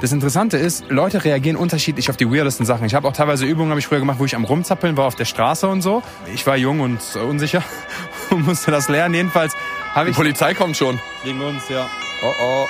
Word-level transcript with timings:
das 0.00 0.12
Interessante 0.12 0.56
ist, 0.56 0.84
Leute 0.88 1.24
reagieren 1.24 1.56
unterschiedlich 1.56 2.08
auf 2.08 2.16
die 2.16 2.26
weirdesten 2.26 2.64
Sachen. 2.64 2.86
Ich 2.86 2.94
habe 2.94 3.06
auch 3.06 3.12
teilweise 3.12 3.44
Übungen, 3.44 3.70
habe 3.70 3.80
ich 3.80 3.86
früher 3.86 3.98
gemacht, 3.98 4.18
wo 4.18 4.24
ich 4.24 4.34
am 4.34 4.44
Rumzappeln 4.44 4.96
war 4.96 5.06
auf 5.06 5.14
der 5.14 5.26
Straße 5.26 5.68
und 5.68 5.82
so. 5.82 6.02
Ich 6.34 6.46
war 6.46 6.56
jung 6.56 6.80
und 6.80 7.00
unsicher 7.16 7.62
und 8.30 8.46
musste 8.46 8.70
das 8.70 8.88
lernen. 8.88 9.14
Jedenfalls 9.14 9.54
habe 9.94 10.06
Die 10.06 10.10
ich... 10.12 10.16
Polizei 10.16 10.54
kommt 10.54 10.76
schon. 10.76 10.98
Gegen 11.22 11.40
uns, 11.42 11.68
ja. 11.68 11.88
Oh 12.22 12.32
oh. 12.42 12.66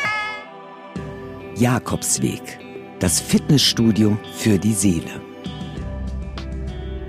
Jakobsweg. 1.55 2.59
Das 2.99 3.21
Fitnessstudio 3.21 4.19
für 4.37 4.59
die 4.59 4.73
Seele. 4.73 5.21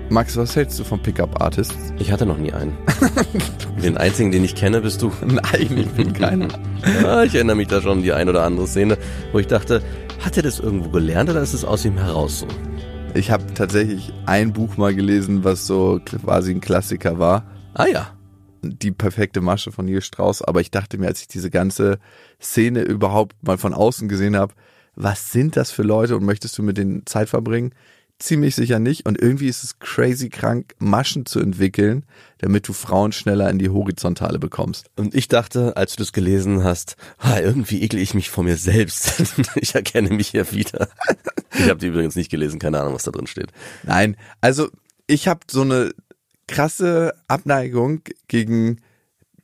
Max, 0.08 0.36
was 0.36 0.54
hältst 0.54 0.78
du 0.78 0.84
von 0.84 1.00
Pickup-Artists? 1.00 1.94
Ich 1.98 2.12
hatte 2.12 2.26
noch 2.26 2.36
nie 2.36 2.52
einen. 2.52 2.76
Den 3.82 3.96
einzigen, 3.96 4.30
den 4.30 4.44
ich 4.44 4.54
kenne, 4.54 4.82
bist 4.82 5.00
du. 5.00 5.10
Nein, 5.26 5.76
ich 5.76 5.88
bin 5.88 6.12
keiner. 6.12 6.48
Ja, 7.00 7.22
ich 7.22 7.32
erinnere 7.36 7.54
mich 7.54 7.68
da 7.68 7.80
schon 7.80 7.98
an 7.98 8.02
die 8.02 8.12
ein 8.12 8.28
oder 8.28 8.42
andere 8.42 8.66
Szene, 8.66 8.98
wo 9.30 9.38
ich 9.38 9.46
dachte, 9.46 9.82
hat 10.22 10.36
er 10.36 10.42
das 10.42 10.60
irgendwo 10.60 10.88
gelernt 10.88 11.28
oder 11.30 11.42
ist 11.42 11.52
es 11.52 11.64
aus 11.64 11.84
ihm 11.84 11.98
heraus 11.98 12.40
so? 12.40 12.46
Ich 13.14 13.30
habe 13.30 13.52
tatsächlich 13.54 14.12
ein 14.24 14.52
Buch 14.52 14.76
mal 14.76 14.94
gelesen, 14.94 15.44
was 15.44 15.66
so 15.66 16.00
quasi 16.04 16.52
ein 16.52 16.60
Klassiker 16.60 17.18
war. 17.18 17.44
Ah 17.74 17.86
ja. 17.86 18.16
Die 18.62 18.92
perfekte 18.92 19.40
Masche 19.40 19.72
von 19.72 19.84
Nils 19.84 20.06
Strauss. 20.06 20.40
Aber 20.40 20.60
ich 20.60 20.70
dachte 20.70 20.96
mir, 20.96 21.08
als 21.08 21.20
ich 21.20 21.28
diese 21.28 21.50
ganze 21.50 21.98
Szene 22.40 22.82
überhaupt 22.82 23.36
mal 23.42 23.58
von 23.58 23.74
außen 23.74 24.08
gesehen 24.08 24.36
habe, 24.36 24.54
was 24.94 25.32
sind 25.32 25.56
das 25.56 25.70
für 25.72 25.82
Leute 25.82 26.16
und 26.16 26.24
möchtest 26.24 26.56
du 26.56 26.62
mit 26.62 26.78
denen 26.78 27.04
Zeit 27.04 27.28
verbringen? 27.28 27.74
Ziemlich 28.22 28.54
sicher 28.54 28.78
nicht. 28.78 29.04
Und 29.04 29.20
irgendwie 29.20 29.48
ist 29.48 29.64
es 29.64 29.80
crazy 29.80 30.28
krank, 30.28 30.76
Maschen 30.78 31.26
zu 31.26 31.40
entwickeln, 31.40 32.04
damit 32.38 32.68
du 32.68 32.72
Frauen 32.72 33.10
schneller 33.10 33.50
in 33.50 33.58
die 33.58 33.68
Horizontale 33.68 34.38
bekommst. 34.38 34.86
Und 34.94 35.12
ich 35.12 35.26
dachte, 35.26 35.76
als 35.76 35.96
du 35.96 36.04
das 36.04 36.12
gelesen 36.12 36.62
hast, 36.62 36.94
ah, 37.18 37.40
irgendwie 37.40 37.82
ekle 37.82 37.98
ich 37.98 38.14
mich 38.14 38.30
vor 38.30 38.44
mir 38.44 38.56
selbst. 38.56 39.20
ich 39.56 39.74
erkenne 39.74 40.10
mich 40.10 40.28
hier 40.28 40.52
wieder. 40.52 40.88
Ich 41.52 41.68
habe 41.68 41.80
die 41.80 41.88
übrigens 41.88 42.14
nicht 42.14 42.30
gelesen, 42.30 42.60
keine 42.60 42.80
Ahnung, 42.80 42.94
was 42.94 43.02
da 43.02 43.10
drin 43.10 43.26
steht. 43.26 43.48
Nein, 43.82 44.16
also 44.40 44.68
ich 45.08 45.26
habe 45.26 45.40
so 45.50 45.62
eine 45.62 45.90
krasse 46.46 47.14
Abneigung 47.26 48.02
gegen 48.28 48.80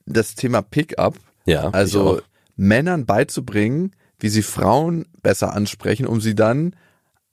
das 0.07 0.37
Thema 0.37 0.63
Pickup. 0.63 1.19
Ja, 1.47 1.71
Also. 1.71 2.21
Männern 2.61 3.07
beizubringen, 3.07 3.93
wie 4.19 4.29
sie 4.29 4.43
Frauen 4.43 5.07
besser 5.23 5.55
ansprechen, 5.55 6.07
um 6.07 6.21
sie 6.21 6.35
dann 6.35 6.75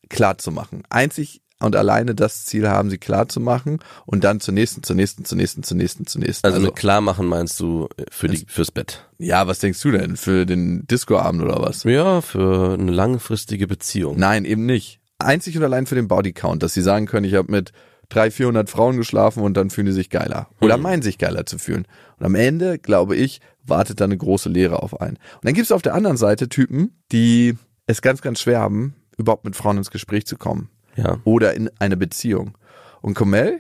klar 0.10 0.38
zu 0.38 0.52
machen. 0.52 0.84
Einzig 0.90 1.42
und 1.60 1.76
alleine 1.76 2.16
das 2.16 2.46
Ziel 2.46 2.68
haben, 2.68 2.90
sie 2.90 2.98
klar 2.98 3.28
zu 3.30 3.40
machen 3.40 3.80
und 4.06 4.24
dann 4.24 4.40
zur 4.40 4.54
nächsten, 4.54 4.84
zur 4.84 4.96
nächsten, 4.96 5.26
zur 5.26 5.38
nächsten, 5.38 5.64
zur 5.64 5.78
nächsten, 5.78 6.06
zur 6.06 6.22
nächsten. 6.22 6.46
Also, 6.46 6.60
mit 6.60 6.76
klar 6.76 7.02
machen 7.02 7.28
meinst 7.28 7.60
du 7.60 7.88
für 8.12 8.28
die, 8.28 8.46
fürs 8.48 8.72
Bett? 8.72 9.08
ja, 9.18 9.48
was 9.48 9.60
denkst 9.60 9.82
du 9.82 9.92
denn? 9.92 10.18
Für 10.18 10.46
den 10.46 10.86
Discoabend 10.88 11.44
oder 11.44 11.62
was? 11.62 11.84
Ja, 11.84 12.22
für 12.22 12.74
eine 12.74 12.92
langfristige 12.92 13.68
Beziehung. 13.68 14.18
Nein, 14.20 14.46
eben 14.46 14.66
nicht. 14.66 15.00
Einzig 15.18 15.58
und 15.58 15.64
allein 15.64 15.86
für 15.86 15.96
den 15.96 16.10
Bodycount, 16.10 16.62
dass 16.62 16.74
sie 16.74 16.82
sagen 16.82 17.06
können, 17.06 17.26
ich 17.26 17.36
habe 17.36 17.50
mit 17.52 17.72
300, 18.10 18.34
400 18.34 18.70
Frauen 18.70 18.98
geschlafen 18.98 19.42
und 19.42 19.56
dann 19.56 19.70
fühlen 19.70 19.88
die 19.88 19.94
sich 19.94 20.10
geiler. 20.10 20.50
Oder 20.62 20.78
meinen 20.78 21.02
sich 21.02 21.18
geiler 21.18 21.46
zu 21.46 21.58
fühlen. 21.58 21.88
Und 22.20 22.26
am 22.26 22.36
Ende, 22.36 22.78
glaube 22.78 23.16
ich, 23.16 23.42
wartet 23.64 24.00
da 24.00 24.06
eine 24.06 24.18
große 24.18 24.50
Lehre 24.50 24.84
auf 24.84 25.02
einen. 25.02 25.16
Und 25.16 25.46
dann 25.46 25.54
gibt 25.54 25.66
es 25.66 25.72
auf 25.72 25.82
der 25.82 25.96
anderen 25.96 26.18
Seite 26.18 26.50
Typen, 26.50 27.02
die 27.12 27.56
es 27.88 28.02
ganz, 28.02 28.22
ganz 28.22 28.40
schwer 28.42 28.60
haben, 28.60 28.96
überhaupt 29.18 29.46
mit 29.46 29.56
Frauen 29.56 29.78
ins 29.78 29.92
Gespräch 29.92 30.26
zu 30.26 30.38
kommen. 30.38 30.70
Ja. 30.96 31.20
Oder 31.24 31.54
in 31.54 31.70
eine 31.80 31.98
Beziehung. 31.98 32.58
Und 33.02 33.14
Komel, 33.16 33.60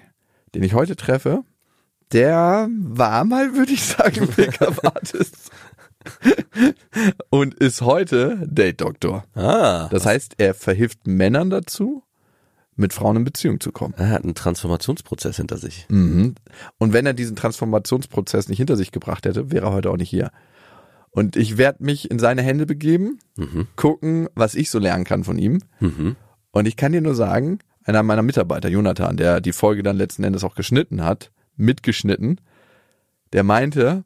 den 0.53 0.63
ich 0.63 0.73
heute 0.73 0.95
treffe, 0.95 1.43
der 2.11 2.69
war 2.71 3.25
mal, 3.25 3.55
würde 3.55 3.73
ich 3.73 3.83
sagen, 3.83 4.27
Pickup-Artist. 4.27 5.51
und 7.29 7.55
ist 7.55 7.81
heute 7.81 8.37
Date-Doktor. 8.47 9.25
Ah, 9.33 9.87
Das 9.89 10.05
heißt, 10.05 10.35
er 10.37 10.53
verhilft 10.53 11.07
Männern 11.07 11.49
dazu, 11.49 12.03
mit 12.75 12.93
Frauen 12.93 13.15
in 13.17 13.23
Beziehung 13.23 13.59
zu 13.59 13.71
kommen. 13.71 13.93
er 13.97 14.09
hat 14.09 14.23
einen 14.23 14.35
Transformationsprozess 14.35 15.37
hinter 15.37 15.57
sich. 15.57 15.85
Mhm. 15.89 16.35
Und 16.77 16.93
wenn 16.93 17.05
er 17.05 17.13
diesen 17.13 17.35
Transformationsprozess 17.35 18.49
nicht 18.49 18.57
hinter 18.57 18.75
sich 18.75 18.91
gebracht 18.91 19.25
hätte, 19.25 19.49
wäre 19.51 19.67
er 19.67 19.71
heute 19.73 19.89
auch 19.89 19.97
nicht 19.97 20.09
hier. 20.09 20.31
Und 21.15 21.37
ich 21.37 21.57
werde 21.57 21.83
mich 21.83 22.11
in 22.11 22.19
seine 22.19 22.41
Hände 22.41 22.65
begeben, 22.65 23.19
Mhm. 23.37 23.67
gucken, 23.77 24.27
was 24.35 24.53
ich 24.53 24.69
so 24.69 24.79
lernen 24.79 25.05
kann 25.05 25.23
von 25.23 25.37
ihm. 25.37 25.61
Mhm. 25.79 26.15
Und 26.51 26.67
ich 26.67 26.75
kann 26.75 26.91
dir 26.91 27.01
nur 27.01 27.15
sagen, 27.15 27.59
einer 27.85 28.03
meiner 28.03 28.21
Mitarbeiter, 28.21 28.67
Jonathan, 28.69 29.15
der 29.15 29.39
die 29.39 29.53
Folge 29.53 29.81
dann 29.81 29.95
letzten 29.95 30.23
Endes 30.25 30.43
auch 30.43 30.55
geschnitten 30.55 31.03
hat, 31.03 31.31
mitgeschnitten, 31.55 32.41
der 33.33 33.43
meinte, 33.43 34.03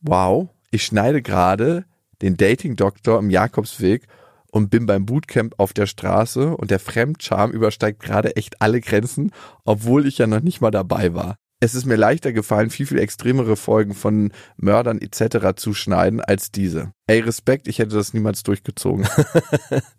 wow, 0.00 0.48
ich 0.70 0.84
schneide 0.84 1.22
gerade 1.22 1.84
den 2.22 2.36
Dating-Doktor 2.36 3.18
im 3.18 3.30
Jakobsweg 3.30 4.06
und 4.50 4.70
bin 4.70 4.86
beim 4.86 5.06
Bootcamp 5.06 5.54
auf 5.58 5.72
der 5.72 5.86
Straße 5.86 6.56
und 6.56 6.70
der 6.72 6.80
Fremdscham 6.80 7.52
übersteigt 7.52 8.00
gerade 8.02 8.34
echt 8.36 8.60
alle 8.60 8.80
Grenzen, 8.80 9.30
obwohl 9.64 10.06
ich 10.06 10.18
ja 10.18 10.26
noch 10.26 10.40
nicht 10.40 10.60
mal 10.60 10.70
dabei 10.72 11.14
war. 11.14 11.36
Es 11.62 11.74
ist 11.74 11.84
mir 11.84 11.96
leichter 11.96 12.32
gefallen, 12.32 12.70
viel, 12.70 12.86
viel 12.86 12.98
extremere 12.98 13.54
Folgen 13.54 13.92
von 13.92 14.32
Mördern 14.56 14.98
etc. 14.98 15.56
zu 15.56 15.74
schneiden 15.74 16.22
als 16.22 16.50
diese. 16.50 16.92
Ey, 17.06 17.20
Respekt, 17.20 17.68
ich 17.68 17.78
hätte 17.78 17.94
das 17.94 18.14
niemals 18.14 18.42
durchgezogen. 18.42 19.06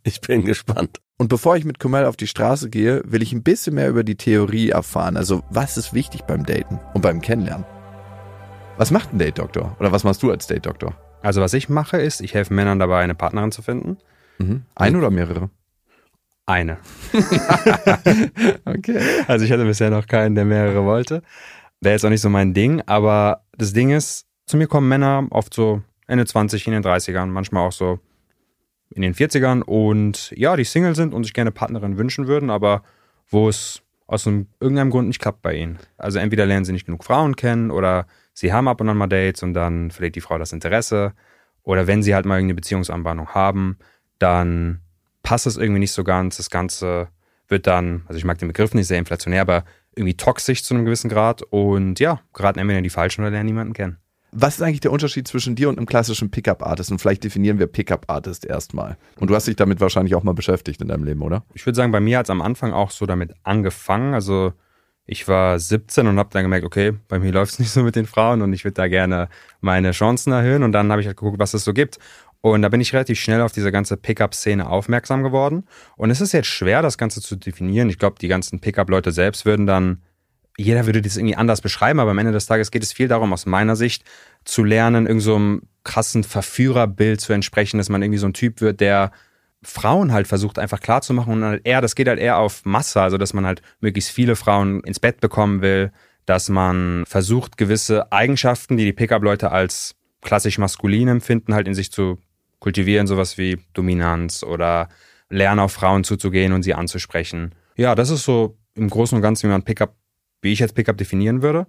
Ich 0.04 0.20
bin 0.22 0.44
gespannt. 0.44 1.00
Und 1.18 1.28
bevor 1.28 1.56
ich 1.56 1.64
mit 1.64 1.80
Kumal 1.80 2.06
auf 2.06 2.18
die 2.18 2.26
Straße 2.26 2.72
gehe, 2.72 3.04
will 3.06 3.22
ich 3.22 3.32
ein 3.34 3.44
bisschen 3.44 3.76
mehr 3.76 3.88
über 3.88 4.04
die 4.04 4.16
Theorie 4.16 4.70
erfahren. 4.70 5.16
Also, 5.16 5.44
was 5.52 5.78
ist 5.78 5.94
wichtig 5.94 6.24
beim 6.24 6.44
Daten 6.44 6.80
und 6.96 7.02
beim 7.02 7.22
Kennenlernen? 7.22 7.66
Was 8.78 8.90
macht 8.90 9.14
ein 9.14 9.20
Date-Doktor? 9.20 9.76
Oder 9.80 9.92
was 9.92 10.04
machst 10.04 10.24
du 10.24 10.32
als 10.32 10.48
Date-Doktor? 10.48 10.96
Also 11.22 11.42
was 11.42 11.54
ich 11.54 11.70
mache 11.70 11.98
ist, 11.98 12.22
ich 12.22 12.34
helfe 12.34 12.54
Männern 12.54 12.80
dabei, 12.80 13.04
eine 13.04 13.14
Partnerin 13.14 13.52
zu 13.52 13.62
finden. 13.62 13.98
Mhm. 14.40 14.64
Ein 14.74 14.96
oder 14.96 15.12
mehrere? 15.12 15.52
Eine. 16.46 16.78
Okay. 18.66 19.00
Also 19.28 19.46
ich 19.46 19.52
hatte 19.52 19.66
bisher 19.66 19.90
noch 19.90 20.08
keinen, 20.08 20.36
der 20.36 20.46
mehrere 20.46 20.86
wollte. 20.86 21.22
Wäre 21.82 21.94
jetzt 21.94 22.06
auch 22.06 22.10
nicht 22.10 22.22
so 22.22 22.30
mein 22.30 22.54
Ding, 22.54 22.82
aber 22.86 23.44
das 23.58 23.74
Ding 23.74 23.92
ist, 23.92 24.26
zu 24.46 24.58
mir 24.58 24.68
kommen 24.68 24.88
Männer 24.88 25.28
oft 25.30 25.54
so 25.54 25.82
Ende 26.08 26.26
20, 26.26 26.68
in 26.68 26.74
den 26.74 26.84
30ern, 26.84 27.28
manchmal 27.28 27.68
auch 27.68 27.72
so 27.72 28.00
in 28.94 29.02
den 29.02 29.14
40ern 29.14 29.62
und 29.62 30.32
ja, 30.36 30.56
die 30.56 30.64
Single 30.64 30.96
sind 30.96 31.14
und 31.14 31.24
sich 31.24 31.34
gerne 31.34 31.52
Partnerin 31.52 31.98
wünschen 31.98 32.28
würden, 32.28 32.50
aber 32.50 32.84
wo 33.30 33.50
es 33.50 33.82
aus 34.08 34.28
einem, 34.28 34.48
irgendeinem 34.60 34.90
Grund 34.90 35.08
nicht 35.08 35.22
klappt 35.22 35.42
bei 35.42 35.56
ihnen. 35.56 35.80
Also 35.98 36.20
entweder 36.20 36.46
lernen 36.46 36.66
sie 36.66 36.74
nicht 36.74 36.86
genug 36.86 37.06
Frauen 37.06 37.36
kennen 37.36 37.72
oder 37.72 38.06
sie 38.34 38.52
haben 38.52 38.68
ab 38.68 38.82
und 38.82 38.90
an 38.90 38.98
mal 38.98 39.08
Dates 39.08 39.42
und 39.42 39.54
dann 39.54 39.90
verliert 39.90 40.16
die 40.16 40.22
Frau 40.22 40.38
das 40.38 40.52
Interesse. 40.52 41.14
Oder 41.64 41.88
wenn 41.88 42.04
sie 42.04 42.14
halt 42.14 42.26
mal 42.26 42.36
irgendeine 42.36 42.56
Beziehungsanbahnung 42.56 43.30
haben, 43.30 43.78
dann 44.20 44.81
passt 45.32 45.48
es 45.48 45.56
irgendwie 45.56 45.80
nicht 45.80 45.94
so 45.94 46.04
ganz. 46.04 46.36
Das 46.36 46.50
Ganze 46.50 47.08
wird 47.48 47.66
dann, 47.66 48.04
also 48.08 48.18
ich 48.18 48.26
mag 48.26 48.38
den 48.40 48.50
Begriff 48.50 48.74
nicht 48.74 48.88
sehr 48.88 49.00
inflationär, 49.00 49.40
aber 49.40 49.64
irgendwie 49.96 50.18
toxisch 50.18 50.62
zu 50.62 50.74
einem 50.74 50.84
gewissen 50.84 51.10
Grad. 51.10 51.42
Und 51.42 52.02
ja, 52.02 52.20
geraten 52.34 52.60
entweder 52.60 52.80
in 52.80 52.84
die 52.84 52.90
Falschen 52.90 53.22
oder 53.22 53.32
lernen 53.32 53.46
niemanden 53.46 53.72
kennen. 53.72 53.96
Was 54.34 54.56
ist 54.56 54.62
eigentlich 54.62 54.82
der 54.82 54.92
Unterschied 54.92 55.30
zwischen 55.30 55.56
dir 55.56 55.70
und 55.70 55.78
einem 55.78 55.86
klassischen 55.86 56.32
Pickup-Artist? 56.32 56.92
Und 56.92 57.00
vielleicht 57.00 57.24
definieren 57.24 57.60
wir 57.60 57.68
Pickup-Artist 57.68 58.46
erstmal. 58.46 58.98
Und 59.22 59.30
du 59.30 59.36
hast 59.36 59.48
dich 59.48 59.56
damit 59.56 59.80
wahrscheinlich 59.80 60.16
auch 60.16 60.24
mal 60.24 60.34
beschäftigt 60.34 60.82
in 60.82 60.90
deinem 60.90 61.06
Leben, 61.06 61.22
oder? 61.22 61.46
Ich 61.54 61.66
würde 61.66 61.78
sagen, 61.78 61.94
bei 61.94 62.02
mir 62.02 62.18
hat 62.18 62.26
es 62.26 62.30
am 62.30 62.42
Anfang 62.42 62.74
auch 62.74 62.92
so 62.92 63.06
damit 63.06 63.34
angefangen. 63.44 64.14
Also 64.14 64.52
ich 65.06 65.30
war 65.30 65.60
17 65.60 66.08
und 66.08 66.20
habe 66.20 66.30
dann 66.34 66.44
gemerkt, 66.44 66.66
okay, 66.66 66.92
bei 67.08 67.20
mir 67.20 67.32
läuft 67.34 67.54
es 67.54 67.60
nicht 67.60 67.72
so 67.72 67.84
mit 67.84 67.96
den 67.96 68.06
Frauen 68.06 68.42
und 68.42 68.52
ich 68.52 68.66
würde 68.66 68.76
da 68.76 68.90
gerne 68.90 69.30
meine 69.62 69.92
Chancen 69.92 70.34
erhöhen. 70.34 70.64
Und 70.64 70.74
dann 70.74 70.92
habe 70.92 71.00
ich 71.00 71.08
halt 71.08 71.16
geguckt, 71.16 71.40
was 71.40 71.54
es 71.54 71.64
so 71.64 71.74
gibt. 71.74 72.00
Und 72.42 72.64
da 72.64 72.70
bin 72.70 72.82
ich 72.82 72.94
relativ 72.94 73.20
schnell 73.20 73.42
auf 73.42 73.52
diese 73.52 73.72
ganze 73.72 73.98
Pickup-Szene 73.98 74.68
aufmerksam 74.68 75.22
geworden. 75.22 75.66
Und 75.96 76.10
es 76.10 76.22
ist 76.22 76.32
jetzt 76.32 76.48
schwer, 76.48 76.82
das 76.82 76.98
Ganze 76.98 77.22
zu 77.22 77.36
definieren. 77.36 77.90
Ich 77.90 78.00
glaube, 78.00 78.18
die 78.20 78.28
ganzen 78.28 78.60
Pickup-Leute 78.60 79.12
selbst 79.12 79.46
würden 79.46 79.68
dann, 79.68 80.02
jeder 80.58 80.88
würde 80.88 81.04
das 81.04 81.18
irgendwie 81.18 81.36
anders 81.36 81.62
beschreiben, 81.62 82.00
aber 82.00 82.12
am 82.12 82.18
Ende 82.18 82.32
des 82.32 82.48
Tages 82.48 82.72
geht 82.72 82.84
es 82.84 82.94
viel 82.94 83.08
darum, 83.08 83.32
aus 83.32 83.46
meiner 83.46 83.76
Sicht, 83.76 84.04
zu 84.44 84.64
lernen, 84.64 85.06
irgend 85.06 85.22
so 85.22 85.60
krassen 85.84 86.24
Verführerbild 86.24 87.22
zu 87.22 87.32
entsprechen, 87.34 87.78
dass 87.78 87.90
man 87.90 88.02
irgendwie 88.02 88.20
so 88.20 88.28
ein 88.28 88.34
Typ 88.34 88.60
wird, 88.60 88.80
der 88.80 89.12
Frauen 89.64 90.12
halt 90.12 90.28
versucht 90.28 90.58
einfach 90.58 90.80
klarzumachen 90.80 91.34
und 91.34 91.44
halt 91.44 91.62
eher, 91.66 91.82
das 91.82 91.94
geht 91.94 92.08
halt 92.08 92.20
eher 92.20 92.38
auf 92.38 92.66
Masse, 92.66 93.00
also 93.00 93.20
dass 93.20 93.34
man 93.34 93.46
halt 93.46 93.62
möglichst 93.80 94.10
viele 94.10 94.36
Frauen 94.36 94.82
ins 94.82 95.00
Bett 95.00 95.22
bekommen 95.22 95.62
will, 95.62 95.92
dass 96.26 96.50
man 96.50 97.04
versucht, 97.08 97.58
gewisse 97.58 98.12
Eigenschaften, 98.12 98.78
die 98.78 98.86
die 98.86 98.94
Pickup-Leute 98.94 99.52
als 99.52 99.96
klassisch 100.22 100.58
maskulin 100.58 101.08
empfinden, 101.08 101.54
halt 101.54 101.68
in 101.68 101.76
sich 101.76 101.92
zu 101.92 102.18
kultivieren, 102.62 103.08
sowas 103.08 103.38
wie 103.38 103.60
Dominanz 103.74 104.44
oder 104.44 104.88
lernen 105.30 105.60
auf 105.60 105.74
Frauen 105.74 106.06
zuzugehen 106.06 106.54
und 106.54 106.64
sie 106.64 106.74
anzusprechen. 106.74 107.54
Ja, 107.76 107.96
das 107.96 108.10
ist 108.10 108.24
so 108.24 108.58
im 108.76 108.90
Großen 108.90 109.16
und 109.16 109.22
Ganzen, 109.22 109.50
wie 109.50 109.52
man 109.52 109.64
Pickup, 109.64 109.96
wie 110.42 110.54
ich 110.54 110.60
jetzt 110.60 110.76
Pickup 110.76 110.98
definieren 110.98 111.42
würde. 111.42 111.68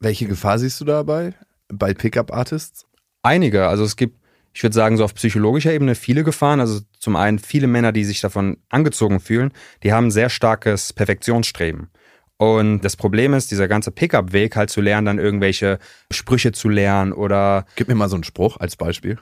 Welche 0.00 0.26
Gefahr 0.26 0.58
siehst 0.58 0.80
du 0.80 0.84
dabei 0.84 1.34
bei 1.68 1.94
Pickup-Artists? 1.94 2.86
Einige, 3.22 3.68
also 3.68 3.84
es 3.84 3.96
gibt, 3.96 4.18
ich 4.52 4.62
würde 4.62 4.74
sagen, 4.74 4.96
so 4.96 5.04
auf 5.04 5.14
psychologischer 5.14 5.72
Ebene 5.72 5.94
viele 5.94 6.24
Gefahren. 6.24 6.58
Also 6.58 6.80
zum 6.98 7.16
einen 7.16 7.38
viele 7.38 7.66
Männer, 7.66 7.92
die 7.92 8.04
sich 8.04 8.20
davon 8.20 8.56
angezogen 8.68 9.20
fühlen, 9.20 9.52
die 9.82 9.92
haben 9.92 10.06
ein 10.06 10.10
sehr 10.10 10.28
starkes 10.28 10.92
Perfektionsstreben. 10.92 11.90
Und 12.38 12.80
das 12.80 12.96
Problem 12.96 13.34
ist, 13.34 13.50
dieser 13.50 13.68
ganze 13.68 13.90
Pickup-Weg 13.90 14.56
halt 14.56 14.70
zu 14.70 14.80
lernen, 14.80 15.04
dann 15.04 15.18
irgendwelche 15.18 15.78
Sprüche 16.10 16.52
zu 16.52 16.70
lernen 16.70 17.12
oder 17.12 17.66
Gib 17.76 17.88
mir 17.88 17.94
mal 17.94 18.08
so 18.08 18.16
einen 18.16 18.24
Spruch 18.24 18.56
als 18.56 18.76
Beispiel. 18.76 19.18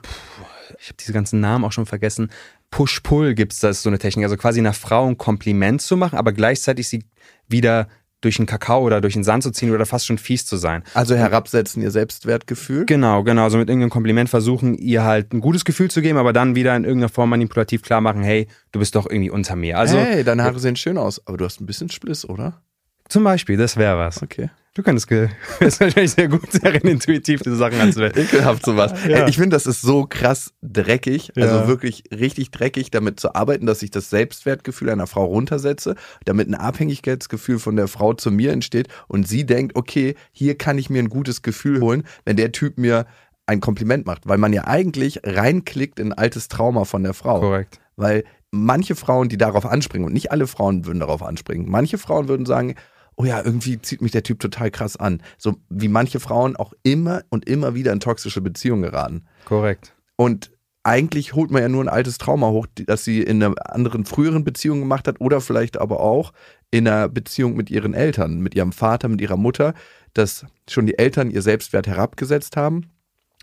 Ich 0.79 0.87
habe 0.87 0.97
diese 0.99 1.13
ganzen 1.13 1.39
Namen 1.39 1.65
auch 1.65 1.71
schon 1.71 1.85
vergessen. 1.85 2.29
Push-Pull 2.71 3.33
gibt 3.33 3.53
es, 3.53 3.59
das 3.59 3.77
ist 3.77 3.83
so 3.83 3.89
eine 3.89 3.99
Technik. 3.99 4.25
Also 4.25 4.37
quasi 4.37 4.59
einer 4.59 4.73
Frau 4.73 5.07
ein 5.07 5.17
Kompliment 5.17 5.81
zu 5.81 5.97
machen, 5.97 6.17
aber 6.17 6.33
gleichzeitig 6.33 6.87
sie 6.87 7.03
wieder 7.47 7.87
durch 8.21 8.37
den 8.37 8.45
Kakao 8.45 8.83
oder 8.83 8.99
durch 9.01 9.13
den 9.13 9.23
Sand 9.23 9.43
zu 9.43 9.51
ziehen 9.51 9.71
oder 9.73 9.85
fast 9.85 10.05
schon 10.05 10.17
fies 10.17 10.45
zu 10.45 10.57
sein. 10.57 10.83
Also 10.93 11.15
herabsetzen 11.15 11.81
ihr 11.81 11.91
Selbstwertgefühl? 11.91 12.85
Genau, 12.85 13.23
genau. 13.23 13.43
Also 13.43 13.57
mit 13.57 13.69
irgendeinem 13.69 13.91
Kompliment 13.91 14.29
versuchen, 14.29 14.75
ihr 14.75 15.03
halt 15.03 15.33
ein 15.33 15.39
gutes 15.39 15.63
Gefühl 15.63 15.89
zu 15.89 16.01
geben, 16.01 16.17
aber 16.17 16.33
dann 16.33 16.55
wieder 16.55 16.75
in 16.75 16.83
irgendeiner 16.83 17.09
Form 17.09 17.29
manipulativ 17.29 17.81
klar 17.81 18.01
machen, 18.01 18.21
hey, 18.21 18.47
du 18.71 18.79
bist 18.79 18.95
doch 18.95 19.09
irgendwie 19.09 19.29
unter 19.29 19.55
mir. 19.55 19.77
Also 19.77 19.97
hey, 19.97 20.23
deine 20.23 20.43
Haare 20.43 20.59
sehen 20.59 20.75
schön 20.75 20.97
aus, 20.97 21.25
aber 21.27 21.37
du 21.37 21.45
hast 21.45 21.61
ein 21.61 21.65
bisschen 21.65 21.89
Spliss, 21.89 22.27
oder? 22.27 22.61
Zum 23.09 23.23
Beispiel, 23.23 23.57
das 23.57 23.75
wäre 23.77 23.97
was. 23.97 24.21
Okay. 24.23 24.49
Du 24.75 24.83
könntest 24.83 25.07
ge- 25.07 25.29
wärst 25.59 25.81
wahrscheinlich 25.81 26.11
sehr 26.11 26.29
gut, 26.29 26.49
sehr 26.51 26.81
intuitiv 26.85 27.41
diese 27.41 27.57
Sachen 27.57 27.81
anzuwenden. 27.81 28.21
Ekelhaft 28.23 28.63
sowas. 28.63 28.93
Ja. 29.07 29.27
Ich 29.27 29.35
finde, 29.35 29.55
das 29.55 29.65
ist 29.65 29.81
so 29.81 30.05
krass 30.07 30.53
dreckig, 30.61 31.31
Ja. 31.35 31.43
also 31.45 31.67
wirklich 31.67 32.03
richtig 32.11 32.51
dreckig, 32.51 32.91
damit 32.91 33.19
zu 33.19 33.35
arbeiten, 33.35 33.65
dass 33.65 33.81
ich 33.81 33.91
das 33.91 34.09
Selbstwertgefühl 34.09 34.89
einer 34.91 35.07
Frau 35.07 35.25
runtersetze, 35.25 35.95
damit 36.23 36.47
ein 36.47 36.55
Abhängigkeitsgefühl 36.55 37.59
von 37.59 37.75
der 37.75 37.87
Frau 37.87 38.13
zu 38.13 38.31
mir 38.31 38.51
entsteht 38.53 38.87
und 39.07 39.27
sie 39.27 39.45
denkt, 39.45 39.75
okay, 39.75 40.15
hier 40.31 40.57
kann 40.57 40.77
ich 40.77 40.89
mir 40.89 40.99
ein 40.99 41.09
gutes 41.09 41.41
Gefühl 41.41 41.81
holen, 41.81 42.03
wenn 42.25 42.37
der 42.37 42.51
Typ 42.51 42.77
mir 42.77 43.05
ein 43.47 43.59
Kompliment 43.61 44.05
macht, 44.05 44.27
weil 44.29 44.37
man 44.37 44.53
ja 44.53 44.65
eigentlich 44.65 45.21
reinklickt 45.23 45.99
in 45.99 46.13
altes 46.13 46.47
Trauma 46.47 46.85
von 46.85 47.03
der 47.03 47.15
Frau. 47.15 47.39
Korrekt. 47.39 47.79
Weil 47.97 48.23
manche 48.51 48.95
Frauen, 48.95 49.27
die 49.29 49.37
darauf 49.37 49.65
anspringen, 49.65 50.05
und 50.05 50.13
nicht 50.13 50.31
alle 50.31 50.47
Frauen 50.47 50.85
würden 50.85 50.99
darauf 50.99 51.23
anspringen, 51.23 51.69
manche 51.69 51.97
Frauen 51.97 52.27
würden 52.29 52.45
sagen, 52.45 52.75
oh 53.19 53.25
ja, 53.25 53.43
irgendwie 53.43 53.81
zieht 53.81 54.01
mich 54.01 54.13
der 54.13 54.23
Typ 54.23 54.39
total 54.39 54.71
krass 54.71 54.95
an. 54.95 55.21
So 55.37 55.57
wie 55.69 55.89
manche 55.89 56.21
Frauen 56.21 56.55
auch 56.55 56.73
immer 56.83 57.23
und 57.29 57.47
immer 57.47 57.75
wieder 57.75 57.91
in 57.91 57.99
toxische 57.99 58.39
Beziehungen 58.39 58.83
geraten. 58.83 59.25
Korrekt. 59.43 59.93
Und 60.15 60.51
eigentlich 60.83 61.33
holt 61.33 61.51
man 61.51 61.61
ja 61.61 61.67
nur 61.67 61.83
ein 61.83 61.89
altes 61.89 62.17
Trauma 62.17 62.47
hoch, 62.47 62.65
das 62.73 63.03
sie 63.03 63.21
in 63.21 63.43
einer 63.43 63.53
anderen 63.69 64.05
früheren 64.05 64.45
Beziehung 64.45 64.79
gemacht 64.79 65.07
hat 65.07 65.19
oder 65.19 65.41
vielleicht 65.41 65.77
aber 65.77 65.99
auch 65.99 66.31
in 66.71 66.87
einer 66.87 67.09
Beziehung 67.09 67.57
mit 67.57 67.69
ihren 67.69 67.93
Eltern, 67.93 68.39
mit 68.39 68.55
ihrem 68.55 68.71
Vater, 68.71 69.09
mit 69.09 69.19
ihrer 69.19 69.37
Mutter, 69.37 69.73
dass 70.13 70.45
schon 70.69 70.85
die 70.85 70.97
Eltern 70.97 71.29
ihr 71.29 71.41
Selbstwert 71.41 71.87
herabgesetzt 71.87 72.55
haben 72.55 72.89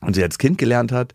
und 0.00 0.14
sie 0.14 0.22
als 0.22 0.38
Kind 0.38 0.56
gelernt 0.56 0.90
hat, 0.90 1.12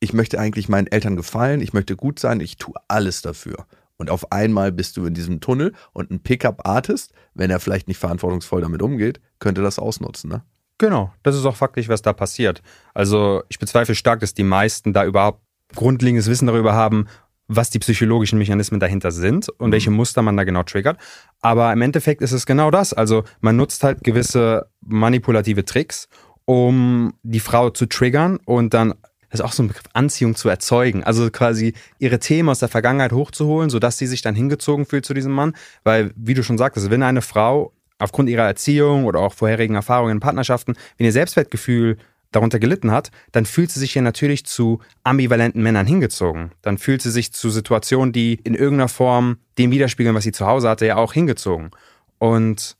ich 0.00 0.12
möchte 0.12 0.40
eigentlich 0.40 0.68
meinen 0.68 0.88
Eltern 0.88 1.14
gefallen, 1.14 1.60
ich 1.60 1.72
möchte 1.72 1.94
gut 1.94 2.18
sein, 2.18 2.40
ich 2.40 2.56
tue 2.56 2.74
alles 2.88 3.22
dafür. 3.22 3.66
Und 3.96 4.10
auf 4.10 4.32
einmal 4.32 4.72
bist 4.72 4.96
du 4.96 5.06
in 5.06 5.14
diesem 5.14 5.40
Tunnel 5.40 5.72
und 5.92 6.10
ein 6.10 6.20
Pickup-Artist, 6.20 7.12
wenn 7.34 7.50
er 7.50 7.60
vielleicht 7.60 7.88
nicht 7.88 7.98
verantwortungsvoll 7.98 8.60
damit 8.60 8.82
umgeht, 8.82 9.20
könnte 9.38 9.62
das 9.62 9.78
ausnutzen. 9.78 10.30
Ne? 10.30 10.42
Genau, 10.78 11.12
das 11.22 11.36
ist 11.36 11.44
auch 11.44 11.56
faktisch, 11.56 11.88
was 11.88 12.02
da 12.02 12.12
passiert. 12.12 12.62
Also 12.92 13.42
ich 13.48 13.58
bezweifle 13.58 13.94
stark, 13.94 14.20
dass 14.20 14.34
die 14.34 14.42
meisten 14.42 14.92
da 14.92 15.04
überhaupt 15.04 15.40
grundlegendes 15.74 16.28
Wissen 16.28 16.46
darüber 16.46 16.74
haben, 16.74 17.06
was 17.46 17.70
die 17.70 17.78
psychologischen 17.78 18.38
Mechanismen 18.38 18.80
dahinter 18.80 19.10
sind 19.10 19.48
und 19.48 19.70
welche 19.70 19.90
Muster 19.90 20.22
man 20.22 20.36
da 20.36 20.44
genau 20.44 20.62
triggert. 20.62 20.98
Aber 21.40 21.72
im 21.72 21.82
Endeffekt 21.82 22.22
ist 22.22 22.32
es 22.32 22.46
genau 22.46 22.70
das. 22.70 22.92
Also 22.92 23.24
man 23.40 23.56
nutzt 23.56 23.84
halt 23.84 24.02
gewisse 24.02 24.70
manipulative 24.80 25.64
Tricks, 25.64 26.08
um 26.46 27.14
die 27.22 27.40
Frau 27.40 27.70
zu 27.70 27.86
triggern 27.86 28.38
und 28.44 28.74
dann, 28.74 28.94
das 29.34 29.40
ist 29.40 29.46
auch 29.46 29.52
so 29.52 29.64
ein 29.64 29.66
Begriff, 29.66 29.82
Anziehung 29.94 30.36
zu 30.36 30.48
erzeugen. 30.48 31.02
Also 31.02 31.28
quasi 31.28 31.74
ihre 31.98 32.20
Themen 32.20 32.48
aus 32.48 32.60
der 32.60 32.68
Vergangenheit 32.68 33.10
hochzuholen, 33.10 33.68
sodass 33.68 33.98
sie 33.98 34.06
sich 34.06 34.22
dann 34.22 34.36
hingezogen 34.36 34.86
fühlt 34.86 35.04
zu 35.04 35.12
diesem 35.12 35.32
Mann. 35.32 35.54
Weil, 35.82 36.12
wie 36.14 36.34
du 36.34 36.44
schon 36.44 36.56
sagtest, 36.56 36.88
wenn 36.88 37.02
eine 37.02 37.20
Frau 37.20 37.72
aufgrund 37.98 38.28
ihrer 38.28 38.44
Erziehung 38.44 39.06
oder 39.06 39.18
auch 39.18 39.34
vorherigen 39.34 39.74
Erfahrungen 39.74 40.12
in 40.12 40.20
Partnerschaften, 40.20 40.74
wenn 40.98 41.06
ihr 41.06 41.10
Selbstwertgefühl 41.10 41.96
darunter 42.30 42.60
gelitten 42.60 42.92
hat, 42.92 43.10
dann 43.32 43.44
fühlt 43.44 43.72
sie 43.72 43.80
sich 43.80 43.92
hier 43.94 44.02
natürlich 44.02 44.46
zu 44.46 44.78
ambivalenten 45.02 45.60
Männern 45.64 45.86
hingezogen. 45.86 46.52
Dann 46.62 46.78
fühlt 46.78 47.02
sie 47.02 47.10
sich 47.10 47.32
zu 47.32 47.50
Situationen, 47.50 48.12
die 48.12 48.38
in 48.44 48.54
irgendeiner 48.54 48.88
Form 48.88 49.38
dem 49.58 49.72
widerspiegeln, 49.72 50.14
was 50.14 50.22
sie 50.22 50.30
zu 50.30 50.46
Hause 50.46 50.68
hatte, 50.68 50.86
ja 50.86 50.94
auch 50.94 51.12
hingezogen. 51.12 51.72
Und 52.18 52.76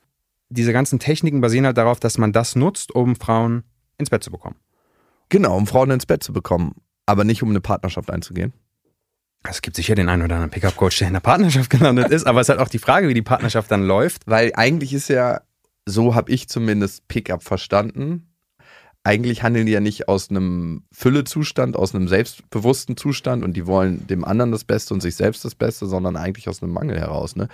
diese 0.51 0.73
ganzen 0.73 1.01
Techniken 1.01 1.41
basieren 1.41 1.67
halt 1.67 1.79
darauf, 1.79 1.99
dass 1.99 2.17
man 2.17 2.33
das 2.33 2.55
nutzt, 2.55 2.95
um 2.95 3.17
Frauen 3.17 3.65
ins 3.99 4.11
Bett 4.11 4.23
zu 4.23 4.31
bekommen. 4.31 4.55
Genau, 5.29 5.57
um 5.57 5.67
Frauen 5.67 5.91
ins 5.91 6.07
Bett 6.07 6.23
zu 6.23 6.33
bekommen, 6.33 6.75
aber 7.07 7.25
nicht 7.25 7.43
um 7.43 7.51
eine 7.51 7.61
Partnerschaft 7.61 8.11
einzugehen. 8.11 8.53
Es 9.47 9.61
gibt 9.61 9.77
sicher 9.77 9.95
den 9.95 10.09
einen 10.09 10.23
oder 10.23 10.37
anderen 10.37 10.51
Pickup-Coach, 10.51 10.99
der 10.99 11.09
in 11.09 11.15
der 11.15 11.21
Partnerschaft 11.21 11.71
gelandet 11.71 12.11
ist, 12.11 12.27
aber 12.27 12.41
es 12.41 12.47
ist 12.47 12.51
halt 12.51 12.61
auch 12.61 12.69
die 12.69 12.79
Frage, 12.79 13.09
wie 13.09 13.15
die 13.15 13.23
Partnerschaft 13.23 13.71
dann 13.71 13.83
läuft. 13.83 14.23
Weil 14.27 14.53
eigentlich 14.55 14.95
ist 14.95 15.09
ja, 15.09 15.43
so 15.87 16.15
habe 16.15 16.33
ich 16.33 16.49
zumindest 16.49 17.07
Pickup 17.09 17.43
verstanden. 17.43 18.31
Eigentlich 19.07 19.43
handeln 19.43 19.67
die 19.67 19.73
ja 19.73 19.81
nicht 19.81 20.09
aus 20.09 20.31
einem 20.31 20.85
Füllezustand, 20.91 21.77
aus 21.77 21.95
einem 21.95 22.09
selbstbewussten 22.09 22.97
Zustand 22.97 23.45
und 23.45 23.55
die 23.55 23.67
wollen 23.67 24.07
dem 24.07 24.25
anderen 24.25 24.51
das 24.51 24.65
Beste 24.65 24.95
und 24.95 25.03
sich 25.03 25.15
selbst 25.15 25.45
das 25.45 25.55
Beste, 25.55 25.87
sondern 25.87 26.17
eigentlich 26.17 26.49
aus 26.49 26.63
einem 26.63 26.73
Mangel 26.73 26.99
heraus. 26.99 27.37
Ne? 27.37 27.49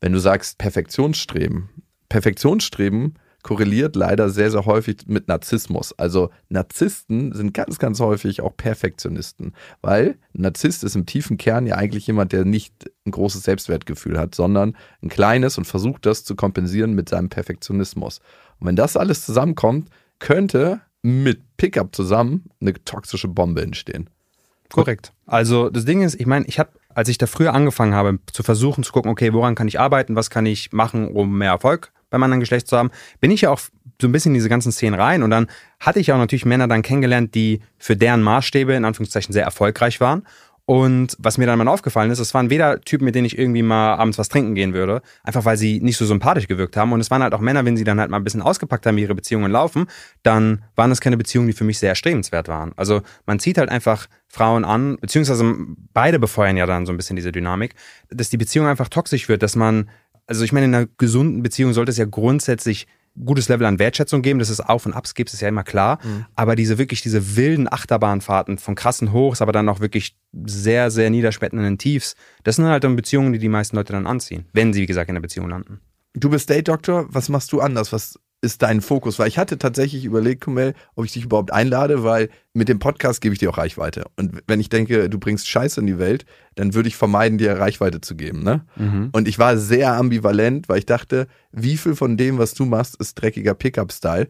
Wenn 0.00 0.12
du 0.12 0.20
sagst 0.20 0.58
Perfektionsstreben, 0.58 1.70
Perfektionsstreben 2.08 3.18
korreliert 3.42 3.96
leider 3.96 4.30
sehr, 4.30 4.50
sehr 4.50 4.66
häufig 4.66 4.98
mit 5.06 5.28
Narzissmus. 5.28 5.92
Also 5.98 6.30
Narzissten 6.48 7.32
sind 7.32 7.52
ganz, 7.52 7.78
ganz 7.78 8.00
häufig 8.00 8.40
auch 8.40 8.56
Perfektionisten, 8.56 9.54
weil 9.80 10.16
ein 10.34 10.42
Narzisst 10.42 10.84
ist 10.84 10.94
im 10.94 11.06
tiefen 11.06 11.38
Kern 11.38 11.66
ja 11.66 11.76
eigentlich 11.76 12.06
jemand, 12.06 12.32
der 12.32 12.44
nicht 12.44 12.90
ein 13.04 13.10
großes 13.10 13.42
Selbstwertgefühl 13.42 14.18
hat, 14.18 14.34
sondern 14.34 14.76
ein 15.02 15.08
kleines 15.08 15.58
und 15.58 15.64
versucht 15.64 16.06
das 16.06 16.24
zu 16.24 16.36
kompensieren 16.36 16.94
mit 16.94 17.08
seinem 17.08 17.28
Perfektionismus. 17.28 18.20
Und 18.60 18.68
wenn 18.68 18.76
das 18.76 18.96
alles 18.96 19.26
zusammenkommt, 19.26 19.88
könnte 20.20 20.80
mit 21.02 21.40
Pickup 21.56 21.94
zusammen 21.94 22.44
eine 22.60 22.74
toxische 22.84 23.28
Bombe 23.28 23.62
entstehen. 23.62 24.08
Korrekt. 24.70 25.12
Also 25.26 25.68
das 25.68 25.84
Ding 25.84 26.02
ist, 26.02 26.18
ich 26.18 26.26
meine, 26.26 26.46
ich 26.46 26.58
habe, 26.58 26.70
als 26.94 27.08
ich 27.08 27.18
da 27.18 27.26
früher 27.26 27.52
angefangen 27.52 27.94
habe, 27.94 28.20
zu 28.32 28.42
versuchen 28.42 28.84
zu 28.84 28.92
gucken, 28.92 29.10
okay, 29.10 29.32
woran 29.32 29.56
kann 29.56 29.68
ich 29.68 29.80
arbeiten, 29.80 30.14
was 30.16 30.30
kann 30.30 30.46
ich 30.46 30.72
machen, 30.72 31.08
um 31.08 31.36
mehr 31.36 31.50
Erfolg 31.50 31.92
beim 32.12 32.22
anderen 32.22 32.40
Geschlecht 32.40 32.68
zu 32.68 32.76
haben, 32.76 32.90
bin 33.20 33.32
ich 33.32 33.42
ja 33.42 33.50
auch 33.50 33.60
so 34.00 34.08
ein 34.08 34.12
bisschen 34.12 34.30
in 34.30 34.34
diese 34.34 34.48
ganzen 34.48 34.72
Szenen 34.72 34.98
rein 34.98 35.22
und 35.22 35.30
dann 35.30 35.48
hatte 35.80 36.00
ich 36.00 36.12
auch 36.12 36.18
natürlich 36.18 36.44
Männer 36.44 36.68
dann 36.68 36.82
kennengelernt, 36.82 37.34
die 37.34 37.60
für 37.78 37.96
deren 37.96 38.22
Maßstäbe 38.22 38.74
in 38.74 38.84
Anführungszeichen 38.84 39.32
sehr 39.32 39.44
erfolgreich 39.44 40.00
waren. 40.00 40.22
Und 40.64 41.16
was 41.18 41.38
mir 41.38 41.46
dann 41.46 41.58
mal 41.58 41.66
aufgefallen 41.66 42.12
ist, 42.12 42.20
es 42.20 42.34
waren 42.34 42.48
weder 42.48 42.80
Typen, 42.80 43.04
mit 43.04 43.16
denen 43.16 43.24
ich 43.24 43.36
irgendwie 43.36 43.62
mal 43.62 43.94
abends 43.94 44.16
was 44.16 44.28
trinken 44.28 44.54
gehen 44.54 44.74
würde, 44.74 45.02
einfach 45.24 45.44
weil 45.44 45.56
sie 45.56 45.80
nicht 45.80 45.96
so 45.96 46.06
sympathisch 46.06 46.46
gewirkt 46.46 46.76
haben. 46.76 46.92
Und 46.92 47.00
es 47.00 47.10
waren 47.10 47.22
halt 47.22 47.34
auch 47.34 47.40
Männer, 47.40 47.64
wenn 47.64 47.76
sie 47.76 47.82
dann 47.82 47.98
halt 47.98 48.10
mal 48.10 48.18
ein 48.18 48.24
bisschen 48.24 48.42
ausgepackt 48.42 48.86
haben, 48.86 48.96
wie 48.96 49.02
ihre 49.02 49.16
Beziehungen 49.16 49.50
laufen, 49.50 49.86
dann 50.22 50.62
waren 50.76 50.92
es 50.92 51.00
keine 51.00 51.16
Beziehungen, 51.16 51.48
die 51.48 51.52
für 51.52 51.64
mich 51.64 51.80
sehr 51.80 51.88
erstrebenswert 51.88 52.46
waren. 52.46 52.72
Also 52.76 53.02
man 53.26 53.40
zieht 53.40 53.58
halt 53.58 53.70
einfach 53.70 54.06
Frauen 54.28 54.64
an, 54.64 54.98
beziehungsweise 55.00 55.52
beide 55.92 56.20
befeuern 56.20 56.56
ja 56.56 56.64
dann 56.64 56.86
so 56.86 56.92
ein 56.92 56.96
bisschen 56.96 57.16
diese 57.16 57.32
Dynamik, 57.32 57.74
dass 58.08 58.30
die 58.30 58.38
Beziehung 58.38 58.66
einfach 58.66 58.88
toxisch 58.88 59.28
wird, 59.28 59.42
dass 59.42 59.56
man, 59.56 59.90
also 60.26 60.44
ich 60.44 60.52
meine, 60.52 60.66
in 60.66 60.74
einer 60.74 60.88
gesunden 60.98 61.42
Beziehung 61.42 61.72
sollte 61.72 61.90
es 61.90 61.98
ja 61.98 62.04
grundsätzlich 62.04 62.86
gutes 63.24 63.48
Level 63.48 63.66
an 63.66 63.78
Wertschätzung 63.78 64.22
geben, 64.22 64.38
dass 64.38 64.48
es 64.48 64.60
Auf 64.60 64.86
und 64.86 64.94
Abs 64.94 65.14
gibt, 65.14 65.32
ist 65.32 65.40
ja 65.40 65.48
immer 65.48 65.64
klar. 65.64 65.98
Aber 66.34 66.56
diese 66.56 66.78
wirklich, 66.78 67.02
diese 67.02 67.36
wilden 67.36 67.70
Achterbahnfahrten 67.70 68.58
von 68.58 68.74
krassen 68.74 69.12
Hochs, 69.12 69.42
aber 69.42 69.52
dann 69.52 69.68
auch 69.68 69.80
wirklich 69.80 70.16
sehr, 70.44 70.90
sehr 70.90 71.10
niederschmetternden 71.10 71.78
Tiefs, 71.78 72.14
das 72.42 72.56
sind 72.56 72.64
halt 72.66 72.84
dann 72.84 72.96
Beziehungen, 72.96 73.32
die 73.32 73.38
die 73.38 73.48
meisten 73.48 73.76
Leute 73.76 73.92
dann 73.92 74.06
anziehen, 74.06 74.46
wenn 74.52 74.72
sie, 74.72 74.82
wie 74.82 74.86
gesagt, 74.86 75.08
in 75.08 75.14
der 75.14 75.20
Beziehung 75.20 75.48
landen. 75.48 75.80
Du 76.14 76.30
bist 76.30 76.48
Date 76.50 76.68
Doctor, 76.68 77.06
was 77.08 77.28
machst 77.28 77.52
du 77.52 77.60
anders? 77.60 77.92
Was 77.92 78.18
ist 78.42 78.60
dein 78.60 78.80
Fokus? 78.80 79.18
Weil 79.18 79.28
ich 79.28 79.38
hatte 79.38 79.56
tatsächlich 79.56 80.04
überlegt, 80.04 80.44
Kumel, 80.44 80.74
ob 80.94 81.04
ich 81.04 81.12
dich 81.12 81.24
überhaupt 81.24 81.52
einlade, 81.52 82.02
weil 82.02 82.28
mit 82.52 82.68
dem 82.68 82.78
Podcast 82.78 83.20
gebe 83.20 83.32
ich 83.32 83.38
dir 83.38 83.48
auch 83.48 83.56
Reichweite. 83.56 84.04
Und 84.16 84.42
wenn 84.46 84.60
ich 84.60 84.68
denke, 84.68 85.08
du 85.08 85.18
bringst 85.18 85.48
Scheiße 85.48 85.80
in 85.80 85.86
die 85.86 85.98
Welt, 85.98 86.26
dann 86.56 86.74
würde 86.74 86.88
ich 86.88 86.96
vermeiden, 86.96 87.38
dir 87.38 87.58
Reichweite 87.58 88.00
zu 88.00 88.16
geben. 88.16 88.42
Ne? 88.42 88.66
Und 89.12 89.28
ich 89.28 89.38
war 89.38 89.56
sehr 89.56 89.94
ambivalent, 89.94 90.68
weil 90.68 90.80
ich 90.80 90.86
dachte, 90.86 91.28
wie 91.52 91.76
viel 91.76 91.94
von 91.94 92.16
dem, 92.16 92.36
was 92.38 92.52
du 92.52 92.66
machst, 92.66 92.96
ist 92.96 93.14
dreckiger 93.14 93.54
Pickup-Style? 93.54 94.28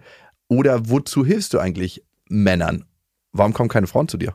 Oder 0.49 0.89
wozu 0.91 1.25
hilfst 1.25 1.55
du 1.55 1.59
eigentlich 1.59 2.05
Männern? 2.29 2.85
Warum 3.33 3.55
kommen 3.55 3.71
keine 3.71 3.87
Frauen 3.87 4.09
zu 4.09 4.19
dir? 4.19 4.35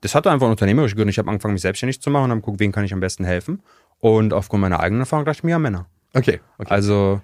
Das 0.00 0.14
hatte 0.14 0.30
einfach 0.30 0.48
unternehmerische 0.48 0.96
Gründe. 0.96 1.10
Ich 1.10 1.18
habe 1.18 1.30
angefangen, 1.30 1.54
mich 1.54 1.62
selbstständig 1.62 2.02
zu 2.02 2.10
machen 2.10 2.24
und 2.24 2.30
habe 2.32 2.40
geguckt, 2.40 2.60
wen 2.60 2.72
kann 2.72 2.84
ich 2.84 2.92
am 2.92 3.00
besten 3.00 3.24
helfen. 3.24 3.62
Und 3.98 4.32
aufgrund 4.32 4.60
meiner 4.60 4.80
eigenen 4.80 5.00
Erfahrung 5.00 5.24
dachte 5.24 5.38
ich 5.38 5.44
mir, 5.44 5.52
ja, 5.52 5.58
Männer. 5.58 5.86
Okay, 6.12 6.40
okay. 6.58 6.70
Also, 6.70 7.20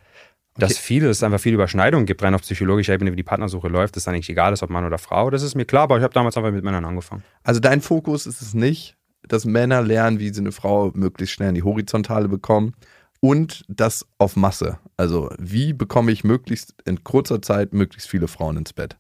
dass 0.59 0.73
Okay. 0.73 0.81
viele, 0.83 1.09
es 1.09 1.23
einfach 1.23 1.41
viel 1.41 1.55
Überschneidung 1.55 2.05
gibt, 2.05 2.23
rein 2.23 2.35
auf 2.35 2.43
psychologischer 2.43 2.93
Ebene, 2.95 3.13
wie 3.13 3.17
die 3.17 3.23
Partnersuche 3.23 3.69
läuft, 3.69 3.97
ist 3.97 4.07
dann 4.07 4.15
eigentlich 4.15 4.29
egal 4.29 4.53
ist, 4.53 4.63
ob 4.63 4.71
Mann 4.71 4.85
oder 4.85 4.99
Frau. 4.99 5.31
Das 5.31 5.43
ist 5.43 5.55
mir 5.55 5.65
klar, 5.65 5.85
aber 5.85 5.97
ich 5.97 6.03
habe 6.03 6.13
damals 6.15 6.37
einfach 6.37 6.51
mit 6.53 6.65
Männern 6.65 6.85
angefangen. 6.85 7.23
Also 7.43 7.61
dein 7.61 7.81
Fokus 7.81 8.27
ist 8.27 8.43
es 8.43 8.53
nicht, 8.55 8.97
dass 9.27 9.45
Männer 9.45 9.83
lernen, 9.83 10.19
wie 10.19 10.33
sie 10.33 10.41
eine 10.41 10.53
Frau 10.53 10.91
möglichst 10.95 11.35
schnell 11.35 11.51
in 11.51 11.55
die 11.55 11.63
Horizontale 11.63 12.29
bekommen 12.29 12.75
und 13.21 13.65
das 13.69 14.07
auf 14.19 14.37
Masse. 14.37 14.79
Also 14.97 15.31
wie 15.39 15.73
bekomme 15.73 16.13
ich 16.13 16.25
möglichst 16.25 16.75
in 16.85 17.03
kurzer 17.05 17.41
Zeit 17.41 17.73
möglichst 17.73 18.09
viele 18.11 18.29
Frauen 18.29 18.57
ins 18.59 18.73
Bett? 18.73 18.99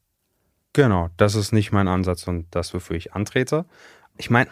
Genau, 0.72 1.10
das 1.18 1.34
ist 1.34 1.52
nicht 1.52 1.72
mein 1.72 1.88
Ansatz 1.88 2.26
und 2.26 2.46
das, 2.52 2.72
wofür 2.72 2.96
ich 2.96 3.12
antrete. 3.12 3.66
Ich 4.16 4.30
meine, 4.30 4.48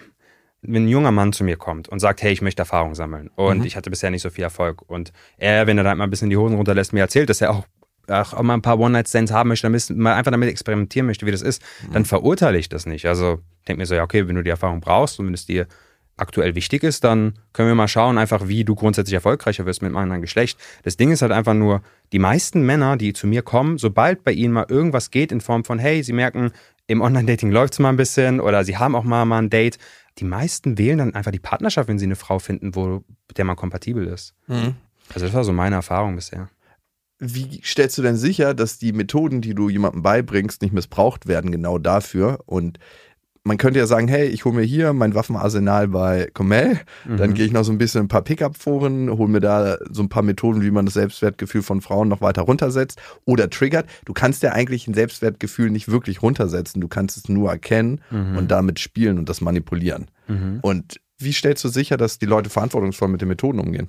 wenn 0.62 0.84
ein 0.84 0.88
junger 0.88 1.10
Mann 1.10 1.32
zu 1.32 1.42
mir 1.44 1.56
kommt 1.56 1.88
und 1.88 2.00
sagt, 2.00 2.22
hey, 2.22 2.32
ich 2.32 2.42
möchte 2.42 2.62
Erfahrung 2.62 2.94
sammeln 2.94 3.30
und 3.34 3.58
Mhm. 3.58 3.64
ich 3.64 3.76
hatte 3.76 3.90
bisher 3.90 4.10
nicht 4.10 4.22
so 4.22 4.30
viel 4.30 4.44
Erfolg 4.44 4.82
und 4.88 5.12
er, 5.38 5.66
wenn 5.66 5.78
er 5.78 5.84
da 5.84 5.94
mal 5.94 6.04
ein 6.04 6.10
bisschen 6.10 6.30
die 6.30 6.36
Hosen 6.36 6.56
runterlässt, 6.56 6.92
mir 6.92 7.00
erzählt, 7.00 7.30
dass 7.30 7.40
er 7.40 7.50
auch 7.50 7.64
auch 8.08 8.42
mal 8.42 8.54
ein 8.54 8.62
paar 8.62 8.80
One-Night-Stands 8.80 9.30
haben 9.30 9.50
möchte, 9.50 9.66
damit, 9.66 9.88
mal 9.90 10.14
einfach 10.14 10.32
damit 10.32 10.48
experimentieren 10.48 11.06
möchte, 11.06 11.26
wie 11.26 11.30
das 11.30 11.42
ist, 11.42 11.62
dann 11.92 12.04
verurteile 12.04 12.58
ich 12.58 12.68
das 12.68 12.84
nicht. 12.84 13.06
Also 13.06 13.38
denke 13.68 13.78
mir 13.78 13.86
so, 13.86 13.94
ja, 13.94 14.02
okay, 14.02 14.26
wenn 14.26 14.34
du 14.34 14.42
die 14.42 14.50
Erfahrung 14.50 14.80
brauchst 14.80 15.20
und 15.20 15.26
wenn 15.26 15.34
es 15.34 15.46
dir 15.46 15.68
aktuell 16.16 16.56
wichtig 16.56 16.82
ist, 16.82 17.04
dann 17.04 17.34
können 17.52 17.68
wir 17.68 17.74
mal 17.76 17.86
schauen, 17.86 18.18
einfach 18.18 18.48
wie 18.48 18.64
du 18.64 18.74
grundsätzlich 18.74 19.14
erfolgreicher 19.14 19.64
wirst 19.64 19.80
mit 19.80 19.90
einem 19.90 19.96
anderen 19.98 20.22
Geschlecht. 20.22 20.58
Das 20.82 20.96
Ding 20.96 21.12
ist 21.12 21.22
halt 21.22 21.30
einfach 21.30 21.54
nur, 21.54 21.82
die 22.12 22.18
meisten 22.18 22.62
Männer, 22.66 22.96
die 22.96 23.12
zu 23.12 23.28
mir 23.28 23.42
kommen, 23.42 23.78
sobald 23.78 24.24
bei 24.24 24.32
ihnen 24.32 24.52
mal 24.52 24.66
irgendwas 24.68 25.12
geht 25.12 25.30
in 25.30 25.40
Form 25.40 25.62
von, 25.64 25.78
hey, 25.78 26.02
sie 26.02 26.12
merken, 26.12 26.50
im 26.88 27.02
Online-Dating 27.02 27.52
läuft 27.52 27.74
es 27.74 27.78
mal 27.78 27.90
ein 27.90 27.96
bisschen 27.96 28.40
oder 28.40 28.64
sie 28.64 28.76
haben 28.76 28.96
auch 28.96 29.04
mal, 29.04 29.24
mal 29.24 29.38
ein 29.38 29.50
Date, 29.50 29.78
die 30.18 30.24
meisten 30.24 30.78
wählen 30.78 30.98
dann 30.98 31.14
einfach 31.14 31.30
die 31.30 31.38
Partnerschaft, 31.38 31.88
wenn 31.88 31.98
sie 31.98 32.06
eine 32.06 32.16
Frau 32.16 32.38
finden, 32.38 32.74
wo, 32.74 33.04
mit 33.28 33.38
der 33.38 33.44
man 33.44 33.56
kompatibel 33.56 34.06
ist. 34.06 34.34
Mhm. 34.46 34.74
Also 35.12 35.26
das 35.26 35.34
war 35.34 35.44
so 35.44 35.52
meine 35.52 35.76
Erfahrung 35.76 36.16
bisher. 36.16 36.48
Wie 37.18 37.60
stellst 37.62 37.98
du 37.98 38.02
denn 38.02 38.16
sicher, 38.16 38.54
dass 38.54 38.78
die 38.78 38.92
Methoden, 38.92 39.42
die 39.42 39.54
du 39.54 39.68
jemandem 39.68 40.02
beibringst, 40.02 40.62
nicht 40.62 40.72
missbraucht 40.72 41.26
werden, 41.26 41.52
genau 41.52 41.78
dafür? 41.78 42.40
Und 42.46 42.78
man 43.42 43.56
könnte 43.56 43.78
ja 43.78 43.86
sagen, 43.86 44.06
hey, 44.06 44.26
ich 44.26 44.44
hole 44.44 44.54
mir 44.54 44.62
hier 44.64 44.92
mein 44.92 45.14
Waffenarsenal 45.14 45.88
bei 45.88 46.28
Comel, 46.34 46.78
dann 47.06 47.30
Mhm. 47.30 47.34
gehe 47.34 47.46
ich 47.46 47.52
noch 47.52 47.64
so 47.64 47.72
ein 47.72 47.78
bisschen 47.78 48.00
in 48.00 48.04
ein 48.04 48.08
paar 48.08 48.22
Pickup-Foren, 48.22 49.08
hole 49.10 49.30
mir 49.30 49.40
da 49.40 49.78
so 49.90 50.02
ein 50.02 50.10
paar 50.10 50.22
Methoden, 50.22 50.62
wie 50.62 50.70
man 50.70 50.84
das 50.84 50.94
Selbstwertgefühl 50.94 51.62
von 51.62 51.80
Frauen 51.80 52.08
noch 52.08 52.20
weiter 52.20 52.42
runtersetzt 52.42 53.00
oder 53.24 53.48
triggert. 53.48 53.88
Du 54.04 54.12
kannst 54.12 54.42
ja 54.42 54.52
eigentlich 54.52 54.86
ein 54.88 54.94
Selbstwertgefühl 54.94 55.70
nicht 55.70 55.88
wirklich 55.90 56.20
runtersetzen, 56.22 56.80
du 56.82 56.88
kannst 56.88 57.16
es 57.16 57.28
nur 57.30 57.50
erkennen 57.50 58.02
Mhm. 58.10 58.36
und 58.36 58.50
damit 58.50 58.78
spielen 58.78 59.18
und 59.18 59.28
das 59.28 59.40
manipulieren. 59.40 60.10
Und 60.62 61.00
wie 61.18 61.32
stellst 61.32 61.64
du 61.64 61.68
sicher, 61.68 61.96
dass 61.96 62.18
die 62.18 62.26
Leute 62.26 62.50
verantwortungsvoll 62.50 63.08
mit 63.08 63.20
den 63.20 63.28
Methoden 63.28 63.58
umgehen? 63.58 63.88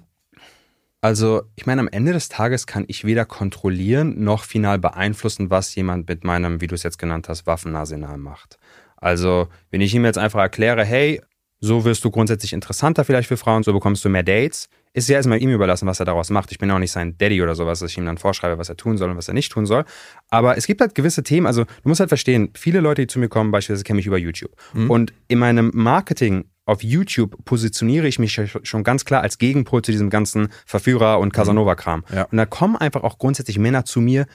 Also, 1.03 1.41
ich 1.55 1.65
meine, 1.65 1.81
am 1.81 1.87
Ende 1.87 2.13
des 2.13 2.29
Tages 2.29 2.67
kann 2.67 2.85
ich 2.87 3.05
weder 3.05 3.25
kontrollieren 3.25 4.23
noch 4.23 4.43
final 4.43 4.77
beeinflussen, 4.77 5.49
was 5.49 5.73
jemand 5.73 6.07
mit 6.07 6.23
meinem, 6.23 6.61
wie 6.61 6.67
du 6.67 6.75
es 6.75 6.83
jetzt 6.83 6.99
genannt 6.99 7.27
hast, 7.27 7.47
Waffenarsenal 7.47 8.17
macht. 8.19 8.59
Also, 9.01 9.49
wenn 9.69 9.81
ich 9.81 9.93
ihm 9.93 10.05
jetzt 10.05 10.17
einfach 10.17 10.39
erkläre, 10.39 10.85
hey, 10.85 11.21
so 11.59 11.83
wirst 11.85 12.05
du 12.05 12.09
grundsätzlich 12.09 12.53
interessanter 12.53 13.03
vielleicht 13.03 13.27
für 13.27 13.37
Frauen, 13.37 13.63
so 13.63 13.73
bekommst 13.73 14.03
du 14.05 14.09
mehr 14.09 14.23
Dates, 14.23 14.69
ist 14.93 15.07
ja 15.09 15.15
erstmal 15.15 15.41
ihm 15.41 15.49
überlassen, 15.51 15.87
was 15.87 15.99
er 15.99 16.05
daraus 16.05 16.29
macht. 16.29 16.51
Ich 16.51 16.57
bin 16.57 16.69
auch 16.71 16.79
nicht 16.79 16.91
sein 16.91 17.17
Daddy 17.17 17.41
oder 17.41 17.55
sowas, 17.55 17.79
dass 17.79 17.91
ich 17.91 17.97
ihm 17.97 18.05
dann 18.05 18.17
vorschreibe, 18.17 18.57
was 18.57 18.69
er 18.69 18.77
tun 18.77 18.97
soll 18.97 19.09
und 19.09 19.17
was 19.17 19.27
er 19.27 19.33
nicht 19.33 19.51
tun 19.51 19.65
soll. 19.65 19.85
Aber 20.29 20.57
es 20.57 20.67
gibt 20.67 20.81
halt 20.81 20.95
gewisse 20.95 21.23
Themen, 21.23 21.47
also 21.47 21.63
du 21.63 21.89
musst 21.89 21.99
halt 21.99 22.09
verstehen, 22.09 22.49
viele 22.55 22.81
Leute, 22.81 23.01
die 23.03 23.07
zu 23.07 23.19
mir 23.19 23.29
kommen, 23.29 23.51
beispielsweise 23.51 23.83
kennen 23.83 23.97
mich 23.97 24.07
über 24.07 24.17
YouTube. 24.17 24.51
Und 24.89 25.13
in 25.27 25.39
meinem 25.39 25.71
Marketing 25.73 26.45
auf 26.65 26.83
YouTube 26.83 27.43
positioniere 27.45 28.07
ich 28.07 28.19
mich 28.19 28.39
schon 28.63 28.83
ganz 28.83 29.05
klar 29.05 29.21
als 29.21 29.37
Gegenpol 29.37 29.81
zu 29.81 29.91
diesem 29.91 30.09
ganzen 30.09 30.49
Verführer- 30.65 31.19
und 31.19 31.33
Casanova-Kram. 31.33 32.03
Ja. 32.13 32.23
Und 32.23 32.37
da 32.37 32.45
kommen 32.45 32.75
einfach 32.75 33.03
auch 33.03 33.17
grundsätzlich 33.17 33.59
Männer 33.59 33.85
zu 33.85 34.01
mir, 34.01 34.25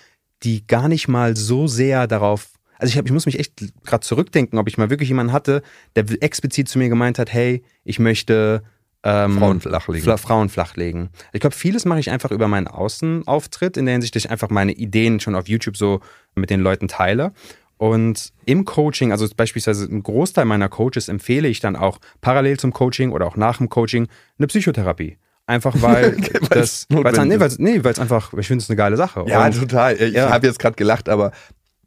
die 0.43 0.67
gar 0.67 0.89
nicht 0.89 1.09
mal 1.09 1.37
so 1.37 1.67
sehr 1.67 2.07
darauf. 2.07 2.51
Also 2.79 2.91
ich, 2.93 2.99
hab, 2.99 3.07
ich 3.07 3.13
muss 3.13 3.27
mich 3.27 3.39
echt 3.39 3.55
gerade 3.85 4.05
zurückdenken, 4.05 4.59
ob 4.59 4.69
ich 4.69 4.79
mal 4.79 4.91
wirklich 4.91 5.09
jemanden 5.09 5.33
hatte, 5.33 5.63
der 5.95 6.05
explizit 6.23 6.69
zu 6.69 6.79
mir 6.79 6.89
gemeint 6.89 7.19
hat, 7.19 7.33
hey, 7.33 7.63
ich 7.85 7.99
möchte 7.99 8.63
ähm, 9.03 9.39
Frauen 9.39 9.61
flachlegen. 9.61 10.03
Fla 10.03 10.17
Frauen 10.17 10.49
flachlegen. 10.49 11.11
Ich 11.33 11.41
glaube, 11.41 11.55
vieles 11.55 11.85
mache 11.85 12.01
ich 12.01 12.11
einfach 12.11 12.31
über 12.33 12.49
meinen 12.49 12.67
Außenauftritt, 12.67 13.77
in 13.77 13.87
der 13.87 13.93
Hinsicht, 13.93 14.15
dass 14.17 14.25
ich 14.25 14.31
einfach 14.31 14.51
meine 14.51 14.73
Ideen 14.73 15.21
schon 15.21 15.35
auf 15.35 15.49
YouTube 15.49 15.77
so 15.77 16.01
mit 16.35 16.51
den 16.51 16.61
Leuten 16.61 16.89
teile. 16.89 17.33
Und 17.79 18.33
im 18.47 18.65
Coaching, 18.65 19.13
also 19.13 19.29
beispielsweise 19.37 19.85
ein 19.85 20.03
Großteil 20.03 20.45
meiner 20.47 20.69
Coaches 20.69 21.09
empfehle 21.09 21.47
ich 21.47 21.61
dann 21.61 21.77
auch 21.77 21.99
parallel 22.21 22.59
zum 22.59 22.73
Coaching 22.73 23.13
oder 23.13 23.27
auch 23.27 23.37
nach 23.37 23.59
dem 23.59 23.69
Coaching 23.69 24.09
eine 24.39 24.47
Psychotherapie. 24.47 25.19
Einfach 25.47 25.75
weil 25.83 26.17
das, 26.51 26.87
weil's, 26.89 27.19
nee, 27.21 27.39
weil's, 27.39 27.59
nee, 27.59 27.85
weil's 27.85 27.99
einfach, 28.01 28.33
ich 28.35 28.47
finde 28.49 28.63
es 28.63 28.71
eine 28.71 28.77
geile 28.77 28.97
Sache. 28.97 29.25
Ja, 29.29 29.45
Und- 29.47 29.59
total. 29.61 29.95
Ich 30.01 30.15
Ja. 30.15 30.31
habe 30.31 30.47
jetzt 30.47 30.59
gerade 30.59 30.75
gelacht, 30.75 31.09
aber 31.09 31.33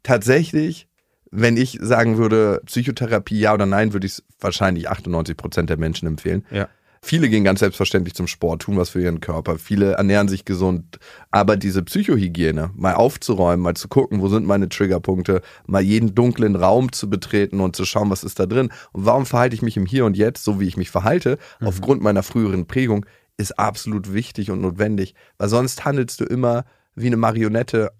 tatsächlich, 0.02 0.88
wenn 1.30 1.56
ich 1.56 1.78
sagen 1.80 2.18
würde, 2.18 2.60
Psychotherapie 2.66 3.40
ja 3.40 3.54
oder 3.54 3.66
nein, 3.66 3.92
würde 3.92 4.06
ich 4.06 4.14
es 4.14 4.24
wahrscheinlich 4.40 4.88
98 4.88 5.36
Prozent 5.36 5.70
der 5.70 5.76
Menschen 5.76 6.06
empfehlen. 6.06 6.44
ja. 6.50 6.68
Viele 7.02 7.30
gehen 7.30 7.44
ganz 7.44 7.60
selbstverständlich 7.60 8.14
zum 8.14 8.26
Sport, 8.26 8.62
tun 8.62 8.76
was 8.76 8.90
für 8.90 9.00
ihren 9.00 9.20
Körper. 9.20 9.58
Viele 9.58 9.92
ernähren 9.92 10.28
sich 10.28 10.44
gesund. 10.44 10.98
Aber 11.30 11.56
diese 11.56 11.82
Psychohygiene, 11.82 12.72
mal 12.74 12.94
aufzuräumen, 12.94 13.62
mal 13.62 13.74
zu 13.74 13.88
gucken, 13.88 14.20
wo 14.20 14.28
sind 14.28 14.46
meine 14.46 14.68
Triggerpunkte, 14.68 15.40
mal 15.66 15.80
jeden 15.80 16.14
dunklen 16.14 16.56
Raum 16.56 16.92
zu 16.92 17.08
betreten 17.08 17.60
und 17.60 17.74
zu 17.74 17.86
schauen, 17.86 18.10
was 18.10 18.22
ist 18.22 18.38
da 18.38 18.44
drin 18.44 18.70
und 18.92 19.06
warum 19.06 19.24
verhalte 19.24 19.54
ich 19.54 19.62
mich 19.62 19.78
im 19.78 19.86
Hier 19.86 20.04
und 20.04 20.16
Jetzt, 20.16 20.44
so 20.44 20.60
wie 20.60 20.68
ich 20.68 20.76
mich 20.76 20.90
verhalte, 20.90 21.38
aufgrund 21.60 22.02
meiner 22.02 22.22
früheren 22.22 22.66
Prägung, 22.66 23.06
ist 23.38 23.58
absolut 23.58 24.12
wichtig 24.12 24.50
und 24.50 24.60
notwendig. 24.60 25.14
Weil 25.38 25.48
sonst 25.48 25.86
handelst 25.86 26.20
du 26.20 26.24
immer 26.24 26.66
wie 26.94 27.06
eine 27.06 27.16
Marionette, 27.16 27.92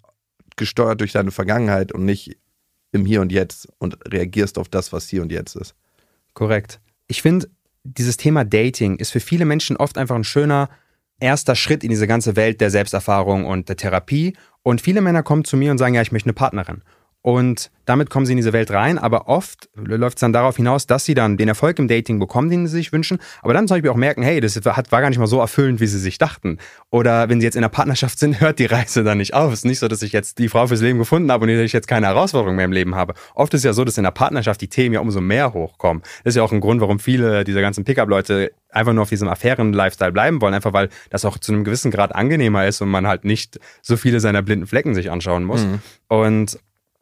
gesteuert 0.57 0.99
durch 1.01 1.11
deine 1.11 1.31
Vergangenheit 1.31 1.91
und 1.91 2.05
nicht 2.05 2.37
im 2.91 3.05
Hier 3.05 3.21
und 3.21 3.31
Jetzt 3.31 3.67
und 3.77 3.97
reagierst 4.11 4.57
auf 4.57 4.69
das, 4.69 4.91
was 4.91 5.07
hier 5.07 5.21
und 5.21 5.31
jetzt 5.31 5.55
ist. 5.55 5.75
Korrekt. 6.33 6.79
Ich 7.07 7.21
finde, 7.21 7.49
dieses 7.83 8.17
Thema 8.17 8.43
Dating 8.43 8.97
ist 8.97 9.11
für 9.11 9.19
viele 9.19 9.45
Menschen 9.45 9.77
oft 9.77 9.97
einfach 9.97 10.15
ein 10.15 10.23
schöner 10.23 10.69
erster 11.19 11.55
Schritt 11.55 11.83
in 11.83 11.89
diese 11.89 12.07
ganze 12.07 12.35
Welt 12.35 12.61
der 12.61 12.69
Selbsterfahrung 12.69 13.45
und 13.45 13.69
der 13.69 13.77
Therapie. 13.77 14.35
Und 14.63 14.81
viele 14.81 15.01
Männer 15.01 15.23
kommen 15.23 15.45
zu 15.45 15.57
mir 15.57 15.71
und 15.71 15.77
sagen, 15.77 15.95
ja, 15.95 16.01
ich 16.01 16.11
möchte 16.11 16.27
eine 16.27 16.33
Partnerin. 16.33 16.81
Und 17.21 17.69
damit 17.85 18.09
kommen 18.09 18.25
sie 18.25 18.33
in 18.33 18.37
diese 18.37 18.53
Welt 18.53 18.71
rein, 18.71 18.97
aber 18.97 19.27
oft 19.27 19.69
läuft 19.75 20.17
es 20.17 20.21
dann 20.21 20.33
darauf 20.33 20.55
hinaus, 20.55 20.87
dass 20.87 21.05
sie 21.05 21.13
dann 21.13 21.37
den 21.37 21.47
Erfolg 21.47 21.77
im 21.77 21.87
Dating 21.87 22.17
bekommen, 22.17 22.49
den 22.49 22.65
sie 22.65 22.77
sich 22.77 22.93
wünschen, 22.93 23.19
aber 23.41 23.53
dann 23.53 23.67
zum 23.67 23.75
Beispiel 23.75 23.91
auch 23.91 23.95
merken, 23.95 24.23
hey, 24.23 24.39
das 24.39 24.55
hat, 24.55 24.91
war 24.91 25.01
gar 25.01 25.09
nicht 25.09 25.19
mal 25.19 25.27
so 25.27 25.39
erfüllend, 25.39 25.79
wie 25.79 25.87
sie 25.87 25.99
sich 25.99 26.17
dachten. 26.17 26.57
Oder 26.89 27.29
wenn 27.29 27.39
sie 27.39 27.45
jetzt 27.45 27.55
in 27.55 27.63
einer 27.63 27.69
Partnerschaft 27.69 28.17
sind, 28.17 28.39
hört 28.41 28.57
die 28.57 28.65
Reise 28.65 29.03
dann 29.03 29.19
nicht 29.19 29.33
auf. 29.33 29.53
Es 29.53 29.59
ist 29.59 29.65
nicht 29.65 29.79
so, 29.79 29.87
dass 29.87 30.01
ich 30.01 30.13
jetzt 30.13 30.39
die 30.39 30.49
Frau 30.49 30.65
fürs 30.65 30.81
Leben 30.81 30.97
gefunden 30.97 31.31
habe 31.31 31.43
und 31.43 31.49
ich 31.49 31.73
jetzt 31.73 31.87
keine 31.87 32.07
Herausforderung 32.07 32.55
mehr 32.55 32.65
im 32.65 32.71
Leben 32.71 32.95
habe. 32.95 33.13
Oft 33.35 33.53
ist 33.53 33.59
es 33.59 33.65
ja 33.65 33.73
so, 33.73 33.83
dass 33.83 33.97
in 33.97 34.03
der 34.03 34.11
Partnerschaft 34.11 34.61
die 34.61 34.69
Themen 34.69 34.93
ja 34.93 34.99
umso 34.99 35.21
mehr 35.21 35.53
hochkommen. 35.53 36.01
Das 36.23 36.31
ist 36.31 36.37
ja 36.37 36.43
auch 36.43 36.51
ein 36.51 36.61
Grund, 36.61 36.81
warum 36.81 36.97
viele 36.97 37.43
dieser 37.43 37.61
ganzen 37.61 37.83
Pickup-Leute 37.83 38.51
einfach 38.69 38.93
nur 38.93 39.03
auf 39.03 39.09
diesem 39.09 39.27
Affären-Lifestyle 39.27 40.11
bleiben 40.11 40.41
wollen, 40.41 40.53
einfach 40.53 40.73
weil 40.73 40.89
das 41.09 41.25
auch 41.25 41.37
zu 41.37 41.51
einem 41.51 41.65
gewissen 41.65 41.91
Grad 41.91 42.15
angenehmer 42.15 42.65
ist 42.65 42.81
und 42.81 42.89
man 42.89 43.05
halt 43.05 43.25
nicht 43.25 43.59
so 43.81 43.97
viele 43.97 44.19
seiner 44.19 44.41
blinden 44.41 44.65
Flecken 44.65 44.95
sich 44.95 45.11
anschauen 45.11 45.43
muss. 45.43 45.65
Und 46.07 46.57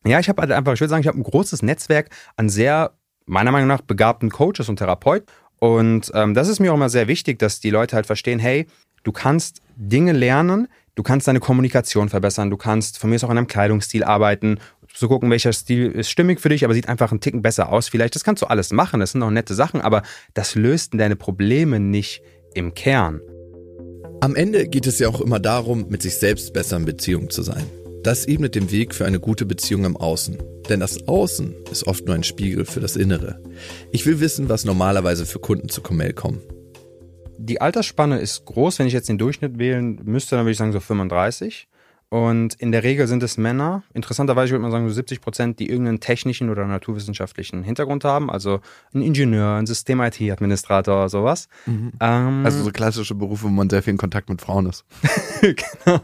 ja, 0.06 0.20
ich 0.20 0.30
habe 0.30 0.42
halt 0.42 0.52
einfach, 0.52 0.74
ich 0.74 0.80
würde 0.80 0.90
sagen, 0.90 1.02
ich 1.02 1.08
habe 1.08 1.20
ein 1.20 1.24
großes 1.24 1.62
Netzwerk 1.62 2.10
an 2.38 2.50
sehr, 2.50 2.94
meiner 3.26 3.52
Meinung 3.52 3.68
nach, 3.68 3.82
begabten 3.82 4.30
Coaches 4.30 4.70
und 4.70 4.78
Therapeuten. 4.78 5.28
Und 5.60 6.12
ähm, 6.14 6.34
das 6.34 6.48
ist 6.48 6.60
mir 6.60 6.72
auch 6.72 6.78
immer 6.78 6.90
sehr 6.90 7.08
wichtig, 7.08 7.38
dass 7.40 7.60
die 7.60 7.70
Leute 7.70 7.96
halt 7.96 8.06
verstehen, 8.06 8.40
hey, 8.40 8.66
du 9.04 9.12
kannst 9.12 9.62
Dinge 9.76 10.14
lernen, 10.14 10.70
du 10.96 11.04
kannst 11.04 11.28
deine 11.28 11.40
Kommunikation 11.40 12.10
verbessern, 12.10 12.50
du 12.50 12.58
kannst 12.58 12.98
von 12.98 13.10
mir 13.10 13.18
aus 13.18 13.24
auch 13.26 13.30
an 13.30 13.36
deinem 13.36 13.48
Kleidungsstil 13.48 14.04
arbeiten, 14.04 14.60
zu 14.94 15.08
gucken, 15.08 15.30
welcher 15.30 15.54
Stil 15.54 15.92
ist 15.92 16.10
stimmig 16.10 16.40
für 16.40 16.50
dich, 16.50 16.66
aber 16.66 16.74
sieht 16.74 16.90
einfach 16.90 17.12
einen 17.12 17.22
Ticken 17.22 17.42
besser 17.42 17.70
aus. 17.70 17.90
Vielleicht, 17.90 18.16
das 18.16 18.24
kannst 18.24 18.42
du 18.42 18.48
alles 18.48 18.72
machen, 18.72 19.00
das 19.00 19.12
sind 19.12 19.22
auch 19.22 19.30
nette 19.30 19.54
Sachen, 19.54 19.82
aber 19.82 20.02
das 20.34 20.56
löst 20.56 20.94
deine 20.94 21.16
Probleme 21.16 21.80
nicht 21.80 22.22
im 22.54 22.74
Kern. 22.74 23.22
Am 24.22 24.36
Ende 24.36 24.68
geht 24.68 24.88
es 24.88 25.00
ja 25.00 25.08
auch 25.08 25.22
immer 25.22 25.40
darum, 25.40 25.88
mit 25.90 26.02
sich 26.02 26.18
selbst 26.18 26.54
besser 26.54 26.78
in 26.78 26.86
Beziehung 26.86 27.30
zu 27.30 27.44
sein. 27.44 27.66
Das 28.04 28.26
ebnet 28.26 28.56
den 28.56 28.72
Weg 28.72 28.96
für 28.96 29.06
eine 29.06 29.20
gute 29.20 29.46
Beziehung 29.46 29.84
im 29.84 29.98
Außen. 29.98 30.38
Denn 30.70 30.80
das 30.80 31.08
Außen 31.08 31.54
ist 31.70 31.86
oft 31.86 32.06
nur 32.06 32.16
ein 32.16 32.24
Spiegel 32.24 32.64
für 32.64 32.80
das 32.80 32.96
Innere. 32.96 33.44
Ich 33.92 34.06
will 34.06 34.22
wissen, 34.22 34.48
was 34.48 34.64
normalerweise 34.64 35.26
für 35.26 35.40
Kunden 35.40 35.68
zu 35.68 35.82
Comel 35.82 36.14
kommen. 36.14 36.42
Die 37.38 37.60
Altersspanne 37.60 38.20
ist 38.20 38.46
groß, 38.46 38.80
wenn 38.80 38.88
ich 38.88 38.94
jetzt 38.94 39.10
den 39.10 39.18
Durchschnitt 39.18 39.60
wählen 39.60 40.00
müsste, 40.06 40.36
dann 40.36 40.46
würde 40.46 40.52
ich 40.52 40.58
sagen 40.58 40.72
so 40.72 40.80
35. 40.80 41.68
Und 42.08 42.56
in 42.56 42.72
der 42.72 42.84
Regel 42.84 43.06
sind 43.08 43.22
es 43.22 43.38
Männer, 43.38 43.84
interessanterweise 43.94 44.52
würde 44.52 44.64
man 44.64 44.72
sagen 44.72 44.88
so 44.88 44.94
70 44.96 45.22
Prozent, 45.22 45.60
die 45.60 45.70
irgendeinen 45.70 46.00
technischen 46.00 46.50
oder 46.50 46.66
naturwissenschaftlichen 46.66 47.64
Hintergrund 47.64 48.04
haben, 48.04 48.32
also 48.32 48.62
ein 48.96 49.04
Ingenieur, 49.04 49.56
ein 49.56 49.68
System-IT-Administrator, 49.68 51.10
sowas. 51.10 51.50
Ähm, 51.68 52.42
Also 52.46 52.64
so 52.64 52.72
klassische 52.72 53.14
Berufe, 53.14 53.44
wo 53.44 53.50
man 53.50 53.70
sehr 53.70 53.84
viel 53.84 53.92
in 53.92 53.98
Kontakt 53.98 54.30
mit 54.30 54.42
Frauen 54.42 54.66
ist. 54.66 54.86
genau. 55.42 56.00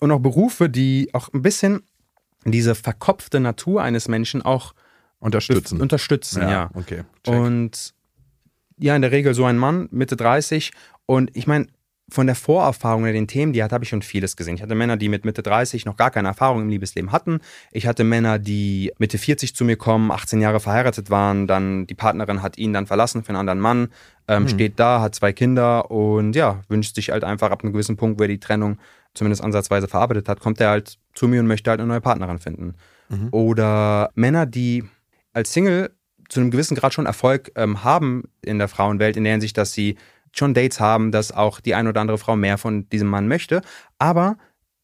Und 0.00 0.10
auch 0.10 0.18
Berufe, 0.18 0.68
die 0.68 1.10
auch 1.12 1.32
ein 1.32 1.42
bisschen 1.42 1.82
diese 2.44 2.74
verkopfte 2.74 3.38
Natur 3.38 3.82
eines 3.82 4.08
Menschen 4.08 4.42
auch 4.42 4.74
Unterstützen. 5.18 5.80
unterstützen, 5.80 6.40
ja. 6.42 6.70
okay. 6.74 7.04
check. 7.22 7.34
Und 7.34 7.94
ja, 8.78 8.96
in 8.96 9.02
der 9.02 9.12
Regel 9.12 9.34
so 9.34 9.44
ein 9.44 9.58
Mann, 9.58 9.88
Mitte 9.90 10.16
30. 10.16 10.72
Und 11.04 11.30
ich 11.36 11.46
meine, 11.46 11.66
von 12.12 12.26
der 12.26 12.34
Vorerfahrung 12.34 13.02
oder 13.02 13.12
den 13.12 13.28
Themen, 13.28 13.52
die 13.52 13.62
hat, 13.62 13.72
habe 13.72 13.84
ich 13.84 13.90
schon 13.90 14.02
vieles 14.02 14.36
gesehen. 14.36 14.54
Ich 14.54 14.62
hatte 14.62 14.74
Männer, 14.74 14.96
die 14.96 15.08
mit 15.08 15.24
Mitte 15.24 15.42
30 15.42 15.84
noch 15.84 15.96
gar 15.96 16.10
keine 16.10 16.28
Erfahrung 16.28 16.62
im 16.62 16.68
Liebesleben 16.68 17.12
hatten. 17.12 17.40
Ich 17.72 17.86
hatte 17.86 18.04
Männer, 18.04 18.38
die 18.38 18.92
Mitte 18.98 19.18
40 19.18 19.54
zu 19.54 19.64
mir 19.64 19.76
kommen, 19.76 20.10
18 20.10 20.40
Jahre 20.40 20.60
verheiratet 20.60 21.10
waren, 21.10 21.46
dann 21.46 21.86
die 21.86 21.94
Partnerin 21.94 22.42
hat 22.42 22.58
ihn 22.58 22.72
dann 22.72 22.86
verlassen 22.86 23.22
für 23.22 23.30
einen 23.30 23.38
anderen 23.38 23.60
Mann, 23.60 23.88
ähm, 24.28 24.48
steht 24.48 24.78
da, 24.80 25.00
hat 25.00 25.14
zwei 25.14 25.32
Kinder 25.32 25.90
und 25.90 26.34
ja, 26.34 26.62
wünscht 26.68 26.94
sich 26.94 27.10
halt 27.10 27.22
einfach 27.22 27.50
ab 27.50 27.62
einem 27.62 27.72
gewissen 27.72 27.96
Punkt, 27.96 28.18
wo 28.18 28.24
er 28.24 28.28
die 28.28 28.40
Trennung 28.40 28.78
zumindest 29.14 29.42
ansatzweise 29.42 29.88
verarbeitet 29.88 30.28
hat, 30.28 30.40
kommt 30.40 30.60
er 30.60 30.70
halt 30.70 30.98
zu 31.14 31.28
mir 31.28 31.40
und 31.40 31.46
möchte 31.46 31.70
halt 31.70 31.80
eine 31.80 31.88
neue 31.88 32.00
Partnerin 32.00 32.38
finden. 32.38 32.74
Oder 33.32 34.10
Männer, 34.14 34.46
die 34.46 34.84
als 35.32 35.52
Single 35.52 35.90
zu 36.28 36.40
einem 36.40 36.50
gewissen 36.50 36.76
Grad 36.76 36.94
schon 36.94 37.06
Erfolg 37.06 37.50
ähm, 37.56 37.82
haben 37.82 38.24
in 38.42 38.58
der 38.58 38.68
Frauenwelt, 38.68 39.16
in 39.16 39.24
der 39.24 39.32
Hinsicht, 39.32 39.58
dass 39.58 39.72
sie 39.72 39.96
schon 40.32 40.54
Dates 40.54 40.78
haben, 40.78 41.10
dass 41.10 41.32
auch 41.32 41.60
die 41.60 41.74
eine 41.74 41.88
oder 41.88 42.00
andere 42.00 42.18
Frau 42.18 42.36
mehr 42.36 42.56
von 42.56 42.88
diesem 42.88 43.08
Mann 43.08 43.26
möchte, 43.26 43.62
aber 43.98 44.36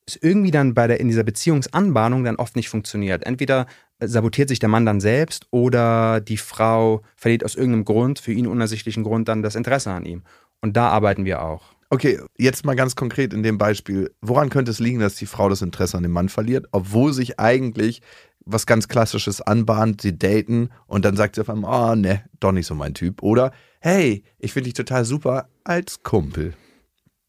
es 0.06 0.16
irgendwie 0.16 0.50
dann 0.50 0.74
bei 0.74 0.86
der, 0.86 1.00
in 1.00 1.08
dieser 1.08 1.24
Beziehungsanbahnung 1.24 2.24
dann 2.24 2.36
oft 2.36 2.56
nicht 2.56 2.68
funktioniert. 2.68 3.24
Entweder 3.24 3.66
sabotiert 4.00 4.48
sich 4.48 4.58
der 4.58 4.68
Mann 4.68 4.86
dann 4.86 5.00
selbst 5.00 5.46
oder 5.50 6.20
die 6.20 6.36
Frau 6.36 7.02
verliert 7.16 7.44
aus 7.44 7.54
irgendeinem 7.54 7.84
Grund, 7.84 8.18
für 8.18 8.32
ihn 8.32 8.46
unersichtlichen 8.46 9.04
Grund, 9.04 9.28
dann 9.28 9.42
das 9.42 9.54
Interesse 9.54 9.90
an 9.90 10.04
ihm. 10.04 10.22
Und 10.60 10.76
da 10.76 10.88
arbeiten 10.88 11.24
wir 11.24 11.42
auch. 11.42 11.75
Okay, 11.88 12.20
jetzt 12.36 12.64
mal 12.64 12.74
ganz 12.74 12.96
konkret 12.96 13.32
in 13.32 13.42
dem 13.42 13.58
Beispiel. 13.58 14.12
Woran 14.20 14.50
könnte 14.50 14.70
es 14.70 14.80
liegen, 14.80 14.98
dass 14.98 15.16
die 15.16 15.26
Frau 15.26 15.48
das 15.48 15.62
Interesse 15.62 15.96
an 15.96 16.02
dem 16.02 16.12
Mann 16.12 16.28
verliert, 16.28 16.66
obwohl 16.72 17.12
sich 17.12 17.38
eigentlich 17.38 18.02
was 18.44 18.66
ganz 18.66 18.88
Klassisches 18.88 19.40
anbahnt, 19.40 20.00
sie 20.00 20.16
daten 20.16 20.70
und 20.86 21.04
dann 21.04 21.16
sagt 21.16 21.34
sie 21.34 21.40
auf 21.40 21.50
einmal, 21.50 21.92
oh 21.92 21.94
ne, 21.96 22.24
doch 22.40 22.52
nicht 22.52 22.66
so 22.66 22.74
mein 22.74 22.94
Typ. 22.94 23.22
Oder, 23.22 23.52
hey, 23.80 24.24
ich 24.38 24.52
finde 24.52 24.64
dich 24.64 24.74
total 24.74 25.04
super 25.04 25.48
als 25.64 26.02
Kumpel. 26.02 26.54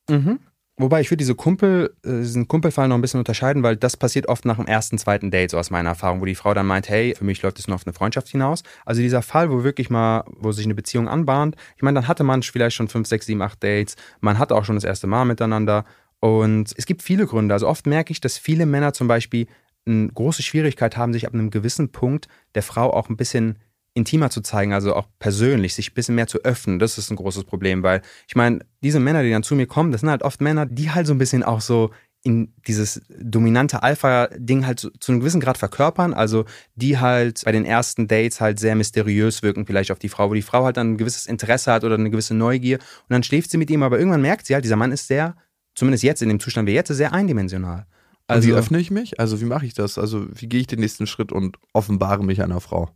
Mhm. 0.10 0.40
Wobei 0.80 1.02
ich 1.02 1.10
würde 1.10 1.18
diese 1.18 1.34
Kumpel, 1.34 1.96
äh, 2.06 2.20
diesen 2.20 2.48
Kumpelfall 2.48 2.88
noch 2.88 2.96
ein 2.96 3.02
bisschen 3.02 3.20
unterscheiden, 3.20 3.64
weil 3.64 3.76
das 3.76 3.98
passiert 3.98 4.28
oft 4.28 4.46
nach 4.46 4.58
dem 4.58 4.68
ersten, 4.68 5.00
zweiten 5.00 5.32
Date, 5.32 5.50
so 5.50 5.58
aus 5.58 5.72
meiner 5.72 5.90
Erfahrung, 5.90 6.22
wo 6.22 6.26
die 6.26 6.36
Frau 6.36 6.54
dann 6.54 6.68
meint, 6.68 6.88
hey, 6.88 7.16
für 7.16 7.26
mich 7.26 7.42
läuft 7.42 7.58
es 7.58 7.68
nur 7.68 7.74
auf 7.74 7.88
eine 7.88 7.94
Freundschaft 7.94 8.28
hinaus. 8.28 8.62
Also 8.86 9.02
dieser 9.02 9.24
Fall, 9.24 9.50
wo 9.50 9.64
wirklich 9.64 9.90
mal, 9.90 10.24
wo 10.28 10.52
sich 10.52 10.66
eine 10.66 10.76
Beziehung 10.76 11.08
anbahnt, 11.08 11.56
ich 11.76 11.82
meine, 11.82 11.96
dann 11.96 12.08
hatte 12.08 12.24
man 12.24 12.44
vielleicht 12.44 12.76
schon 12.76 12.90
fünf, 12.90 13.08
sechs, 13.08 13.26
sieben, 13.26 13.42
acht 13.42 13.64
Dates, 13.64 13.96
man 14.22 14.38
hatte 14.38 14.54
auch 14.54 14.66
schon 14.66 14.76
das 14.76 14.84
erste 14.84 15.08
Mal 15.08 15.26
miteinander 15.26 15.84
und 16.20 16.72
es 16.78 16.86
gibt 16.86 17.02
viele 17.02 17.26
Gründe. 17.26 17.56
Also 17.56 17.68
oft 17.68 17.88
merke 17.88 18.12
ich, 18.12 18.22
dass 18.22 18.38
viele 18.38 18.68
Männer 18.68 18.94
zum 18.94 19.08
Beispiel 19.08 19.48
eine 19.88 20.10
große 20.10 20.44
Schwierigkeit 20.44 20.96
haben, 20.96 21.12
sich 21.12 21.26
ab 21.26 21.34
einem 21.34 21.50
gewissen 21.50 21.92
Punkt 21.92 22.28
der 22.54 22.64
Frau 22.64 22.94
auch 22.94 23.10
ein 23.10 23.18
bisschen 23.18 23.58
intimer 23.98 24.30
zu 24.30 24.42
zeigen, 24.42 24.74
also 24.74 24.96
auch 24.96 25.08
persönlich, 25.20 25.74
sich 25.74 25.92
ein 25.92 25.94
bisschen 25.96 26.16
mehr 26.16 26.28
zu 26.28 26.40
öffnen, 26.44 26.80
das 26.80 26.98
ist 26.98 27.10
ein 27.10 27.18
großes 27.18 27.44
Problem, 27.44 27.84
weil 27.84 28.02
ich 28.28 28.36
meine, 28.36 28.60
diese 28.82 29.00
Männer, 29.00 29.24
die 29.24 29.32
dann 29.32 29.44
zu 29.44 29.56
mir 29.56 29.66
kommen, 29.66 29.92
das 29.92 30.02
sind 30.02 30.10
halt 30.10 30.24
oft 30.24 30.40
Männer, 30.40 30.66
die 30.66 30.92
halt 30.92 31.08
so 31.08 31.14
ein 31.14 31.18
bisschen 31.18 31.44
auch 31.44 31.62
so 31.62 31.92
in 32.24 32.54
dieses 32.68 33.02
dominante 33.10 33.84
Alpha-Ding 33.84 34.66
halt 34.66 34.80
zu, 34.80 34.92
zu, 34.92 35.12
einem 35.12 35.22
gewissen 35.22 35.40
Grad 35.40 35.58
verkörpern, 35.58 36.14
also 36.14 36.46
die 36.76 36.98
halt 36.98 37.42
bei 37.46 37.52
den 37.52 37.66
ersten 37.66 38.08
Dates 38.08 38.42
halt 38.42 38.60
sehr 38.60 38.76
mysteriös 38.76 39.44
wirken, 39.44 39.66
vielleicht 39.66 39.92
auf 39.92 40.00
die 40.00 40.10
Frau, 40.10 40.30
wo 40.30 40.34
die 40.34 40.42
Frau 40.42 40.66
halt 40.66 40.78
dann 40.78 40.94
ein 40.94 40.98
gewisses 40.98 41.26
Interesse 41.26 41.72
hat 41.72 41.84
oder 41.84 41.96
eine 41.96 42.10
gewisse 42.10 42.36
Neugier 42.36 42.78
und 42.78 43.10
dann 43.10 43.24
schläft 43.24 43.50
sie 43.52 43.58
mit 43.58 43.70
ihm, 43.70 43.84
aber 43.84 43.98
irgendwann 43.98 44.22
merkt 44.22 44.46
sie 44.46 44.54
halt, 44.54 44.66
dieser 44.66 44.76
Mann 44.76 44.92
ist 44.92 45.08
sehr, 45.08 45.36
zumindest 45.76 46.04
jetzt 46.04 46.22
in 46.22 46.30
dem 46.30 46.40
Zustand 46.40 46.68
wie 46.68 46.74
jetzt, 46.74 46.90
sehr 46.90 47.14
eindimensional. 47.14 47.86
Also, 48.28 48.48
und 48.48 48.54
wie 48.54 48.60
öffne 48.60 48.80
ich 48.80 48.92
mich? 48.92 49.20
Also 49.20 49.40
wie 49.40 49.46
mache 49.46 49.66
ich 49.66 49.74
das? 49.74 49.98
Also 49.98 50.28
wie 50.34 50.48
gehe 50.48 50.60
ich 50.60 50.68
den 50.68 50.82
nächsten 50.82 51.08
Schritt 51.08 51.32
und 51.32 51.58
offenbare 51.72 52.24
mich 52.24 52.44
einer 52.44 52.60
Frau? 52.60 52.90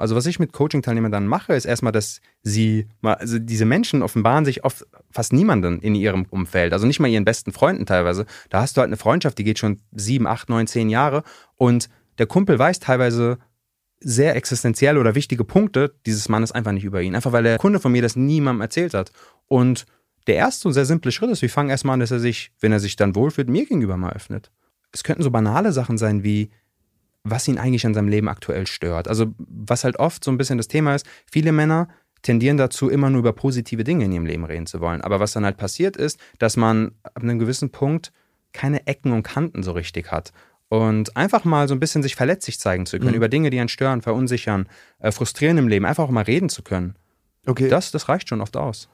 Also 0.00 0.16
was 0.16 0.26
ich 0.26 0.38
mit 0.38 0.52
Coaching-Teilnehmern 0.52 1.12
dann 1.12 1.26
mache, 1.26 1.54
ist 1.54 1.66
erstmal, 1.66 1.92
dass 1.92 2.20
sie, 2.42 2.88
also 3.02 3.38
diese 3.38 3.66
Menschen 3.66 4.02
offenbaren 4.02 4.44
sich 4.44 4.64
oft 4.64 4.86
fast 5.10 5.32
niemanden 5.32 5.80
in 5.80 5.94
ihrem 5.94 6.26
Umfeld, 6.30 6.72
also 6.72 6.86
nicht 6.86 7.00
mal 7.00 7.08
ihren 7.08 7.24
besten 7.24 7.52
Freunden 7.52 7.84
teilweise. 7.86 8.24
Da 8.48 8.62
hast 8.62 8.76
du 8.76 8.80
halt 8.80 8.88
eine 8.88 8.96
Freundschaft, 8.96 9.36
die 9.38 9.44
geht 9.44 9.58
schon 9.58 9.80
sieben, 9.92 10.26
acht, 10.26 10.48
neun, 10.48 10.66
zehn 10.66 10.88
Jahre 10.88 11.22
und 11.56 11.90
der 12.18 12.26
Kumpel 12.26 12.58
weiß 12.58 12.80
teilweise 12.80 13.38
sehr 14.00 14.34
existenzielle 14.36 14.98
oder 14.98 15.14
wichtige 15.14 15.44
Punkte 15.44 15.94
dieses 16.06 16.28
Mannes 16.28 16.52
einfach 16.52 16.72
nicht 16.72 16.84
über 16.84 17.02
ihn. 17.02 17.14
Einfach 17.14 17.32
weil 17.32 17.42
der 17.42 17.58
Kunde 17.58 17.80
von 17.80 17.92
mir 17.92 18.02
das 18.02 18.16
niemandem 18.16 18.62
erzählt 18.62 18.94
hat. 18.94 19.12
Und 19.46 19.84
der 20.26 20.36
erste 20.36 20.68
und 20.68 20.74
sehr 20.74 20.86
simple 20.86 21.12
Schritt 21.12 21.30
ist, 21.30 21.42
wir 21.42 21.50
fangen 21.50 21.70
erstmal 21.70 21.94
an, 21.94 22.00
dass 22.00 22.10
er 22.10 22.20
sich, 22.20 22.52
wenn 22.60 22.72
er 22.72 22.80
sich 22.80 22.96
dann 22.96 23.14
wohlfühlt, 23.14 23.50
mir 23.50 23.66
gegenüber 23.66 23.96
mal 23.98 24.12
öffnet. 24.12 24.50
Es 24.92 25.04
könnten 25.04 25.22
so 25.22 25.30
banale 25.30 25.72
Sachen 25.72 25.98
sein 25.98 26.24
wie, 26.24 26.50
was 27.24 27.48
ihn 27.48 27.58
eigentlich 27.58 27.86
an 27.86 27.94
seinem 27.94 28.08
Leben 28.08 28.28
aktuell 28.28 28.66
stört. 28.66 29.08
Also 29.08 29.34
was 29.38 29.84
halt 29.84 29.98
oft 29.98 30.24
so 30.24 30.30
ein 30.30 30.38
bisschen 30.38 30.58
das 30.58 30.68
Thema 30.68 30.94
ist, 30.94 31.06
viele 31.30 31.52
Männer 31.52 31.88
tendieren 32.22 32.56
dazu, 32.56 32.88
immer 32.88 33.10
nur 33.10 33.20
über 33.20 33.32
positive 33.32 33.84
Dinge 33.84 34.04
in 34.04 34.12
ihrem 34.12 34.26
Leben 34.26 34.44
reden 34.44 34.66
zu 34.66 34.80
wollen. 34.80 35.00
Aber 35.00 35.20
was 35.20 35.32
dann 35.32 35.44
halt 35.44 35.56
passiert 35.56 35.96
ist, 35.96 36.18
dass 36.38 36.56
man 36.56 36.92
ab 37.02 37.22
einem 37.22 37.38
gewissen 37.38 37.70
Punkt 37.70 38.12
keine 38.52 38.86
Ecken 38.86 39.12
und 39.12 39.22
Kanten 39.22 39.62
so 39.62 39.72
richtig 39.72 40.10
hat. 40.10 40.32
Und 40.68 41.16
einfach 41.16 41.44
mal 41.44 41.66
so 41.66 41.74
ein 41.74 41.80
bisschen 41.80 42.02
sich 42.02 42.14
verletzlich 42.14 42.60
zeigen 42.60 42.86
zu 42.86 42.98
können, 42.98 43.10
mhm. 43.10 43.16
über 43.16 43.28
Dinge, 43.28 43.50
die 43.50 43.58
einen 43.58 43.68
stören, 43.68 44.02
verunsichern, 44.02 44.68
äh, 45.00 45.10
frustrieren 45.10 45.58
im 45.58 45.68
Leben, 45.68 45.84
einfach 45.84 46.04
auch 46.04 46.10
mal 46.10 46.22
reden 46.22 46.48
zu 46.48 46.62
können. 46.62 46.94
Okay. 47.46 47.68
Das, 47.68 47.90
das 47.90 48.08
reicht 48.08 48.28
schon 48.28 48.40
oft 48.40 48.56
aus. 48.56 48.88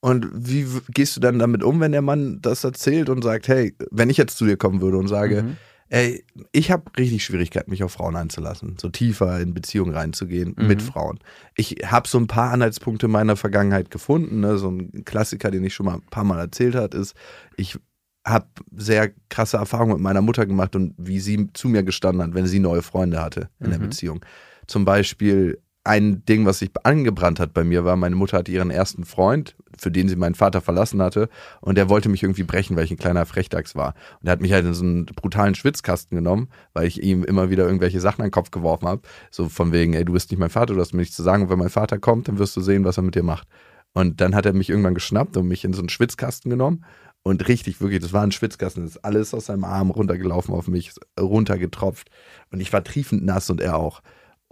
Und 0.00 0.28
wie 0.34 0.66
gehst 0.92 1.16
du 1.16 1.20
dann 1.20 1.38
damit 1.38 1.62
um, 1.62 1.80
wenn 1.80 1.92
der 1.92 2.02
Mann 2.02 2.40
das 2.42 2.64
erzählt 2.64 3.08
und 3.08 3.22
sagt, 3.22 3.48
hey, 3.48 3.74
wenn 3.90 4.10
ich 4.10 4.16
jetzt 4.16 4.36
zu 4.36 4.44
dir 4.44 4.56
kommen 4.56 4.80
würde 4.80 4.98
und 4.98 5.08
sage, 5.08 5.42
mhm 5.42 5.56
Ey, 5.92 6.24
ich 6.52 6.70
habe 6.70 6.90
richtig 6.96 7.22
Schwierigkeiten, 7.22 7.70
mich 7.70 7.84
auf 7.84 7.92
Frauen 7.92 8.16
einzulassen, 8.16 8.76
so 8.80 8.88
tiefer 8.88 9.38
in 9.40 9.52
Beziehungen 9.52 9.92
reinzugehen 9.92 10.54
mhm. 10.56 10.66
mit 10.66 10.80
Frauen. 10.80 11.18
Ich 11.54 11.76
habe 11.84 12.08
so 12.08 12.16
ein 12.16 12.28
paar 12.28 12.50
Anhaltspunkte 12.50 13.08
meiner 13.08 13.36
Vergangenheit 13.36 13.90
gefunden. 13.90 14.40
Ne? 14.40 14.56
So 14.56 14.70
ein 14.70 15.04
Klassiker, 15.04 15.50
den 15.50 15.62
ich 15.64 15.74
schon 15.74 15.84
mal 15.84 15.96
ein 15.96 16.06
paar 16.06 16.24
Mal 16.24 16.38
erzählt 16.38 16.76
hat, 16.76 16.94
ist, 16.94 17.14
ich 17.58 17.78
habe 18.26 18.46
sehr 18.74 19.12
krasse 19.28 19.58
Erfahrungen 19.58 19.92
mit 19.92 20.00
meiner 20.00 20.22
Mutter 20.22 20.46
gemacht 20.46 20.74
und 20.76 20.94
wie 20.96 21.20
sie 21.20 21.52
zu 21.52 21.68
mir 21.68 21.82
gestanden 21.82 22.22
hat, 22.22 22.32
wenn 22.32 22.46
sie 22.46 22.58
neue 22.58 22.80
Freunde 22.80 23.20
hatte 23.20 23.50
in 23.60 23.66
mhm. 23.66 23.70
der 23.72 23.78
Beziehung. 23.78 24.24
Zum 24.66 24.86
Beispiel 24.86 25.60
ein 25.84 26.24
Ding, 26.24 26.46
was 26.46 26.60
sich 26.60 26.70
angebrannt 26.84 27.40
hat 27.40 27.52
bei 27.54 27.64
mir, 27.64 27.84
war, 27.84 27.96
meine 27.96 28.14
Mutter 28.14 28.38
hatte 28.38 28.52
ihren 28.52 28.70
ersten 28.70 29.04
Freund, 29.04 29.56
für 29.76 29.90
den 29.90 30.08
sie 30.08 30.16
meinen 30.16 30.36
Vater 30.36 30.60
verlassen 30.60 31.02
hatte, 31.02 31.28
und 31.60 31.76
der 31.76 31.88
wollte 31.88 32.08
mich 32.08 32.22
irgendwie 32.22 32.44
brechen, 32.44 32.76
weil 32.76 32.84
ich 32.84 32.92
ein 32.92 32.98
kleiner 32.98 33.26
Frechdachs 33.26 33.74
war. 33.74 33.94
Und 34.20 34.28
er 34.28 34.32
hat 34.32 34.40
mich 34.40 34.52
halt 34.52 34.64
in 34.64 34.74
so 34.74 34.84
einen 34.84 35.06
brutalen 35.06 35.54
Schwitzkasten 35.56 36.16
genommen, 36.16 36.48
weil 36.72 36.86
ich 36.86 37.02
ihm 37.02 37.24
immer 37.24 37.50
wieder 37.50 37.64
irgendwelche 37.64 38.00
Sachen 38.00 38.22
an 38.22 38.28
den 38.28 38.32
Kopf 38.32 38.52
geworfen 38.52 38.86
habe. 38.86 39.02
So 39.30 39.48
von 39.48 39.72
wegen, 39.72 39.94
ey, 39.94 40.04
du 40.04 40.12
bist 40.12 40.30
nicht 40.30 40.38
mein 40.38 40.50
Vater, 40.50 40.74
du 40.74 40.80
hast 40.80 40.92
mir 40.92 41.00
nichts 41.00 41.16
zu 41.16 41.22
sagen, 41.22 41.44
und 41.44 41.50
wenn 41.50 41.58
mein 41.58 41.68
Vater 41.68 41.98
kommt, 41.98 42.28
dann 42.28 42.38
wirst 42.38 42.56
du 42.56 42.60
sehen, 42.60 42.84
was 42.84 42.96
er 42.96 43.02
mit 43.02 43.16
dir 43.16 43.24
macht. 43.24 43.48
Und 43.92 44.20
dann 44.20 44.34
hat 44.34 44.46
er 44.46 44.52
mich 44.52 44.70
irgendwann 44.70 44.94
geschnappt 44.94 45.36
und 45.36 45.48
mich 45.48 45.64
in 45.64 45.72
so 45.72 45.80
einen 45.80 45.88
Schwitzkasten 45.88 46.50
genommen. 46.50 46.84
Und 47.24 47.46
richtig, 47.48 47.80
wirklich, 47.80 48.00
das 48.00 48.12
war 48.12 48.22
ein 48.22 48.32
Schwitzkasten, 48.32 48.82
das 48.82 48.96
ist 48.96 49.04
alles 49.04 49.32
aus 49.32 49.46
seinem 49.46 49.64
Arm 49.64 49.90
runtergelaufen 49.90 50.54
auf 50.54 50.66
mich, 50.66 50.92
runtergetropft. 51.18 52.08
Und 52.50 52.60
ich 52.60 52.72
war 52.72 52.82
triefend 52.82 53.24
nass 53.24 53.50
und 53.50 53.60
er 53.60 53.76
auch. 53.76 54.00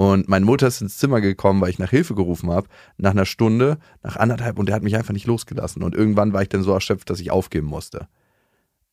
Und 0.00 0.30
meine 0.30 0.46
Mutter 0.46 0.66
ist 0.66 0.80
ins 0.80 0.96
Zimmer 0.96 1.20
gekommen, 1.20 1.60
weil 1.60 1.68
ich 1.68 1.78
nach 1.78 1.90
Hilfe 1.90 2.14
gerufen 2.14 2.50
habe. 2.50 2.68
Nach 2.96 3.10
einer 3.10 3.26
Stunde, 3.26 3.76
nach 4.02 4.16
anderthalb, 4.16 4.58
und 4.58 4.64
der 4.64 4.74
hat 4.74 4.82
mich 4.82 4.96
einfach 4.96 5.12
nicht 5.12 5.26
losgelassen. 5.26 5.82
Und 5.82 5.94
irgendwann 5.94 6.32
war 6.32 6.40
ich 6.40 6.48
dann 6.48 6.62
so 6.62 6.72
erschöpft, 6.72 7.10
dass 7.10 7.20
ich 7.20 7.30
aufgeben 7.30 7.66
musste. 7.66 8.08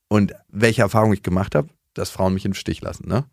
Und 0.10 0.36
welche 0.50 0.82
Erfahrung 0.82 1.14
ich 1.14 1.24
gemacht 1.24 1.56
habe, 1.56 1.70
dass 1.94 2.10
Frauen 2.10 2.34
mich 2.34 2.44
im 2.44 2.54
Stich 2.54 2.82
lassen, 2.82 3.08
ne? 3.08 3.24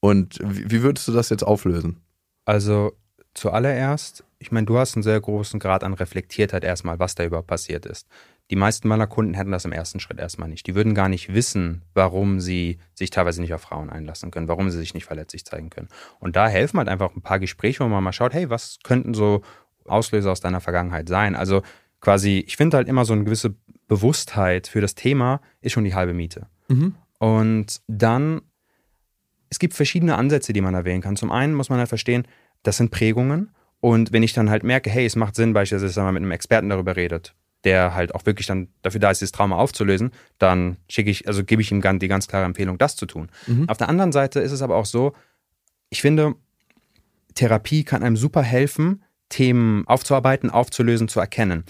Und 0.00 0.40
wie, 0.42 0.82
würdest 0.82 1.06
du 1.06 1.12
das 1.12 1.28
jetzt 1.28 1.44
auflösen? 1.44 2.00
Also 2.46 2.94
zuallererst, 3.34 4.24
ich 4.40 4.50
meine, 4.50 4.66
du 4.66 4.76
hast 4.76 4.96
einen 4.96 5.04
sehr 5.04 5.20
großen 5.20 5.60
Grad 5.60 5.84
an 5.84 5.94
Reflektiertheit 5.94 6.64
erstmal, 6.64 6.98
was 6.98 7.14
da 7.14 7.24
überhaupt 7.24 7.46
passiert 7.46 7.86
ist. 7.86 8.08
Die 8.50 8.56
meisten 8.56 8.88
meiner 8.88 9.06
Kunden 9.06 9.34
hätten 9.34 9.52
das 9.52 9.64
im 9.64 9.72
ersten 9.72 10.00
Schritt 10.00 10.18
erstmal 10.18 10.48
nicht. 10.48 10.66
Die 10.66 10.74
würden 10.74 10.94
gar 10.94 11.08
nicht 11.08 11.32
wissen, 11.32 11.82
warum 11.94 12.40
sie 12.40 12.78
sich 12.94 13.10
teilweise 13.10 13.40
nicht 13.40 13.54
auf 13.54 13.62
Frauen 13.62 13.90
einlassen 13.90 14.32
können, 14.32 14.48
warum 14.48 14.70
sie 14.70 14.78
sich 14.78 14.92
nicht 14.92 15.04
verletzlich 15.04 15.44
zeigen 15.44 15.70
können. 15.70 15.88
Und 16.18 16.34
da 16.34 16.48
helfen 16.48 16.78
halt 16.78 16.88
einfach 16.88 17.14
ein 17.14 17.22
paar 17.22 17.38
Gespräche, 17.38 17.84
wo 17.84 17.88
man 17.88 18.02
mal 18.02 18.12
schaut, 18.12 18.34
hey, 18.34 18.50
was 18.50 18.78
könnten 18.82 19.14
so 19.14 19.42
Auslöser 19.84 20.32
aus 20.32 20.40
deiner 20.40 20.60
Vergangenheit 20.60 21.08
sein? 21.08 21.36
Also 21.36 21.62
quasi, 22.00 22.44
ich 22.46 22.56
finde 22.56 22.76
halt 22.76 22.88
immer 22.88 23.04
so 23.04 23.12
eine 23.12 23.22
gewisse 23.22 23.54
Bewusstheit 23.86 24.66
für 24.66 24.80
das 24.80 24.96
Thema 24.96 25.40
ist 25.60 25.72
schon 25.72 25.84
die 25.84 25.94
halbe 25.94 26.14
Miete. 26.14 26.48
Mhm. 26.68 26.96
Und 27.18 27.82
dann, 27.86 28.42
es 29.48 29.60
gibt 29.60 29.74
verschiedene 29.74 30.16
Ansätze, 30.16 30.52
die 30.52 30.60
man 30.60 30.74
erwähnen 30.74 31.02
kann. 31.02 31.16
Zum 31.16 31.30
einen 31.30 31.54
muss 31.54 31.68
man 31.68 31.78
halt 31.78 31.88
verstehen, 31.88 32.26
das 32.64 32.78
sind 32.78 32.90
Prägungen. 32.90 33.52
Und 33.78 34.12
wenn 34.12 34.22
ich 34.22 34.32
dann 34.32 34.50
halt 34.50 34.64
merke, 34.64 34.90
hey, 34.90 35.06
es 35.06 35.16
macht 35.16 35.36
Sinn, 35.36 35.52
beispielsweise, 35.52 35.94
dass 35.94 36.04
man 36.04 36.14
mit 36.14 36.22
einem 36.22 36.32
Experten 36.32 36.68
darüber 36.68 36.96
redet, 36.96 37.34
der 37.64 37.94
halt 37.94 38.14
auch 38.14 38.26
wirklich 38.26 38.46
dann 38.46 38.68
dafür 38.82 39.00
da 39.00 39.10
ist, 39.10 39.20
dieses 39.20 39.32
Trauma 39.32 39.56
aufzulösen, 39.56 40.12
dann 40.38 40.76
schicke 40.88 41.10
ich, 41.10 41.26
also 41.28 41.44
gebe 41.44 41.62
ich 41.62 41.70
ihm 41.70 41.82
die 41.98 42.08
ganz 42.08 42.28
klare 42.28 42.44
Empfehlung, 42.44 42.78
das 42.78 42.96
zu 42.96 43.06
tun. 43.06 43.28
Mhm. 43.46 43.68
Auf 43.68 43.76
der 43.76 43.88
anderen 43.88 44.12
Seite 44.12 44.40
ist 44.40 44.52
es 44.52 44.62
aber 44.62 44.76
auch 44.76 44.86
so, 44.86 45.12
ich 45.90 46.00
finde, 46.00 46.34
Therapie 47.34 47.84
kann 47.84 48.02
einem 48.02 48.16
super 48.16 48.42
helfen, 48.42 49.02
Themen 49.28 49.86
aufzuarbeiten, 49.86 50.50
aufzulösen, 50.50 51.08
zu 51.08 51.20
erkennen. 51.20 51.64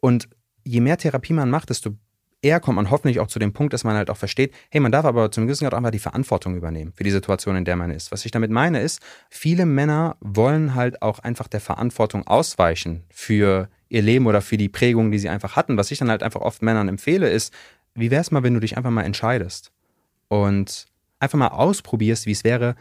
Und 0.00 0.28
je 0.64 0.80
mehr 0.80 0.98
Therapie 0.98 1.32
man 1.32 1.50
macht, 1.50 1.70
desto 1.70 1.96
eher 2.42 2.60
kommt 2.60 2.76
man 2.76 2.90
hoffentlich 2.90 3.20
auch 3.20 3.26
zu 3.26 3.38
dem 3.38 3.52
Punkt, 3.52 3.72
dass 3.72 3.84
man 3.84 3.96
halt 3.96 4.10
auch 4.10 4.16
versteht, 4.16 4.54
hey, 4.70 4.80
man 4.80 4.92
darf 4.92 5.04
aber 5.04 5.30
zum 5.30 5.46
gewissen 5.46 5.64
Grad 5.64 5.74
auch 5.74 5.78
einfach 5.78 5.90
die 5.90 5.98
Verantwortung 5.98 6.56
übernehmen 6.56 6.92
für 6.94 7.04
die 7.04 7.10
Situation, 7.10 7.56
in 7.56 7.64
der 7.64 7.76
man 7.76 7.90
ist. 7.90 8.12
Was 8.12 8.24
ich 8.24 8.30
damit 8.30 8.50
meine 8.50 8.80
ist, 8.80 9.00
viele 9.28 9.66
Männer 9.66 10.16
wollen 10.20 10.74
halt 10.74 11.02
auch 11.02 11.18
einfach 11.18 11.48
der 11.48 11.60
Verantwortung 11.60 12.26
ausweichen 12.26 13.04
für 13.10 13.68
ihr 13.88 14.02
Leben 14.02 14.26
oder 14.26 14.40
für 14.40 14.56
die 14.56 14.68
Prägung, 14.68 15.10
die 15.10 15.18
sie 15.18 15.28
einfach 15.28 15.56
hatten. 15.56 15.76
Was 15.76 15.90
ich 15.90 15.98
dann 15.98 16.10
halt 16.10 16.22
einfach 16.22 16.40
oft 16.40 16.62
Männern 16.62 16.88
empfehle, 16.88 17.30
ist, 17.30 17.52
wie 17.94 18.10
wäre 18.10 18.20
es 18.20 18.30
mal, 18.30 18.42
wenn 18.42 18.54
du 18.54 18.60
dich 18.60 18.76
einfach 18.76 18.90
mal 18.90 19.04
entscheidest 19.04 19.72
und 20.28 20.86
einfach 21.18 21.38
mal 21.38 21.48
ausprobierst, 21.48 22.26
wie 22.26 22.32
es 22.32 22.44
wäre, 22.44 22.76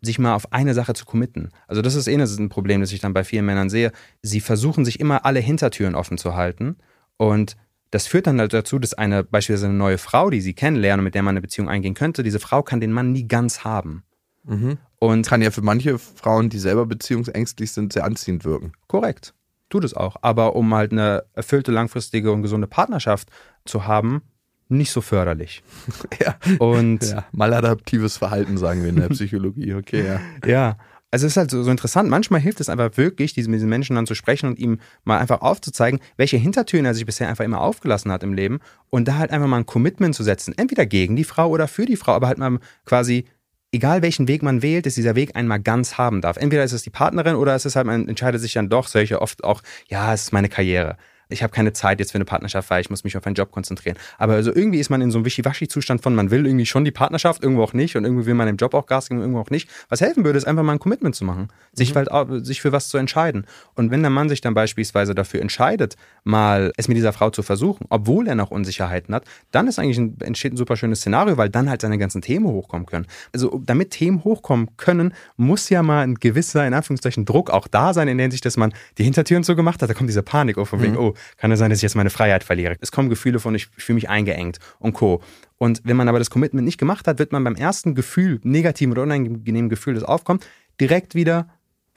sich 0.00 0.18
mal 0.18 0.34
auf 0.34 0.52
eine 0.52 0.74
Sache 0.74 0.94
zu 0.94 1.04
committen. 1.04 1.50
Also 1.66 1.82
das 1.82 1.94
ist 1.94 2.06
eh 2.06 2.14
ein 2.14 2.48
Problem, 2.48 2.80
das 2.80 2.92
ich 2.92 3.00
dann 3.00 3.14
bei 3.14 3.24
vielen 3.24 3.46
Männern 3.46 3.70
sehe. 3.70 3.92
Sie 4.22 4.40
versuchen 4.40 4.84
sich 4.84 5.00
immer 5.00 5.24
alle 5.24 5.40
Hintertüren 5.40 5.94
offen 5.94 6.18
zu 6.18 6.34
halten 6.36 6.76
und 7.16 7.56
das 7.90 8.06
führt 8.06 8.26
dann 8.26 8.38
halt 8.38 8.52
dazu, 8.52 8.78
dass 8.78 8.94
eine 8.94 9.24
beispielsweise 9.24 9.66
eine 9.66 9.74
neue 9.74 9.98
Frau, 9.98 10.28
die 10.28 10.42
sie 10.42 10.52
kennenlernen 10.52 11.00
und 11.00 11.04
mit 11.04 11.14
der 11.14 11.22
man 11.22 11.32
eine 11.32 11.40
Beziehung 11.40 11.68
eingehen 11.68 11.94
könnte, 11.94 12.22
diese 12.22 12.38
Frau 12.38 12.62
kann 12.62 12.80
den 12.80 12.92
Mann 12.92 13.12
nie 13.12 13.26
ganz 13.26 13.64
haben. 13.64 14.04
Mhm. 14.44 14.78
Und 15.00 15.26
kann 15.26 15.42
ja 15.42 15.50
für 15.50 15.62
manche 15.62 15.98
Frauen, 15.98 16.50
die 16.50 16.58
selber 16.58 16.84
beziehungsängstlich 16.84 17.72
sind, 17.72 17.92
sehr 17.92 18.04
anziehend 18.04 18.44
wirken. 18.44 18.72
Korrekt 18.88 19.32
tut 19.68 19.84
es 19.84 19.94
auch. 19.94 20.16
Aber 20.22 20.56
um 20.56 20.74
halt 20.74 20.92
eine 20.92 21.24
erfüllte, 21.34 21.72
langfristige 21.72 22.32
und 22.32 22.42
gesunde 22.42 22.66
Partnerschaft 22.66 23.28
zu 23.64 23.86
haben, 23.86 24.22
nicht 24.68 24.90
so 24.90 25.00
förderlich. 25.00 25.62
Ja. 26.20 26.36
Und 26.58 27.04
Ja, 27.04 27.24
maladaptives 27.32 28.16
Verhalten 28.16 28.58
sagen 28.58 28.82
wir 28.82 28.90
in 28.90 28.96
der 28.96 29.08
Psychologie. 29.08 29.74
Okay, 29.74 30.04
ja. 30.06 30.20
Ja, 30.46 30.76
also 31.10 31.26
es 31.26 31.32
ist 31.32 31.36
halt 31.38 31.50
so, 31.50 31.62
so 31.62 31.70
interessant. 31.70 32.10
Manchmal 32.10 32.40
hilft 32.40 32.60
es 32.60 32.68
einfach 32.68 32.96
wirklich, 32.96 33.32
diesen, 33.32 33.50
mit 33.50 33.58
diesen 33.58 33.70
Menschen 33.70 33.96
dann 33.96 34.06
zu 34.06 34.14
sprechen 34.14 34.46
und 34.46 34.58
ihm 34.58 34.78
mal 35.04 35.18
einfach 35.18 35.40
aufzuzeigen, 35.40 36.00
welche 36.18 36.36
Hintertüren 36.36 36.84
er 36.84 36.94
sich 36.94 37.06
bisher 37.06 37.28
einfach 37.28 37.44
immer 37.44 37.60
aufgelassen 37.62 38.12
hat 38.12 38.22
im 38.22 38.34
Leben 38.34 38.60
und 38.90 39.08
da 39.08 39.16
halt 39.16 39.30
einfach 39.30 39.48
mal 39.48 39.56
ein 39.56 39.66
Commitment 39.66 40.14
zu 40.14 40.22
setzen. 40.22 40.52
Entweder 40.56 40.84
gegen 40.84 41.16
die 41.16 41.24
Frau 41.24 41.48
oder 41.48 41.66
für 41.66 41.86
die 41.86 41.96
Frau, 41.96 42.12
aber 42.12 42.26
halt 42.28 42.36
mal 42.38 42.58
quasi, 42.84 43.24
egal 43.72 44.02
welchen 44.02 44.28
Weg 44.28 44.42
man 44.42 44.62
wählt, 44.62 44.86
dass 44.86 44.94
dieser 44.94 45.14
Weg 45.14 45.36
einmal 45.36 45.60
ganz 45.60 45.98
haben 45.98 46.20
darf. 46.20 46.36
Entweder 46.36 46.64
ist 46.64 46.72
es 46.72 46.82
die 46.82 46.90
Partnerin 46.90 47.36
oder 47.36 47.54
es 47.54 47.64
ist 47.66 47.76
halt, 47.76 47.86
man 47.86 48.08
entscheidet 48.08 48.40
sich 48.40 48.54
dann 48.54 48.68
doch, 48.68 48.88
solche 48.88 49.20
oft 49.20 49.44
auch, 49.44 49.62
ja, 49.88 50.12
es 50.14 50.24
ist 50.24 50.32
meine 50.32 50.48
Karriere. 50.48 50.96
Ich 51.30 51.42
habe 51.42 51.52
keine 51.52 51.72
Zeit 51.72 52.00
jetzt 52.00 52.12
für 52.12 52.16
eine 52.16 52.24
Partnerschaft, 52.24 52.70
weil 52.70 52.80
ich 52.80 52.90
muss 52.90 53.04
mich 53.04 53.16
auf 53.16 53.26
einen 53.26 53.34
Job 53.34 53.50
konzentrieren. 53.50 53.96
Aber 54.16 54.34
also 54.34 54.54
irgendwie 54.54 54.78
ist 54.78 54.88
man 54.88 55.00
in 55.02 55.10
so 55.10 55.18
einem 55.18 55.24
Wischiwaschi-Zustand 55.26 56.02
von, 56.02 56.14
man 56.14 56.30
will 56.30 56.46
irgendwie 56.46 56.66
schon 56.66 56.84
die 56.84 56.90
Partnerschaft, 56.90 57.42
irgendwo 57.42 57.62
auch 57.62 57.72
nicht 57.74 57.96
und 57.96 58.04
irgendwie 58.04 58.26
will 58.26 58.34
man 58.34 58.48
im 58.48 58.56
Job 58.56 58.72
auch 58.74 58.86
Gas 58.86 59.08
geben, 59.08 59.20
irgendwo 59.20 59.40
auch 59.40 59.50
nicht. 59.50 59.68
Was 59.88 60.00
helfen 60.00 60.24
würde, 60.24 60.38
ist 60.38 60.46
einfach 60.46 60.62
mal 60.62 60.72
ein 60.72 60.78
Commitment 60.78 61.14
zu 61.14 61.24
machen, 61.24 61.48
sich, 61.72 61.94
halt, 61.94 62.10
auch- 62.10 62.28
sich 62.42 62.60
für 62.62 62.72
was 62.72 62.88
zu 62.88 62.96
entscheiden. 62.98 63.46
Und 63.74 63.90
wenn 63.90 64.00
der 64.02 64.10
Mann 64.10 64.28
sich 64.28 64.40
dann 64.40 64.54
beispielsweise 64.54 65.14
dafür 65.14 65.40
entscheidet, 65.42 65.96
mal 66.24 66.72
es 66.76 66.88
mit 66.88 66.96
dieser 66.96 67.12
Frau 67.12 67.30
zu 67.30 67.42
versuchen, 67.42 67.86
obwohl 67.90 68.26
er 68.26 68.34
noch 68.34 68.50
Unsicherheiten 68.50 69.14
hat, 69.14 69.24
dann 69.50 69.68
ist 69.68 69.78
eigentlich 69.78 69.98
ein, 69.98 70.16
entsteht 70.20 70.54
ein 70.54 70.56
super 70.56 70.76
schönes 70.76 71.00
Szenario, 71.00 71.36
weil 71.36 71.48
dann 71.50 71.68
halt 71.68 71.82
seine 71.82 71.98
ganzen 71.98 72.22
Themen 72.22 72.46
hochkommen 72.46 72.86
können. 72.86 73.06
Also 73.34 73.60
damit 73.66 73.90
Themen 73.90 74.24
hochkommen 74.24 74.76
können, 74.76 75.12
muss 75.36 75.68
ja 75.68 75.82
mal 75.82 76.02
ein 76.02 76.14
gewisser, 76.14 76.66
in 76.66 76.74
Anführungszeichen, 76.74 77.24
Druck 77.24 77.50
auch 77.50 77.68
da 77.68 77.92
sein, 77.92 78.08
in 78.08 78.16
der 78.18 78.24
Hinsicht, 78.24 78.44
dass 78.44 78.56
man 78.56 78.72
die 78.96 79.04
Hintertüren 79.04 79.42
so 79.42 79.54
gemacht 79.56 79.82
hat. 79.82 79.90
Da 79.90 79.94
kommt 79.94 80.08
diese 80.08 80.22
Panik 80.22 80.56
auf 80.58 80.68
von 80.68 80.82
wegen, 80.82 80.96
oh, 80.96 81.14
kann 81.36 81.50
es 81.52 81.58
sein, 81.58 81.70
dass 81.70 81.78
ich 81.78 81.82
jetzt 81.82 81.96
meine 81.96 82.10
Freiheit 82.10 82.44
verliere. 82.44 82.76
Es 82.80 82.92
kommen 82.92 83.08
Gefühle 83.08 83.40
von, 83.40 83.54
ich 83.54 83.66
fühle 83.66 83.94
mich 83.94 84.08
eingeengt 84.08 84.58
und 84.78 84.92
Co. 84.92 85.22
Und 85.56 85.80
wenn 85.84 85.96
man 85.96 86.08
aber 86.08 86.18
das 86.18 86.30
Commitment 86.30 86.64
nicht 86.64 86.78
gemacht 86.78 87.06
hat, 87.06 87.18
wird 87.18 87.32
man 87.32 87.44
beim 87.44 87.56
ersten 87.56 87.94
Gefühl, 87.94 88.40
negativen 88.42 88.92
oder 88.92 89.02
unangenehmen 89.02 89.68
Gefühl, 89.68 89.94
das 89.94 90.04
aufkommt, 90.04 90.46
direkt 90.80 91.14
wieder 91.14 91.48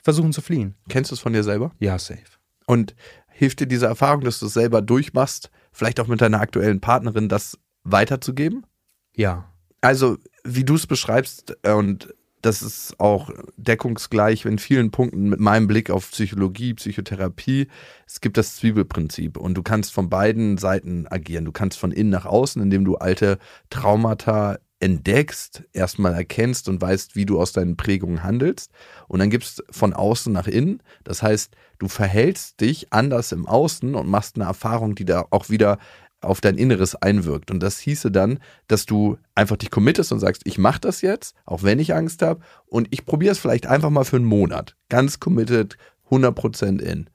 versuchen 0.02 0.32
zu 0.32 0.42
fliehen. 0.42 0.74
Kennst 0.88 1.10
du 1.10 1.14
es 1.14 1.20
von 1.20 1.32
dir 1.32 1.44
selber? 1.44 1.72
Ja, 1.78 1.98
safe. 1.98 2.22
Und 2.66 2.94
hilft 3.28 3.60
dir 3.60 3.66
diese 3.66 3.86
Erfahrung, 3.86 4.22
dass 4.22 4.40
du 4.40 4.46
es 4.46 4.54
selber 4.54 4.82
durchmachst, 4.82 5.50
vielleicht 5.72 6.00
auch 6.00 6.06
mit 6.06 6.20
deiner 6.20 6.40
aktuellen 6.40 6.80
Partnerin, 6.80 7.28
das 7.28 7.58
weiterzugeben? 7.84 8.66
Ja. 9.14 9.52
Also, 9.80 10.18
wie 10.44 10.64
du 10.64 10.74
es 10.74 10.86
beschreibst, 10.86 11.56
äh, 11.62 11.72
und 11.72 12.14
das 12.42 12.60
ist 12.60 12.98
auch 12.98 13.30
deckungsgleich 13.56 14.44
in 14.44 14.58
vielen 14.58 14.90
Punkten 14.90 15.28
mit 15.28 15.40
meinem 15.40 15.68
Blick 15.68 15.90
auf 15.90 16.10
Psychologie, 16.10 16.74
Psychotherapie. 16.74 17.68
Es 18.06 18.20
gibt 18.20 18.36
das 18.36 18.56
Zwiebelprinzip 18.56 19.36
und 19.36 19.54
du 19.54 19.62
kannst 19.62 19.92
von 19.92 20.10
beiden 20.10 20.58
Seiten 20.58 21.06
agieren. 21.08 21.44
Du 21.44 21.52
kannst 21.52 21.78
von 21.78 21.92
innen 21.92 22.10
nach 22.10 22.26
außen, 22.26 22.60
indem 22.60 22.84
du 22.84 22.96
alte 22.96 23.38
Traumata 23.70 24.58
entdeckst, 24.80 25.62
erstmal 25.72 26.12
erkennst 26.12 26.68
und 26.68 26.82
weißt, 26.82 27.14
wie 27.14 27.24
du 27.24 27.40
aus 27.40 27.52
deinen 27.52 27.76
Prägungen 27.76 28.24
handelst. 28.24 28.72
Und 29.06 29.20
dann 29.20 29.30
gibst 29.30 29.62
von 29.70 29.92
außen 29.92 30.32
nach 30.32 30.48
innen. 30.48 30.82
Das 31.04 31.22
heißt, 31.22 31.54
du 31.78 31.86
verhältst 31.86 32.60
dich 32.60 32.92
anders 32.92 33.30
im 33.30 33.46
Außen 33.46 33.94
und 33.94 34.08
machst 34.08 34.34
eine 34.34 34.44
Erfahrung, 34.44 34.96
die 34.96 35.04
da 35.04 35.26
auch 35.30 35.48
wieder 35.48 35.78
auf 36.22 36.40
dein 36.40 36.56
Inneres 36.56 36.94
einwirkt. 36.94 37.50
Und 37.50 37.60
das 37.60 37.78
hieße 37.78 38.10
dann, 38.10 38.38
dass 38.68 38.86
du 38.86 39.18
einfach 39.34 39.56
dich 39.56 39.70
committest 39.70 40.12
und 40.12 40.20
sagst, 40.20 40.42
ich 40.44 40.58
mache 40.58 40.80
das 40.80 41.02
jetzt, 41.02 41.34
auch 41.44 41.62
wenn 41.62 41.78
ich 41.78 41.94
Angst 41.94 42.22
habe, 42.22 42.40
und 42.66 42.88
ich 42.90 43.04
probiere 43.04 43.32
es 43.32 43.38
vielleicht 43.38 43.66
einfach 43.66 43.90
mal 43.90 44.04
für 44.04 44.16
einen 44.16 44.24
Monat. 44.24 44.76
Ganz 44.88 45.20
committed, 45.20 45.76
100% 46.10 46.80
in. 46.80 47.08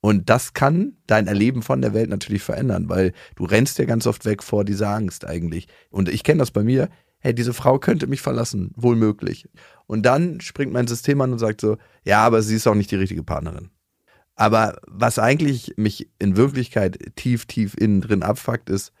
Und 0.00 0.28
das 0.28 0.52
kann 0.52 0.98
dein 1.06 1.26
Erleben 1.26 1.62
von 1.62 1.80
der 1.80 1.94
Welt 1.94 2.10
natürlich 2.10 2.42
verändern, 2.42 2.90
weil 2.90 3.12
du 3.36 3.44
rennst 3.44 3.78
ja 3.78 3.86
ganz 3.86 4.06
oft 4.06 4.26
weg 4.26 4.42
vor 4.42 4.64
dieser 4.64 4.90
Angst 4.90 5.24
eigentlich. 5.24 5.66
Und 5.88 6.10
ich 6.10 6.24
kenne 6.24 6.40
das 6.40 6.50
bei 6.50 6.62
mir, 6.62 6.90
hey, 7.20 7.34
diese 7.34 7.54
Frau 7.54 7.78
könnte 7.78 8.06
mich 8.06 8.20
verlassen, 8.20 8.70
wohl 8.76 8.96
möglich. 8.96 9.48
Und 9.86 10.04
dann 10.04 10.42
springt 10.42 10.74
mein 10.74 10.86
System 10.86 11.22
an 11.22 11.32
und 11.32 11.38
sagt 11.38 11.62
so, 11.62 11.78
ja, 12.04 12.22
aber 12.22 12.42
sie 12.42 12.56
ist 12.56 12.66
auch 12.66 12.74
nicht 12.74 12.90
die 12.90 12.96
richtige 12.96 13.22
Partnerin. 13.22 13.70
Aber 14.36 14.78
was 14.86 15.18
eigentlich 15.18 15.74
mich 15.76 16.10
in 16.18 16.36
Wirklichkeit 16.36 16.98
tief, 17.16 17.46
tief 17.46 17.74
innen 17.78 18.00
drin 18.00 18.22
abfuckt, 18.22 18.68
ist 18.68 18.92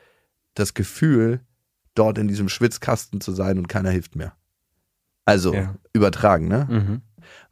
das 0.54 0.74
Gefühl, 0.74 1.40
dort 1.94 2.18
in 2.18 2.28
diesem 2.28 2.48
Schwitzkasten 2.48 3.20
zu 3.20 3.32
sein 3.32 3.58
und 3.58 3.68
keiner 3.68 3.90
hilft 3.90 4.14
mir. 4.16 4.32
Also 5.24 5.54
Ja. 5.54 5.74
übertragen, 5.92 6.48
ne? 6.48 6.66
Mhm. 6.70 7.02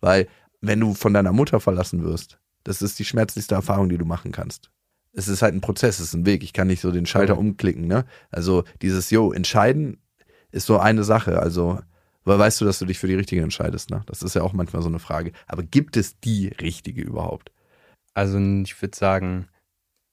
Weil 0.00 0.28
wenn 0.60 0.78
du 0.80 0.94
von 0.94 1.12
deiner 1.14 1.32
Mutter 1.32 1.58
verlassen 1.58 2.04
wirst, 2.04 2.38
das 2.64 2.82
ist 2.82 2.98
die 2.98 3.04
schmerzlichste 3.04 3.54
Erfahrung, 3.56 3.88
die 3.88 3.98
du 3.98 4.04
machen 4.04 4.30
kannst. 4.30 4.70
Es 5.14 5.26
ist 5.28 5.42
halt 5.42 5.54
ein 5.54 5.60
Prozess, 5.60 5.98
es 5.98 6.06
ist 6.08 6.14
ein 6.14 6.26
Weg. 6.26 6.42
Ich 6.44 6.52
kann 6.52 6.68
nicht 6.68 6.80
so 6.80 6.90
den 6.92 7.06
Schalter 7.06 7.34
Mhm. 7.34 7.40
umklicken, 7.40 7.86
ne? 7.86 8.04
Also 8.30 8.64
dieses, 8.80 9.10
yo, 9.10 9.32
entscheiden 9.32 9.98
ist 10.52 10.66
so 10.66 10.78
eine 10.78 11.02
Sache. 11.04 11.40
Also, 11.40 11.80
weil 12.24 12.38
weißt 12.38 12.60
du, 12.60 12.64
dass 12.64 12.78
du 12.78 12.84
dich 12.86 12.98
für 12.98 13.08
die 13.08 13.14
richtige 13.16 13.42
entscheidest, 13.42 13.90
ne? 13.90 14.02
Das 14.06 14.22
ist 14.22 14.34
ja 14.34 14.42
auch 14.42 14.52
manchmal 14.52 14.82
so 14.82 14.88
eine 14.88 15.00
Frage. 15.00 15.32
Aber 15.48 15.62
gibt 15.64 15.96
es 15.96 16.20
die 16.20 16.48
richtige 16.48 17.02
überhaupt? 17.02 17.50
Also 18.14 18.38
ich 18.38 18.80
würde 18.80 18.96
sagen, 18.96 19.48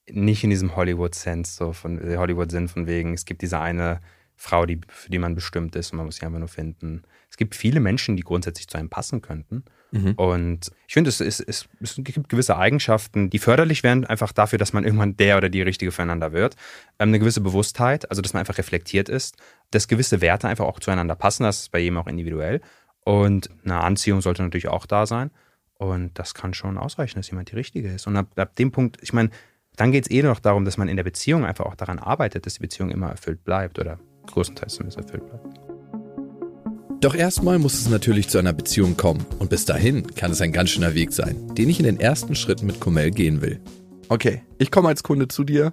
nicht 0.09 0.43
in 0.43 0.49
diesem 0.49 0.75
Hollywood-Sense, 0.75 1.55
so 1.55 1.73
von 1.73 1.99
äh, 1.99 2.17
Hollywood-Sinn 2.17 2.67
von 2.67 2.87
wegen, 2.87 3.13
es 3.13 3.25
gibt 3.25 3.41
diese 3.41 3.59
eine 3.59 3.99
Frau, 4.35 4.65
die, 4.65 4.79
für 4.87 5.09
die 5.09 5.19
man 5.19 5.35
bestimmt 5.35 5.75
ist 5.75 5.91
und 5.91 5.97
man 5.97 6.05
muss 6.05 6.15
sie 6.15 6.25
einfach 6.25 6.39
nur 6.39 6.47
finden. 6.47 7.03
Es 7.29 7.35
gibt 7.35 7.55
viele 7.55 7.81
Menschen, 7.81 8.15
die 8.15 8.23
grundsätzlich 8.23 8.69
zu 8.69 8.77
einem 8.77 8.89
passen 8.89 9.21
könnten. 9.21 9.65
Mhm. 9.91 10.13
Und 10.13 10.71
ich 10.87 10.93
finde, 10.93 11.09
es, 11.09 11.19
ist, 11.19 11.41
es, 11.41 11.67
es 11.81 11.95
gibt 11.97 12.29
gewisse 12.29 12.55
Eigenschaften, 12.55 13.29
die 13.29 13.39
förderlich 13.39 13.83
wären, 13.83 14.05
einfach 14.05 14.31
dafür, 14.31 14.57
dass 14.57 14.71
man 14.71 14.83
irgendwann 14.85 15.17
der 15.17 15.37
oder 15.37 15.49
die 15.49 15.61
Richtige 15.61 15.91
füreinander 15.91 16.31
wird. 16.31 16.55
Ähm, 16.99 17.09
eine 17.09 17.19
gewisse 17.19 17.41
Bewusstheit, 17.41 18.09
also 18.09 18.21
dass 18.21 18.31
man 18.31 18.39
einfach 18.39 18.57
reflektiert 18.57 19.09
ist, 19.09 19.35
dass 19.71 19.89
gewisse 19.89 20.21
Werte 20.21 20.47
einfach 20.47 20.65
auch 20.65 20.79
zueinander 20.79 21.15
passen, 21.15 21.43
das 21.43 21.61
ist 21.61 21.71
bei 21.71 21.79
jedem 21.79 21.97
auch 21.97 22.07
individuell. 22.07 22.61
Und 23.03 23.49
eine 23.65 23.81
Anziehung 23.81 24.21
sollte 24.21 24.41
natürlich 24.41 24.69
auch 24.69 24.85
da 24.85 25.05
sein. 25.05 25.31
Und 25.79 26.19
das 26.19 26.33
kann 26.33 26.53
schon 26.53 26.77
ausreichen, 26.77 27.19
dass 27.19 27.29
jemand 27.29 27.51
die 27.51 27.55
Richtige 27.55 27.89
ist. 27.89 28.05
Und 28.05 28.17
ab, 28.17 28.27
ab 28.35 28.55
dem 28.57 28.71
Punkt, 28.71 28.97
ich 29.01 29.13
meine, 29.13 29.29
dann 29.77 29.93
geht 29.93 30.05
es 30.05 30.11
eh 30.11 30.21
noch 30.21 30.41
darum, 30.41 30.65
dass 30.65 30.77
man 30.77 30.89
in 30.89 30.97
der 30.97 31.05
Beziehung 31.05 31.45
einfach 31.45 31.65
auch 31.65 31.75
daran 31.75 31.99
arbeitet, 31.99 32.45
dass 32.45 32.55
die 32.55 32.59
Beziehung 32.59 32.91
immer 32.91 33.09
erfüllt 33.09 33.45
bleibt 33.45 33.79
oder 33.79 33.97
größtenteils 34.27 34.73
zumindest 34.73 34.99
erfüllt 34.99 35.25
bleibt. 35.25 35.59
Doch 36.99 37.15
erstmal 37.15 37.59
muss 37.59 37.75
es 37.75 37.87
natürlich 37.87 38.27
zu 38.27 38.39
einer 38.39 38.51
Beziehung 38.51 38.97
kommen 38.97 39.25
und 39.39 39.49
bis 39.49 39.63
dahin 39.63 40.05
kann 40.15 40.31
es 40.31 40.41
ein 40.41 40.51
ganz 40.51 40.71
schöner 40.71 40.95
Weg 40.95 41.13
sein, 41.13 41.55
den 41.55 41.69
ich 41.69 41.79
in 41.79 41.85
den 41.85 41.97
ersten 41.97 42.35
Schritten 42.35 42.65
mit 42.65 42.81
Comel 42.81 43.11
gehen 43.11 43.41
will. 43.41 43.61
Okay, 44.09 44.41
ich 44.57 44.71
komme 44.71 44.89
als 44.89 45.01
Kunde 45.01 45.29
zu 45.29 45.45
dir. 45.45 45.71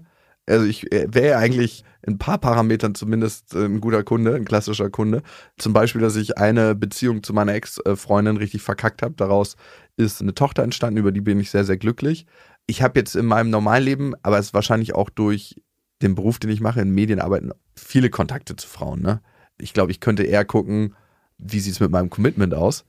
Also 0.48 0.66
ich 0.66 0.92
äh, 0.92 1.08
wäre 1.12 1.38
eigentlich 1.38 1.82
in 2.06 2.14
ein 2.14 2.18
paar 2.18 2.38
Parametern 2.38 2.94
zumindest 2.94 3.54
äh, 3.54 3.64
ein 3.64 3.80
guter 3.80 4.04
Kunde, 4.04 4.36
ein 4.36 4.44
klassischer 4.44 4.90
Kunde. 4.90 5.22
Zum 5.58 5.72
Beispiel, 5.72 6.00
dass 6.00 6.14
ich 6.14 6.38
eine 6.38 6.76
Beziehung 6.76 7.24
zu 7.24 7.32
meiner 7.32 7.54
Ex-Freundin 7.54 8.36
richtig 8.36 8.62
verkackt 8.62 9.02
habe. 9.02 9.14
Daraus 9.16 9.56
ist 9.96 10.20
eine 10.20 10.35
Tochter 10.35 10.62
entstanden, 10.62 10.98
über 10.98 11.12
die 11.12 11.20
bin 11.20 11.40
ich 11.40 11.50
sehr, 11.50 11.64
sehr 11.64 11.76
glücklich. 11.76 12.26
Ich 12.66 12.82
habe 12.82 12.98
jetzt 12.98 13.16
in 13.16 13.26
meinem 13.26 13.50
normalen 13.50 13.85
Leben, 13.85 14.14
aber 14.22 14.38
es 14.38 14.46
ist 14.46 14.54
wahrscheinlich 14.54 14.94
auch 14.94 15.11
durch 15.11 15.61
den 16.02 16.14
Beruf, 16.14 16.38
den 16.38 16.50
ich 16.50 16.61
mache, 16.61 16.80
in 16.80 16.90
Medienarbeiten, 16.90 17.52
viele 17.74 18.11
Kontakte 18.11 18.56
zu 18.56 18.68
Frauen. 18.68 19.00
Ne? 19.00 19.20
Ich 19.59 19.72
glaube, 19.72 19.92
ich 19.92 20.00
könnte 20.00 20.24
eher 20.24 20.44
gucken, 20.44 20.94
wie 21.38 21.61
sieht 21.61 21.74
es 21.74 21.80
mit 21.80 21.90
meinem 21.90 22.11
Commitment 22.11 22.54
aus. 22.54 22.85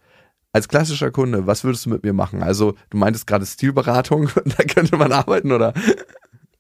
Als 0.52 0.68
klassischer 0.68 1.12
Kunde, 1.12 1.46
was 1.46 1.64
würdest 1.64 1.86
du 1.86 1.90
mit 1.90 2.04
mir 2.04 2.14
machen? 2.14 2.42
Also, 2.42 2.76
du 2.90 2.98
meintest 2.98 3.28
gerade 3.28 3.46
Stilberatung, 3.46 4.30
da 4.46 4.64
könnte 4.64 4.98
man 4.98 5.12
arbeiten, 5.12 5.52
oder? 5.52 5.74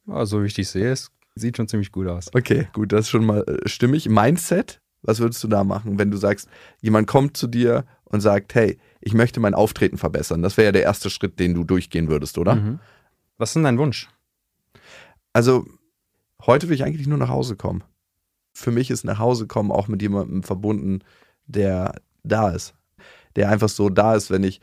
Ja, 0.05 0.25
so 0.25 0.41
wie 0.41 0.47
ich 0.47 0.53
dich 0.53 0.69
sehe, 0.69 0.91
es 0.91 1.11
sieht 1.35 1.57
schon 1.57 1.67
ziemlich 1.67 1.91
gut 1.91 2.07
aus. 2.07 2.27
Okay, 2.33 2.67
gut, 2.73 2.91
das 2.91 3.01
ist 3.01 3.09
schon 3.09 3.25
mal 3.25 3.43
äh, 3.47 3.67
stimmig. 3.67 4.09
Mindset, 4.09 4.81
was 5.01 5.19
würdest 5.19 5.43
du 5.43 5.47
da 5.47 5.63
machen, 5.63 5.99
wenn 5.99 6.11
du 6.11 6.17
sagst, 6.17 6.49
jemand 6.81 7.07
kommt 7.07 7.37
zu 7.37 7.47
dir 7.47 7.85
und 8.09 8.21
sagt, 8.21 8.55
hey, 8.55 8.77
ich 9.01 9.13
möchte 9.13 9.39
mein 9.39 9.53
Auftreten 9.53 9.97
verbessern? 9.97 10.41
Das 10.41 10.57
wäre 10.57 10.67
ja 10.67 10.71
der 10.71 10.83
erste 10.83 11.09
Schritt, 11.09 11.39
den 11.39 11.53
du 11.53 11.63
durchgehen 11.63 12.09
würdest, 12.09 12.37
oder? 12.37 12.55
Mhm. 12.55 12.79
Was 13.37 13.49
ist 13.49 13.55
denn 13.55 13.63
dein 13.63 13.77
Wunsch? 13.77 14.09
Also, 15.33 15.65
heute 16.45 16.67
will 16.67 16.75
ich 16.75 16.83
eigentlich 16.83 17.07
nur 17.07 17.17
nach 17.17 17.29
Hause 17.29 17.55
kommen. 17.55 17.83
Für 18.53 18.71
mich 18.71 18.89
ist 18.89 19.03
nach 19.03 19.19
Hause 19.19 19.45
kommen 19.45 19.71
auch 19.71 19.87
mit 19.87 20.01
jemandem 20.01 20.43
verbunden, 20.43 20.99
der 21.45 21.93
da 22.23 22.49
ist. 22.49 22.73
Der 23.35 23.49
einfach 23.49 23.69
so 23.69 23.89
da 23.89 24.15
ist, 24.15 24.31
wenn 24.31 24.43
ich 24.43 24.61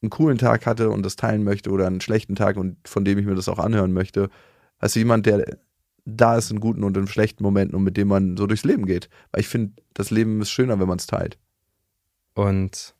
einen 0.00 0.10
coolen 0.10 0.38
Tag 0.38 0.66
hatte 0.66 0.90
und 0.90 1.04
das 1.04 1.16
teilen 1.16 1.44
möchte 1.44 1.70
oder 1.70 1.86
einen 1.86 2.00
schlechten 2.00 2.36
Tag 2.36 2.56
und 2.56 2.76
von 2.86 3.04
dem 3.04 3.18
ich 3.18 3.26
mir 3.26 3.34
das 3.34 3.48
auch 3.48 3.58
anhören 3.58 3.92
möchte. 3.92 4.30
Also 4.78 4.98
jemand, 4.98 5.26
der 5.26 5.58
da 6.04 6.36
ist 6.36 6.50
in 6.50 6.60
guten 6.60 6.84
und 6.84 6.96
in 6.96 7.06
schlechten 7.06 7.42
Momenten 7.42 7.76
und 7.76 7.84
mit 7.84 7.96
dem 7.96 8.08
man 8.08 8.36
so 8.36 8.46
durchs 8.46 8.64
Leben 8.64 8.86
geht. 8.86 9.08
Weil 9.30 9.40
ich 9.40 9.48
finde, 9.48 9.72
das 9.94 10.10
Leben 10.10 10.40
ist 10.40 10.50
schöner, 10.50 10.80
wenn 10.80 10.88
man 10.88 10.98
es 10.98 11.06
teilt. 11.06 11.38
Und 12.34 12.94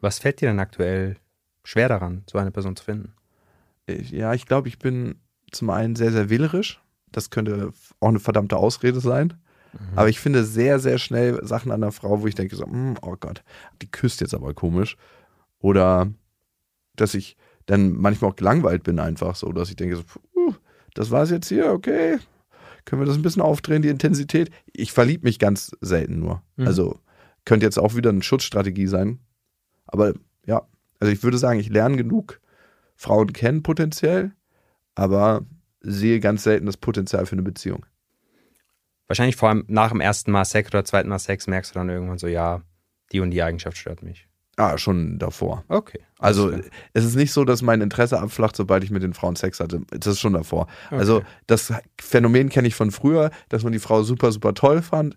was 0.00 0.18
fällt 0.18 0.40
dir 0.40 0.48
denn 0.48 0.60
aktuell 0.60 1.16
schwer 1.64 1.88
daran, 1.88 2.24
so 2.30 2.38
eine 2.38 2.50
Person 2.50 2.76
zu 2.76 2.84
finden? 2.84 3.12
Ja, 3.86 4.34
ich 4.34 4.46
glaube, 4.46 4.68
ich 4.68 4.78
bin 4.78 5.16
zum 5.50 5.70
einen 5.70 5.96
sehr, 5.96 6.12
sehr 6.12 6.30
wählerisch. 6.30 6.80
Das 7.10 7.30
könnte 7.30 7.72
auch 8.00 8.08
eine 8.08 8.20
verdammte 8.20 8.56
Ausrede 8.56 9.00
sein. 9.00 9.34
Aber 9.96 10.08
ich 10.08 10.18
finde 10.18 10.44
sehr, 10.44 10.78
sehr 10.78 10.98
schnell 10.98 11.44
Sachen 11.44 11.70
an 11.72 11.82
der 11.82 11.92
Frau, 11.92 12.22
wo 12.22 12.26
ich 12.26 12.34
denke 12.34 12.56
so, 12.56 12.64
"Hm, 12.64 12.96
oh 13.02 13.16
Gott, 13.20 13.44
die 13.82 13.90
küsst 13.90 14.20
jetzt 14.20 14.34
aber 14.34 14.54
komisch. 14.54 14.96
Oder 15.58 16.10
dass 16.96 17.14
ich 17.14 17.36
dann 17.66 17.92
manchmal 17.92 18.30
auch 18.30 18.36
gelangweilt 18.36 18.82
bin 18.82 18.98
einfach 18.98 19.36
so, 19.36 19.52
dass 19.52 19.68
ich 19.68 19.76
denke 19.76 19.96
so, 19.96 20.02
puh, 20.04 20.54
das 20.94 21.10
war's 21.10 21.30
jetzt 21.30 21.48
hier, 21.48 21.70
okay. 21.70 22.18
Können 22.84 23.02
wir 23.02 23.06
das 23.06 23.16
ein 23.16 23.22
bisschen 23.22 23.42
aufdrehen, 23.42 23.82
die 23.82 23.88
Intensität? 23.90 24.50
Ich 24.72 24.92
verliebe 24.92 25.24
mich 25.24 25.38
ganz 25.38 25.70
selten 25.80 26.18
nur. 26.18 26.42
Mhm. 26.56 26.66
Also 26.66 26.98
könnte 27.48 27.64
jetzt 27.64 27.78
auch 27.78 27.96
wieder 27.96 28.10
eine 28.10 28.22
Schutzstrategie 28.22 28.86
sein. 28.86 29.20
Aber 29.86 30.12
ja, 30.44 30.68
also 31.00 31.10
ich 31.10 31.22
würde 31.22 31.38
sagen, 31.38 31.58
ich 31.58 31.70
lerne 31.70 31.96
genug 31.96 32.40
Frauen 32.94 33.32
kennen 33.32 33.62
potenziell, 33.62 34.32
aber 34.94 35.46
sehe 35.80 36.20
ganz 36.20 36.42
selten 36.42 36.66
das 36.66 36.76
Potenzial 36.76 37.24
für 37.24 37.32
eine 37.32 37.42
Beziehung. 37.42 37.86
Wahrscheinlich 39.06 39.36
vor 39.36 39.48
allem 39.48 39.64
nach 39.66 39.90
dem 39.90 40.02
ersten 40.02 40.30
Mal 40.30 40.44
Sex 40.44 40.68
oder 40.68 40.84
zweiten 40.84 41.08
Mal 41.08 41.18
Sex 41.18 41.46
merkst 41.46 41.74
du 41.74 41.78
dann 41.78 41.88
irgendwann 41.88 42.18
so, 42.18 42.26
ja, 42.26 42.60
die 43.12 43.20
und 43.20 43.30
die 43.30 43.42
Eigenschaft 43.42 43.78
stört 43.78 44.02
mich. 44.02 44.28
Ah, 44.56 44.76
schon 44.76 45.18
davor. 45.18 45.64
Okay. 45.68 46.00
Also 46.18 46.48
klar. 46.48 46.60
es 46.92 47.04
ist 47.04 47.14
nicht 47.14 47.32
so, 47.32 47.44
dass 47.44 47.62
mein 47.62 47.80
Interesse 47.80 48.20
abflacht, 48.20 48.56
sobald 48.56 48.84
ich 48.84 48.90
mit 48.90 49.04
den 49.04 49.14
Frauen 49.14 49.36
Sex 49.36 49.60
hatte. 49.60 49.82
Das 49.90 50.14
ist 50.14 50.20
schon 50.20 50.32
davor. 50.32 50.66
Also 50.90 51.22
das 51.46 51.72
Phänomen 51.98 52.50
kenne 52.50 52.68
ich 52.68 52.74
von 52.74 52.90
früher, 52.90 53.30
dass 53.48 53.62
man 53.62 53.72
die 53.72 53.78
Frau 53.78 54.02
super, 54.02 54.32
super 54.32 54.52
toll 54.52 54.82
fand, 54.82 55.16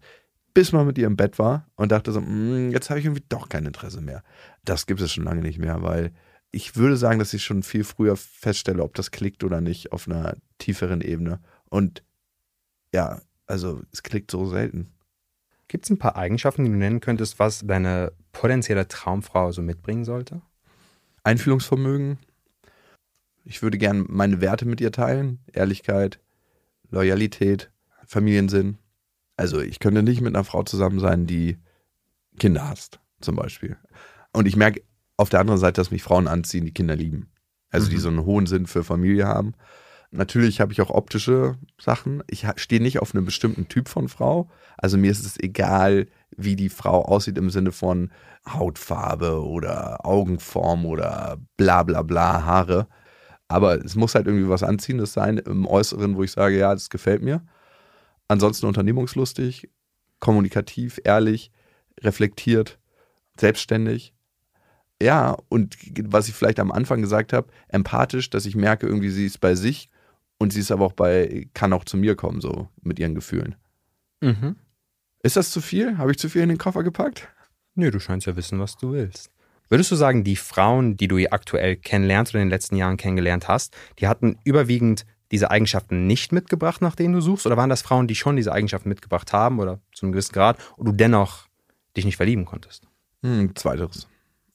bis 0.54 0.72
man 0.72 0.86
mit 0.86 0.98
ihr 0.98 1.08
im 1.08 1.18
Bett 1.18 1.40
war 1.40 1.68
und 1.76 1.92
dachte 1.92 2.12
so, 2.12 2.22
"Mm, 2.22 2.72
jetzt 2.72 2.90
habe 2.90 3.00
ich 3.00 3.06
irgendwie 3.06 3.24
doch 3.30 3.50
kein 3.50 3.66
Interesse 3.66 4.02
mehr. 4.02 4.24
Das 4.66 4.86
gibt 4.86 5.02
es 5.02 5.12
schon 5.12 5.24
lange 5.24 5.42
nicht 5.42 5.60
mehr, 5.60 5.82
weil 5.82 6.12
ich 6.52 6.76
würde 6.76 6.98
sagen, 6.98 7.20
dass 7.20 7.34
ich 7.34 7.44
schon 7.44 7.64
viel 7.64 7.84
früher 7.84 8.18
feststelle, 8.18 8.84
ob 8.84 8.96
das 8.96 9.12
klickt 9.12 9.44
oder 9.44 9.62
nicht 9.62 9.92
auf 9.92 10.08
einer 10.08 10.36
tieferen 10.58 11.02
Ebene. 11.02 11.40
Und 11.70 12.04
ja, 12.94 13.22
also 13.48 13.82
es 13.92 14.04
klickt 14.04 14.32
so 14.32 14.46
selten. 14.46 14.92
Gibt 15.70 15.86
es 15.86 15.90
ein 15.90 15.98
paar 16.00 16.18
Eigenschaften, 16.18 16.66
die 16.66 16.72
du 16.72 16.76
nennen 16.76 17.00
könntest, 17.00 17.40
was 17.40 17.66
deine 17.66 18.12
potenzielle 18.34 18.88
Traumfrau 18.90 19.54
so 19.54 19.62
mitbringen 19.62 20.04
sollte? 20.04 20.42
Einfühlungsvermögen. 21.24 22.18
Ich 23.46 23.62
würde 23.62 23.78
gern 23.78 24.06
meine 24.10 24.42
Werte 24.42 24.66
mit 24.66 24.82
ihr 24.82 24.92
teilen. 24.92 25.40
Ehrlichkeit, 25.54 26.20
Loyalität, 26.90 27.72
Familiensinn. 28.06 28.78
Also 29.42 29.60
ich 29.60 29.80
könnte 29.80 30.04
nicht 30.04 30.22
mit 30.22 30.36
einer 30.36 30.44
Frau 30.44 30.62
zusammen 30.62 31.00
sein, 31.00 31.26
die 31.26 31.58
Kinder 32.38 32.70
hasst, 32.70 33.00
zum 33.22 33.36
Beispiel. 33.36 33.76
Und 34.34 34.48
ich 34.48 34.56
merke 34.56 34.84
auf 35.18 35.30
der 35.30 35.40
anderen 35.40 35.60
Seite, 35.60 35.82
dass 35.82 35.90
mich 35.90 36.04
Frauen 36.04 36.28
anziehen, 36.28 36.64
die 36.64 36.76
Kinder 36.76 36.96
lieben. 36.96 37.32
Also 37.72 37.90
die 37.90 37.98
so 37.98 38.10
einen 38.10 38.24
hohen 38.24 38.46
Sinn 38.46 38.68
für 38.68 38.84
Familie 38.84 39.26
haben. 39.26 39.54
Natürlich 40.12 40.62
habe 40.62 40.74
ich 40.74 40.82
auch 40.82 40.92
optische 40.92 41.56
Sachen. 41.80 42.22
Ich 42.30 42.46
stehe 42.58 42.84
nicht 42.84 43.00
auf 43.00 43.16
einen 43.16 43.26
bestimmten 43.26 43.68
Typ 43.68 43.90
von 43.90 44.10
Frau. 44.10 44.48
Also 44.78 45.00
mir 45.00 45.10
ist 45.10 45.26
es 45.26 45.40
egal, 45.40 46.06
wie 46.38 46.56
die 46.56 46.70
Frau 46.70 47.04
aussieht 47.04 47.40
im 47.40 47.50
Sinne 47.50 47.72
von 47.72 48.12
Hautfarbe 48.48 49.44
oder 49.44 50.06
Augenform 50.06 50.86
oder 50.86 51.40
bla 51.58 51.82
bla 51.82 52.04
bla 52.04 52.46
Haare. 52.46 52.88
Aber 53.48 53.84
es 53.84 53.96
muss 53.96 54.14
halt 54.14 54.28
irgendwie 54.28 54.50
was 54.50 54.62
Anziehendes 54.62 55.14
sein 55.14 55.40
im 55.40 55.66
Äußeren, 55.66 56.16
wo 56.16 56.22
ich 56.22 56.32
sage, 56.32 56.60
ja, 56.60 56.74
das 56.74 56.92
gefällt 56.92 57.24
mir. 57.24 57.42
Ansonsten 58.32 58.66
unternehmungslustig, 58.66 59.70
kommunikativ, 60.20 61.02
ehrlich, 61.04 61.52
reflektiert, 62.00 62.80
selbstständig. 63.38 64.14
Ja, 65.02 65.36
und 65.50 65.76
was 66.04 66.30
ich 66.30 66.34
vielleicht 66.34 66.62
am 66.62 66.72
Anfang 66.72 67.02
gesagt 67.02 67.34
habe, 67.34 67.50
empathisch, 67.68 68.30
dass 68.30 68.46
ich 68.46 68.56
merke, 68.56 68.88
irgendwie 68.88 69.10
sie 69.10 69.26
ist 69.26 69.42
bei 69.42 69.54
sich 69.54 69.90
und 70.38 70.54
sie 70.54 70.62
ist 70.62 70.72
aber 70.72 70.86
auch 70.86 70.94
bei, 70.94 71.50
kann 71.54 71.74
auch 71.74 71.84
zu 71.84 71.98
mir 71.98 72.16
kommen, 72.16 72.40
so 72.40 72.70
mit 72.82 73.00
ihren 73.00 73.16
Gefühlen. 73.16 73.56
Mhm. 74.22 74.56
Ist 75.24 75.36
das 75.36 75.52
zu 75.52 75.60
viel? 75.60 75.98
Habe 75.98 76.12
ich 76.12 76.18
zu 76.18 76.30
viel 76.30 76.44
in 76.44 76.48
den 76.48 76.58
Koffer 76.58 76.84
gepackt? 76.84 77.28
Nö, 77.76 77.92
du 77.92 78.00
scheinst 78.00 78.28
ja 78.28 78.38
wissen, 78.38 78.60
was 78.60 78.78
du 78.78 78.94
willst. 78.94 79.30
Würdest 79.68 79.92
du 79.92 79.96
sagen, 79.98 80.24
die 80.24 80.38
Frauen, 80.38 80.96
die 80.96 81.10
du 81.10 81.18
hier 81.18 81.34
aktuell 81.34 81.76
kennenlernst 81.76 82.32
oder 82.32 82.42
in 82.42 82.48
den 82.48 82.52
letzten 82.52 82.78
Jahren 82.78 82.96
kennengelernt 82.96 83.50
hast, 83.50 83.76
die 84.00 84.08
hatten 84.08 84.40
überwiegend 84.46 85.06
diese 85.32 85.50
Eigenschaften 85.50 86.08
nicht 86.08 86.32
mitgebracht, 86.32 86.82
nach 86.82 86.96
denen 86.96 87.14
du 87.14 87.22
suchst? 87.22 87.46
Oder 87.46 87.58
waren 87.58 87.70
das 87.70 87.82
Frauen, 87.82 88.08
die 88.08 88.16
schon 88.16 88.36
diese 88.36 88.52
Eigenschaften 88.52 88.90
mitgebracht 88.90 89.34
haben 89.34 89.60
oder 89.60 89.80
zu 89.94 90.06
einem 90.06 90.12
gewissen 90.12 90.34
Grad 90.34 90.58
und 90.78 90.86
du 90.86 90.92
dennoch 90.92 91.48
dich 91.96 92.06
nicht 92.06 92.18
verlieben 92.18 92.46
konntest? 92.46 92.88
Hm, 93.24 93.56
zweiteres. 93.56 94.08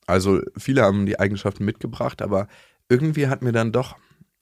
Also 0.07 0.41
viele 0.57 0.83
haben 0.83 1.07
die 1.07 1.19
Eigenschaften 1.19 1.65
mitgebracht, 1.65 2.23
aber 2.23 2.47
irgendwie 2.89 3.27
hat 3.27 3.43
mir 3.43 3.53
dann 3.53 3.73
doch 3.73 3.97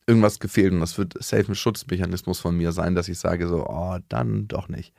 irgendwas 0.06 0.38
gefehlt 0.38 0.72
und 0.72 0.80
das 0.80 0.98
wird 0.98 1.14
safe 1.22 1.50
ein 1.50 1.54
Schutzmechanismus 1.54 2.40
von 2.40 2.56
mir 2.56 2.72
sein, 2.72 2.94
dass 2.94 3.08
ich 3.08 3.18
sage 3.18 3.48
so, 3.48 3.66
oh, 3.66 3.96
dann 4.08 4.48
doch 4.48 4.68
nicht. 4.68 4.92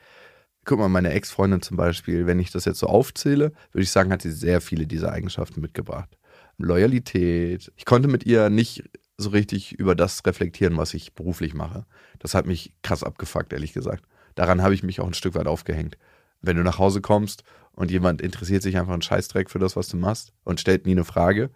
Guck 0.64 0.80
mal, 0.80 0.90
meine 0.90 1.12
Ex-Freundin 1.12 1.62
zum 1.62 1.78
Beispiel, 1.78 2.26
wenn 2.26 2.40
ich 2.40 2.50
das 2.50 2.66
jetzt 2.66 2.80
so 2.80 2.88
aufzähle, 2.88 3.52
würde 3.72 3.84
ich 3.84 3.92
sagen, 3.92 4.12
hat 4.12 4.24
sie 4.24 4.32
sehr 4.32 4.62
viele 4.62 4.88
dieser 4.88 5.12
Eigenschaften 5.12 5.62
mitgebracht. 5.62 6.18
Loyalität. 6.58 7.72
Ich 7.76 7.86
konnte 7.86 8.08
mit 8.08 8.26
ihr 8.26 8.50
nicht 8.50 8.84
so 9.18 9.30
richtig 9.30 9.74
über 9.74 9.96
das 9.96 10.26
reflektieren, 10.26 10.78
was 10.78 10.94
ich 10.94 11.14
beruflich 11.14 11.54
mache. 11.54 11.86
Das 12.20 12.34
hat 12.34 12.46
mich 12.46 12.74
krass 12.84 13.04
abgefuckt, 13.04 13.54
ehrlich 13.54 13.74
gesagt. 13.74 14.04
Daran 14.36 14.62
habe 14.62 14.74
ich 14.74 14.84
mich 14.84 15.00
auch 15.00 15.08
ein 15.08 15.14
Stück 15.14 15.36
weit 15.36 15.48
aufgehängt. 15.48 15.98
Wenn 16.42 16.58
du 16.58 16.64
nach 16.64 16.80
Hause 16.80 17.02
kommst 17.02 17.44
und 17.72 17.92
jemand 17.92 18.22
interessiert 18.22 18.62
sich 18.62 18.78
einfach 18.78 18.94
einen 18.94 19.02
Scheißdreck 19.02 19.50
für 19.50 19.60
das, 19.60 19.76
was 19.76 19.88
du 19.88 19.98
machst 19.98 20.34
und 20.44 20.60
stellt 20.60 20.86
nie 20.86 20.92
eine 20.92 21.06
Frage. 21.06 21.50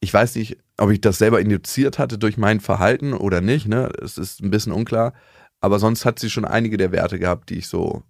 Ich 0.00 0.12
weiß 0.12 0.34
nicht, 0.36 0.58
ob 0.76 0.90
ich 0.90 1.00
das 1.00 1.18
selber 1.18 1.40
induziert 1.40 1.98
hatte 1.98 2.18
durch 2.18 2.36
mein 2.36 2.60
Verhalten 2.60 3.14
oder 3.14 3.40
nicht, 3.40 3.66
ne? 3.66 3.90
Es 4.02 4.18
ist 4.18 4.42
ein 4.42 4.50
bisschen 4.50 4.72
unklar. 4.72 5.14
Aber 5.60 5.78
sonst 5.78 6.04
hat 6.04 6.18
sie 6.18 6.28
schon 6.28 6.44
einige 6.44 6.76
der 6.76 6.92
Werte 6.92 7.18
gehabt, 7.18 7.48
die 7.48 7.58
ich 7.58 7.66
so, 7.66 8.02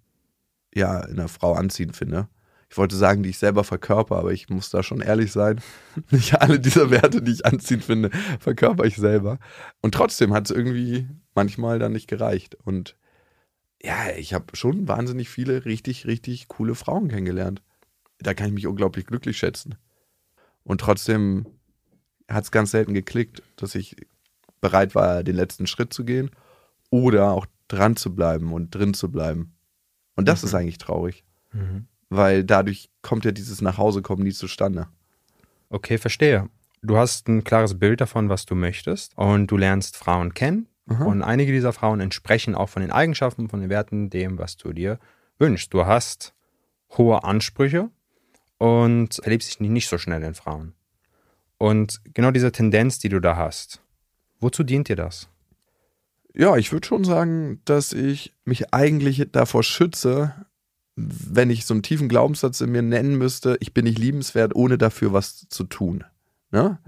ja, 0.75 0.99
in 1.05 1.17
einer 1.17 1.29
Frau 1.29 1.53
anziehend 1.53 1.95
finde. 1.95 2.27
Ich 2.69 2.77
wollte 2.77 2.97
sagen, 2.97 3.23
die 3.23 3.29
ich 3.29 3.37
selber 3.37 3.63
verkörper, 3.63 4.17
aber 4.17 4.33
ich 4.33 4.49
muss 4.49 4.69
da 4.69 4.83
schon 4.83 5.01
ehrlich 5.01 5.31
sein. 5.31 5.61
Nicht 6.11 6.41
alle 6.41 6.59
dieser 6.59 6.89
Werte, 6.91 7.21
die 7.21 7.31
ich 7.31 7.45
anziehend 7.45 7.85
finde, 7.85 8.09
verkörper 8.39 8.83
ich 8.83 8.97
selber. 8.97 9.39
Und 9.81 9.93
trotzdem 9.93 10.33
hat 10.33 10.49
es 10.49 10.55
irgendwie 10.55 11.07
manchmal 11.33 11.79
dann 11.79 11.93
nicht 11.93 12.07
gereicht. 12.07 12.55
Und 12.65 12.97
ja, 13.81 14.09
ich 14.17 14.33
habe 14.33 14.55
schon 14.55 14.87
wahnsinnig 14.87 15.29
viele 15.29 15.65
richtig, 15.65 16.05
richtig 16.07 16.47
coole 16.47 16.75
Frauen 16.75 17.07
kennengelernt. 17.07 17.61
Da 18.19 18.33
kann 18.33 18.47
ich 18.47 18.53
mich 18.53 18.67
unglaublich 18.67 19.05
glücklich 19.05 19.37
schätzen. 19.37 19.75
Und 20.63 20.81
trotzdem 20.81 21.45
hat 22.27 22.43
es 22.43 22.51
ganz 22.51 22.71
selten 22.71 22.93
geklickt, 22.93 23.43
dass 23.55 23.75
ich 23.75 23.95
bereit 24.59 24.95
war, 24.95 25.23
den 25.23 25.35
letzten 25.35 25.67
Schritt 25.67 25.93
zu 25.93 26.03
gehen 26.03 26.31
oder 26.89 27.31
auch 27.31 27.45
dran 27.67 27.95
zu 27.95 28.13
bleiben 28.13 28.51
und 28.51 28.73
drin 28.75 28.93
zu 28.93 29.11
bleiben. 29.11 29.53
Und 30.15 30.27
das 30.27 30.43
ist 30.43 30.53
eigentlich 30.53 30.79
traurig, 30.79 31.23
weil 32.09 32.43
dadurch 32.43 32.89
kommt 33.01 33.25
ja 33.25 33.31
dieses 33.31 33.61
Nachhausekommen 33.61 34.23
nie 34.23 34.33
zustande. 34.33 34.87
Okay, 35.69 35.97
verstehe. 35.97 36.49
Du 36.81 36.97
hast 36.97 37.27
ein 37.27 37.43
klares 37.43 37.77
Bild 37.77 38.01
davon, 38.01 38.29
was 38.29 38.45
du 38.45 38.55
möchtest 38.55 39.17
und 39.17 39.47
du 39.47 39.57
lernst 39.57 39.97
Frauen 39.97 40.33
kennen 40.33 40.67
und 40.87 41.21
einige 41.21 41.51
dieser 41.51 41.73
Frauen 41.73 41.99
entsprechen 41.99 42.55
auch 42.55 42.69
von 42.69 42.81
den 42.81 42.91
Eigenschaften, 42.91 43.49
von 43.49 43.59
den 43.59 43.69
Werten 43.69 44.09
dem, 44.09 44.37
was 44.37 44.55
du 44.55 44.71
dir 44.71 44.99
wünschst. 45.37 45.73
Du 45.73 45.85
hast 45.85 46.33
hohe 46.97 47.25
Ansprüche 47.25 47.89
und 48.57 49.15
verliebst 49.15 49.49
dich 49.49 49.59
nicht 49.59 49.89
so 49.89 49.97
schnell 49.97 50.23
in 50.23 50.33
Frauen. 50.33 50.73
Und 51.57 51.99
genau 52.13 52.31
diese 52.31 52.53
Tendenz, 52.53 52.99
die 52.99 53.09
du 53.09 53.19
da 53.19 53.35
hast, 53.35 53.81
wozu 54.39 54.63
dient 54.63 54.87
dir 54.87 54.95
das? 54.95 55.27
Ja, 56.33 56.55
ich 56.55 56.71
würde 56.71 56.87
schon 56.87 57.03
sagen, 57.03 57.61
dass 57.65 57.91
ich 57.91 58.33
mich 58.45 58.73
eigentlich 58.73 59.27
davor 59.31 59.63
schütze, 59.63 60.45
wenn 60.97 61.51
ich 61.51 61.65
so 61.65 61.75
einen 61.75 61.83
tiefen 61.83 62.09
Glaubenssatz 62.09 62.59
in 62.59 62.71
mir 62.71 62.81
nennen 62.81 63.17
müsste, 63.17 63.55
ich 63.59 63.73
bin 63.73 63.85
nicht 63.85 63.99
liebenswert, 63.99 64.55
ohne 64.55 64.79
dafür 64.79 65.13
was 65.13 65.47
zu 65.47 65.63
tun. 65.63 66.03
Ne? 66.51 66.79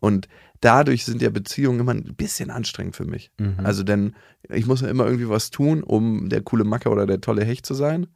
Und 0.00 0.28
dadurch 0.60 1.04
sind 1.04 1.20
ja 1.20 1.28
Beziehungen 1.28 1.80
immer 1.80 1.92
ein 1.92 2.14
bisschen 2.16 2.50
anstrengend 2.50 2.96
für 2.96 3.04
mich. 3.04 3.30
Also 3.64 3.82
denn 3.82 4.14
ich 4.48 4.66
muss 4.66 4.80
ja 4.80 4.88
immer 4.88 5.04
irgendwie 5.04 5.28
was 5.28 5.50
tun, 5.50 5.82
um 5.82 6.30
der 6.30 6.40
coole 6.40 6.64
Macker 6.64 6.90
oder 6.90 7.06
der 7.06 7.20
tolle 7.20 7.44
Hecht 7.44 7.66
zu 7.66 7.74
sein. 7.74 8.06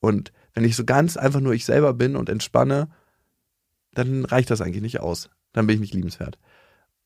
Und 0.00 0.32
wenn 0.54 0.64
ich 0.64 0.74
so 0.74 0.84
ganz 0.84 1.16
einfach 1.18 1.40
nur 1.40 1.52
ich 1.52 1.66
selber 1.66 1.92
bin 1.92 2.16
und 2.16 2.30
entspanne, 2.30 2.88
dann 3.92 4.24
reicht 4.24 4.50
das 4.50 4.60
eigentlich 4.62 4.82
nicht 4.82 5.00
aus. 5.00 5.28
Dann 5.52 5.66
bin 5.66 5.74
ich 5.74 5.80
nicht 5.80 5.94
liebenswert. 5.94 6.38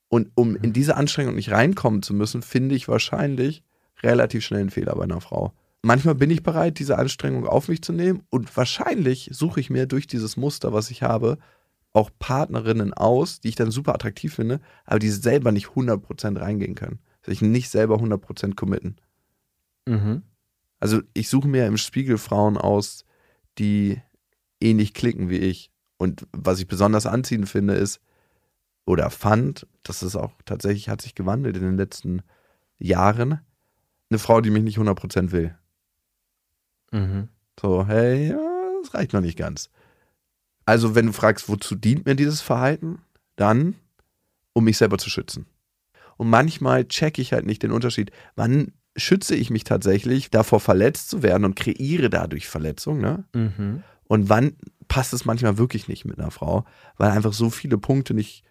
Und 0.09 0.31
um 0.35 0.55
in 0.57 0.73
diese 0.73 0.97
Anstrengung 0.97 1.35
nicht 1.35 1.51
reinkommen 1.51 2.03
zu 2.03 2.15
müssen, 2.15 2.43
finde 2.43 2.75
ich 2.75 2.87
wahrscheinlich 2.87 3.65
relativ 4.03 4.45
schnell 4.45 4.61
einen 4.61 4.71
Fehler 4.71 4.95
bei 4.95 5.05
einer 5.05 5.21
Frau. 5.21 5.53
Manchmal 5.83 6.15
bin 6.15 6.31
ich 6.31 6.45
bereit, 6.45 6.79
diese 6.79 6.97
Anstrengung 6.97 7.47
auf 7.47 7.69
mich 7.69 7.83
zu 7.83 7.93
nehmen 7.93 8.23
und 8.31 8.57
wahrscheinlich 8.57 9.31
suche 9.33 9.59
ich 9.59 9.69
mir 9.69 9.87
durch 9.87 10.07
dieses 10.07 10.37
Muster, 10.37 10.73
was 10.73 10.91
ich 10.91 11.03
habe, 11.03 11.39
auch 11.93 12.11
Partnerinnen 12.19 12.95
aus, 12.95 13.41
die 13.41 13.49
ich 13.49 13.57
dann 13.57 13.71
super 13.71 13.95
attraktiv 13.95 14.35
finde, 14.35 14.61
aber 14.85 15.01
die 15.01 15.11
selber 15.11 15.53
nicht 15.53 15.69
100% 15.69 16.41
reingehen 16.41 16.75
können. 16.75 17.01
Sich 17.25 17.43
nicht 17.43 17.69
selber 17.69 17.97
100% 17.97 18.55
committen. 18.55 18.97
Mhm. 19.87 20.23
Also 20.81 21.01
ich 21.15 21.29
suche 21.29 21.49
mir 21.49 21.67
im 21.67 21.77
Spiegel 21.77 22.19
Frauen 22.19 22.57
aus, 22.57 23.05
die 23.59 24.01
ähnlich 24.61 24.95
klicken 24.95 25.31
wie 25.31 25.39
ich. 25.39 25.71
Und 25.99 26.27
was 26.33 26.59
ich 26.61 26.67
besonders 26.67 27.07
anziehend 27.07 27.49
finde, 27.49 27.75
ist, 27.75 28.01
oder 28.85 29.11
fand, 29.11 29.67
das 29.85 30.03
ist 30.03 30.17
auch 30.17 30.33
tatsächlich, 30.45 30.89
hat 30.89 31.03
sich 31.03 31.15
gewandelt 31.15 31.57
in 31.57 31.63
den 31.63 31.77
letzten 31.77 32.23
Jahren, 32.79 33.41
eine 34.11 34.19
Frau, 34.19 34.41
die 34.41 34.51
mich 34.51 34.65
nicht 34.65 34.79
100% 34.79 35.31
will. 35.31 35.57
Mhm. 36.93 37.29
So, 37.61 37.87
hey, 37.87 38.31
ja, 38.31 38.71
das 38.83 38.95
reicht 38.95 39.13
noch 39.13 39.21
nicht 39.21 39.37
ganz. 39.37 39.71
Also, 40.65 40.95
wenn 40.95 41.07
du 41.07 41.13
fragst, 41.13 41.49
wozu 41.49 41.75
dient 41.75 42.07
mir 42.07 42.15
dieses 42.15 42.41
Verhalten, 42.41 43.01
dann, 43.37 43.75
um 44.53 44.65
mich 44.65 44.79
selber 44.79 44.99
zu 44.99 45.11
schützen. 45.11 45.47
Und 46.17 46.31
manchmal 46.31 46.87
checke 46.87 47.21
ich 47.21 47.33
halt 47.33 47.47
nicht 47.47 47.63
den 47.63 47.73
Unterschied, 47.73 48.13
wann 48.37 48.73
schütze 48.97 49.35
ich 49.35 49.51
mich 49.51 49.65
tatsächlich 49.65 50.31
davor 50.31 50.61
verletzt 50.61 51.11
zu 51.11 51.23
werden 51.23 51.45
und 51.45 51.57
kreiere 51.57 52.11
dadurch 52.11 52.47
Verletzung, 52.47 53.01
ne? 53.01 53.25
Mhm. 53.35 53.83
Und 54.05 54.29
wann 54.29 54.57
passt 54.89 55.15
es 55.15 55.25
manchmal 55.25 55.57
wirklich 55.57 55.89
nicht 55.89 56.05
mit 56.05 56.19
einer 56.19 56.31
Frau, 56.31 56.65
weil 56.99 57.11
einfach 57.11 57.33
so 57.33 57.49
viele 57.49 57.79
Punkte 57.79 58.13
nicht 58.13 58.45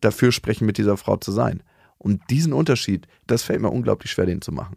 dafür 0.00 0.30
sprechen, 0.30 0.64
mit 0.64 0.78
dieser 0.78 0.96
Frau 0.96 1.16
zu 1.16 1.32
sein. 1.32 1.62
Und 1.98 2.22
diesen 2.30 2.52
Unterschied, 2.52 3.08
das 3.26 3.42
fällt 3.42 3.60
mir 3.60 3.70
unglaublich 3.70 4.12
schwer, 4.12 4.26
den 4.26 4.40
zu 4.40 4.52
machen. 4.52 4.76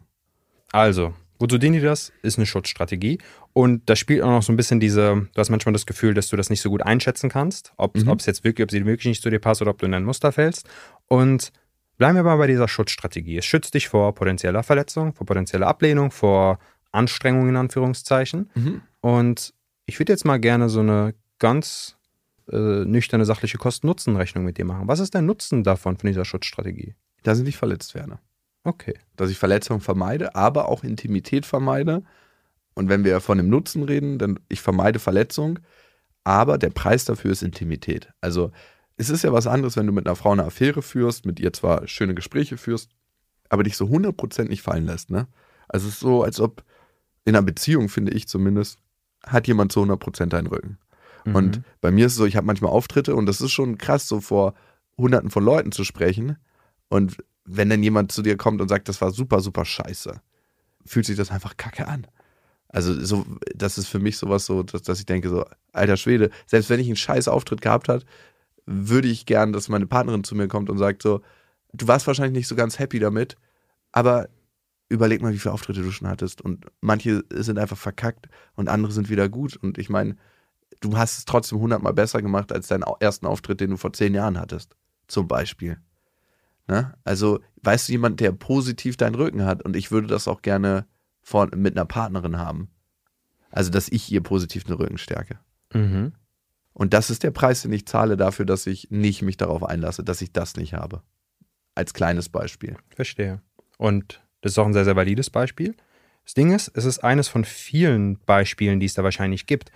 Also, 0.72 1.14
wozu 1.42 1.58
dient 1.58 1.76
dir 1.76 1.82
das? 1.82 2.12
Ist 2.22 2.38
eine 2.38 2.46
Schutzstrategie. 2.46 3.18
Und 3.52 3.88
da 3.90 3.96
spielt 3.96 4.22
auch 4.22 4.30
noch 4.30 4.42
so 4.42 4.52
ein 4.52 4.56
bisschen 4.56 4.80
diese, 4.80 5.28
du 5.34 5.38
hast 5.38 5.50
manchmal 5.50 5.74
das 5.74 5.84
Gefühl, 5.84 6.14
dass 6.14 6.28
du 6.28 6.36
das 6.36 6.48
nicht 6.48 6.62
so 6.62 6.70
gut 6.70 6.82
einschätzen 6.82 7.28
kannst, 7.28 7.72
ob 7.76 7.96
Mhm. 7.96 8.08
es 8.18 8.26
jetzt 8.26 8.44
wirklich, 8.44 8.64
ob 8.64 8.70
sie 8.70 8.84
wirklich 8.86 9.06
nicht 9.06 9.22
zu 9.22 9.28
dir 9.28 9.40
passt 9.40 9.60
oder 9.60 9.72
ob 9.72 9.78
du 9.78 9.86
in 9.86 9.92
ein 9.94 10.04
Muster 10.04 10.32
fällst. 10.32 10.68
Und 11.08 11.52
bleiben 11.98 12.16
wir 12.16 12.22
mal 12.22 12.36
bei 12.36 12.46
dieser 12.46 12.68
Schutzstrategie. 12.68 13.36
Es 13.38 13.44
schützt 13.44 13.74
dich 13.74 13.88
vor 13.88 14.14
potenzieller 14.14 14.62
Verletzung, 14.62 15.12
vor 15.14 15.26
potenzieller 15.26 15.66
Ablehnung, 15.66 16.10
vor 16.10 16.58
Anstrengung 16.92 17.48
in 17.48 17.56
Anführungszeichen. 17.56 18.50
Und 19.00 19.52
ich 19.86 19.98
würde 19.98 20.12
jetzt 20.12 20.24
mal 20.24 20.38
gerne 20.38 20.68
so 20.68 20.80
eine 20.80 21.14
ganz 21.38 21.96
äh, 22.50 22.56
nüchterne, 22.84 23.24
sachliche 23.24 23.58
Kosten-Nutzen-Rechnung 23.58 24.44
mit 24.44 24.58
dir 24.58 24.64
machen. 24.64 24.88
Was 24.88 25.00
ist 25.00 25.14
der 25.14 25.22
Nutzen 25.22 25.62
davon, 25.64 25.96
von 25.96 26.06
dieser 26.08 26.24
Schutzstrategie? 26.24 26.94
Dass 27.22 27.38
ich 27.38 27.44
nicht 27.44 27.56
verletzt 27.56 27.94
werde. 27.94 28.18
Okay. 28.64 28.94
Dass 29.16 29.30
ich 29.30 29.38
Verletzung 29.38 29.80
vermeide, 29.80 30.34
aber 30.34 30.68
auch 30.68 30.84
Intimität 30.84 31.46
vermeide. 31.46 32.02
Und 32.74 32.88
wenn 32.88 33.04
wir 33.04 33.20
von 33.20 33.38
dem 33.38 33.48
Nutzen 33.48 33.82
reden, 33.82 34.18
dann 34.18 34.38
ich 34.48 34.60
vermeide 34.60 34.98
Verletzung, 34.98 35.58
aber 36.24 36.58
der 36.58 36.70
Preis 36.70 37.04
dafür 37.04 37.32
ist 37.32 37.42
Intimität. 37.42 38.08
Also 38.20 38.52
es 38.96 39.10
ist 39.10 39.24
ja 39.24 39.32
was 39.32 39.46
anderes, 39.46 39.76
wenn 39.76 39.86
du 39.86 39.92
mit 39.92 40.06
einer 40.06 40.16
Frau 40.16 40.30
eine 40.32 40.44
Affäre 40.44 40.82
führst, 40.82 41.26
mit 41.26 41.40
ihr 41.40 41.52
zwar 41.52 41.86
schöne 41.88 42.14
Gespräche 42.14 42.56
führst, 42.56 42.90
aber 43.48 43.62
dich 43.64 43.76
so 43.76 43.86
100% 43.86 44.48
nicht 44.48 44.62
fallen 44.62 44.86
lässt. 44.86 45.10
Ne? 45.10 45.26
Also 45.68 45.88
es 45.88 45.94
ist 45.94 46.00
so, 46.00 46.22
als 46.22 46.40
ob 46.40 46.62
in 47.24 47.34
einer 47.34 47.44
Beziehung, 47.44 47.88
finde 47.88 48.12
ich 48.12 48.28
zumindest, 48.28 48.78
hat 49.26 49.46
jemand 49.48 49.72
zu 49.72 49.80
100% 49.80 50.26
deinen 50.26 50.46
Rücken. 50.46 50.78
Und 51.24 51.58
Mhm. 51.58 51.64
bei 51.80 51.90
mir 51.90 52.06
ist 52.06 52.12
es 52.12 52.18
so, 52.18 52.26
ich 52.26 52.36
habe 52.36 52.46
manchmal 52.46 52.72
Auftritte 52.72 53.14
und 53.14 53.26
das 53.26 53.40
ist 53.40 53.52
schon 53.52 53.78
krass, 53.78 54.08
so 54.08 54.20
vor 54.20 54.54
hunderten 54.96 55.30
von 55.30 55.44
Leuten 55.44 55.70
zu 55.72 55.84
sprechen. 55.84 56.36
Und 56.88 57.16
wenn 57.44 57.70
dann 57.70 57.82
jemand 57.82 58.12
zu 58.12 58.22
dir 58.22 58.36
kommt 58.36 58.60
und 58.60 58.68
sagt, 58.68 58.88
das 58.88 59.00
war 59.00 59.10
super, 59.10 59.40
super 59.40 59.64
scheiße, 59.64 60.20
fühlt 60.84 61.06
sich 61.06 61.16
das 61.16 61.30
einfach 61.30 61.56
kacke 61.56 61.88
an. 61.88 62.06
Also 62.68 62.98
so, 63.04 63.26
das 63.54 63.76
ist 63.78 63.88
für 63.88 63.98
mich 63.98 64.16
sowas 64.16 64.46
so, 64.46 64.62
dass, 64.62 64.82
dass 64.82 64.98
ich 64.98 65.06
denke 65.06 65.28
so, 65.28 65.44
alter 65.72 65.96
Schwede, 65.96 66.30
selbst 66.46 66.70
wenn 66.70 66.80
ich 66.80 66.86
einen 66.86 66.96
scheiß 66.96 67.28
Auftritt 67.28 67.60
gehabt 67.60 67.88
hat, 67.88 68.06
würde 68.64 69.08
ich 69.08 69.26
gern, 69.26 69.52
dass 69.52 69.68
meine 69.68 69.86
Partnerin 69.86 70.24
zu 70.24 70.34
mir 70.34 70.48
kommt 70.48 70.70
und 70.70 70.78
sagt 70.78 71.02
so, 71.02 71.20
du 71.72 71.88
warst 71.88 72.06
wahrscheinlich 72.06 72.38
nicht 72.38 72.48
so 72.48 72.54
ganz 72.54 72.78
happy 72.78 72.98
damit, 72.98 73.36
aber 73.90 74.28
überleg 74.88 75.22
mal, 75.22 75.32
wie 75.32 75.38
viele 75.38 75.54
Auftritte 75.54 75.82
du 75.82 75.90
schon 75.90 76.08
hattest. 76.08 76.42
Und 76.42 76.66
manche 76.80 77.24
sind 77.30 77.58
einfach 77.58 77.78
verkackt 77.78 78.28
und 78.54 78.68
andere 78.68 78.92
sind 78.92 79.08
wieder 79.08 79.28
gut. 79.28 79.56
Und 79.56 79.78
ich 79.78 79.88
meine, 79.88 80.16
du 80.80 80.96
hast 80.96 81.18
es 81.18 81.24
trotzdem 81.24 81.58
hundertmal 81.60 81.94
besser 81.94 82.20
gemacht 82.22 82.52
als 82.52 82.68
deinen 82.68 82.84
ersten 83.00 83.26
Auftritt, 83.26 83.60
den 83.60 83.70
du 83.70 83.76
vor 83.76 83.92
zehn 83.92 84.14
Jahren 84.14 84.38
hattest. 84.38 84.76
Zum 85.08 85.28
Beispiel. 85.28 85.78
Ne? 86.66 86.94
Also, 87.04 87.40
weißt 87.62 87.88
du, 87.88 87.92
jemand, 87.92 88.20
der 88.20 88.32
positiv 88.32 88.96
deinen 88.96 89.14
Rücken 89.14 89.44
hat 89.44 89.62
und 89.62 89.76
ich 89.76 89.90
würde 89.90 90.06
das 90.06 90.28
auch 90.28 90.42
gerne 90.42 90.86
vor, 91.22 91.48
mit 91.54 91.76
einer 91.76 91.86
Partnerin 91.86 92.38
haben. 92.38 92.70
Also, 93.50 93.70
dass 93.70 93.88
ich 93.88 94.10
ihr 94.10 94.22
positiv 94.22 94.64
den 94.64 94.74
Rücken 94.74 94.98
stärke. 94.98 95.38
Mhm. 95.72 96.12
Und 96.72 96.94
das 96.94 97.10
ist 97.10 97.22
der 97.22 97.30
Preis, 97.30 97.62
den 97.62 97.72
ich 97.72 97.86
zahle 97.86 98.16
dafür, 98.16 98.46
dass 98.46 98.66
ich 98.66 98.90
nicht 98.90 99.22
mich 99.22 99.36
darauf 99.36 99.62
einlasse, 99.62 100.04
dass 100.04 100.22
ich 100.22 100.32
das 100.32 100.56
nicht 100.56 100.74
habe. 100.74 101.02
Als 101.74 101.94
kleines 101.94 102.28
Beispiel. 102.28 102.76
Verstehe. 102.94 103.42
Und 103.76 104.22
das 104.40 104.52
ist 104.52 104.58
auch 104.58 104.66
ein 104.66 104.72
sehr, 104.72 104.84
sehr 104.84 104.96
valides 104.96 105.30
Beispiel. 105.30 105.74
Das 106.24 106.34
Ding 106.34 106.52
ist, 106.52 106.70
es 106.74 106.84
ist 106.84 107.02
eines 107.02 107.28
von 107.28 107.44
vielen 107.44 108.18
Beispielen, 108.20 108.80
die 108.80 108.86
es 108.86 108.94
da 108.94 109.04
wahrscheinlich 109.04 109.46
gibt. 109.46 109.70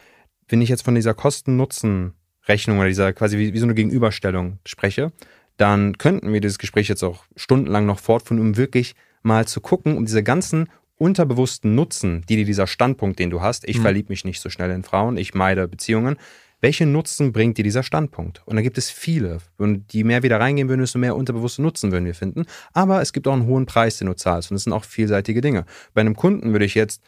Wenn 0.49 0.62
ich 0.62 0.68
jetzt 0.68 0.85
von 0.85 0.94
dieser 0.94 1.14
Kosten-Nutzen-Rechnung 1.14 2.79
oder 2.79 2.88
dieser 2.88 3.12
quasi 3.12 3.37
wie, 3.38 3.53
wie 3.53 3.59
so 3.59 3.66
eine 3.66 3.75
Gegenüberstellung 3.75 4.59
spreche, 4.64 5.12
dann 5.57 5.99
könnten 5.99 6.33
wir 6.33 6.40
dieses 6.40 6.59
Gespräch 6.59 6.88
jetzt 6.88 7.03
auch 7.03 7.25
stundenlang 7.35 7.87
noch 7.87 7.99
fortführen, 7.99 8.40
um 8.40 8.57
wirklich 8.57 8.95
mal 9.23 9.47
zu 9.47 9.61
gucken, 9.61 9.97
um 9.97 10.05
diese 10.05 10.23
ganzen 10.23 10.69
unterbewussten 10.97 11.75
Nutzen, 11.75 12.25
die 12.29 12.37
dir 12.37 12.45
dieser 12.45 12.66
Standpunkt, 12.66 13.19
den 13.19 13.31
du 13.31 13.42
hast, 13.42 13.69
ich 13.69 13.81
verliebe 13.81 14.11
mich 14.11 14.25
nicht 14.25 14.40
so 14.40 14.49
schnell 14.49 14.71
in 14.71 14.83
Frauen, 14.83 15.19
ich 15.19 15.35
meide 15.35 15.69
Beziehungen, 15.69 16.16
welche 16.61 16.87
Nutzen 16.87 17.33
bringt 17.33 17.59
dir 17.59 17.64
dieser 17.64 17.83
Standpunkt? 17.83 18.42
Und 18.47 18.57
da 18.57 18.62
gibt 18.62 18.79
es 18.79 18.90
viele. 18.90 19.38
Und 19.59 19.92
je 19.92 20.05
mehr 20.05 20.23
wir 20.23 20.31
da 20.31 20.38
reingehen 20.38 20.69
würden, 20.69 20.81
desto 20.81 20.99
mehr 20.99 21.14
unterbewusste 21.14 21.61
Nutzen 21.61 21.92
würden 21.92 22.07
wir 22.07 22.14
finden. 22.14 22.47
Aber 22.73 23.03
es 23.03 23.12
gibt 23.12 23.29
auch 23.29 23.35
einen 23.35 23.47
hohen 23.47 23.66
Preis, 23.66 23.99
den 23.99 24.07
du 24.07 24.14
zahlst. 24.14 24.51
Und 24.51 24.55
das 24.55 24.64
sind 24.64 24.73
auch 24.73 24.85
vielseitige 24.85 25.42
Dinge. 25.42 25.66
Bei 25.92 26.01
einem 26.01 26.16
Kunden 26.16 26.53
würde 26.53 26.64
ich 26.64 26.75
jetzt 26.75 27.03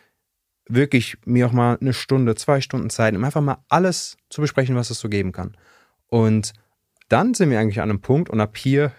wirklich 0.68 1.16
mir 1.24 1.46
auch 1.46 1.52
mal 1.52 1.78
eine 1.80 1.94
Stunde, 1.94 2.34
zwei 2.34 2.60
Stunden 2.60 2.90
Zeit, 2.90 3.16
um 3.16 3.24
einfach 3.24 3.40
mal 3.40 3.64
alles 3.68 4.18
zu 4.28 4.42
besprechen, 4.42 4.76
was 4.76 4.90
es 4.90 5.00
so 5.00 5.08
geben 5.08 5.32
kann. 5.32 5.56
Und 6.08 6.52
dann 7.08 7.34
sind 7.34 7.50
wir 7.50 7.58
eigentlich 7.58 7.80
an 7.80 7.90
einem 7.90 8.00
Punkt 8.00 8.30
und 8.30 8.40
ab 8.40 8.56
hier, 8.56 8.92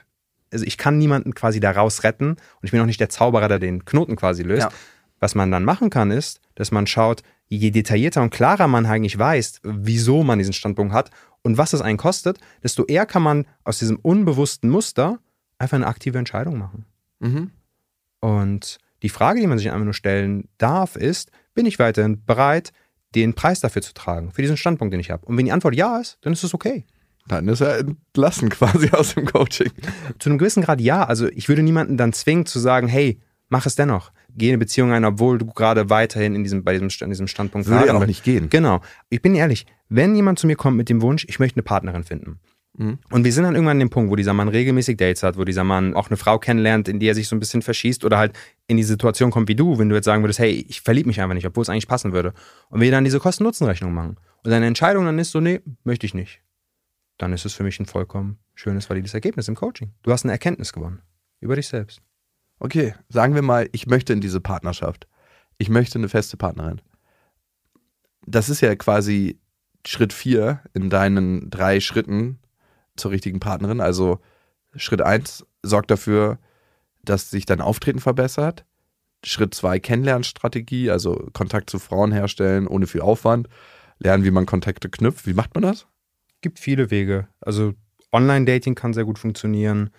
also 0.52 0.66
ich 0.66 0.78
kann 0.78 0.98
niemanden 0.98 1.34
quasi 1.34 1.60
daraus 1.60 2.04
retten 2.04 2.32
und 2.32 2.64
ich 2.64 2.72
bin 2.72 2.82
auch 2.82 2.86
nicht 2.86 3.00
der 3.00 3.10
Zauberer, 3.10 3.48
der 3.48 3.60
den 3.60 3.86
Knoten 3.86 4.16
quasi 4.16 4.44
löst. 4.44 4.64
Ja. 4.64 4.72
Was 5.20 5.36
man 5.36 5.52
dann 5.52 5.66
machen 5.66 5.90
kann, 5.90 6.12
ist, 6.12 6.40
dass 6.56 6.72
man 6.72 6.88
schaut, 6.88 7.24
je 7.48 7.72
detaillierter 7.72 8.22
und 8.22 8.30
klarer 8.30 8.68
man 8.68 8.86
eigentlich 8.86 9.18
weiß, 9.18 9.62
wieso 9.64 10.24
man 10.24 10.40
diesen 10.40 10.54
Standpunkt 10.54 10.94
hat 10.94 11.12
und 11.42 11.58
was 11.58 11.74
es 11.74 11.82
einen 11.82 11.98
kostet, 11.98 12.40
desto 12.64 12.86
eher 12.86 13.06
kann 13.06 13.24
man 13.24 13.46
aus 13.64 13.80
diesem 13.80 13.98
unbewussten 13.98 14.70
Muster 14.70 15.20
einfach 15.58 15.76
eine 15.76 15.88
aktive 15.88 16.18
Entscheidung 16.18 16.58
machen. 16.58 16.86
Mhm. 17.20 17.52
Und 18.22 18.78
die 19.02 19.10
Frage, 19.10 19.40
die 19.40 19.48
man 19.48 19.58
sich 19.58 19.72
einfach 19.72 19.84
nur 19.84 19.94
stellen 19.94 20.48
darf, 20.58 20.96
ist, 20.96 21.32
bin 21.54 21.66
ich 21.66 21.80
weiterhin 21.80 22.24
bereit, 22.26 22.72
den 23.16 23.34
Preis 23.34 23.60
dafür 23.60 23.82
zu 23.82 23.94
tragen, 23.94 24.32
für 24.32 24.42
diesen 24.42 24.58
Standpunkt, 24.58 24.94
den 24.94 25.00
ich 25.00 25.12
habe? 25.12 25.26
Und 25.26 25.38
wenn 25.38 25.46
die 25.46 25.52
Antwort 25.52 25.76
ja 25.76 26.00
ist, 26.00 26.18
dann 26.22 26.34
ist 26.34 26.44
es 26.44 26.54
okay. 26.54 26.86
Dann 27.28 27.48
ist 27.48 27.62
er 27.62 27.80
entlassen 27.80 28.50
quasi 28.50 28.90
aus 28.92 29.14
dem 29.14 29.26
Coaching. 29.26 29.72
Zu 30.20 30.30
einem 30.30 30.40
gewissen 30.40 30.64
Grad 30.64 30.82
ja. 30.82 31.04
Also 31.04 31.28
ich 31.28 31.48
würde 31.48 31.64
niemanden 31.64 31.98
dann 31.98 32.14
zwingen 32.14 32.46
zu 32.46 32.60
sagen, 32.60 32.88
hey, 32.88 33.20
mach 33.50 33.66
es 33.66 33.76
dennoch. 33.76 34.12
Geh 34.36 34.50
eine 34.50 34.58
Beziehung 34.58 34.92
ein, 34.94 35.06
obwohl 35.06 35.38
du 35.38 35.46
gerade 35.48 35.90
weiterhin 35.90 36.36
in 36.36 36.44
diesem, 36.44 36.64
bei 36.64 36.74
diesem, 36.78 36.90
in 37.02 37.10
diesem 37.10 37.28
Standpunkt 37.28 37.68
Würde 37.68 37.88
ja 37.88 37.96
auch 37.96 38.06
nicht 38.06 38.24
gehen. 38.24 38.50
Genau. 38.50 38.82
Ich 39.10 39.22
bin 39.22 39.36
ehrlich, 39.36 39.66
wenn 39.90 40.16
jemand 40.16 40.40
zu 40.40 40.48
mir 40.48 40.56
kommt 40.56 40.78
mit 40.78 40.90
dem 40.90 41.02
Wunsch, 41.02 41.26
ich 41.28 41.40
möchte 41.40 41.58
eine 41.58 41.64
Partnerin 41.64 42.04
finden. 42.04 42.40
Mhm. 42.78 43.00
Und 43.12 43.26
wir 43.26 43.34
sind 43.34 43.44
dann 43.44 43.56
irgendwann 43.56 43.78
an 43.78 43.80
dem 43.80 43.90
Punkt, 43.90 44.12
wo 44.12 44.16
dieser 44.16 44.34
Mann 44.34 44.48
regelmäßig 44.48 44.98
Dates 44.98 45.24
hat, 45.24 45.38
wo 45.38 45.44
dieser 45.44 45.64
Mann 45.64 45.96
auch 45.96 46.10
eine 46.10 46.18
Frau 46.18 46.38
kennenlernt, 46.38 46.88
in 46.88 47.00
die 47.00 47.08
er 47.08 47.16
sich 47.16 47.28
so 47.28 47.36
ein 47.36 47.40
bisschen 47.40 47.62
verschießt 47.62 48.06
oder 48.06 48.18
halt 48.18 48.34
in 48.68 48.78
die 48.78 48.84
Situation 48.84 49.32
kommt 49.32 49.50
wie 49.50 49.56
du, 49.56 49.80
wenn 49.80 49.90
du 49.90 49.96
jetzt 49.96 50.06
sagen 50.06 50.24
würdest, 50.24 50.40
hey, 50.40 50.66
ich 50.68 50.82
verliebe 50.82 51.08
mich 51.08 51.20
einfach 51.20 51.34
nicht, 51.34 51.48
obwohl 51.48 51.64
es 51.64 51.70
eigentlich 51.70 51.88
passen 51.88 52.14
würde. 52.14 52.34
Und 52.70 52.82
wir 52.82 52.92
dann 52.92 53.04
diese 53.04 53.20
Kosten-Nutzen-Rechnung 53.20 53.94
machen. 53.94 54.18
Und 54.44 54.52
deine 54.52 54.68
Entscheidung 54.68 55.06
dann 55.06 55.20
ist 55.20 55.32
so, 55.32 55.42
nee, 55.42 55.60
möchte 55.84 56.06
ich 56.06 56.14
nicht. 56.14 56.42
Dann 57.20 57.34
ist 57.34 57.46
es 57.46 57.54
für 57.54 57.64
mich 57.64 57.80
ein 57.80 57.86
vollkommen 57.86 58.40
schönes, 58.56 58.90
valides 58.90 59.14
Ergebnis 59.14 59.48
im 59.48 59.56
Coaching. 59.56 59.92
Du 60.02 60.12
hast 60.12 60.24
eine 60.24 60.32
Erkenntnis 60.32 60.74
gewonnen. 60.74 61.02
Über 61.42 61.56
dich 61.56 61.68
selbst. 61.68 62.02
Okay, 62.60 62.96
sagen 63.10 63.36
wir 63.36 63.42
mal, 63.42 63.70
ich 63.74 63.88
möchte 63.88 64.14
in 64.14 64.22
diese 64.22 64.42
Partnerschaft. 64.42 65.08
Ich 65.58 65.70
möchte 65.70 66.00
eine 66.00 66.10
feste 66.10 66.38
Partnerin. 66.38 66.82
Das 68.26 68.50
ist 68.50 68.62
ja 68.62 68.74
quasi 68.76 69.38
Schritt 69.86 70.14
vier 70.14 70.62
in 70.74 70.90
deinen 70.90 71.50
drei 71.50 71.82
Schritten 71.82 72.40
zur 72.96 73.12
richtigen 73.12 73.40
Partnerin. 73.40 73.82
Also 73.82 74.20
Schritt 74.76 75.02
eins 75.02 75.46
sorgt 75.62 75.92
dafür, 75.92 76.40
dass 77.04 77.30
sich 77.30 77.46
dein 77.46 77.62
Auftreten 77.62 78.00
verbessert. 78.00 78.66
Schritt 79.26 79.54
zwei 79.54 79.80
Kennenlernstrategie, 79.80 80.90
also 80.90 81.30
Kontakt 81.34 81.70
zu 81.70 81.80
Frauen 81.80 82.14
herstellen 82.14 82.68
ohne 82.68 82.88
viel 82.88 83.02
Aufwand. 83.02 83.50
Lernen, 83.98 84.24
wie 84.24 84.32
man 84.32 84.46
Kontakte 84.46 84.90
knüpft. 84.90 85.28
Wie 85.28 85.34
macht 85.34 85.54
man 85.54 85.64
das? 85.64 85.86
Gibt 86.42 86.60
viele 86.60 86.92
Wege. 86.92 87.28
Also 87.42 87.74
Online-Dating 88.12 88.76
kann 88.76 88.94
sehr 88.94 89.06
gut 89.06 89.20
funktionieren. 89.20 89.90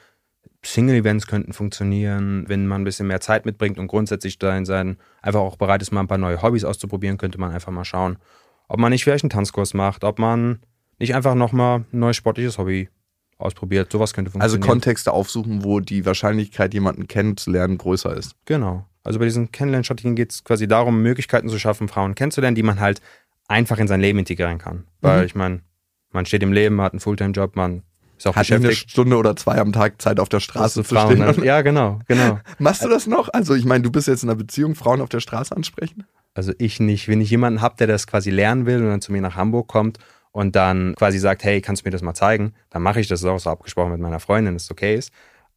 Single-Events 0.64 1.26
könnten 1.26 1.53
funktionieren, 1.53 2.44
wenn 2.48 2.66
man 2.66 2.83
ein 2.83 2.85
bisschen 2.85 3.07
mehr 3.07 3.20
Zeit 3.20 3.46
mitbringt 3.46 3.79
und 3.79 3.87
grundsätzlich 3.87 4.38
dahin 4.38 4.66
sein, 4.66 4.98
einfach 5.22 5.40
auch 5.40 5.57
bereit 5.57 5.81
ist, 5.81 5.90
mal 5.90 6.00
ein 6.00 6.09
paar 6.09 6.18
neue 6.18 6.42
Hobbys 6.42 6.64
auszuprobieren, 6.64 7.16
könnte 7.18 7.38
man 7.38 7.50
einfach 7.50 7.72
mal 7.72 7.85
schauen, 7.85 8.18
ob 8.68 8.79
man 8.79 8.90
nicht 8.92 9.05
vielleicht 9.05 9.24
einen 9.24 9.31
Tanzkurs 9.31 9.72
macht, 9.74 10.05
ob 10.05 10.18
man 10.18 10.61
nicht 10.98 11.14
einfach 11.14 11.35
nochmal 11.35 11.85
ein 11.92 11.98
neues 11.98 12.16
sportliches 12.16 12.59
Hobby 12.59 12.91
ausprobiert. 13.38 13.91
Sowas 13.91 14.12
könnte 14.12 14.28
Also 14.30 14.38
funktionieren. 14.57 14.68
Kontexte 14.68 15.12
aufsuchen, 15.12 15.64
wo 15.64 15.80
die 15.80 16.05
Wahrscheinlichkeit, 16.05 16.74
jemanden 16.74 17.09
kennenzulernen, 17.09 17.78
größer 17.78 18.14
ist. 18.14 18.34
Genau. 18.45 18.86
Also 19.03 19.18
bei 19.18 19.24
diesen 19.24 19.51
Kennenlernstrategien 19.51 20.14
geht 20.14 20.32
es 20.32 20.45
quasi 20.45 20.68
darum, 20.68 21.03
Möglichkeiten 21.03 21.49
zu 21.49 21.59
schaffen, 21.59 21.88
Frauen 21.88 22.14
kennenzulernen, 22.14 22.55
die 22.55 22.62
man 22.62 22.80
halt 22.80 23.01
einfach 23.49 23.78
in 23.78 23.88
sein 23.88 24.03
Leben 24.03 24.18
integrieren 24.18 24.59
kann. 24.59 24.84
Weil 25.01 25.20
Mhm. 25.20 25.26
ich 25.26 25.34
meine, 25.34 25.61
man 26.12 26.26
steht 26.26 26.42
im 26.42 26.52
Leben, 26.52 26.80
hat 26.80 26.92
einen 26.92 27.00
Fulltime-Job, 27.00 27.56
man 27.56 27.82
ist 28.16 28.26
auch 28.26 28.36
Hat 28.36 28.42
nicht 28.42 28.52
eine 28.52 28.68
beschäftigt. 28.68 28.90
Stunde 28.90 29.16
oder 29.16 29.34
zwei 29.36 29.58
am 29.58 29.72
Tag 29.72 30.00
Zeit 30.02 30.20
auf 30.20 30.28
der 30.28 30.40
Straße 30.40 30.82
zu 30.82 30.84
Frauen, 30.84 31.16
stehen. 31.16 31.40
ne? 31.40 31.46
Ja, 31.46 31.62
genau, 31.62 32.00
genau. 32.06 32.38
Machst 32.58 32.84
du 32.84 32.88
das 32.88 33.06
noch? 33.06 33.28
Also 33.32 33.54
ich 33.54 33.64
meine, 33.64 33.82
du 33.82 33.90
bist 33.90 34.08
jetzt 34.08 34.22
in 34.22 34.28
einer 34.28 34.36
Beziehung, 34.36 34.74
Frauen 34.74 35.00
auf 35.00 35.08
der 35.08 35.20
Straße 35.20 35.56
ansprechen? 35.56 36.04
Also 36.34 36.52
ich 36.58 36.80
nicht. 36.80 37.08
Wenn 37.08 37.20
ich 37.20 37.30
jemanden 37.30 37.61
habe, 37.62 37.76
der 37.78 37.86
das 37.86 38.06
quasi 38.06 38.30
lernen 38.30 38.66
will 38.66 38.82
und 38.82 38.88
dann 38.88 39.00
zu 39.00 39.11
mir 39.11 39.22
nach 39.22 39.36
Hamburg 39.36 39.68
kommt 39.68 39.98
und 40.32 40.54
dann 40.54 40.94
quasi 40.96 41.18
sagt, 41.18 41.44
hey, 41.44 41.61
kannst 41.61 41.82
du 41.82 41.88
mir 41.88 41.92
das 41.92 42.02
mal 42.02 42.14
zeigen, 42.14 42.52
dann 42.68 42.82
mache 42.82 43.00
ich 43.00 43.08
das. 43.08 43.20
Das 43.20 43.28
ist 43.28 43.34
auch 43.34 43.40
so 43.40 43.50
abgesprochen 43.50 43.92
mit 43.92 44.00
meiner 44.00 44.20
Freundin, 44.20 44.54
dass 44.54 44.64
es 44.64 44.70
okay 44.70 44.94
ist. 44.94 45.12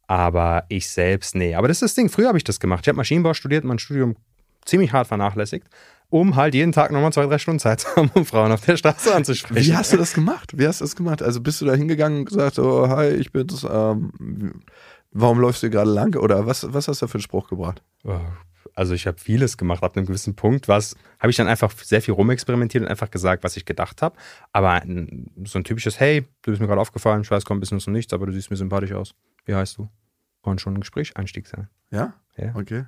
Aber 0.06 0.64
ich 0.68 0.88
selbst, 0.90 1.34
nee. 1.34 1.54
Aber 1.54 1.68
das 1.68 1.76
ist 1.78 1.82
das 1.82 1.94
Ding. 1.94 2.08
Früher 2.08 2.28
habe 2.28 2.38
ich 2.38 2.44
das 2.44 2.60
gemacht. 2.60 2.80
Ich 2.84 2.88
habe 2.88 2.96
Maschinenbau 2.96 3.34
studiert, 3.34 3.64
mein 3.64 3.78
Studium 3.78 4.16
ziemlich 4.64 4.92
hart 4.92 5.06
vernachlässigt, 5.06 5.68
um 6.14 6.36
halt 6.36 6.54
jeden 6.54 6.70
Tag 6.70 6.92
nochmal 6.92 7.12
zwei, 7.12 7.26
drei 7.26 7.38
Stunden 7.38 7.58
Zeit 7.58 7.80
zu 7.80 7.88
haben, 7.96 8.08
um 8.14 8.24
Frauen 8.24 8.52
auf 8.52 8.64
der 8.64 8.76
Straße 8.76 9.12
anzusprechen. 9.12 9.66
Wie 9.66 9.74
hast 9.76 9.92
du 9.92 9.96
das 9.96 10.14
gemacht? 10.14 10.56
Wie 10.56 10.64
hast 10.64 10.80
du 10.80 10.84
das 10.84 10.94
gemacht? 10.94 11.22
Also 11.22 11.40
bist 11.40 11.60
du 11.60 11.64
da 11.64 11.74
hingegangen 11.74 12.20
und 12.20 12.24
gesagt, 12.26 12.60
oh, 12.60 12.86
hi, 12.88 13.08
ich 13.08 13.32
bin's, 13.32 13.66
ähm, 13.68 14.62
warum 15.10 15.40
läufst 15.40 15.64
du 15.64 15.70
gerade 15.70 15.90
lang? 15.90 16.14
Oder 16.14 16.46
was, 16.46 16.72
was 16.72 16.86
hast 16.86 17.02
du 17.02 17.08
für 17.08 17.14
einen 17.14 17.22
Spruch 17.22 17.48
gebracht? 17.48 17.82
Oh, 18.04 18.20
Also 18.76 18.94
ich 18.94 19.08
habe 19.08 19.18
vieles 19.18 19.56
gemacht. 19.58 19.82
Ab 19.82 19.96
einem 19.96 20.06
gewissen 20.06 20.36
Punkt 20.36 20.68
was 20.68 20.94
habe 21.18 21.32
ich 21.32 21.36
dann 21.36 21.48
einfach 21.48 21.72
sehr 21.72 22.00
viel 22.00 22.14
rumexperimentiert 22.14 22.84
und 22.84 22.88
einfach 22.88 23.10
gesagt, 23.10 23.42
was 23.42 23.56
ich 23.56 23.64
gedacht 23.64 24.00
habe. 24.00 24.14
Aber 24.52 24.70
ein, 24.70 25.32
so 25.44 25.58
ein 25.58 25.64
typisches, 25.64 25.98
hey, 25.98 26.28
du 26.42 26.52
bist 26.52 26.60
mir 26.60 26.68
gerade 26.68 26.80
aufgefallen, 26.80 27.22
ich 27.22 27.30
weiß, 27.32 27.44
kommt 27.44 27.58
ein 27.58 27.60
bisschen 27.60 27.80
dem 27.80 27.92
Nichts, 27.92 28.12
aber 28.12 28.26
du 28.26 28.32
siehst 28.32 28.50
mir 28.52 28.56
sympathisch 28.56 28.92
aus. 28.92 29.16
Wie 29.46 29.54
heißt 29.56 29.78
du? 29.78 29.88
Kann 30.44 30.60
schon 30.60 30.74
ein 30.74 30.80
Gesprächseinstieg 30.80 31.48
sein. 31.48 31.66
Ja? 31.90 32.14
Ja. 32.36 32.54
Okay. 32.54 32.84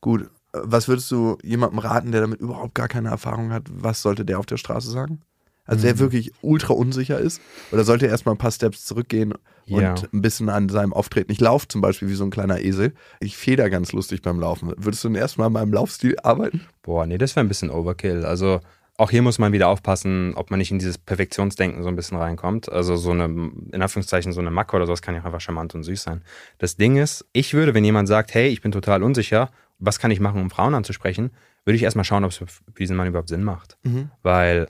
Gut. 0.00 0.30
Was 0.52 0.88
würdest 0.88 1.10
du 1.10 1.36
jemandem 1.42 1.78
raten, 1.80 2.12
der 2.12 2.22
damit 2.22 2.40
überhaupt 2.40 2.74
gar 2.74 2.88
keine 2.88 3.08
Erfahrung 3.10 3.52
hat? 3.52 3.64
Was 3.70 4.02
sollte 4.02 4.24
der 4.24 4.38
auf 4.38 4.46
der 4.46 4.56
Straße 4.56 4.90
sagen? 4.90 5.20
Also 5.66 5.82
der 5.82 5.98
wirklich 5.98 6.32
ultra 6.40 6.72
unsicher 6.72 7.18
ist? 7.18 7.42
Oder 7.72 7.84
sollte 7.84 8.06
er 8.06 8.12
erstmal 8.12 8.34
ein 8.34 8.38
paar 8.38 8.50
Steps 8.50 8.86
zurückgehen 8.86 9.34
und 9.68 9.80
Ja. 9.82 9.94
ein 10.14 10.22
bisschen 10.22 10.48
an 10.48 10.70
seinem 10.70 10.94
Auftreten? 10.94 11.30
Ich 11.30 11.40
laufe 11.40 11.68
zum 11.68 11.82
Beispiel 11.82 12.08
wie 12.08 12.14
so 12.14 12.24
ein 12.24 12.30
kleiner 12.30 12.60
Esel. 12.60 12.94
Ich 13.20 13.36
feder 13.36 13.68
ganz 13.68 13.92
lustig 13.92 14.22
beim 14.22 14.40
Laufen. 14.40 14.72
Würdest 14.78 15.04
du 15.04 15.08
denn 15.08 15.16
erstmal 15.16 15.48
an 15.48 15.52
meinem 15.52 15.72
Laufstil 15.74 16.16
arbeiten? 16.22 16.62
Boah, 16.82 17.04
nee, 17.06 17.18
das 17.18 17.36
wäre 17.36 17.44
ein 17.44 17.48
bisschen 17.48 17.68
Overkill. 17.68 18.24
Also 18.24 18.60
auch 18.96 19.10
hier 19.10 19.20
muss 19.20 19.38
man 19.38 19.52
wieder 19.52 19.68
aufpassen, 19.68 20.32
ob 20.36 20.50
man 20.50 20.58
nicht 20.58 20.70
in 20.70 20.78
dieses 20.78 20.96
Perfektionsdenken 20.96 21.82
so 21.82 21.90
ein 21.90 21.96
bisschen 21.96 22.16
reinkommt. 22.16 22.72
Also 22.72 22.96
so 22.96 23.10
eine, 23.10 23.24
in 23.26 23.82
Anführungszeichen, 23.82 24.32
so 24.32 24.40
eine 24.40 24.50
Macke 24.50 24.74
oder 24.74 24.86
sowas 24.86 25.02
kann 25.02 25.14
ja 25.14 25.20
auch 25.20 25.26
einfach 25.26 25.42
charmant 25.42 25.74
und 25.74 25.82
süß 25.84 26.02
sein. 26.02 26.22
Das 26.56 26.76
Ding 26.76 26.96
ist, 26.96 27.26
ich 27.34 27.52
würde, 27.52 27.74
wenn 27.74 27.84
jemand 27.84 28.08
sagt, 28.08 28.32
hey, 28.32 28.48
ich 28.48 28.62
bin 28.62 28.72
total 28.72 29.02
unsicher, 29.02 29.50
was 29.78 29.98
kann 29.98 30.10
ich 30.10 30.20
machen, 30.20 30.40
um 30.40 30.50
Frauen 30.50 30.74
anzusprechen, 30.74 31.30
würde 31.64 31.76
ich 31.76 31.82
erstmal 31.82 32.04
schauen, 32.04 32.24
ob 32.24 32.30
es 32.30 32.38
für 32.38 32.46
diesen 32.78 32.96
Mann 32.96 33.08
überhaupt 33.08 33.28
Sinn 33.28 33.44
macht. 33.44 33.78
Weil 34.22 34.68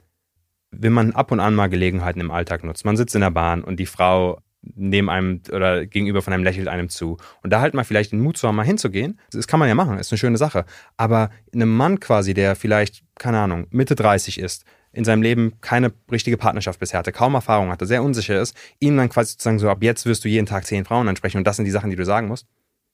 wenn 0.71 0.93
man 0.93 1.13
ab 1.13 1.31
und 1.31 1.39
an 1.39 1.55
mal 1.55 1.67
Gelegenheiten 1.67 2.19
im 2.19 2.31
Alltag 2.31 2.63
nutzt, 2.63 2.85
man 2.85 2.97
sitzt 2.97 3.15
in 3.15 3.21
der 3.21 3.31
Bahn 3.31 3.63
und 3.63 3.79
die 3.79 3.85
Frau 3.85 4.39
neben 4.61 5.09
einem 5.09 5.41
oder 5.51 5.85
gegenüber 5.85 6.21
von 6.21 6.33
einem 6.33 6.43
lächelt 6.43 6.67
einem 6.67 6.89
zu. 6.89 7.17
Und 7.41 7.51
da 7.51 7.61
halt 7.61 7.73
mal 7.73 7.85
vielleicht 7.85 8.11
den 8.11 8.19
Mut 8.19 8.37
zu 8.37 8.47
haben, 8.47 8.55
mal 8.55 8.65
hinzugehen, 8.65 9.19
das 9.31 9.47
kann 9.47 9.59
man 9.59 9.69
ja 9.69 9.75
machen, 9.75 9.97
ist 9.97 10.11
eine 10.11 10.19
schöne 10.19 10.37
Sache. 10.37 10.65
Aber 10.97 11.29
einem 11.53 11.75
Mann 11.75 11.99
quasi, 11.99 12.33
der 12.33 12.55
vielleicht, 12.55 13.03
keine 13.17 13.39
Ahnung, 13.39 13.67
Mitte 13.71 13.95
30 13.95 14.39
ist, 14.39 14.65
in 14.91 15.05
seinem 15.05 15.21
Leben 15.21 15.53
keine 15.61 15.93
richtige 16.11 16.37
Partnerschaft 16.37 16.79
bisher 16.79 16.99
hatte, 16.99 17.11
kaum 17.11 17.35
Erfahrung 17.35 17.69
hatte, 17.69 17.85
sehr 17.85 18.03
unsicher 18.03 18.41
ist, 18.41 18.55
ihm 18.79 18.97
dann 18.97 19.09
quasi 19.09 19.37
zu 19.37 19.43
sagen, 19.43 19.59
so 19.59 19.69
ab 19.69 19.83
jetzt 19.83 20.05
wirst 20.05 20.25
du 20.25 20.29
jeden 20.29 20.47
Tag 20.47 20.65
zehn 20.65 20.83
Frauen 20.83 21.07
ansprechen 21.07 21.37
und 21.37 21.45
das 21.45 21.57
sind 21.57 21.65
die 21.65 21.71
Sachen, 21.71 21.89
die 21.89 21.95
du 21.95 22.05
sagen 22.05 22.27
musst, 22.27 22.47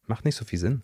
macht 0.05 0.25
nicht 0.25 0.35
so 0.35 0.45
viel 0.45 0.59
Sinn. 0.59 0.81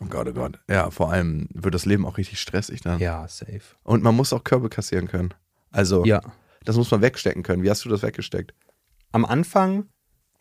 Oh 0.00 0.06
Gott, 0.06 0.28
oh 0.28 0.32
Gott. 0.32 0.58
Ja, 0.68 0.90
vor 0.90 1.10
allem 1.12 1.48
wird 1.54 1.74
das 1.74 1.86
Leben 1.86 2.04
auch 2.06 2.18
richtig 2.18 2.40
stressig 2.40 2.80
dann. 2.82 2.98
Ja, 2.98 3.26
safe. 3.28 3.60
Und 3.82 4.02
man 4.02 4.14
muss 4.14 4.32
auch 4.32 4.44
Körbe 4.44 4.68
kassieren 4.68 5.08
können. 5.08 5.32
Also, 5.70 6.04
Ja. 6.04 6.20
das 6.64 6.76
muss 6.76 6.90
man 6.90 7.00
wegstecken 7.02 7.42
können. 7.42 7.62
Wie 7.62 7.70
hast 7.70 7.84
du 7.84 7.88
das 7.88 8.02
weggesteckt? 8.02 8.54
am 9.12 9.24
Anfang, 9.24 9.84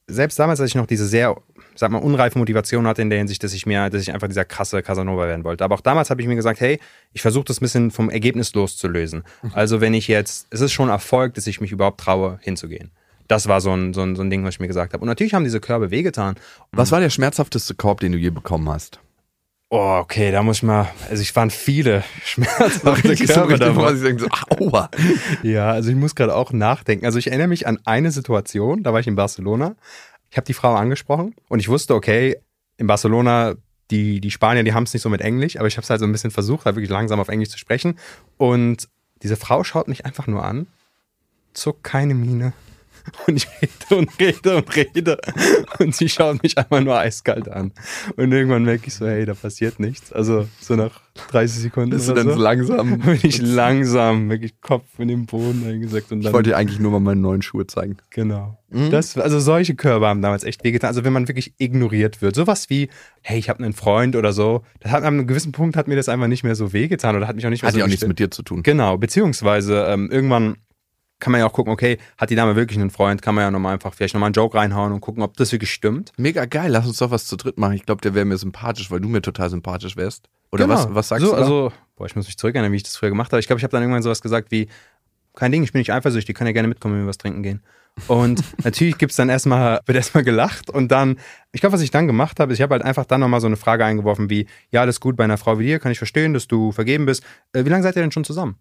selbst 0.07 0.39
damals, 0.39 0.59
als 0.59 0.71
ich 0.71 0.75
noch 0.75 0.87
diese 0.87 1.05
sehr, 1.05 1.35
sag 1.75 1.91
mal, 1.91 1.99
unreife 1.99 2.39
Motivation 2.39 2.87
hatte 2.87 3.03
in 3.03 3.11
der 3.11 3.19
Hinsicht, 3.19 3.43
dass 3.43 3.53
ich 3.53 3.67
mir, 3.67 3.89
dass 3.91 4.01
ich 4.01 4.11
einfach 4.11 4.27
dieser 4.27 4.45
krasse 4.45 4.81
Casanova 4.81 5.27
werden 5.27 5.43
wollte. 5.43 5.63
Aber 5.63 5.75
auch 5.75 5.81
damals 5.81 6.09
habe 6.09 6.21
ich 6.23 6.27
mir 6.27 6.35
gesagt, 6.35 6.59
hey, 6.59 6.79
ich 7.13 7.21
versuche 7.21 7.45
das 7.45 7.57
ein 7.57 7.65
bisschen 7.65 7.91
vom 7.91 8.09
Ergebnis 8.09 8.51
loszulösen. 8.55 9.23
Also 9.53 9.79
wenn 9.79 9.93
ich 9.93 10.07
jetzt, 10.07 10.47
es 10.49 10.59
ist 10.61 10.71
schon 10.73 10.89
Erfolg, 10.89 11.35
dass 11.35 11.45
ich 11.45 11.61
mich 11.61 11.71
überhaupt 11.71 11.99
traue, 11.99 12.39
hinzugehen. 12.41 12.89
Das 13.27 13.47
war 13.47 13.61
so 13.61 13.71
ein, 13.71 13.93
so 13.93 14.01
ein, 14.01 14.15
so 14.15 14.23
ein 14.23 14.29
Ding, 14.31 14.43
was 14.43 14.55
ich 14.55 14.59
mir 14.59 14.67
gesagt 14.67 14.93
habe. 14.93 15.01
Und 15.03 15.07
natürlich 15.07 15.35
haben 15.35 15.43
diese 15.43 15.59
Körbe 15.61 15.91
wehgetan. 15.91 16.35
Was 16.71 16.91
war 16.91 16.99
der 16.99 17.11
schmerzhafteste 17.11 17.75
Korb, 17.75 17.99
den 17.99 18.11
du 18.11 18.17
je 18.17 18.31
bekommen 18.31 18.67
hast? 18.69 18.99
Oh, 19.75 19.97
okay, 19.97 20.31
da 20.31 20.43
muss 20.43 20.57
ich 20.57 20.63
mal, 20.63 20.87
also 21.09 21.23
ich 21.23 21.35
waren 21.35 21.49
viele 21.49 22.03
schmerzhafte 22.23 23.17
so 23.17 23.25
Körbe 23.25 23.53
wo 23.53 23.57
dabei. 23.57 23.81
man 23.81 23.97
sich 23.97 24.05
denkt, 24.05 24.21
so, 24.21 24.27
aua. 24.59 24.87
Ja, 25.41 25.71
also 25.71 25.89
ich 25.89 25.95
muss 25.95 26.13
gerade 26.13 26.35
auch 26.35 26.51
nachdenken. 26.53 27.07
Also 27.07 27.17
ich 27.17 27.25
erinnere 27.25 27.47
mich 27.47 27.65
an 27.65 27.79
eine 27.83 28.11
Situation, 28.11 28.83
da 28.83 28.93
war 28.93 28.99
ich 28.99 29.07
in 29.07 29.15
Barcelona. 29.15 29.75
Ich 30.29 30.37
habe 30.37 30.45
die 30.45 30.53
Frau 30.53 30.75
angesprochen 30.75 31.33
und 31.49 31.57
ich 31.57 31.69
wusste, 31.69 31.95
okay, 31.95 32.37
in 32.77 32.85
Barcelona, 32.85 33.55
die, 33.89 34.21
die 34.21 34.29
Spanier, 34.29 34.61
die 34.61 34.75
haben 34.75 34.83
es 34.83 34.93
nicht 34.93 35.01
so 35.01 35.09
mit 35.09 35.21
Englisch, 35.21 35.57
aber 35.57 35.67
ich 35.67 35.75
habe 35.77 35.83
es 35.83 35.89
halt 35.89 36.01
so 36.01 36.05
ein 36.05 36.11
bisschen 36.11 36.29
versucht, 36.29 36.65
halt 36.65 36.75
wirklich 36.75 36.91
langsam 36.91 37.19
auf 37.19 37.29
Englisch 37.29 37.49
zu 37.49 37.57
sprechen. 37.57 37.97
Und 38.37 38.87
diese 39.23 39.37
Frau 39.37 39.63
schaut 39.63 39.87
mich 39.87 40.05
einfach 40.05 40.27
nur 40.27 40.45
an, 40.45 40.67
zuckt 41.55 41.83
keine 41.83 42.13
Miene. 42.13 42.53
Und 43.27 43.35
ich 43.37 43.47
rede 43.61 43.97
und 43.97 44.19
rede 44.19 44.55
und 44.57 44.75
rede. 44.75 45.17
Und 45.79 45.95
sie 45.95 46.07
schaut 46.09 46.41
mich 46.41 46.57
einfach 46.57 46.81
nur 46.81 46.97
eiskalt 46.97 47.49
an. 47.49 47.71
Und 48.15 48.31
irgendwann 48.31 48.63
merke 48.63 48.87
ich 48.87 48.93
so, 48.93 49.05
hey, 49.05 49.25
da 49.25 49.33
passiert 49.33 49.79
nichts. 49.79 50.11
Also 50.13 50.47
so 50.59 50.75
nach 50.75 51.01
30 51.31 51.61
Sekunden. 51.63 51.89
Bist 51.91 52.07
du 52.09 52.13
dann 52.13 52.29
so 52.29 52.35
langsam? 52.39 52.99
bin 53.05 53.19
ich 53.21 53.41
langsam, 53.41 54.29
wirklich 54.29 54.59
Kopf 54.61 54.85
in 54.97 55.09
den 55.09 55.25
Boden 55.25 55.65
eingesackt 55.67 56.11
und 56.11 56.19
Ich 56.19 56.25
dann. 56.25 56.33
wollte 56.33 56.51
dir 56.51 56.57
eigentlich 56.57 56.79
nur 56.79 56.91
mal 56.91 56.99
meine 56.99 57.19
neuen 57.21 57.41
Schuhe 57.41 57.67
zeigen. 57.67 57.97
genau. 58.09 58.57
Das, 58.89 59.15
also 59.19 59.39
solche 59.39 59.75
Körbe 59.75 60.07
haben 60.07 60.23
damals 60.23 60.43
echt 60.43 60.63
wehgetan. 60.63 60.87
Also 60.87 61.03
wenn 61.03 61.13
man 61.13 61.27
wirklich 61.27 61.53
ignoriert 61.59 62.23
wird. 62.23 62.35
Sowas 62.35 62.71
wie, 62.71 62.89
hey, 63.21 63.37
ich 63.37 63.47
habe 63.49 63.63
einen 63.63 63.73
Freund 63.73 64.15
oder 64.15 64.33
so. 64.33 64.63
Das 64.79 64.91
hat, 64.91 65.03
an 65.03 65.13
einem 65.13 65.27
gewissen 65.27 65.51
Punkt 65.51 65.77
hat 65.77 65.87
mir 65.87 65.95
das 65.95 66.09
einfach 66.09 66.25
nicht 66.27 66.43
mehr 66.43 66.55
so 66.55 66.73
wehgetan 66.73 67.15
oder 67.15 67.27
hat 67.27 67.35
mich 67.35 67.45
auch 67.45 67.51
nicht 67.51 67.61
mehr 67.61 67.67
Hat 67.67 67.73
so 67.73 67.79
ja 67.79 67.85
auch 67.85 67.89
nichts 67.89 68.07
mit 68.07 68.17
dir 68.17 68.31
zu 68.31 68.41
tun. 68.41 68.63
Genau, 68.63 68.97
beziehungsweise 68.97 69.85
ähm, 69.89 70.09
irgendwann 70.09 70.57
kann 71.23 71.31
man 71.31 71.39
ja 71.39 71.47
auch 71.47 71.53
gucken, 71.53 71.71
okay, 71.71 71.99
hat 72.17 72.29
die 72.31 72.35
Dame 72.35 72.57
wirklich 72.57 72.77
einen 72.77 72.89
Freund? 72.89 73.21
Kann 73.21 73.33
man 73.33 73.45
ja 73.45 73.49
nochmal 73.51 73.73
einfach 73.73 73.93
vielleicht 73.93 74.13
nochmal 74.13 74.27
einen 74.27 74.33
Joke 74.33 74.57
reinhauen 74.57 74.91
und 74.91 74.99
gucken, 74.99 75.23
ob 75.23 75.37
das 75.37 75.53
wirklich 75.53 75.71
stimmt. 75.71 76.11
Mega 76.17 76.43
geil, 76.43 76.69
lass 76.69 76.85
uns 76.85 76.97
doch 76.97 77.11
was 77.11 77.25
zu 77.27 77.37
dritt 77.37 77.57
machen. 77.57 77.73
Ich 77.73 77.85
glaube, 77.85 78.01
der 78.01 78.13
wäre 78.13 78.25
mir 78.25 78.37
sympathisch, 78.37 78.91
weil 78.91 78.99
du 78.99 79.07
mir 79.07 79.21
total 79.21 79.49
sympathisch 79.49 79.95
wärst. 79.95 80.27
Oder 80.51 80.65
Genau. 80.65 80.75
was, 80.75 80.93
was 80.93 81.07
sagst 81.07 81.23
so, 81.25 81.31
du? 81.31 81.37
da? 81.37 81.41
Also, 81.41 81.71
boah, 81.95 82.05
ich 82.07 82.15
muss 82.17 82.25
mich 82.27 82.37
zurückerinnern, 82.37 82.73
wie 82.73 82.75
ich 82.75 82.83
das 82.83 82.97
früher 82.97 83.07
gemacht 83.09 83.31
habe. 83.31 83.39
Ich 83.39 83.47
glaube, 83.47 83.59
ich 83.59 83.63
habe 83.63 83.71
dann 83.71 83.81
irgendwann 83.81 84.03
sowas 84.03 84.21
gesagt 84.21 84.51
wie, 84.51 84.67
kein 85.33 85.53
Ding, 85.53 85.63
ich 85.63 85.71
bin 85.71 85.79
nicht 85.79 85.93
eifersüchtig, 85.93 86.35
kann 86.35 86.45
ja 86.45 86.51
gerne 86.53 86.67
mitkommen, 86.67 86.95
wenn 86.95 87.03
wir 87.03 87.07
was 87.07 87.17
trinken 87.17 87.41
gehen. 87.41 87.63
Und 88.07 88.43
natürlich 88.65 88.97
gibt's 88.97 89.15
dann 89.15 89.29
erstmal, 89.29 89.79
wird 89.85 89.95
erstmal 89.95 90.25
gelacht 90.25 90.69
und 90.69 90.91
dann, 90.91 91.17
ich 91.53 91.61
glaube, 91.61 91.73
was 91.73 91.81
ich 91.81 91.89
dann 91.91 92.05
gemacht 92.05 92.41
habe, 92.41 92.51
ist, 92.51 92.59
ich 92.59 92.63
habe 92.63 92.73
halt 92.73 92.83
einfach 92.83 93.05
dann 93.05 93.21
nochmal 93.21 93.39
so 93.39 93.47
eine 93.47 93.55
Frage 93.55 93.85
eingeworfen 93.85 94.29
wie, 94.29 94.45
ja, 94.71 94.81
alles 94.81 94.99
gut 94.99 95.15
bei 95.15 95.23
einer 95.23 95.37
Frau 95.37 95.57
wie 95.57 95.65
dir, 95.67 95.79
kann 95.79 95.91
ich 95.93 95.99
verstehen, 95.99 96.33
dass 96.33 96.47
du 96.47 96.73
vergeben 96.73 97.05
bist. 97.05 97.23
Äh, 97.53 97.63
wie 97.63 97.69
lange 97.69 97.83
seid 97.83 97.95
ihr 97.95 98.01
denn 98.01 98.11
schon 98.11 98.25
zusammen? 98.25 98.57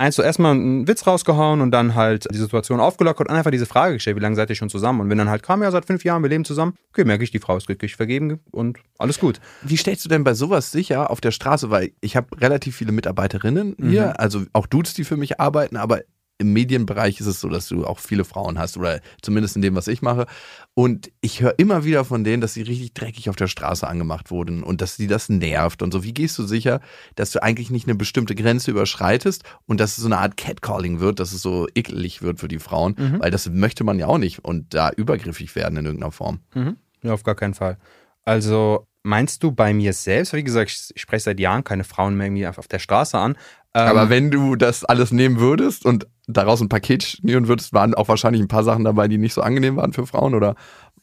Eins 0.00 0.16
so 0.16 0.22
erstmal 0.22 0.52
einen 0.52 0.88
Witz 0.88 1.06
rausgehauen 1.06 1.60
und 1.60 1.72
dann 1.72 1.94
halt 1.94 2.26
die 2.32 2.38
Situation 2.38 2.80
aufgelockert 2.80 3.28
und 3.28 3.34
einfach 3.36 3.50
diese 3.50 3.66
Frage 3.66 3.94
gestellt, 3.94 4.16
wie 4.16 4.20
lange 4.20 4.34
seid 4.34 4.48
ihr 4.48 4.56
schon 4.56 4.70
zusammen? 4.70 5.00
Und 5.02 5.10
wenn 5.10 5.18
dann 5.18 5.28
halt 5.28 5.42
kam, 5.42 5.62
ja, 5.62 5.70
seit 5.70 5.84
fünf 5.84 6.04
Jahren, 6.04 6.22
wir 6.22 6.30
leben 6.30 6.46
zusammen, 6.46 6.72
okay, 6.90 7.04
merke 7.04 7.22
ich, 7.22 7.30
die 7.30 7.38
Frau 7.38 7.56
ist 7.58 7.66
glücklich 7.66 7.96
vergeben 7.96 8.40
und 8.50 8.78
alles 8.98 9.20
gut. 9.20 9.40
Wie 9.60 9.76
stellst 9.76 10.02
du 10.04 10.08
denn 10.08 10.24
bei 10.24 10.32
sowas 10.32 10.72
sicher 10.72 11.10
auf 11.10 11.20
der 11.20 11.32
Straße? 11.32 11.70
Weil 11.70 11.92
ich 12.00 12.16
habe 12.16 12.28
relativ 12.40 12.76
viele 12.76 12.92
Mitarbeiterinnen 12.92 13.76
hier, 13.78 14.06
Mhm. 14.06 14.12
also 14.16 14.42
auch 14.54 14.66
Dudes, 14.66 14.94
die 14.94 15.04
für 15.04 15.18
mich 15.18 15.38
arbeiten, 15.38 15.76
aber 15.76 16.00
im 16.40 16.52
Medienbereich 16.52 17.20
ist 17.20 17.26
es 17.26 17.40
so, 17.40 17.48
dass 17.48 17.68
du 17.68 17.86
auch 17.86 17.98
viele 17.98 18.24
Frauen 18.24 18.58
hast 18.58 18.76
oder 18.76 19.00
zumindest 19.22 19.56
in 19.56 19.62
dem, 19.62 19.76
was 19.76 19.86
ich 19.88 20.00
mache. 20.02 20.26
Und 20.74 21.12
ich 21.20 21.42
höre 21.42 21.58
immer 21.58 21.84
wieder 21.84 22.04
von 22.04 22.24
denen, 22.24 22.40
dass 22.40 22.54
sie 22.54 22.62
richtig 22.62 22.94
dreckig 22.94 23.28
auf 23.28 23.36
der 23.36 23.46
Straße 23.46 23.86
angemacht 23.86 24.30
wurden 24.30 24.62
und 24.62 24.80
dass 24.80 24.96
sie 24.96 25.06
das 25.06 25.28
nervt 25.28 25.82
und 25.82 25.92
so. 25.92 26.02
Wie 26.02 26.14
gehst 26.14 26.38
du 26.38 26.44
sicher, 26.44 26.80
dass 27.14 27.30
du 27.30 27.42
eigentlich 27.42 27.70
nicht 27.70 27.86
eine 27.86 27.94
bestimmte 27.94 28.34
Grenze 28.34 28.70
überschreitest 28.70 29.44
und 29.66 29.80
dass 29.80 29.92
es 29.92 29.96
so 29.98 30.06
eine 30.06 30.18
Art 30.18 30.36
Catcalling 30.36 30.98
wird, 31.00 31.20
dass 31.20 31.32
es 31.32 31.42
so 31.42 31.68
eklig 31.74 32.22
wird 32.22 32.40
für 32.40 32.48
die 32.48 32.58
Frauen? 32.58 32.94
Weil 33.20 33.30
das 33.30 33.48
möchte 33.50 33.84
man 33.84 33.98
ja 33.98 34.06
auch 34.06 34.18
nicht 34.18 34.44
und 34.44 34.72
da 34.72 34.90
übergriffig 34.90 35.54
werden 35.54 35.76
in 35.76 35.84
irgendeiner 35.84 36.12
Form. 36.12 36.40
Mhm. 36.54 36.76
Ja, 37.02 37.12
auf 37.12 37.22
gar 37.22 37.34
keinen 37.34 37.54
Fall. 37.54 37.78
Also 38.24 38.86
meinst 39.02 39.42
du 39.42 39.52
bei 39.52 39.72
mir 39.72 39.92
selbst, 39.92 40.32
wie 40.32 40.44
gesagt, 40.44 40.70
ich, 40.94 41.00
spreche 41.00 41.24
seit 41.24 41.40
Jahren 41.40 41.64
keine 41.64 41.84
Frauen 41.84 42.16
mehr 42.16 42.26
irgendwie 42.26 42.46
auf, 42.46 42.58
auf 42.58 42.68
der 42.68 42.78
Straße 42.78 43.18
an. 43.18 43.36
Ähm, 43.74 43.88
Aber 43.88 44.10
wenn 44.10 44.30
du 44.30 44.56
das 44.56 44.84
alles 44.84 45.12
nehmen 45.12 45.38
würdest 45.38 45.86
und 45.86 46.06
daraus 46.32 46.60
ein 46.60 46.68
Paket 46.68 47.02
schnüren 47.02 47.48
würdest, 47.48 47.72
waren 47.72 47.94
auch 47.94 48.08
wahrscheinlich 48.08 48.40
ein 48.42 48.48
paar 48.48 48.64
Sachen 48.64 48.84
dabei, 48.84 49.08
die 49.08 49.18
nicht 49.18 49.34
so 49.34 49.42
angenehm 49.42 49.76
waren 49.76 49.92
für 49.92 50.06
Frauen? 50.06 50.34
Oder 50.34 50.54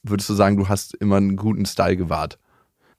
würdest 0.03 0.29
du 0.29 0.33
sagen, 0.33 0.57
du 0.57 0.67
hast 0.69 0.95
immer 0.95 1.17
einen 1.17 1.35
guten 1.35 1.65
Style 1.65 1.97
gewahrt? 1.97 2.39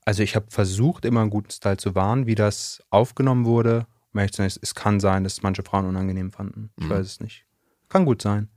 Also 0.05 0.22
ich 0.22 0.37
habe 0.37 0.47
versucht, 0.49 1.05
immer 1.05 1.20
einen 1.20 1.31
guten 1.31 1.51
Style 1.51 1.76
zu 1.76 1.95
wahren, 1.95 2.26
wie 2.26 2.35
das 2.35 2.83
aufgenommen 2.91 3.45
wurde. 3.45 3.87
Es 4.14 4.74
kann 4.74 4.99
sein, 5.01 5.22
dass 5.22 5.43
manche 5.43 5.62
Frauen 5.62 5.87
unangenehm 5.87 6.33
fanden. 6.33 6.70
Ich 6.76 6.87
Mhm. 6.87 6.91
weiß 6.91 7.07
es 7.07 7.20
nicht. 7.20 7.45
Kann 7.89 8.05
gut 8.05 8.20
sein. 8.22 8.49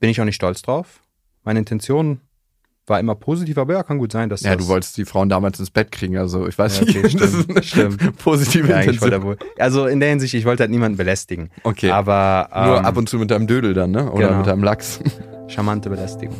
Bin 0.00 0.10
ich 0.10 0.20
auch 0.20 0.24
nicht 0.24 0.34
stolz 0.34 0.62
drauf. 0.62 1.02
Meine 1.44 1.60
Intention 1.60 2.20
war 2.86 2.98
immer 2.98 3.14
positiv, 3.14 3.58
aber 3.58 3.74
ja, 3.74 3.82
kann 3.82 3.98
gut 3.98 4.10
sein, 4.12 4.28
dass 4.28 4.42
Ja, 4.42 4.56
das 4.56 4.66
du 4.66 4.72
wolltest 4.72 4.96
die 4.96 5.04
Frauen 5.04 5.28
damals 5.28 5.60
ins 5.60 5.70
Bett 5.70 5.92
kriegen, 5.92 6.16
also 6.18 6.48
ich 6.48 6.58
weiß 6.58 6.80
Ja, 6.80 6.82
okay, 6.82 7.02
nicht, 7.02 7.20
das 7.20 7.28
stimmt, 7.30 7.48
ist 7.48 7.50
eine 7.50 7.62
stimmt. 7.62 8.16
positive 8.18 8.68
ja, 8.68 8.80
Intention. 8.80 9.22
wohl. 9.22 9.36
Also 9.58 9.86
in 9.86 10.00
der 10.00 10.08
Hinsicht, 10.10 10.34
ich 10.34 10.44
wollte 10.44 10.62
halt 10.64 10.70
niemanden 10.70 10.96
belästigen. 10.98 11.50
Okay. 11.62 11.90
Aber 11.90 12.48
ähm, 12.54 12.64
Nur 12.66 12.84
ab 12.84 12.96
und 12.96 13.08
zu 13.08 13.18
mit 13.18 13.30
deinem 13.30 13.46
Dödel 13.46 13.72
dann, 13.74 13.92
ne? 13.92 14.10
Oder 14.10 14.26
Genau. 14.26 14.38
mit 14.38 14.46
deinem 14.48 14.64
Lachs. 14.64 15.00
charmante 15.48 15.90
Belästigung. 15.90 16.34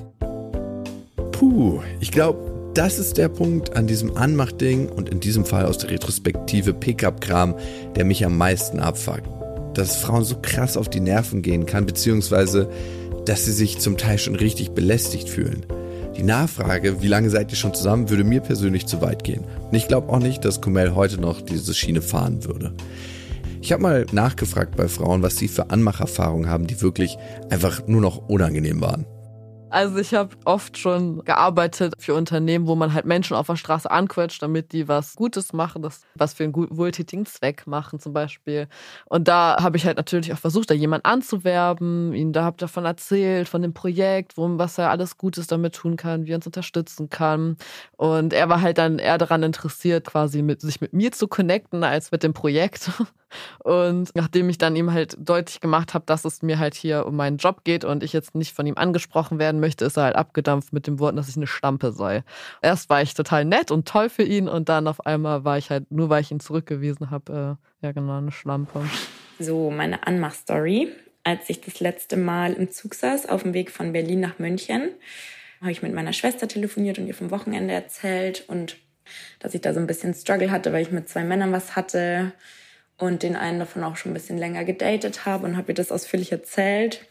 Puh, 1.32 1.80
ich 2.00 2.10
glaube, 2.10 2.70
das 2.74 2.98
ist 2.98 3.18
der 3.18 3.28
Punkt 3.28 3.76
an 3.76 3.86
diesem 3.86 4.16
Anmachding 4.16 4.88
und 4.88 5.08
in 5.10 5.20
diesem 5.20 5.44
Fall 5.44 5.66
aus 5.66 5.78
der 5.78 5.90
Retrospektive 5.90 6.72
Pickup-Kram, 6.72 7.54
der 7.96 8.04
mich 8.04 8.24
am 8.24 8.36
meisten 8.38 8.80
abfuckt. 8.80 9.28
Dass 9.74 9.96
Frauen 9.96 10.24
so 10.24 10.36
krass 10.40 10.76
auf 10.76 10.88
die 10.88 11.00
Nerven 11.00 11.42
gehen 11.42 11.66
kann, 11.66 11.86
beziehungsweise, 11.86 12.68
dass 13.26 13.44
sie 13.44 13.52
sich 13.52 13.78
zum 13.78 13.96
Teil 13.96 14.18
schon 14.18 14.34
richtig 14.36 14.70
belästigt 14.72 15.28
fühlen. 15.28 15.66
Die 16.16 16.22
Nachfrage, 16.22 17.00
wie 17.00 17.08
lange 17.08 17.30
seid 17.30 17.50
ihr 17.50 17.56
schon 17.56 17.74
zusammen, 17.74 18.10
würde 18.10 18.24
mir 18.24 18.40
persönlich 18.40 18.86
zu 18.86 19.00
weit 19.00 19.24
gehen. 19.24 19.44
Und 19.44 19.74
ich 19.74 19.88
glaube 19.88 20.12
auch 20.12 20.18
nicht, 20.18 20.44
dass 20.44 20.60
Kumel 20.60 20.94
heute 20.94 21.18
noch 21.18 21.40
diese 21.40 21.72
Schiene 21.72 22.02
fahren 22.02 22.44
würde. 22.44 22.74
Ich 23.62 23.72
habe 23.72 23.82
mal 23.82 24.06
nachgefragt 24.12 24.76
bei 24.76 24.88
Frauen, 24.88 25.22
was 25.22 25.38
sie 25.38 25.48
für 25.48 25.70
Anmacherfahrungen 25.70 26.50
haben, 26.50 26.66
die 26.66 26.80
wirklich 26.82 27.16
einfach 27.48 27.86
nur 27.86 28.00
noch 28.00 28.28
unangenehm 28.28 28.80
waren. 28.80 29.06
Also 29.72 29.96
ich 29.96 30.12
habe 30.12 30.36
oft 30.44 30.76
schon 30.76 31.24
gearbeitet 31.24 31.94
für 31.98 32.14
Unternehmen, 32.14 32.66
wo 32.66 32.74
man 32.74 32.92
halt 32.92 33.06
Menschen 33.06 33.34
auf 33.34 33.46
der 33.46 33.56
Straße 33.56 33.90
anquetscht, 33.90 34.42
damit 34.42 34.72
die 34.72 34.86
was 34.86 35.16
Gutes 35.16 35.54
machen, 35.54 35.80
das 35.80 36.02
was 36.14 36.34
für 36.34 36.44
einen 36.44 36.54
wohltätigen 36.54 37.24
Zweck 37.24 37.66
machen 37.66 37.98
zum 37.98 38.12
Beispiel. 38.12 38.68
Und 39.06 39.28
da 39.28 39.56
habe 39.60 39.78
ich 39.78 39.86
halt 39.86 39.96
natürlich 39.96 40.30
auch 40.30 40.38
versucht, 40.38 40.68
da 40.68 40.74
jemanden 40.74 41.06
anzuwerben, 41.06 42.12
ihn 42.12 42.34
da 42.34 42.44
hab 42.44 42.58
davon 42.58 42.84
erzählt, 42.84 43.48
von 43.48 43.62
dem 43.62 43.72
Projekt, 43.72 44.36
wo, 44.36 44.46
was 44.58 44.76
er 44.76 44.90
alles 44.90 45.16
Gutes 45.16 45.46
damit 45.46 45.74
tun 45.74 45.96
kann, 45.96 46.26
wie 46.26 46.32
er 46.32 46.36
uns 46.36 46.46
unterstützen 46.46 47.08
kann. 47.08 47.56
Und 47.96 48.34
er 48.34 48.50
war 48.50 48.60
halt 48.60 48.76
dann 48.76 48.98
eher 48.98 49.16
daran 49.16 49.42
interessiert, 49.42 50.06
quasi 50.06 50.42
mit, 50.42 50.60
sich 50.60 50.82
mit 50.82 50.92
mir 50.92 51.12
zu 51.12 51.28
connecten, 51.28 51.82
als 51.82 52.12
mit 52.12 52.22
dem 52.22 52.34
Projekt. 52.34 52.90
Und 53.58 54.10
nachdem 54.14 54.48
ich 54.48 54.58
dann 54.58 54.76
ihm 54.76 54.92
halt 54.92 55.16
deutlich 55.18 55.60
gemacht 55.60 55.94
habe, 55.94 56.04
dass 56.06 56.24
es 56.24 56.42
mir 56.42 56.58
halt 56.58 56.74
hier 56.74 57.06
um 57.06 57.16
meinen 57.16 57.36
Job 57.36 57.64
geht 57.64 57.84
und 57.84 58.02
ich 58.02 58.12
jetzt 58.12 58.34
nicht 58.34 58.54
von 58.54 58.66
ihm 58.66 58.76
angesprochen 58.76 59.38
werden 59.38 59.60
möchte, 59.60 59.84
ist 59.84 59.96
er 59.96 60.04
halt 60.04 60.16
abgedampft 60.16 60.72
mit 60.72 60.86
dem 60.86 60.98
Worten, 60.98 61.16
dass 61.16 61.28
ich 61.28 61.36
eine 61.36 61.46
Stampe 61.46 61.92
sei. 61.92 62.24
Erst 62.60 62.90
war 62.90 63.02
ich 63.02 63.14
total 63.14 63.44
nett 63.44 63.70
und 63.70 63.86
toll 63.86 64.08
für 64.08 64.22
ihn 64.22 64.48
und 64.48 64.68
dann 64.68 64.86
auf 64.86 65.06
einmal 65.06 65.44
war 65.44 65.58
ich 65.58 65.70
halt, 65.70 65.90
nur 65.90 66.08
weil 66.08 66.22
ich 66.22 66.30
ihn 66.30 66.40
zurückgewiesen 66.40 67.10
habe, 67.10 67.58
äh, 67.82 67.86
ja 67.86 67.92
genau, 67.92 68.18
eine 68.18 68.32
Schlampe. 68.32 68.82
So, 69.38 69.70
meine 69.70 70.06
Anmachstory. 70.06 70.88
Als 71.24 71.48
ich 71.48 71.60
das 71.60 71.78
letzte 71.80 72.16
Mal 72.16 72.54
im 72.54 72.70
Zug 72.70 72.94
saß, 72.94 73.28
auf 73.28 73.42
dem 73.42 73.54
Weg 73.54 73.70
von 73.70 73.92
Berlin 73.92 74.20
nach 74.20 74.38
München, 74.38 74.90
habe 75.60 75.70
ich 75.70 75.82
mit 75.82 75.94
meiner 75.94 76.12
Schwester 76.12 76.48
telefoniert 76.48 76.98
und 76.98 77.06
ihr 77.06 77.14
vom 77.14 77.30
Wochenende 77.30 77.72
erzählt 77.72 78.44
und 78.48 78.76
dass 79.38 79.54
ich 79.54 79.60
da 79.60 79.72
so 79.72 79.80
ein 79.80 79.86
bisschen 79.86 80.14
Struggle 80.14 80.50
hatte, 80.50 80.72
weil 80.72 80.82
ich 80.82 80.90
mit 80.90 81.08
zwei 81.08 81.24
Männern 81.24 81.52
was 81.52 81.76
hatte 81.76 82.32
und 83.02 83.24
den 83.24 83.34
einen 83.34 83.58
davon 83.58 83.82
auch 83.82 83.96
schon 83.96 84.12
ein 84.12 84.14
bisschen 84.14 84.38
länger 84.38 84.64
gedatet 84.64 85.26
habe 85.26 85.44
und 85.44 85.56
habe 85.56 85.72
ihr 85.72 85.74
das 85.74 85.90
ausführlich 85.90 86.30
erzählt 86.30 87.04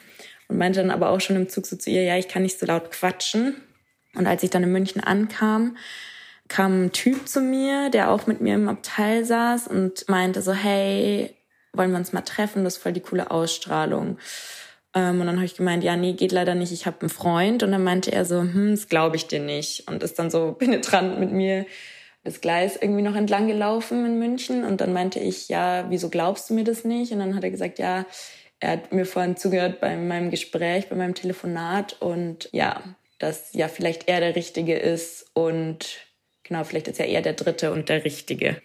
und 0.48 0.58
meinte 0.58 0.80
dann 0.80 0.90
aber 0.90 1.10
auch 1.10 1.20
schon 1.20 1.36
im 1.36 1.50
Zug 1.50 1.66
so 1.66 1.76
zu 1.76 1.90
ihr, 1.90 2.04
ja, 2.04 2.18
ich 2.18 2.30
kann 2.30 2.44
nicht 2.44 2.58
so 2.58 2.66
laut 2.66 2.92
quatschen. 2.92 3.58
Und 4.16 4.26
als 4.26 4.42
ich 4.42 4.50
dann 4.50 4.64
in 4.64 4.72
München 4.72 5.04
ankam, 5.04 5.76
kam 6.48 6.86
ein 6.86 6.92
Typ 6.94 7.28
zu 7.28 7.42
mir, 7.42 7.90
der 7.90 8.10
auch 8.10 8.26
mit 8.26 8.40
mir 8.40 8.56
im 8.56 8.70
Abteil 8.70 9.26
saß 9.26 9.68
und 9.68 10.08
meinte 10.08 10.42
so, 10.42 10.54
hey, 10.54 11.36
wollen 11.74 11.92
wir 11.92 11.98
uns 11.98 12.14
mal 12.14 12.22
treffen? 12.22 12.64
Das 12.64 12.78
ist 12.78 12.84
voll 12.84 12.94
die 12.94 13.02
coole 13.02 13.30
Ausstrahlung. 13.30 14.18
Ähm, 14.94 15.20
und 15.20 15.28
dann 15.28 15.36
habe 15.36 15.46
ich 15.46 15.58
gemeint, 15.58 15.84
ja, 15.84 15.98
nee, 15.98 16.14
geht 16.14 16.32
leider 16.32 16.56
nicht, 16.56 16.72
ich 16.72 16.86
habe 16.86 17.02
einen 17.02 17.10
Freund. 17.10 17.64
Und 17.64 17.74
dann 17.74 17.84
meinte 17.84 18.14
er 18.14 18.24
so, 18.24 18.40
hm, 18.40 18.72
das 18.72 18.88
glaube 18.88 19.18
ich 19.18 19.28
dir 19.28 19.42
nicht. 19.42 19.90
Und 19.90 20.04
ist 20.04 20.18
dann 20.20 20.32
so 20.32 20.54
penetrant 20.58 21.20
mit 21.20 21.34
mir 21.34 21.66
das 22.24 22.42
Gleis 22.42 22.78
irgendwie 22.80 23.02
noch 23.02 23.16
entlang 23.16 23.48
gelaufen 23.48 24.06
in 24.06 24.20
München 24.20 24.64
und 24.64 24.82
dann 24.82 24.94
meinte 24.94 25.20
ich, 25.20 25.50
ja, 25.50 25.86
wieso 25.90 26.10
glaubst 26.10 26.50
du 26.50 26.54
mir 26.54 26.64
das 26.64 26.86
nicht? 26.86 27.12
Und 27.12 27.20
dann 27.20 27.36
hat 27.36 27.44
er 27.44 27.50
gesagt, 27.50 27.80
ja, 27.80 28.06
er 28.60 28.72
hat 28.72 28.94
mir 28.94 29.06
vorhin 29.06 29.38
zugehört 29.38 29.82
bei 29.82 29.96
meinem 29.96 30.30
Gespräch, 30.30 30.88
bei 30.88 30.96
meinem 30.96 31.16
Telefonat 31.16 32.00
und 32.00 32.48
ja, 32.52 32.84
dass 33.18 33.54
ja 33.54 33.68
vielleicht 33.68 34.08
er 34.08 34.20
der 34.20 34.36
Richtige 34.36 34.78
ist 34.78 35.32
und 35.34 36.06
genau, 36.44 36.64
vielleicht 36.64 36.88
ist 36.88 37.00
ja 37.00 37.06
er 37.06 37.22
der 37.22 37.34
Dritte 37.34 37.72
und 37.72 37.90
der 37.90 38.06
Richtige. 38.06 38.62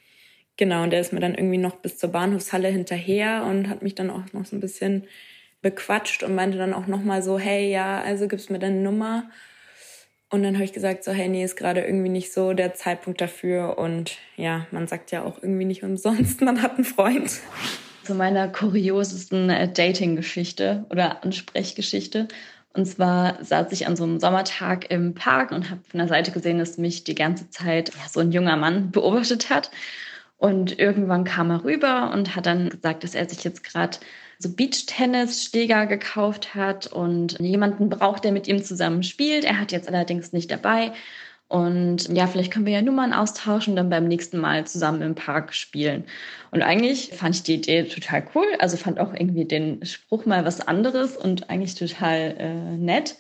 Genau, 0.59 0.83
und 0.83 0.91
der 0.91 1.01
ist 1.01 1.13
mir 1.13 1.21
dann 1.21 1.35
irgendwie 1.35 1.59
noch 1.59 1.77
bis 1.77 1.99
zur 1.99 2.11
Bahnhofshalle 2.11 2.69
hinterher 2.69 3.45
und 3.49 3.69
hat 3.69 3.83
mich 3.83 3.95
dann 3.95 4.11
auch 4.11 4.33
noch 4.33 4.47
so 4.47 4.57
ein 4.57 4.61
bisschen 4.61 5.07
bequatscht 5.63 6.23
und 6.23 6.35
meinte 6.35 6.59
dann 6.59 6.73
auch 6.73 6.87
nochmal 6.87 7.23
so, 7.23 7.39
hey, 7.39 7.71
ja, 7.71 8.01
also 8.01 8.29
gibst 8.29 8.51
mir 8.51 8.59
deine 8.59 8.81
Nummer. 8.81 9.31
Und 10.29 10.43
dann 10.43 10.55
habe 10.55 10.65
ich 10.65 10.73
gesagt, 10.73 11.05
so, 11.05 11.13
hey, 11.13 11.29
nee, 11.29 11.45
ist 11.45 11.57
gerade 11.57 11.83
irgendwie 11.83 12.09
nicht 12.09 12.33
so 12.33 12.53
der 12.53 12.75
Zeitpunkt 12.75 13.21
dafür. 13.21 13.79
Und 13.79 14.19
ja, 14.37 14.67
man 14.73 14.89
sagt 14.89 15.13
ja 15.13 15.23
auch 15.23 15.41
irgendwie 15.41 15.65
nicht 15.65 15.85
umsonst, 15.85 16.41
man 16.43 16.63
hat 16.63 16.75
einen 16.77 16.85
Freund. 16.85 17.31
Zu 18.05 18.15
meiner 18.15 18.49
kuriosesten 18.49 19.51
äh, 19.51 19.73
Dating-Geschichte 19.73 20.87
oder 20.91 21.25
Ansprechgeschichte. 21.25 22.29
Und 22.73 22.87
zwar 22.87 23.43
saß 23.43 23.73
ich 23.73 23.87
an 23.87 23.97
so 23.97 24.05
einem 24.05 24.21
Sommertag 24.21 24.91
im 24.91 25.15
Park 25.15 25.51
und 25.51 25.71
habe 25.71 25.81
von 25.89 25.99
der 25.99 26.09
Seite 26.09 26.31
gesehen, 26.31 26.59
dass 26.59 26.77
mich 26.77 27.05
die 27.05 27.15
ganze 27.15 27.49
Zeit 27.49 27.89
ja, 27.89 28.09
so 28.09 28.21
ein 28.21 28.33
junger 28.33 28.57
Mann 28.57 28.91
beobachtet 28.93 29.49
hat. 29.49 29.71
Und 30.39 30.79
irgendwann 30.79 31.25
kam 31.25 31.51
er 31.51 31.65
rüber 31.65 32.11
und 32.13 32.37
hat 32.37 32.47
dann 32.47 32.69
gesagt, 32.69 33.05
dass 33.05 33.15
er 33.15 33.29
sich 33.29 33.43
jetzt 33.45 33.65
gerade 33.65 33.97
so 34.39 34.51
Beach-Tennis-Schläger 34.51 35.87
gekauft 35.87 36.55
hat 36.55 36.87
und 36.87 37.39
jemanden 37.41 37.89
braucht, 37.89 38.25
der 38.25 38.33
mit 38.33 38.49
ihm 38.49 38.63
zusammen 38.63 39.03
spielt. 39.03 39.45
Er 39.45 39.61
hat 39.61 39.73
jetzt 39.73 39.89
allerdings 39.89 40.33
nicht 40.33 40.51
dabei. 40.51 40.93
Und 41.49 42.09
ja, 42.09 42.27
vielleicht 42.27 42.53
können 42.53 42.67
wir 42.67 42.73
ja 42.73 42.83
Nummern 42.83 43.13
austauschen 43.13 43.73
und 43.73 43.77
dann 43.77 43.91
beim 43.91 44.09
nächsten 44.09 44.39
Mal 44.39 44.67
zusammen 44.67 45.01
im 45.03 45.15
Park 45.15 45.55
spielen. 45.55 46.05
Und 46.51 46.63
eigentlich 46.63 47.13
fand 47.15 47.37
ich 47.37 47.43
die 47.45 47.55
Idee 47.55 47.85
total 47.85 48.27
cool. 48.35 48.47
Also 48.59 48.77
fand 48.77 48.99
auch 48.99 49.15
irgendwie 49.15 49.45
den 49.45 49.85
Spruch 49.87 50.27
mal 50.27 50.45
was 50.45 50.67
anderes 50.67 51.17
und 51.17 51.49
eigentlich 51.49 51.77
total 51.77 52.35
äh, 52.39 52.77
nett. 52.77 53.17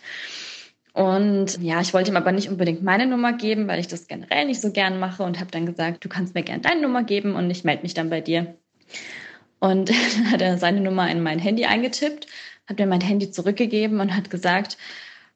Und 0.93 1.63
ja, 1.63 1.81
ich 1.81 1.93
wollte 1.95 2.11
ihm 2.11 2.17
aber 2.17 2.33
nicht 2.33 2.49
unbedingt 2.49 2.83
meine 2.83 3.07
Nummer 3.07 3.35
geben, 3.35 3.69
weil 3.69 3.79
ich 3.79 3.87
das 3.87 4.09
generell 4.09 4.47
nicht 4.47 4.61
so 4.61 4.73
gern 4.73 4.99
mache 4.99 5.23
und 5.23 5.39
habe 5.39 5.51
dann 5.51 5.67
gesagt, 5.67 6.05
du 6.05 6.09
kannst 6.09 6.35
mir 6.35 6.43
gerne 6.43 6.63
deine 6.63 6.81
Nummer 6.81 7.05
geben 7.05 7.37
und 7.37 7.51
ich 7.51 7.65
melde 7.65 7.83
mich 7.83 7.95
dann 7.95 8.11
bei 8.11 8.23
dir. 8.23 8.57
Und 9.67 9.89
dann 10.15 10.31
hat 10.31 10.43
er 10.43 10.59
seine 10.59 10.81
Nummer 10.81 11.11
in 11.11 11.23
mein 11.23 11.41
Handy 11.41 11.65
eingetippt, 11.65 12.29
hat 12.69 12.79
mir 12.79 12.87
mein 12.87 13.01
Handy 13.01 13.33
zurückgegeben 13.33 13.99
und 13.99 14.15
hat 14.15 14.31
gesagt, 14.31 14.79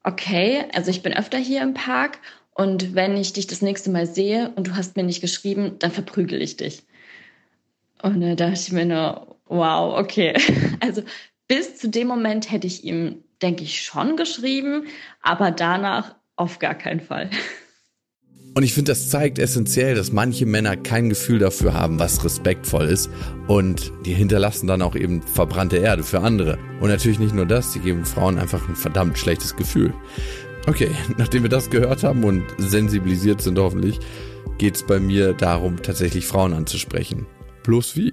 okay, 0.05 0.66
also 0.72 0.91
ich 0.91 1.03
bin 1.03 1.12
öfter 1.12 1.39
hier 1.39 1.62
im 1.62 1.74
Park 1.74 2.18
und 2.55 2.95
wenn 2.95 3.16
ich 3.16 3.33
dich 3.33 3.49
das 3.49 3.61
nächste 3.61 3.91
Mal 3.91 4.07
sehe 4.07 4.53
und 4.55 4.68
du 4.68 4.76
hast 4.76 4.97
mir 4.97 5.03
nicht 5.03 5.20
geschrieben, 5.20 5.76
dann 5.81 5.91
verprügel 5.91 6.41
ich 6.43 6.57
dich. 6.57 6.85
Und 8.03 8.20
da 8.20 8.37
dachte 8.37 8.61
ich 8.61 8.72
mir 8.72 8.85
nur, 8.85 9.37
wow, 9.47 9.99
okay. 9.99 10.35
Also 10.81 11.03
bis 11.49 11.76
zu 11.76 11.89
dem 11.89 12.07
Moment 12.07 12.53
hätte 12.53 12.68
ich 12.68 12.85
ihm, 12.85 13.24
denke 13.43 13.64
ich, 13.64 13.83
schon 13.83 14.16
geschrieben, 14.16 14.87
aber 15.22 15.51
danach 15.51 16.14
auf 16.37 16.61
gar 16.61 16.76
keinen 16.76 17.01
Fall. 17.01 17.31
Und 18.55 18.64
ich 18.64 18.74
finde, 18.74 18.90
das 18.90 19.09
zeigt 19.09 19.38
essentiell, 19.38 19.94
dass 19.94 20.12
manche 20.12 20.44
Männer 20.44 20.76
kein 20.76 21.09
Gefühl 21.09 21.38
dafür 21.38 21.72
haben, 21.72 22.01
was 22.01 22.24
respektvoll 22.24 22.86
ist. 22.86 23.09
Und 23.46 23.92
die 24.05 24.12
hinterlassen 24.12 24.66
dann 24.66 24.82
auch 24.82 24.96
eben 24.96 25.22
verbrannte 25.22 25.76
Erde 25.76 26.03
für 26.03 26.20
andere. 26.20 26.59
Und 26.80 26.88
natürlich 26.88 27.20
nicht 27.20 27.34
nur 27.34 27.46
das, 27.46 27.72
die 27.72 27.78
geben 27.78 28.05
Frauen 28.05 28.38
einfach 28.38 28.68
ein 28.68 28.74
verdammt 28.74 29.18
schlechtes 29.18 29.55
Gefühl. 29.55 29.94
Okay, 30.66 30.90
nachdem 31.16 31.44
wir 31.44 31.51
das 31.51 31.70
gehört 31.70 32.03
haben 32.03 32.24
und 32.24 32.44
sensibilisiert 32.59 33.40
sind 33.40 33.59
hoffentlich, 33.59 34.01
geht 34.59 34.76
es 34.76 34.82
bei 34.84 34.98
mir 34.98 35.32
darum, 35.32 35.80
tatsächlich 35.80 36.26
Frauen 36.26 36.53
anzusprechen. 36.53 37.26
Bloß 37.62 37.96
wie? 37.96 38.12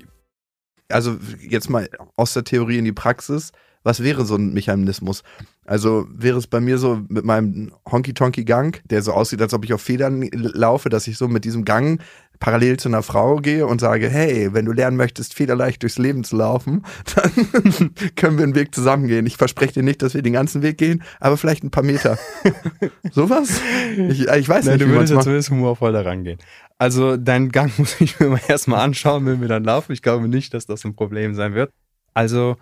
Also 0.90 1.18
jetzt 1.42 1.70
mal 1.70 1.90
aus 2.16 2.34
der 2.34 2.44
Theorie 2.44 2.78
in 2.78 2.86
die 2.86 2.94
Praxis. 2.94 3.52
Was 3.88 4.04
wäre 4.04 4.26
so 4.26 4.36
ein 4.36 4.52
Mechanismus? 4.54 5.24
Also 5.66 6.08
wäre 6.12 6.38
es 6.38 6.46
bei 6.46 6.60
mir 6.60 6.78
so 6.78 7.00
mit 7.08 7.24
meinem 7.24 7.72
Honky-Tonky-Gang, 7.90 8.82
der 8.84 9.02
so 9.02 9.14
aussieht, 9.14 9.42
als 9.42 9.54
ob 9.54 9.64
ich 9.64 9.72
auf 9.72 9.82
Federn 9.82 10.28
laufe, 10.34 10.90
dass 10.90 11.08
ich 11.08 11.18
so 11.18 11.30
mit 11.30 11.46
diesem 11.46 11.64
Gang 11.64 12.02
parallel 12.42 12.76
zu 12.76 12.90
einer 12.90 13.02
Frau 13.02 13.38
gehe 13.38 13.66
und 13.66 13.80
sage, 13.80 14.10
hey, 14.10 14.54
wenn 14.54 14.66
du 14.66 14.74
lernen 14.74 14.98
möchtest, 14.98 15.36
federleicht 15.36 15.84
durchs 15.84 15.98
Leben 16.00 16.26
zu 16.26 16.36
laufen, 16.36 16.84
dann 17.16 17.92
können 18.18 18.38
wir 18.38 18.44
einen 18.44 18.56
Weg 18.56 18.76
zusammengehen. 18.76 19.26
Ich 19.26 19.38
verspreche 19.38 19.76
dir 19.76 19.84
nicht, 19.84 20.02
dass 20.02 20.14
wir 20.14 20.22
den 20.22 20.34
ganzen 20.34 20.64
Weg 20.64 20.78
gehen, 20.78 21.02
aber 21.22 21.38
vielleicht 21.38 21.64
ein 21.64 21.72
paar 21.72 21.84
Meter. 21.84 22.18
Sowas? 23.14 23.62
Ich, 24.10 24.28
ich 24.28 24.50
weiß 24.50 24.66
Nein, 24.66 24.80
nicht, 24.80 24.86
du 24.86 24.90
würdest 24.90 25.14
jetzt 25.14 25.24
zumindest 25.24 25.50
humorvoll 25.50 25.94
da 25.94 26.02
rangehen. 26.02 26.40
Also 26.78 27.16
deinen 27.16 27.54
Gang 27.54 27.72
muss 27.80 28.02
ich 28.02 28.20
mir 28.20 28.28
mal 28.28 28.42
erstmal 28.50 28.82
anschauen, 28.82 29.26
wenn 29.26 29.40
wir 29.40 29.48
dann 29.48 29.64
laufen. 29.64 29.94
Ich 29.94 30.02
glaube 30.02 30.28
nicht, 30.28 30.54
dass 30.54 30.66
das 30.66 30.84
ein 30.84 30.94
Problem 30.94 31.36
sein 31.36 31.54
wird. 31.54 31.72
Also 32.14 32.58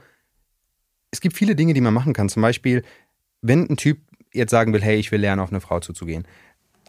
es 1.16 1.22
gibt 1.22 1.38
viele 1.38 1.56
Dinge, 1.56 1.74
die 1.74 1.82
man 1.82 1.94
machen 1.94 2.12
kann. 2.12 2.28
Zum 2.28 2.42
Beispiel, 2.42 2.84
wenn 3.42 3.70
ein 3.70 3.78
Typ 3.78 4.00
jetzt 4.34 4.52
sagen 4.52 4.74
will, 4.74 4.82
hey, 4.82 4.98
ich 4.98 5.12
will 5.14 5.22
lernen, 5.22 5.42
auf 5.42 5.50
eine 5.50 5.62
Frau 5.62 5.80
zuzugehen 5.80 6.28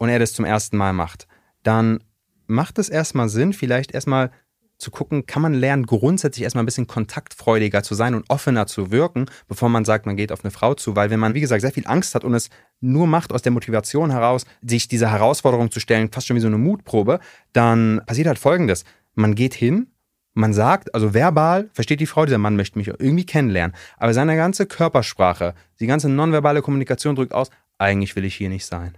und 0.00 0.08
er 0.08 0.18
das 0.18 0.32
zum 0.32 0.44
ersten 0.44 0.76
Mal 0.76 0.92
macht, 0.92 1.28
dann 1.62 2.02
macht 2.48 2.78
es 2.78 2.88
erstmal 2.88 3.28
Sinn, 3.28 3.52
vielleicht 3.52 3.92
erstmal 3.92 4.32
zu 4.78 4.90
gucken, 4.90 5.26
kann 5.26 5.42
man 5.42 5.54
lernen, 5.54 5.86
grundsätzlich 5.86 6.42
erstmal 6.42 6.64
ein 6.64 6.66
bisschen 6.66 6.88
kontaktfreudiger 6.88 7.82
zu 7.82 7.94
sein 7.94 8.14
und 8.14 8.28
offener 8.28 8.66
zu 8.66 8.90
wirken, 8.90 9.26
bevor 9.46 9.68
man 9.68 9.84
sagt, 9.84 10.06
man 10.06 10.16
geht 10.16 10.32
auf 10.32 10.44
eine 10.44 10.50
Frau 10.50 10.74
zu. 10.74 10.96
Weil 10.96 11.08
wenn 11.08 11.20
man, 11.20 11.34
wie 11.34 11.40
gesagt, 11.40 11.62
sehr 11.62 11.72
viel 11.72 11.86
Angst 11.86 12.14
hat 12.14 12.24
und 12.24 12.34
es 12.34 12.50
nur 12.80 13.06
macht 13.06 13.32
aus 13.32 13.42
der 13.42 13.52
Motivation 13.52 14.10
heraus, 14.10 14.44
sich 14.60 14.88
dieser 14.88 15.10
Herausforderung 15.10 15.70
zu 15.70 15.80
stellen, 15.80 16.10
fast 16.12 16.26
schon 16.26 16.36
wie 16.36 16.40
so 16.40 16.48
eine 16.48 16.58
Mutprobe, 16.58 17.20
dann 17.52 18.02
passiert 18.06 18.26
halt 18.26 18.38
Folgendes. 18.38 18.84
Man 19.14 19.34
geht 19.34 19.54
hin, 19.54 19.92
man 20.36 20.52
sagt, 20.52 20.94
also 20.94 21.14
verbal, 21.14 21.70
versteht 21.72 22.00
die 22.00 22.06
Frau, 22.06 22.26
dieser 22.26 22.38
Mann 22.38 22.56
möchte 22.56 22.78
mich 22.78 22.88
irgendwie 22.88 23.26
kennenlernen, 23.26 23.74
aber 23.96 24.12
seine 24.12 24.36
ganze 24.36 24.66
Körpersprache, 24.66 25.54
die 25.80 25.86
ganze 25.86 26.08
nonverbale 26.08 26.62
Kommunikation 26.62 27.16
drückt 27.16 27.32
aus, 27.32 27.50
eigentlich 27.78 28.14
will 28.16 28.24
ich 28.24 28.34
hier 28.34 28.50
nicht 28.50 28.66
sein. 28.66 28.96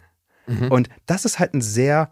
Und 0.71 0.89
das 1.07 1.25
ist 1.25 1.39
halt 1.39 1.55
ein 1.55 1.61
sehr 1.61 2.11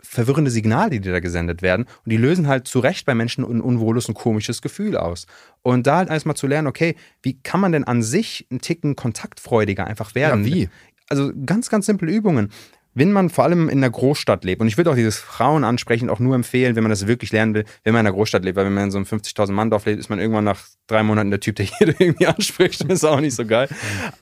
verwirrende 0.00 0.50
Signale, 0.50 0.90
die 0.90 1.00
dir 1.00 1.12
da 1.12 1.20
gesendet 1.20 1.62
werden. 1.62 1.84
Und 1.84 2.12
die 2.12 2.16
lösen 2.16 2.48
halt 2.48 2.68
zu 2.68 2.80
Recht 2.80 3.06
bei 3.06 3.14
Menschen 3.14 3.44
ein 3.44 3.60
unwohles 3.60 4.06
und 4.08 4.14
komisches 4.14 4.62
Gefühl 4.62 4.96
aus. 4.96 5.26
Und 5.62 5.86
da 5.86 5.96
halt 5.96 6.10
erstmal 6.10 6.36
zu 6.36 6.46
lernen, 6.46 6.68
okay, 6.68 6.96
wie 7.22 7.40
kann 7.40 7.60
man 7.60 7.72
denn 7.72 7.84
an 7.84 8.02
sich 8.02 8.46
einen 8.50 8.60
Ticken 8.60 8.94
kontaktfreudiger 8.94 9.86
einfach 9.86 10.14
werden? 10.14 10.44
Ja, 10.44 10.54
wie? 10.54 10.68
also 11.08 11.32
ganz, 11.44 11.70
ganz 11.70 11.86
simple 11.86 12.10
Übungen 12.10 12.50
wenn 12.96 13.12
man 13.12 13.28
vor 13.28 13.44
allem 13.44 13.68
in 13.68 13.78
einer 13.78 13.90
Großstadt 13.90 14.42
lebt, 14.42 14.62
und 14.62 14.68
ich 14.68 14.78
würde 14.78 14.90
auch 14.90 14.94
dieses 14.94 15.18
Frauen 15.18 15.64
ansprechen 15.64 16.08
auch 16.08 16.18
nur 16.18 16.34
empfehlen, 16.34 16.76
wenn 16.76 16.82
man 16.82 16.88
das 16.88 17.06
wirklich 17.06 17.30
lernen 17.30 17.52
will, 17.52 17.64
wenn 17.84 17.92
man 17.92 18.00
in 18.00 18.06
einer 18.06 18.14
Großstadt 18.14 18.42
lebt, 18.42 18.56
weil 18.56 18.64
wenn 18.64 18.72
man 18.72 18.84
in 18.84 18.90
so 18.90 18.96
einem 18.96 19.04
50.000 19.04 19.52
Mann 19.52 19.68
Dorf 19.68 19.84
lebt, 19.84 20.00
ist 20.00 20.08
man 20.08 20.18
irgendwann 20.18 20.44
nach 20.44 20.64
drei 20.86 21.02
Monaten 21.02 21.28
der 21.30 21.40
Typ, 21.40 21.56
der 21.56 21.66
jeder 21.78 22.00
irgendwie 22.00 22.26
anspricht, 22.26 22.80
das 22.80 22.88
ist 22.88 23.04
auch 23.04 23.20
nicht 23.20 23.34
so 23.34 23.44
geil. 23.44 23.68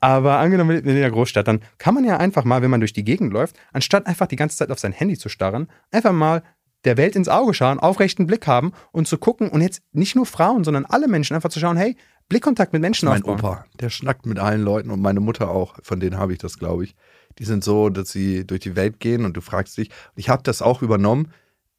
Aber 0.01 0.39
angenommen, 0.39 0.69
man 0.69 0.77
lebt 0.77 0.89
in 0.89 0.97
einer 0.97 1.11
Großstadt, 1.13 1.47
dann 1.47 1.61
kann 1.79 1.95
man 1.95 2.05
ja 2.05 2.17
einfach 2.17 2.43
mal, 2.43 2.63
wenn 2.63 2.71
man 2.71 2.81
durch 2.81 2.93
die 2.93 3.05
Gegend 3.05 3.33
läuft, 3.33 3.55
anstatt 3.73 4.09
einfach 4.09 4.27
die 4.27 4.37
ganze 4.37 4.57
Zeit 4.57 4.73
auf 4.73 4.81
sein 4.81 4.93
Handy 4.93 5.17
zu 5.17 5.29
starren, 5.29 5.69
einfach 5.93 6.13
mal 6.13 6.43
der 6.85 6.97
Welt 6.97 7.15
ins 7.15 7.29
Auge 7.29 7.55
schauen, 7.55 7.79
aufrechten 7.79 8.27
Blick 8.27 8.49
haben 8.49 8.73
und 8.91 9.07
zu 9.07 9.19
gucken 9.19 9.51
und 9.51 9.61
jetzt 9.61 9.83
nicht 9.93 10.17
nur 10.17 10.27
Frauen, 10.27 10.65
sondern 10.65 10.85
alle 10.85 11.07
Menschen 11.07 11.37
einfach 11.37 11.49
zu 11.49 11.61
schauen, 11.61 11.77
hey, 11.77 11.97
Blickkontakt 12.29 12.73
mit 12.73 12.83
Menschen 12.83 13.09
mein 13.09 13.23
aufbauen. 13.23 13.37
Mein 13.37 13.53
Opa, 13.53 13.65
der 13.81 13.91
schnackt 13.91 14.27
mit 14.27 14.41
allen 14.41 14.63
Leuten 14.63 14.91
und 14.91 15.01
meine 15.01 15.21
Mutter 15.21 15.51
auch, 15.51 15.77
von 15.83 16.01
denen 16.01 16.19
habe 16.19 16.33
ich 16.33 16.39
das, 16.39 16.59
glaube 16.59 16.85
ich 16.85 16.97
die 17.39 17.45
sind 17.45 17.65
so, 17.65 17.89
dass 17.89 18.11
sie 18.11 18.47
durch 18.47 18.61
die 18.61 18.77
Welt 18.77 19.01
gehen 19.01 19.25
und 19.25 19.37
du 19.37 19.41
fragst 19.41 19.77
dich, 19.77 19.91
ich 20.17 20.29
habe 20.29 20.43
das 20.43 20.63
auch 20.63 20.83
übernommen, 20.83 21.33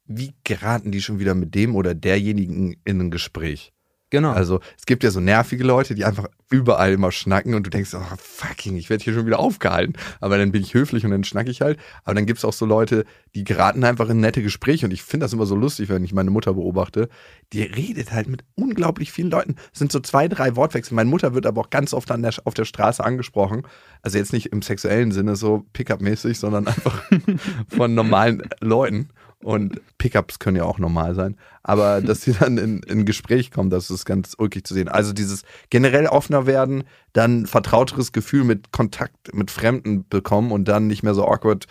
wie 0.06 0.34
geraten 0.44 0.92
die 0.92 1.02
schon 1.02 1.18
wieder 1.18 1.34
mit 1.34 1.54
dem 1.54 1.74
oder 1.74 1.94
derjenigen 1.94 2.76
in 2.84 3.00
ein 3.00 3.10
Gespräch? 3.10 3.72
Genau. 4.10 4.30
Also 4.30 4.60
es 4.78 4.86
gibt 4.86 5.02
ja 5.02 5.10
so 5.10 5.18
nervige 5.18 5.64
Leute, 5.64 5.96
die 5.96 6.04
einfach 6.04 6.28
überall 6.48 6.92
immer 6.92 7.10
schnacken 7.10 7.54
und 7.54 7.66
du 7.66 7.70
denkst, 7.70 7.92
oh, 7.94 8.16
fucking, 8.18 8.76
ich 8.76 8.88
werde 8.88 9.02
hier 9.02 9.14
schon 9.14 9.26
wieder 9.26 9.40
aufgehalten. 9.40 9.94
Aber 10.20 10.38
dann 10.38 10.52
bin 10.52 10.62
ich 10.62 10.74
höflich 10.74 11.04
und 11.04 11.10
dann 11.10 11.24
schnack 11.24 11.48
ich 11.48 11.60
halt. 11.60 11.76
Aber 12.04 12.14
dann 12.14 12.24
gibt 12.24 12.38
es 12.38 12.44
auch 12.44 12.52
so 12.52 12.66
Leute, 12.66 13.04
die 13.34 13.42
geraten 13.42 13.82
einfach 13.82 14.08
in 14.08 14.20
nette 14.20 14.42
Gespräche 14.42 14.86
und 14.86 14.92
ich 14.92 15.02
finde 15.02 15.24
das 15.24 15.32
immer 15.32 15.46
so 15.46 15.56
lustig, 15.56 15.88
wenn 15.88 16.04
ich 16.04 16.12
meine 16.12 16.30
Mutter 16.30 16.54
beobachte. 16.54 17.08
Die 17.52 17.62
redet 17.62 18.12
halt 18.12 18.28
mit 18.28 18.44
unglaublich 18.54 19.10
vielen 19.10 19.30
Leuten. 19.30 19.56
Es 19.72 19.80
sind 19.80 19.90
so 19.90 19.98
zwei, 19.98 20.28
drei 20.28 20.54
Wortwechsel. 20.54 20.94
Meine 20.94 21.10
Mutter 21.10 21.34
wird 21.34 21.44
aber 21.44 21.62
auch 21.62 21.70
ganz 21.70 21.92
oft 21.92 22.08
der, 22.08 22.34
auf 22.44 22.54
der 22.54 22.64
Straße 22.64 23.04
angesprochen. 23.04 23.62
Also 24.02 24.18
jetzt 24.18 24.32
nicht 24.32 24.46
im 24.46 24.62
sexuellen 24.62 25.10
Sinne 25.10 25.34
so 25.34 25.66
Pickup-mäßig, 25.72 26.38
sondern 26.38 26.68
einfach 26.68 27.02
von 27.68 27.94
normalen 27.94 28.42
Leuten. 28.60 29.08
Und 29.42 29.80
Pickups 29.98 30.38
können 30.38 30.56
ja 30.56 30.64
auch 30.64 30.78
normal 30.78 31.14
sein. 31.14 31.36
Aber 31.62 32.00
dass 32.02 32.22
sie 32.22 32.32
dann 32.32 32.58
in, 32.58 32.82
in 32.82 33.04
Gespräch 33.04 33.50
kommen, 33.50 33.70
das 33.70 33.90
ist 33.90 34.04
ganz 34.04 34.34
ulkig 34.38 34.66
zu 34.66 34.74
sehen. 34.74 34.88
Also 34.88 35.12
dieses 35.12 35.42
generell 35.70 36.06
offener 36.06 36.46
werden, 36.46 36.84
dann 37.12 37.46
vertrauteres 37.46 38.12
Gefühl 38.12 38.44
mit 38.44 38.72
Kontakt 38.72 39.34
mit 39.34 39.50
Fremden 39.50 40.06
bekommen 40.08 40.52
und 40.52 40.66
dann 40.66 40.86
nicht 40.86 41.02
mehr 41.02 41.14
so 41.14 41.26
awkward 41.26 41.66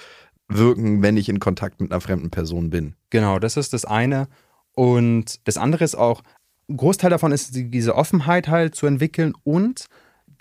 wirken, 0.48 1.02
wenn 1.02 1.18
ich 1.18 1.30
in 1.30 1.40
Kontakt 1.40 1.82
mit 1.82 1.92
einer 1.92 2.02
fremden 2.02 2.30
Person 2.30 2.70
bin. 2.70 2.96
Genau, 3.10 3.40
das 3.40 3.58
ist 3.58 3.74
das 3.74 3.86
eine. 3.86 4.28
Und 4.74 5.48
das 5.48 5.58
andere 5.58 5.84
ist 5.84 5.96
auch, 5.96 6.22
ein 6.70 6.78
Großteil 6.78 7.10
davon 7.10 7.32
ist 7.32 7.52
diese 7.54 7.96
Offenheit 7.96 8.48
halt 8.48 8.76
zu 8.76 8.88
entwickeln 8.88 9.34
und 9.44 9.86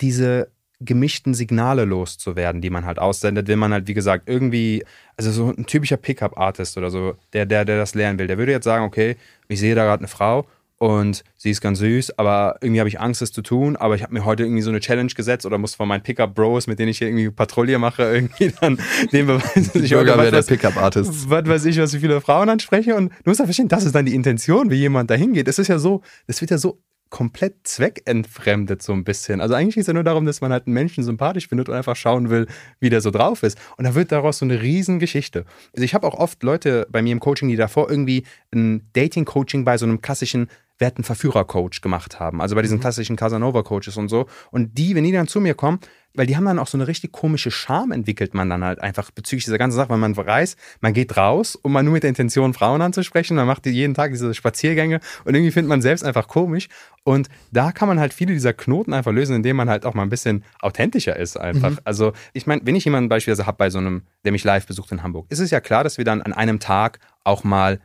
diese 0.01 0.51
gemischten 0.85 1.35
Signale 1.35 1.85
loszuwerden, 1.85 2.61
die 2.61 2.71
man 2.71 2.85
halt 2.85 2.99
aussendet, 2.99 3.49
wenn 3.49 3.59
man 3.59 3.73
halt, 3.73 3.87
wie 3.87 3.95
gesagt, 3.95 4.29
irgendwie, 4.29 4.85
also 5.17 5.31
so 5.31 5.49
ein 5.51 5.67
typischer 5.67 5.97
Pickup-Artist 5.97 6.77
oder 6.77 6.91
so, 6.91 7.15
der, 7.33 7.47
der, 7.47 7.65
der 7.65 7.79
das 7.79 7.95
lernen 7.95 8.19
will, 8.19 8.27
der 8.27 8.39
würde 8.39 8.53
jetzt 8.53 8.65
sagen, 8.65 8.85
okay, 8.85 9.17
ich 9.49 9.61
sehe 9.61 9.75
da 9.75 9.85
gerade 9.85 10.01
eine 10.01 10.09
Frau 10.09 10.47
und 10.79 11.25
sie 11.37 11.51
ist 11.51 11.61
ganz 11.61 11.79
süß, 11.79 12.19
aber 12.19 12.57
irgendwie 12.61 12.81
habe 12.81 12.89
ich 12.89 13.01
Angst, 13.01 13.23
das 13.23 13.33
zu 13.33 13.43
tun, 13.43 13.77
aber 13.77 13.95
ich 13.95 14.03
habe 14.03 14.13
mir 14.13 14.25
heute 14.25 14.43
irgendwie 14.43 14.63
so 14.63 14.71
eine 14.71 14.81
Challenge 14.81 15.13
gesetzt 15.15 15.47
oder 15.47 15.57
muss 15.57 15.75
von 15.75 15.89
meinen 15.89 16.03
Pickup-Bros, 16.03 16.67
mit 16.67 16.79
denen 16.79 16.91
ich 16.91 16.99
hier 16.99 17.09
irgendwie 17.09 17.31
Patrouille 17.31 17.79
mache, 17.79 18.03
irgendwie 18.15 18.53
dann 18.61 18.79
den 19.13 19.27
beweisen, 19.27 19.71
dass 19.73 19.83
ich 19.83 19.95
heute 19.95 20.31
der 20.31 20.43
Pickup-Artist. 20.43 21.31
Was 21.31 21.47
weiß 21.47 21.65
ich, 21.67 21.79
was 21.79 21.95
ich 21.95 22.01
viele 22.01 22.21
Frauen 22.21 22.49
anspreche 22.49 22.97
und 22.97 23.11
du 23.11 23.31
musst 23.31 23.41
ja 23.41 23.47
verstehen, 23.47 23.69
das 23.69 23.85
ist 23.85 23.95
dann 23.95 24.05
die 24.05 24.15
Intention, 24.15 24.71
wie 24.71 24.77
jemand 24.77 25.11
da 25.11 25.15
hingeht. 25.15 25.49
Es 25.49 25.59
ist 25.59 25.69
ja 25.69 25.79
so, 25.79 26.03
es 26.27 26.41
wird 26.41 26.51
ja 26.51 26.59
so 26.59 26.81
komplett 27.15 27.59
zweckentfremdet 27.63 28.83
so 28.83 28.93
ein 28.93 29.05
bisschen. 29.05 29.41
Also 29.41 29.55
eigentlich 29.55 29.77
geht 29.77 29.83
es 29.83 29.87
ja 29.87 29.93
nur 29.95 30.03
darum, 30.03 30.27
dass 30.27 30.41
man 30.41 30.51
halt 30.51 30.67
einen 30.67 30.75
Menschen 30.75 31.05
sympathisch 31.05 31.47
findet 31.47 31.69
und 31.69 31.77
einfach 31.77 31.95
schauen 31.95 32.29
will, 32.29 32.49
wie 32.81 32.91
der 32.91 33.01
so 33.01 33.13
drauf 33.13 33.45
ist. 33.45 33.57
Und 33.77 33.85
da 33.85 33.95
wird 33.95 34.11
daraus 34.11 34.39
so 34.39 34.45
eine 34.45 34.61
Riesengeschichte. 34.61 35.45
Also 35.73 35.85
ich 35.85 35.95
habe 35.95 36.09
auch 36.09 36.15
oft 36.15 36.43
Leute 36.43 36.89
bei 36.91 37.03
mir 37.03 37.13
im 37.13 37.21
Coaching, 37.21 37.49
die 37.49 37.55
davor 37.55 37.89
irgendwie 37.89 38.25
ein 38.53 38.91
Dating-Coaching 38.95 39.65
bei 39.65 39.79
so 39.79 39.87
einem 39.87 40.01
klassischen 40.01 40.49
werten 40.79 41.05
Verführer-Coach 41.05 41.81
gemacht 41.81 42.19
haben. 42.21 42.41
Also 42.41 42.55
bei 42.55 42.63
diesen 42.63 42.79
mhm. 42.79 42.83
klassischen 42.83 43.17
Casanova-Coaches 43.17 43.97
und 43.97 44.09
so. 44.09 44.27
Und 44.51 44.77
die, 44.77 44.95
wenn 44.95 45.05
die 45.05 45.13
dann 45.13 45.29
zu 45.29 45.41
mir 45.41 45.55
kommen, 45.55 45.79
weil 46.15 46.27
die 46.27 46.37
haben 46.37 46.45
dann 46.45 46.59
auch 46.59 46.67
so 46.67 46.79
eine 46.79 46.87
richtig 46.87 47.13
komische 47.13 47.51
Scham 47.51 47.91
entwickelt 47.91 48.35
man 48.35 48.49
dann 48.49 48.65
halt 48.65 48.81
einfach 48.81 49.11
bezüglich 49.11 49.45
dieser 49.45 49.59
ganzen 49.59 49.77
Sache, 49.77 49.91
weil 49.91 49.99
man 49.99 50.17
weiß, 50.17 50.57
man 50.81 50.93
geht 50.93 51.17
raus, 51.17 51.57
um 51.57 51.73
mal 51.73 51.83
nur 51.83 51.93
mit 51.93 52.05
der 52.05 52.09
Intention, 52.09 52.55
Frauen 52.55 52.81
anzusprechen, 52.83 53.37
man 53.37 53.47
macht 53.47 53.67
jeden 53.67 53.95
Tag 53.95 54.13
diese 54.13 54.33
Spaziergänge 54.33 55.01
und 55.25 55.35
irgendwie 55.35 55.51
findet 55.51 55.69
man 55.69 55.83
selbst 55.83 56.05
einfach 56.05 56.29
komisch 56.29 56.69
und 57.03 57.29
da 57.51 57.73
kann 57.73 57.89
man 57.89 57.99
halt 57.99 58.15
viele 58.15 58.33
dieser 58.33 58.53
Knoten 58.53 58.93
einfach 58.93 59.13
lösen, 59.13 59.35
indem 59.35 59.57
man 59.57 59.69
halt 59.69 59.85
auch 59.85 59.95
mal 59.95 60.03
ein 60.03 60.09
bisschen 60.09 60.45
authentischer 60.61 61.17
ist 61.17 61.37
einfach. 61.37 61.73
Mhm. 61.73 61.79
Also 61.83 62.13
ich 62.33 62.47
meine, 62.47 62.63
wenn 62.65 62.77
ich 62.77 62.85
jemanden 62.85 63.09
beispielsweise 63.09 63.47
habe 63.47 63.59
bei 63.59 63.71
so 63.71 63.79
einem, 63.79 64.03
der 64.25 64.33
mich 64.33 64.45
live 64.45 64.67
besucht 64.67 64.93
in 64.93 65.03
Hamburg, 65.03 65.27
ist 65.31 65.41
es 65.41 65.51
ja 65.51 65.61
klar, 65.61 65.83
dass 65.83 65.99
wir 65.99 66.05
dann 66.05 66.23
an 66.23 66.33
einem 66.33 66.61
Tag 66.61 67.01
auch 67.25 67.43
mal 67.43 67.81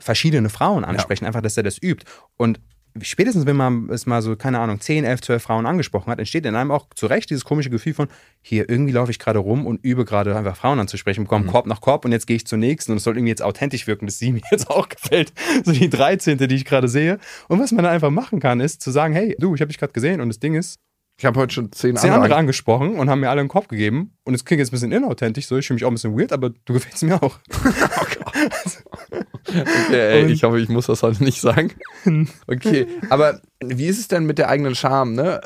verschiedene 0.00 0.48
Frauen 0.48 0.84
ansprechen, 0.84 1.24
ja. 1.24 1.28
einfach, 1.28 1.42
dass 1.42 1.56
er 1.56 1.62
das 1.62 1.80
übt. 1.80 2.04
Und 2.36 2.60
spätestens, 3.02 3.46
wenn 3.46 3.56
man 3.56 3.88
es 3.90 4.06
mal 4.06 4.22
so, 4.22 4.36
keine 4.36 4.58
Ahnung, 4.58 4.80
10, 4.80 5.04
11, 5.04 5.20
12 5.22 5.42
Frauen 5.42 5.66
angesprochen 5.66 6.10
hat, 6.10 6.18
entsteht 6.18 6.46
in 6.46 6.56
einem 6.56 6.70
auch 6.70 6.86
zu 6.94 7.06
Recht 7.06 7.30
dieses 7.30 7.44
komische 7.44 7.70
Gefühl 7.70 7.94
von, 7.94 8.08
hier, 8.42 8.68
irgendwie 8.68 8.92
laufe 8.92 9.10
ich 9.10 9.18
gerade 9.18 9.38
rum 9.38 9.66
und 9.66 9.84
übe 9.84 10.04
gerade 10.04 10.36
einfach 10.36 10.56
Frauen 10.56 10.80
anzusprechen, 10.80 11.24
bekomme 11.24 11.44
mhm. 11.44 11.50
Korb 11.50 11.66
nach 11.66 11.80
Korb 11.80 12.04
und 12.04 12.12
jetzt 12.12 12.26
gehe 12.26 12.36
ich 12.36 12.46
zur 12.46 12.58
nächsten 12.58 12.92
und 12.92 12.98
es 12.98 13.04
soll 13.04 13.16
irgendwie 13.16 13.30
jetzt 13.30 13.42
authentisch 13.42 13.86
wirken, 13.86 14.06
dass 14.06 14.18
sie 14.18 14.32
mir 14.32 14.42
jetzt 14.50 14.70
auch 14.70 14.88
gefällt. 14.88 15.32
So 15.64 15.72
die 15.72 15.90
13., 15.90 16.38
die 16.38 16.54
ich 16.54 16.64
gerade 16.64 16.88
sehe. 16.88 17.18
Und 17.48 17.60
was 17.60 17.72
man 17.72 17.84
dann 17.84 17.94
einfach 17.94 18.10
machen 18.10 18.40
kann, 18.40 18.60
ist 18.60 18.82
zu 18.82 18.90
sagen, 18.90 19.14
hey, 19.14 19.36
du, 19.38 19.54
ich 19.54 19.60
habe 19.60 19.68
dich 19.68 19.78
gerade 19.78 19.92
gesehen 19.92 20.20
und 20.20 20.28
das 20.28 20.40
Ding 20.40 20.54
ist, 20.54 20.78
ich 21.18 21.26
habe 21.26 21.38
heute 21.38 21.52
schon 21.52 21.70
zehn, 21.70 21.96
zehn 21.96 22.12
andere, 22.12 22.34
angesprochen 22.34 22.94
und 22.94 23.10
haben 23.10 23.20
mir 23.20 23.28
alle 23.28 23.40
einen 23.40 23.50
Kopf 23.50 23.68
gegeben. 23.68 24.16
Und 24.24 24.32
es 24.32 24.46
klingt 24.46 24.58
jetzt 24.58 24.70
ein 24.70 24.72
bisschen 24.72 24.90
inauthentisch, 24.90 25.46
so 25.46 25.58
ich 25.58 25.66
fühle 25.66 25.74
mich 25.74 25.84
auch 25.84 25.90
ein 25.90 25.94
bisschen 25.94 26.18
weird, 26.18 26.32
aber 26.32 26.48
du 26.48 26.72
gefällst 26.72 27.02
mir 27.02 27.22
auch. 27.22 27.38
oh 27.64 28.06
Gott. 28.24 28.82
okay, 29.48 30.22
ey, 30.22 30.26
ich 30.26 30.44
hoffe, 30.44 30.60
ich 30.60 30.68
muss 30.68 30.86
das 30.86 31.02
heute 31.02 31.24
nicht 31.24 31.40
sagen. 31.40 31.72
Okay, 32.46 32.86
aber 33.10 33.40
wie 33.62 33.86
ist 33.86 33.98
es 33.98 34.08
denn 34.08 34.24
mit 34.24 34.38
der 34.38 34.48
eigenen 34.48 34.74
Scham, 34.74 35.12
ne? 35.12 35.40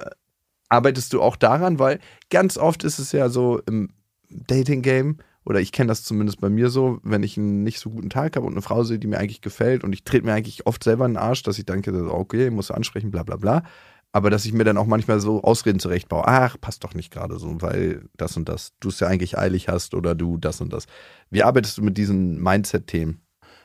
Arbeitest 0.69 1.13
du 1.13 1.21
auch 1.21 1.37
daran? 1.37 1.79
Weil 1.79 1.99
ganz 2.31 2.57
oft 2.57 2.85
ist 2.85 2.99
es 2.99 3.13
ja 3.13 3.29
so 3.29 3.61
im 3.67 3.91
Dating-Game, 4.31 5.19
oder 5.45 5.61
ich 5.61 5.73
kenne 5.73 5.89
das 5.89 6.05
zumindest 6.05 6.41
bei 6.41 6.49
mir 6.49 6.71
so, 6.71 7.01
wenn 7.03 7.23
ich 7.23 7.37
einen 7.37 7.65
nicht 7.65 7.79
so 7.79 7.91
guten 7.91 8.09
Tag 8.09 8.37
habe 8.37 8.47
und 8.47 8.55
eine 8.55 8.63
Frau 8.63 8.83
sehe, 8.85 8.99
die 8.99 9.07
mir 9.07 9.19
eigentlich 9.19 9.43
gefällt 9.43 9.85
und 9.85 9.93
ich 9.93 10.05
trete 10.05 10.25
mir 10.25 10.33
eigentlich 10.33 10.67
oft 10.67 10.83
selber 10.83 11.05
in 11.05 11.13
den 11.13 11.23
Arsch, 11.23 11.43
dass 11.43 11.59
ich 11.59 11.67
denke, 11.67 11.93
okay, 12.11 12.51
muss 12.51 12.71
ansprechen, 12.71 13.11
bla 13.11 13.25
bla 13.25 13.37
bla 13.37 13.63
aber 14.15 14.31
dass 14.31 14.45
ich 14.45 14.53
mir 14.53 14.63
dann 14.63 14.79
auch 14.79 14.87
manchmal 14.87 15.19
so 15.19 15.43
Ausreden 15.43 15.81
zurechtbaue. 15.81 16.23
Ach, 16.25 16.57
passt 16.61 16.85
doch 16.85 16.95
nicht 16.95 17.11
gerade 17.11 17.37
so, 17.41 17.61
weil 17.61 18.09
das 18.17 18.37
und 18.37 18.49
das, 18.49 18.73
du 18.79 18.91
es 18.91 19.01
ja 19.01 19.09
eigentlich 19.09 19.37
eilig 19.37 19.67
hast 19.67 19.93
oder 19.93 20.15
du 20.15 20.37
das 20.37 20.61
und 20.61 20.73
das. 20.73 20.87
Wie 21.31 21.43
arbeitest 21.43 21.79
du 21.79 21.83
mit 21.83 21.99
diesen 21.99 22.41
Mindset-Themen? 22.41 23.24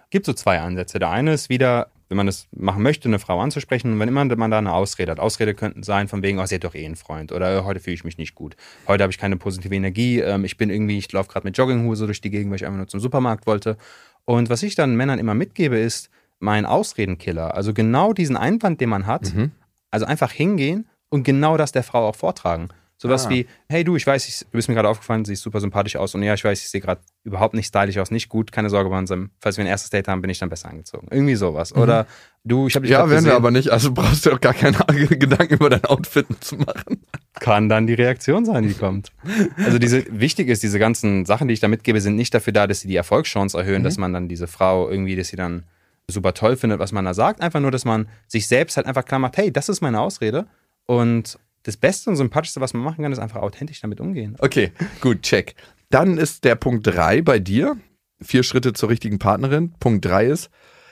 Gibt 0.10 0.26
so 0.26 0.34
zwei 0.34 0.60
Ansätze. 0.60 0.99
Der 0.99 1.10
eine 1.10 1.34
ist 1.34 1.49
wieder, 1.49 1.88
wenn 2.07 2.18
man 2.18 2.28
es 2.28 2.47
machen 2.51 2.82
möchte, 2.82 3.07
eine 3.07 3.20
Frau 3.20 3.39
anzusprechen, 3.39 3.93
und 3.93 3.99
wenn 3.99 4.07
immer 4.07 4.26
man 4.26 4.51
da 4.51 4.57
eine 4.57 4.74
Ausrede 4.74 5.12
hat. 5.12 5.20
Ausrede 5.20 5.53
könnten 5.53 5.84
sein 5.84 6.07
von 6.07 6.24
wegen, 6.24 6.39
oh, 6.39 6.45
sie 6.45 6.55
hat 6.55 6.64
doch 6.64 6.76
eh 6.76 6.86
einen 6.86 6.95
Freund 6.95 7.32
oder 7.32 7.64
heute 7.66 7.80
fühle 7.80 7.93
ich 7.93 8.03
mich 8.03 8.18
nicht 8.18 8.36
gut. 8.36 8.55
Heute 8.88 9.03
habe 9.03 9.12
ich 9.12 9.18
keine 9.18 9.38
positive 9.38 9.76
Energie. 9.76 10.20
Ähm, 10.20 10.45
ich 10.45 10.57
bin 10.57 10.70
irgendwie, 10.70 10.97
ich 10.97 11.12
laufe 11.12 11.30
gerade 11.30 11.45
mit 11.45 11.57
Jogginghose 11.57 12.05
durch 12.05 12.22
die 12.22 12.30
Gegend, 12.30 12.51
weil 12.51 12.57
ich 12.57 12.66
einfach 12.66 12.78
nur 12.78 12.88
zum 12.88 12.99
Supermarkt 12.99 13.45
wollte. 13.45 13.78
Und 14.26 14.49
was 14.49 14.64
ich 14.64 14.76
dann 14.76 14.95
Männern 14.95 15.20
immer 15.20 15.36
mitgebe, 15.36 15.78
ist 15.78 16.10
mein 16.39 16.66
Ausredenkiller. 16.66 17.53
Also 17.53 17.74
genau 17.74 18.14
diesen 18.14 18.38
Einwand, 18.38 18.82
den 18.82 18.89
man 18.89 19.05
hat, 19.05 19.34
mhm 19.34 19.51
also 19.91 20.05
einfach 20.05 20.32
hingehen 20.32 20.88
und 21.10 21.24
genau 21.24 21.57
das 21.57 21.72
der 21.72 21.84
Frau 21.84 22.07
auch 22.07 22.16
vortragen. 22.16 22.70
Sowas 23.02 23.28
ah. 23.28 23.30
wie, 23.30 23.47
hey 23.70 23.86
du, 23.86 23.95
ich 23.95 24.06
weiß, 24.06 24.28
ich, 24.28 24.39
du 24.39 24.52
bist 24.52 24.68
mir 24.68 24.76
gerade 24.76 24.89
aufgefallen, 24.89 25.24
siehst 25.24 25.41
super 25.41 25.62
sympathisch 25.62 25.95
aus 25.95 26.16
und 26.16 26.24
ja, 26.24 26.34
ich 26.34 26.43
weiß, 26.43 26.60
ich 26.60 26.70
sehe 26.70 26.82
gerade 26.82 27.00
überhaupt 27.24 27.54
nicht 27.54 27.68
stylisch 27.68 27.97
aus, 27.97 28.12
nicht 28.12 28.28
gut, 28.28 28.52
keine 28.52 28.70
Sorge 28.70 28.89
bei 28.89 28.97
unserem, 28.97 29.30
falls 29.39 29.56
wir 29.56 29.64
ein 29.64 29.70
erstes 29.70 29.89
Date 29.89 30.10
haben, 30.10 30.20
bin 30.20 30.30
ich 30.30 30.38
dann 30.38 30.50
besser 30.50 30.70
angezogen. 30.70 31.08
Irgendwie 31.10 31.36
sowas. 31.36 31.74
Mhm. 31.74 31.82
Oder 31.82 32.08
du, 32.43 32.68
ich 32.68 32.76
habe 32.76 32.86
dich 32.86 32.91
Ja, 32.91 33.10
werden 33.10 33.24
wir 33.24 33.36
aber 33.36 33.52
nicht, 33.52 33.70
also 33.70 33.93
brauchst 33.93 34.26
du 34.26 34.34
auch 34.34 34.41
gar 34.41 34.54
keine 34.54 34.78
Gedanken 34.97 35.54
über 35.54 35.70
dein 35.70 35.86
Outfit 35.86 36.28
zu 36.41 36.58
machen. 36.58 37.06
Kann 37.39 37.70
dann 37.70 37.88
die 37.88 37.93
Reaktion 37.93 38.43
sein, 38.43 38.68
die 38.68 38.74
kommt. 38.74 39.14
Also 39.56 39.80
diese, 39.80 40.04
wichtig 40.10 40.50
ist, 40.50 40.62
diese 40.62 40.78
ganzen 40.78 41.26
Sachen, 41.26 41.47
die 41.47 41.54
ich 41.54 41.62
da 41.62 41.70
mitgebe, 41.70 42.02
sind 42.02 42.18
nicht 42.18 42.34
dafür 42.34 42.52
da, 42.52 42.68
dass 42.68 42.82
sie 42.82 42.89
die 42.89 42.97
Erfolgschance 42.97 43.58
erhöhen, 43.58 43.80
mhm. 43.80 43.86
dass 43.86 43.97
man 43.97 44.12
dann 44.12 44.28
diese 44.28 44.47
Frau 44.47 44.89
irgendwie, 44.89 45.16
dass 45.16 45.30
sie 45.30 45.38
dann 45.38 45.64
super 46.10 46.34
toll 46.34 46.58
findet, 46.58 46.80
was 46.80 46.91
man 46.91 47.06
da 47.06 47.14
sagt. 47.14 47.39
Einfach 47.39 47.62
nur, 47.62 47.72
dass 47.72 47.86
man 47.86 48.10
sich 48.28 48.47
selbst 48.47 48.76
halt 48.76 48.88
einfach 48.88 49.06
klar 49.06 49.20
macht, 49.20 49.38
hey, 49.38 49.54
das 49.54 49.70
ist 49.70 49.80
meine 49.80 50.02
Ausrede. 50.02 50.47
Und 50.86 51.39
das 51.64 51.78
Beste 51.78 52.10
und 52.10 52.16
Sympathischste, 52.16 52.62
was 52.62 52.74
man 52.74 52.84
machen 52.84 53.03
kann, 53.03 53.12
ist 53.12 53.20
einfach 53.20 53.41
authentisch 53.41 53.82
damit 53.82 53.99
umgehen. 53.99 54.36
Okay, 54.39 54.72
gut, 55.01 55.22
check. 55.22 55.55
Dann 55.89 56.18
ist 56.18 56.43
der 56.43 56.55
Punkt 56.55 56.86
3 56.88 57.22
bei 57.22 57.39
dir. 57.39 57.78
Vier 58.22 58.43
Schritte 58.43 58.74
zur 58.74 58.89
richtigen 58.89 59.20
Partnerin. 59.20 59.74
Punkt 59.80 60.05
3 60.05 60.26
ist, 60.26 60.49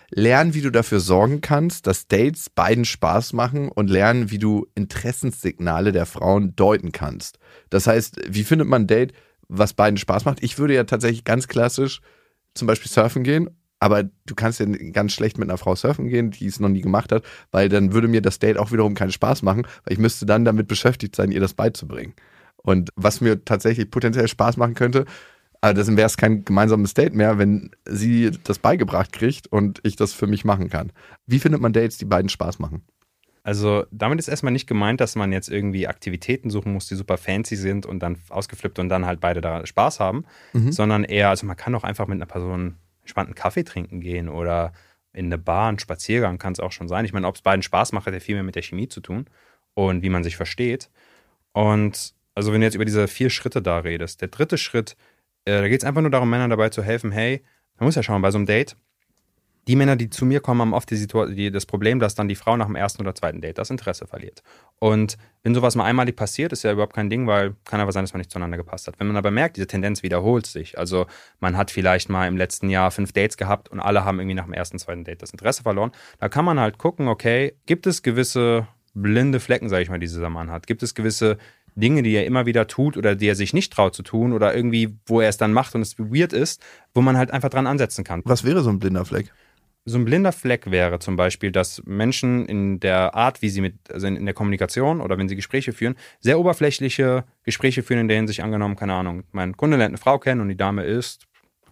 lernen, 0.10 0.54
wie 0.54 0.62
du 0.62 0.72
dafür 0.72 1.00
sorgen 1.00 1.42
kannst, 1.42 1.88
dass 1.88 2.08
Dates 2.08 2.50
beiden 2.50 2.86
Spaß 2.86 3.34
machen 3.34 3.70
und 3.70 3.90
lernen, 3.90 4.32
wie 4.32 4.40
du 4.40 4.68
Interessenssignale 4.76 5.92
der 5.92 6.06
Frauen 6.06 6.56
deuten 6.56 6.92
kannst. 6.92 7.40
Das 7.70 7.88
heißt, 7.88 8.22
wie 8.30 8.44
findet 8.44 8.68
man 8.68 8.84
ein 8.84 8.88
Date, 8.88 9.14
was 9.50 9.74
beiden 9.74 9.98
Spaß 9.98 10.26
macht? 10.26 10.44
Ich 10.44 10.58
würde 10.58 10.74
ja 10.74 10.84
tatsächlich 10.86 11.24
ganz 11.24 11.48
klassisch 11.48 12.02
zum 12.54 12.68
Beispiel 12.68 12.92
surfen 12.92 13.24
gehen 13.24 13.50
aber 13.80 14.04
du 14.04 14.36
kannst 14.36 14.60
ja 14.60 14.66
ganz 14.92 15.14
schlecht 15.14 15.38
mit 15.38 15.50
einer 15.50 15.58
Frau 15.58 15.76
surfen 15.76 16.08
gehen, 16.08 16.32
die 16.32 16.48
es 16.48 16.60
noch 16.60 16.70
nie 16.70 16.82
gemacht 16.82 17.12
hat, 17.12 17.24
weil 17.52 17.70
dann 17.70 17.94
würde 17.94 18.08
mir 18.08 18.22
das 18.22 18.40
Date 18.40 18.58
auch 18.58 18.72
wiederum 18.72 18.96
keinen 18.96 19.12
Spaß 19.12 19.44
machen, 19.44 19.64
weil 19.86 19.94
ich 19.94 20.00
müsste 20.00 20.26
dann 20.26 20.46
damit 20.46 20.68
beschäftigt 20.68 21.16
sein, 21.16 21.32
ihr 21.32 21.40
das 21.40 21.54
beizubringen. 21.54 22.14
Und 22.58 22.90
was 22.96 23.22
mir 23.22 23.46
tatsächlich 23.46 23.90
potenziell 23.92 24.28
Spaß 24.28 24.58
machen 24.58 24.74
könnte, 24.74 25.06
also 25.62 25.84
dann 25.84 25.98
wäre 25.98 26.08
es 26.08 26.18
kein 26.18 26.44
gemeinsames 26.46 26.94
Date 26.94 27.14
mehr, 27.14 27.38
wenn 27.38 27.72
sie 27.88 28.32
das 28.44 28.60
beigebracht 28.60 29.12
kriegt 29.12 29.48
und 29.48 29.80
ich 29.84 29.96
das 29.96 30.14
für 30.14 30.28
mich 30.28 30.46
machen 30.46 30.70
kann. 30.70 30.92
Wie 31.26 31.40
findet 31.40 31.62
man 31.62 31.74
Dates, 31.74 31.98
die 31.98 32.06
beiden 32.06 32.30
Spaß 32.30 32.60
machen? 32.60 32.84
Also 33.44 33.86
damit 33.92 34.20
ist 34.20 34.28
erstmal 34.28 34.52
nicht 34.52 34.68
gemeint, 34.68 35.00
dass 35.00 35.16
man 35.16 35.32
jetzt 35.32 35.50
irgendwie 35.50 35.88
Aktivitäten 35.88 36.50
suchen 36.50 36.74
muss, 36.74 36.88
die 36.88 36.96
super 36.96 37.18
fancy 37.18 37.56
sind 37.56 37.86
und 37.86 38.00
dann 38.00 38.18
ausgeflippt 38.30 38.78
und 38.78 38.90
dann 38.90 39.06
halt 39.06 39.22
beide 39.22 39.40
da 39.40 39.66
Spaß 39.66 40.00
haben, 40.00 40.26
Mhm. 40.54 40.72
sondern 40.74 41.04
eher, 41.06 41.30
also 41.30 41.46
man 41.46 41.56
kann 41.56 41.74
auch 41.74 41.86
einfach 41.86 42.08
mit 42.08 42.16
einer 42.18 42.26
Person 42.26 42.76
entspannten 43.08 43.36
Kaffee 43.36 43.64
trinken 43.64 44.02
gehen 44.02 44.30
oder 44.30 44.74
in 45.14 45.26
eine 45.26 45.38
Bar, 45.38 45.70
einen 45.70 45.80
Spaziergang 45.80 46.38
kann 46.38 46.54
es 46.54 46.60
auch 46.60 46.72
schon 46.72 46.88
sein. 46.88 47.06
Ich 47.06 47.14
meine, 47.14 47.28
ob 47.28 47.36
es 47.36 47.42
beiden 47.42 47.64
Spaß 47.64 47.92
macht, 47.92 48.06
hat 48.06 48.14
ja 48.14 48.20
viel 48.20 48.36
mehr 48.36 48.44
mit 48.44 48.56
der 48.56 48.62
Chemie 48.62 48.88
zu 48.88 49.02
tun 49.02 49.26
und 49.74 50.04
wie 50.04 50.10
man 50.10 50.24
sich 50.24 50.36
versteht. 50.36 50.90
Und 51.54 52.14
also 52.36 52.54
wenn 52.54 52.62
du 52.62 52.68
jetzt 52.68 52.76
über 52.76 52.86
diese 52.86 53.08
vier 53.08 53.30
Schritte 53.30 53.62
da 53.62 53.80
redest, 53.80 54.22
der 54.22 54.28
dritte 54.28 54.58
Schritt, 54.58 54.96
äh, 55.46 55.62
da 55.62 55.68
geht 55.68 55.82
es 55.82 55.88
einfach 55.88 56.02
nur 56.02 56.12
darum, 56.12 56.30
Männern 56.30 56.52
dabei 56.52 56.70
zu 56.70 56.84
helfen, 56.84 57.12
hey, 57.12 57.44
man 57.78 57.88
muss 57.88 57.96
ja 57.96 58.04
schauen, 58.04 58.22
bei 58.22 58.32
so 58.32 58.38
einem 58.38 58.46
Date, 58.46 58.76
die 59.68 59.76
Männer, 59.76 59.96
die 59.96 60.10
zu 60.10 60.26
mir 60.26 60.40
kommen, 60.40 60.62
haben 60.62 60.74
oft 60.74 60.90
die 60.90 61.08
die, 61.36 61.52
das 61.52 61.66
Problem, 61.66 62.00
dass 62.00 62.16
dann 62.16 62.28
die 62.28 62.36
Frau 62.36 62.56
nach 62.56 62.68
dem 62.68 62.76
ersten 62.76 63.02
oder 63.02 63.14
zweiten 63.14 63.42
Date 63.42 63.58
das 63.58 63.70
Interesse 63.70 64.08
verliert. 64.08 64.42
Und 64.80 65.18
wenn 65.44 65.54
sowas 65.54 65.76
mal 65.76 65.84
einmalig 65.84 66.16
passiert, 66.16 66.54
ist 66.54 66.64
ja 66.64 66.72
überhaupt 66.72 66.94
kein 66.94 67.10
Ding, 67.10 67.28
weil 67.28 67.56
kann 67.66 67.82
aber 67.82 67.92
sein, 67.92 68.04
dass 68.04 68.14
man 68.14 68.20
nicht 68.20 68.32
zueinander 68.32 68.58
gepasst 68.58 68.88
hat. 68.88 69.00
Wenn 69.00 69.08
man 69.08 69.18
aber 69.18 69.32
merkt, 69.32 69.58
diese 69.58 69.68
Tendenz 69.68 70.04
wiederholt 70.04 70.46
sich, 70.46 70.78
also 70.78 71.06
man 71.40 71.58
hat 71.58 71.72
vielleicht 71.72 72.10
mal 72.10 72.28
im 72.28 72.38
letzten 72.38 72.70
Jahr 72.70 72.92
fünf 72.92 73.12
Dates 73.12 73.38
gehabt 73.38 73.70
und 73.70 73.80
alle 73.80 74.06
haben 74.06 74.20
irgendwie 74.20 74.36
nach 74.36 74.46
dem 74.46 74.54
ersten, 74.54 74.80
zweiten 74.80 75.04
Date 75.04 75.22
das 75.22 75.32
Interesse 75.32 75.64
verloren, 75.64 75.92
da 76.20 76.30
kann 76.30 76.46
man 76.46 76.60
halt 76.60 76.78
gucken, 76.78 77.08
okay, 77.08 77.54
gibt 77.66 77.88
es 77.88 78.04
gewisse 78.04 78.68
blinde 78.94 79.40
Flecken, 79.40 79.70
sage 79.70 79.84
ich 79.84 79.90
mal, 79.90 80.00
die 80.00 80.08
dieser 80.08 80.30
Mann 80.30 80.50
hat? 80.50 80.66
Gibt 80.66 80.82
es 80.82 80.96
gewisse 80.96 81.38
Dinge, 81.76 82.02
die 82.02 82.14
er 82.14 82.26
immer 82.26 82.46
wieder 82.46 82.68
tut 82.68 82.98
oder 82.98 83.16
die 83.16 83.28
er 83.28 83.36
sich 83.36 83.54
nicht 83.54 83.72
traut 83.72 83.94
zu 83.94 84.02
tun 84.02 84.34
oder 84.34 84.56
irgendwie, 84.56 84.98
wo 85.06 85.22
er 85.22 85.30
es 85.30 85.38
dann 85.38 85.54
macht 85.54 85.76
und 85.76 85.82
es 85.82 86.00
weird 86.00 86.34
ist, 86.34 86.62
wo 86.94 87.02
man 87.02 87.18
halt 87.18 87.32
einfach 87.32 87.50
dran 87.50 87.68
ansetzen 87.68 88.04
kann. 88.04 88.22
Was 88.26 88.44
wäre 88.44 88.64
so 88.64 88.70
ein 88.70 88.80
blinder 88.80 89.06
Fleck? 89.06 89.32
So 89.90 89.98
ein 89.98 90.04
blinder 90.04 90.34
Fleck 90.34 90.70
wäre 90.70 91.00
zum 91.00 91.16
Beispiel, 91.16 91.50
dass 91.50 91.82
Menschen 91.86 92.46
in 92.46 92.82
der 92.82 93.16
Art, 93.16 93.42
wie 93.42 93.48
sie 93.48 93.62
mit, 93.62 93.90
also 93.90 94.06
in 94.06 94.26
der 94.26 94.34
Kommunikation 94.34 95.00
oder 95.00 95.18
wenn 95.18 95.30
sie 95.30 95.38
Gespräche 95.38 95.72
führen, 95.72 95.96
sehr 96.20 96.40
oberflächliche 96.40 97.24
Gespräche 97.44 97.84
führen, 97.84 98.02
in 98.02 98.08
denen 98.10 98.28
sich 98.28 98.44
angenommen, 98.44 98.76
keine 98.76 98.96
Ahnung, 98.96 99.24
mein 99.32 99.56
Kunde 99.56 99.78
lernt 99.78 99.92
eine 99.92 99.98
Frau 99.98 100.20
kennen 100.20 100.42
und 100.42 100.50
die 100.50 100.58
Dame 100.58 100.84
ist 100.84 101.26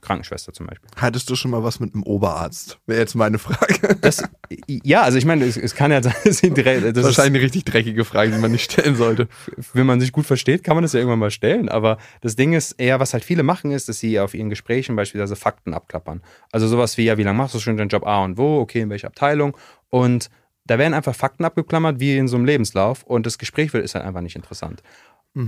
Krankenschwester 0.05 0.53
zum 0.53 0.67
Beispiel. 0.67 0.89
Hattest 0.95 1.29
du 1.29 1.35
schon 1.35 1.51
mal 1.51 1.63
was 1.63 1.79
mit 1.79 1.93
einem 1.93 2.03
Oberarzt? 2.03 2.79
Wäre 2.85 2.99
jetzt 2.99 3.15
meine 3.15 3.39
Frage. 3.39 3.95
Das, 4.01 4.23
ja, 4.67 5.01
also 5.01 5.17
ich 5.17 5.25
meine, 5.25 5.45
es, 5.45 5.57
es 5.57 5.75
kann 5.75 5.91
ja 5.91 6.01
sein, 6.01 6.13
dass 6.23 6.41
das 6.41 6.53
ist 6.53 7.03
wahrscheinlich 7.03 7.25
eine 7.25 7.41
richtig 7.41 7.65
dreckige 7.65 8.05
Frage, 8.05 8.31
die 8.31 8.37
man 8.37 8.51
nicht 8.51 8.71
stellen 8.71 8.95
sollte. 8.95 9.27
wenn 9.73 9.85
man 9.85 9.99
sich 9.99 10.11
gut 10.11 10.25
versteht, 10.25 10.63
kann 10.63 10.75
man 10.75 10.83
das 10.83 10.93
ja 10.93 10.99
irgendwann 10.99 11.19
mal 11.19 11.31
stellen. 11.31 11.69
Aber 11.69 11.97
das 12.21 12.35
Ding 12.35 12.53
ist 12.53 12.73
eher, 12.73 12.99
was 12.99 13.13
halt 13.13 13.25
viele 13.25 13.43
machen, 13.43 13.71
ist, 13.71 13.89
dass 13.89 13.99
sie 13.99 14.19
auf 14.19 14.33
ihren 14.33 14.49
Gesprächen 14.49 14.95
beispielsweise 14.95 15.35
Fakten 15.35 15.73
abklappern. 15.73 16.21
Also 16.51 16.67
sowas 16.67 16.97
wie, 16.97 17.05
ja, 17.05 17.17
wie 17.17 17.23
lange 17.23 17.37
machst 17.37 17.55
du 17.55 17.59
schon 17.59 17.77
deinen 17.77 17.89
Job 17.89 18.05
A 18.05 18.23
und 18.23 18.37
wo, 18.37 18.59
okay, 18.59 18.81
in 18.81 18.89
welcher 18.89 19.07
Abteilung. 19.07 19.57
Und 19.89 20.29
da 20.65 20.79
werden 20.79 20.93
einfach 20.93 21.15
Fakten 21.15 21.45
abgeklammert, 21.45 21.99
wie 21.99 22.17
in 22.17 22.27
so 22.27 22.37
einem 22.37 22.45
Lebenslauf. 22.45 23.03
Und 23.03 23.25
das 23.25 23.37
Gespräch 23.37 23.73
wird 23.73 23.85
ist 23.85 23.95
halt 23.95 24.05
einfach 24.05 24.21
nicht 24.21 24.35
interessant. 24.35 24.81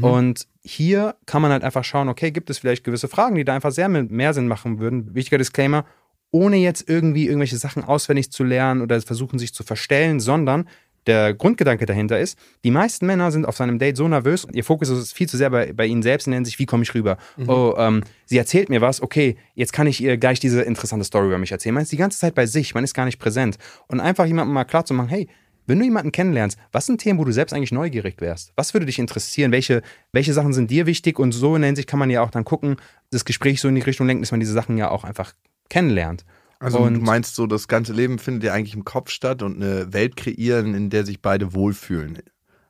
Und 0.03 0.47
hier 0.61 1.15
kann 1.25 1.41
man 1.41 1.51
halt 1.51 1.63
einfach 1.63 1.83
schauen, 1.83 2.09
okay, 2.09 2.31
gibt 2.31 2.49
es 2.49 2.57
vielleicht 2.57 2.83
gewisse 2.83 3.07
Fragen, 3.07 3.35
die 3.35 3.45
da 3.45 3.55
einfach 3.55 3.71
sehr 3.71 3.87
mehr 3.87 4.33
Sinn 4.33 4.47
machen 4.47 4.79
würden. 4.79 5.15
Wichtiger 5.15 5.37
Disclaimer, 5.37 5.85
ohne 6.31 6.57
jetzt 6.57 6.89
irgendwie 6.89 7.25
irgendwelche 7.27 7.57
Sachen 7.57 7.83
auswendig 7.83 8.31
zu 8.31 8.43
lernen 8.43 8.81
oder 8.81 8.99
versuchen 9.01 9.39
sich 9.39 9.53
zu 9.53 9.63
verstellen, 9.63 10.19
sondern 10.19 10.67
der 11.07 11.33
Grundgedanke 11.33 11.85
dahinter 11.85 12.19
ist, 12.19 12.37
die 12.65 12.71
meisten 12.71 13.05
Männer 13.05 13.31
sind 13.31 13.45
auf 13.45 13.55
seinem 13.55 13.79
Date 13.79 13.95
so 13.95 14.07
nervös 14.07 14.43
und 14.43 14.55
ihr 14.55 14.65
Fokus 14.65 14.89
ist 14.89 15.13
viel 15.13 15.27
zu 15.27 15.37
sehr 15.37 15.49
bei, 15.49 15.71
bei 15.71 15.85
ihnen 15.85 16.03
selbst 16.03 16.27
in 16.27 16.31
der 16.31 16.39
Hinsicht, 16.39 16.59
wie 16.59 16.65
komme 16.65 16.83
ich 16.83 16.93
rüber? 16.93 17.17
Oh, 17.47 17.73
ähm, 17.77 18.03
sie 18.25 18.37
erzählt 18.37 18.69
mir 18.69 18.81
was, 18.81 19.01
okay, 19.01 19.37
jetzt 19.55 19.71
kann 19.71 19.87
ich 19.87 20.01
ihr 20.03 20.17
gleich 20.17 20.39
diese 20.39 20.61
interessante 20.61 21.05
Story 21.05 21.27
über 21.27 21.37
mich 21.37 21.51
erzählen. 21.51 21.73
Man 21.73 21.83
ist 21.83 21.93
die 21.93 21.97
ganze 21.97 22.19
Zeit 22.19 22.35
bei 22.35 22.45
sich, 22.45 22.75
man 22.75 22.83
ist 22.83 22.93
gar 22.93 23.05
nicht 23.05 23.19
präsent. 23.19 23.57
Und 23.87 24.01
einfach 24.01 24.25
jemandem 24.25 24.53
mal 24.53 24.65
klar 24.65 24.83
zu 24.83 24.93
machen, 24.93 25.07
hey, 25.07 25.29
wenn 25.67 25.79
du 25.79 25.85
jemanden 25.85 26.11
kennenlernst, 26.11 26.57
was 26.71 26.85
sind 26.85 26.99
Themen, 26.99 27.19
wo 27.19 27.25
du 27.25 27.31
selbst 27.31 27.53
eigentlich 27.53 27.71
neugierig 27.71 28.19
wärst? 28.19 28.53
Was 28.55 28.73
würde 28.73 28.85
dich 28.85 28.99
interessieren? 28.99 29.51
Welche, 29.51 29.81
welche 30.11 30.33
Sachen 30.33 30.53
sind 30.53 30.71
dir 30.71 30.85
wichtig? 30.85 31.19
Und 31.19 31.33
so 31.33 31.55
in 31.55 31.61
der 31.61 31.67
Hinsicht 31.67 31.87
kann 31.87 31.99
man 31.99 32.09
ja 32.09 32.21
auch 32.21 32.31
dann 32.31 32.45
gucken, 32.45 32.77
das 33.11 33.25
Gespräch 33.25 33.61
so 33.61 33.67
in 33.67 33.75
die 33.75 33.81
Richtung 33.81 34.07
lenken, 34.07 34.23
dass 34.23 34.31
man 34.31 34.39
diese 34.39 34.53
Sachen 34.53 34.77
ja 34.77 34.89
auch 34.89 35.03
einfach 35.03 35.33
kennenlernt. 35.69 36.25
Also 36.59 36.79
Und- 36.79 36.95
du 36.95 37.01
meinst 37.01 37.35
so, 37.35 37.45
das 37.45 37.67
ganze 37.67 37.93
Leben 37.93 38.17
findet 38.17 38.43
ja 38.43 38.53
eigentlich 38.53 38.73
im 38.73 38.85
Kopf 38.85 39.11
statt 39.11 39.43
und 39.43 39.61
eine 39.61 39.93
Welt 39.93 40.15
kreieren, 40.15 40.73
in 40.73 40.89
der 40.89 41.05
sich 41.05 41.21
beide 41.21 41.53
wohlfühlen. 41.53 42.19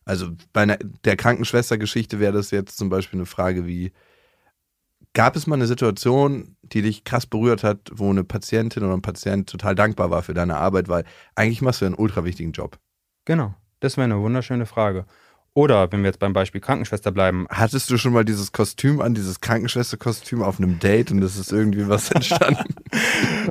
Also 0.03 0.31
bei 0.53 0.61
einer, 0.61 0.77
der 1.05 1.15
Krankenschwestergeschichte 1.17 2.19
wäre 2.19 2.33
das 2.33 2.51
jetzt 2.51 2.77
zum 2.77 2.89
Beispiel 2.89 3.19
eine 3.19 3.25
Frage 3.25 3.65
wie, 3.65 3.91
gab 5.13 5.35
es 5.35 5.47
mal 5.47 5.55
eine 5.55 5.67
Situation, 5.67 6.55
die 6.63 6.81
dich 6.81 7.03
krass 7.03 7.25
berührt 7.25 7.63
hat, 7.63 7.89
wo 7.93 8.09
eine 8.09 8.23
Patientin 8.23 8.83
oder 8.83 8.93
ein 8.93 9.01
Patient 9.01 9.49
total 9.49 9.73
dankbar 9.75 10.11
war 10.11 10.21
für 10.23 10.33
deine 10.33 10.57
Arbeit, 10.57 10.89
weil 10.89 11.05
eigentlich 11.35 11.61
machst 11.61 11.81
du 11.81 11.85
einen 11.85 11.95
ultra 11.95 12.23
wichtigen 12.23 12.51
Job. 12.51 12.77
Genau, 13.27 13.53
das 13.81 13.97
wäre 13.97 14.05
eine 14.05 14.21
wunderschöne 14.21 14.65
Frage. 14.65 15.05
Oder 15.53 15.91
wenn 15.91 15.99
wir 16.01 16.07
jetzt 16.07 16.19
beim 16.19 16.31
Beispiel 16.31 16.61
Krankenschwester 16.61 17.11
bleiben, 17.11 17.45
Hattest 17.49 17.89
du 17.89 17.97
schon 17.97 18.13
mal 18.13 18.23
dieses 18.23 18.53
Kostüm 18.53 19.01
an, 19.01 19.15
dieses 19.15 19.41
Krankenschwesterkostüm 19.41 20.41
auf 20.41 20.59
einem 20.59 20.79
Date 20.79 21.11
und 21.11 21.21
es 21.21 21.35
ist 21.35 21.51
irgendwie 21.51 21.89
was 21.89 22.09
entstanden? 22.11 22.63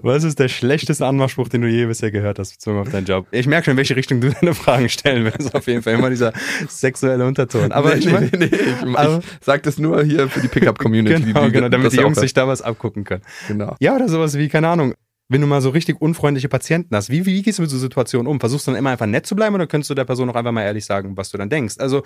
was 0.01 0.25
ist 0.25 0.39
der 0.39 0.49
schlechteste 0.49 1.05
Anmachspruch, 1.05 1.49
den 1.49 1.61
du 1.61 1.69
je 1.69 1.85
bisher 1.85 2.11
gehört 2.11 2.39
hast, 2.39 2.53
bezogen 2.53 2.79
auf 2.79 2.89
deinen 2.89 3.05
Job? 3.05 3.27
Ich 3.33 3.47
merke 3.47 3.67
schon, 3.67 3.73
in 3.73 3.77
welche 3.77 3.97
Richtung 3.97 4.23
du 4.23 4.31
deine 4.31 4.55
Fragen 4.55 4.89
stellen 4.89 5.25
willst. 5.25 5.55
Auf 5.55 5.67
jeden 5.67 5.83
Fall 5.83 5.93
immer 5.93 6.09
dieser 6.09 6.33
sexuelle 6.69 7.27
Unterton. 7.27 7.71
Aber 7.71 7.91
nee, 7.93 7.99
ich 7.99 8.11
mein, 8.11 8.31
nee, 8.33 8.39
nee, 8.39 8.45
ich, 8.47 8.97
aber- 8.97 9.19
ich 9.19 9.25
sag 9.43 9.63
das 9.65 9.79
nur 9.79 10.03
hier 10.03 10.31
für 10.31 10.41
die 10.41 10.49
Pickup-Community. 10.49 11.23
genau, 11.35 11.51
genau, 11.51 11.69
damit 11.69 11.93
die 11.93 11.97
Jungs 11.99 12.19
sich 12.19 12.33
da 12.33 12.49
was 12.49 12.63
abgucken 12.63 13.05
können. 13.05 13.23
Genau. 13.47 13.77
Ja, 13.81 13.95
oder 13.95 14.09
sowas 14.09 14.39
wie, 14.39 14.49
keine 14.49 14.69
Ahnung, 14.69 14.95
wenn 15.29 15.41
du 15.41 15.47
mal 15.47 15.61
so 15.61 15.71
richtig 15.71 16.01
unfreundliche 16.01 16.49
Patienten 16.49 16.95
hast, 16.95 17.11
wie, 17.11 17.27
wie 17.27 17.43
gehst 17.43 17.59
du 17.59 17.63
mit 17.63 17.71
so 17.71 17.79
Situationen 17.79 18.27
um? 18.27 18.39
Versuchst 18.39 18.67
du 18.67 18.71
dann 18.71 18.79
immer 18.79 18.91
einfach 18.91 19.07
nett 19.07 19.27
zu 19.27 19.35
bleiben 19.35 19.55
oder 19.55 19.67
könntest 19.67 19.91
du 19.91 19.95
der 19.95 20.05
Person 20.05 20.31
auch 20.31 20.35
einfach 20.35 20.53
mal 20.53 20.63
ehrlich 20.63 20.85
sagen, 20.85 21.17
was 21.17 21.31
du 21.31 21.39
dann 21.39 21.51
denkst? 21.51 21.77
Also 21.79 22.03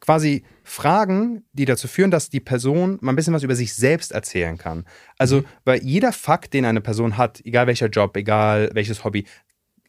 quasi 0.00 0.44
Fragen, 0.64 1.44
die 1.52 1.64
dazu 1.64 1.88
führen, 1.88 2.10
dass 2.10 2.30
die 2.30 2.40
Person 2.40 2.98
mal 3.00 3.12
ein 3.12 3.16
bisschen 3.16 3.34
was 3.34 3.42
über 3.42 3.54
sich 3.54 3.74
selbst 3.74 4.12
erzählen 4.12 4.58
kann. 4.58 4.84
Also, 5.18 5.44
weil 5.64 5.82
jeder 5.82 6.12
Fakt, 6.12 6.52
den 6.52 6.64
eine 6.64 6.80
Person 6.80 7.16
hat, 7.16 7.40
egal 7.44 7.66
welcher 7.66 7.88
Job, 7.88 8.16
egal 8.16 8.70
welches 8.74 9.04
Hobby, 9.04 9.24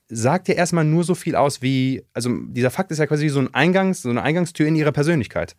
sagt 0.07 0.47
ja 0.47 0.53
erstmal 0.53 0.83
nur 0.85 1.03
so 1.03 1.15
viel 1.15 1.35
aus 1.35 1.61
wie, 1.61 2.03
also 2.13 2.29
dieser 2.47 2.69
Fakt 2.69 2.91
ist 2.91 2.99
ja 2.99 3.07
quasi 3.07 3.27
so 3.29 3.39
ein 3.39 3.53
Eingangs, 3.53 4.03
so 4.03 4.09
eine 4.09 4.21
Eingangstür 4.21 4.67
in 4.67 4.75
ihre 4.75 4.91
Persönlichkeit. 4.91 5.55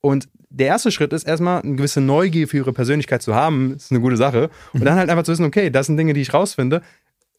Und 0.00 0.28
der 0.50 0.66
erste 0.66 0.90
Schritt 0.90 1.12
ist 1.12 1.24
erstmal 1.26 1.62
eine 1.62 1.76
gewisse 1.76 2.00
Neugier 2.00 2.48
für 2.48 2.56
ihre 2.56 2.72
Persönlichkeit 2.72 3.22
zu 3.22 3.34
haben, 3.34 3.74
ist 3.74 3.92
eine 3.92 4.00
gute 4.00 4.16
Sache. 4.16 4.50
Und 4.72 4.84
dann 4.84 4.96
halt 4.96 5.08
einfach 5.10 5.22
zu 5.22 5.32
wissen, 5.32 5.44
okay, 5.44 5.70
das 5.70 5.86
sind 5.86 5.96
Dinge, 5.96 6.14
die 6.14 6.20
ich 6.20 6.34
rausfinde. 6.34 6.82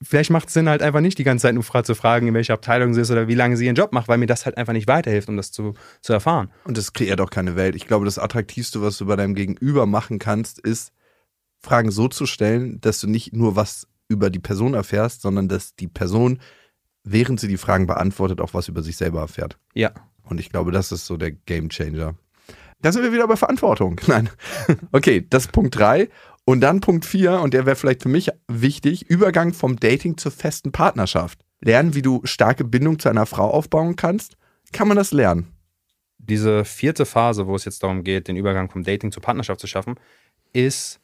Vielleicht 0.02 0.30
macht 0.30 0.48
es 0.48 0.54
Sinn, 0.54 0.70
halt 0.70 0.84
einfach 0.84 1.02
nicht 1.02 1.18
die 1.18 1.24
ganze 1.24 1.44
Zeit 1.44 1.56
nur 1.56 1.64
zu 1.84 1.96
fragen, 1.96 2.28
in 2.28 2.34
welcher 2.34 2.54
Abteilung 2.54 2.94
sie 2.94 3.02
ist 3.02 3.10
oder 3.10 3.28
wie 3.28 3.34
lange 3.34 3.58
sie 3.58 3.66
ihren 3.66 3.76
Job 3.76 3.92
macht, 3.92 4.08
weil 4.08 4.20
mir 4.20 4.28
das 4.28 4.46
halt 4.46 4.56
einfach 4.56 4.74
nicht 4.74 4.88
weiterhilft, 4.88 5.28
um 5.28 5.38
das 5.38 5.52
zu, 5.52 5.74
zu 6.02 6.14
erfahren. 6.14 6.52
Und 6.66 6.78
das 6.78 6.94
kreiert 6.94 7.20
auch 7.20 7.32
keine 7.32 7.56
Welt. 7.56 7.76
Ich 7.76 7.88
glaube, 7.88 8.06
das 8.06 8.20
Attraktivste, 8.20 8.82
was 8.82 8.98
du 9.00 9.08
bei 9.08 9.16
deinem 9.16 9.34
Gegenüber 9.34 9.86
machen 9.86 10.20
kannst, 10.20 10.60
ist, 10.60 10.94
Fragen 11.60 11.90
so 11.90 12.08
zu 12.08 12.28
stellen, 12.28 12.80
dass 12.82 13.00
du 13.00 13.08
nicht 13.08 13.34
nur 13.34 13.56
was 13.56 13.88
über 14.08 14.30
die 14.30 14.40
Person 14.40 14.74
erfährst, 14.74 15.22
sondern 15.22 15.48
dass 15.48 15.76
die 15.76 15.88
Person, 15.88 16.40
während 17.04 17.40
sie 17.40 17.48
die 17.48 17.58
Fragen 17.58 17.88
beantwortet, 17.88 18.42
auch 18.42 18.54
was 18.54 18.68
über 18.68 18.84
sich 18.84 18.98
selber 18.98 19.22
erfährt. 19.22 19.58
Ja. 19.74 19.92
Und 20.24 20.40
ich 20.40 20.50
glaube, 20.50 20.72
das 20.72 20.92
ist 20.92 21.06
so 21.06 21.18
der 21.18 21.32
Game 21.32 21.70
Changer. 21.70 22.16
Da 22.82 22.92
sind 22.92 23.04
wir 23.04 23.14
wieder 23.14 23.28
bei 23.28 23.36
Verantwortung. 23.36 24.00
Nein. 24.08 24.30
Okay, 24.92 25.26
das 25.30 25.46
ist 25.46 25.52
Punkt 25.52 25.76
drei 25.76 26.10
Und 26.46 26.62
dann 26.62 26.82
Punkt 26.82 27.06
vier 27.06 27.42
und 27.42 27.54
der 27.54 27.66
wäre 27.66 27.76
vielleicht 27.76 28.04
für 28.04 28.10
mich 28.10 28.30
wichtig, 28.48 29.10
Übergang 29.10 29.54
vom 29.54 29.80
Dating 29.80 30.18
zur 30.18 30.32
festen 30.32 30.72
Partnerschaft. 30.72 31.40
Lernen, 31.60 31.96
wie 31.96 32.02
du 32.02 32.22
starke 32.24 32.64
Bindung 32.64 33.00
zu 33.00 33.10
einer 33.10 33.26
Frau 33.26 33.50
aufbauen 33.50 33.96
kannst. 33.96 34.38
Kann 34.74 34.88
man 34.88 34.98
das 34.98 35.12
lernen? 35.12 35.48
Diese 36.20 36.66
vierte 36.66 37.06
Phase, 37.06 37.48
wo 37.48 37.56
es 37.56 37.66
jetzt 37.66 37.84
darum 37.84 38.04
geht, 38.04 38.28
den 38.28 38.36
Übergang 38.36 38.70
vom 38.70 38.84
Dating 38.84 39.12
zur 39.12 39.24
Partnerschaft 39.24 39.62
zu 39.62 39.68
schaffen, 39.68 39.96
ist, 40.54 41.00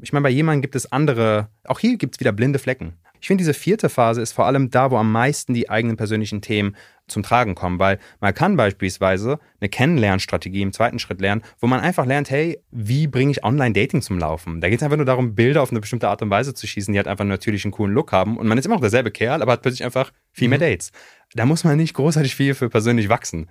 ich 0.00 0.12
meine, 0.12 0.22
bei 0.22 0.30
jemandem 0.30 0.62
gibt 0.62 0.76
es 0.76 0.90
andere, 0.90 1.48
auch 1.64 1.78
hier 1.78 1.96
gibt 1.96 2.14
es 2.14 2.20
wieder 2.20 2.32
blinde 2.32 2.58
Flecken. 2.58 2.94
Ich 3.20 3.26
finde, 3.26 3.42
diese 3.42 3.54
vierte 3.54 3.88
Phase 3.88 4.20
ist 4.22 4.32
vor 4.32 4.46
allem 4.46 4.70
da, 4.70 4.90
wo 4.90 4.96
am 4.96 5.10
meisten 5.10 5.54
die 5.54 5.68
eigenen 5.68 5.96
persönlichen 5.96 6.40
Themen 6.40 6.76
zum 7.08 7.22
Tragen 7.22 7.54
kommen, 7.54 7.78
weil 7.78 7.98
man 8.20 8.34
kann 8.34 8.56
beispielsweise 8.56 9.38
eine 9.60 9.68
Kennenlernstrategie 9.68 10.62
im 10.62 10.72
zweiten 10.72 10.98
Schritt 10.98 11.20
lernen, 11.20 11.42
wo 11.58 11.66
man 11.66 11.80
einfach 11.80 12.06
lernt, 12.06 12.30
hey, 12.30 12.60
wie 12.70 13.06
bringe 13.06 13.32
ich 13.32 13.42
Online-Dating 13.42 14.02
zum 14.02 14.18
Laufen? 14.18 14.60
Da 14.60 14.68
geht 14.68 14.78
es 14.78 14.82
einfach 14.82 14.98
nur 14.98 15.06
darum, 15.06 15.34
Bilder 15.34 15.62
auf 15.62 15.70
eine 15.70 15.80
bestimmte 15.80 16.08
Art 16.08 16.22
und 16.22 16.30
Weise 16.30 16.54
zu 16.54 16.66
schießen, 16.66 16.92
die 16.92 16.98
halt 16.98 17.08
einfach 17.08 17.24
natürlich 17.24 17.64
einen 17.64 17.72
coolen 17.72 17.94
Look 17.94 18.12
haben 18.12 18.36
und 18.36 18.46
man 18.46 18.58
ist 18.58 18.66
immer 18.66 18.74
noch 18.74 18.82
derselbe 18.82 19.10
Kerl, 19.10 19.42
aber 19.42 19.52
hat 19.52 19.62
plötzlich 19.62 19.84
einfach 19.84 20.12
viel 20.32 20.48
mehr 20.48 20.58
Dates. 20.58 20.92
Da 21.34 21.44
muss 21.46 21.64
man 21.64 21.76
nicht 21.76 21.94
großartig 21.94 22.34
viel 22.34 22.54
für 22.54 22.68
persönlich 22.68 23.08
wachsen. 23.08 23.48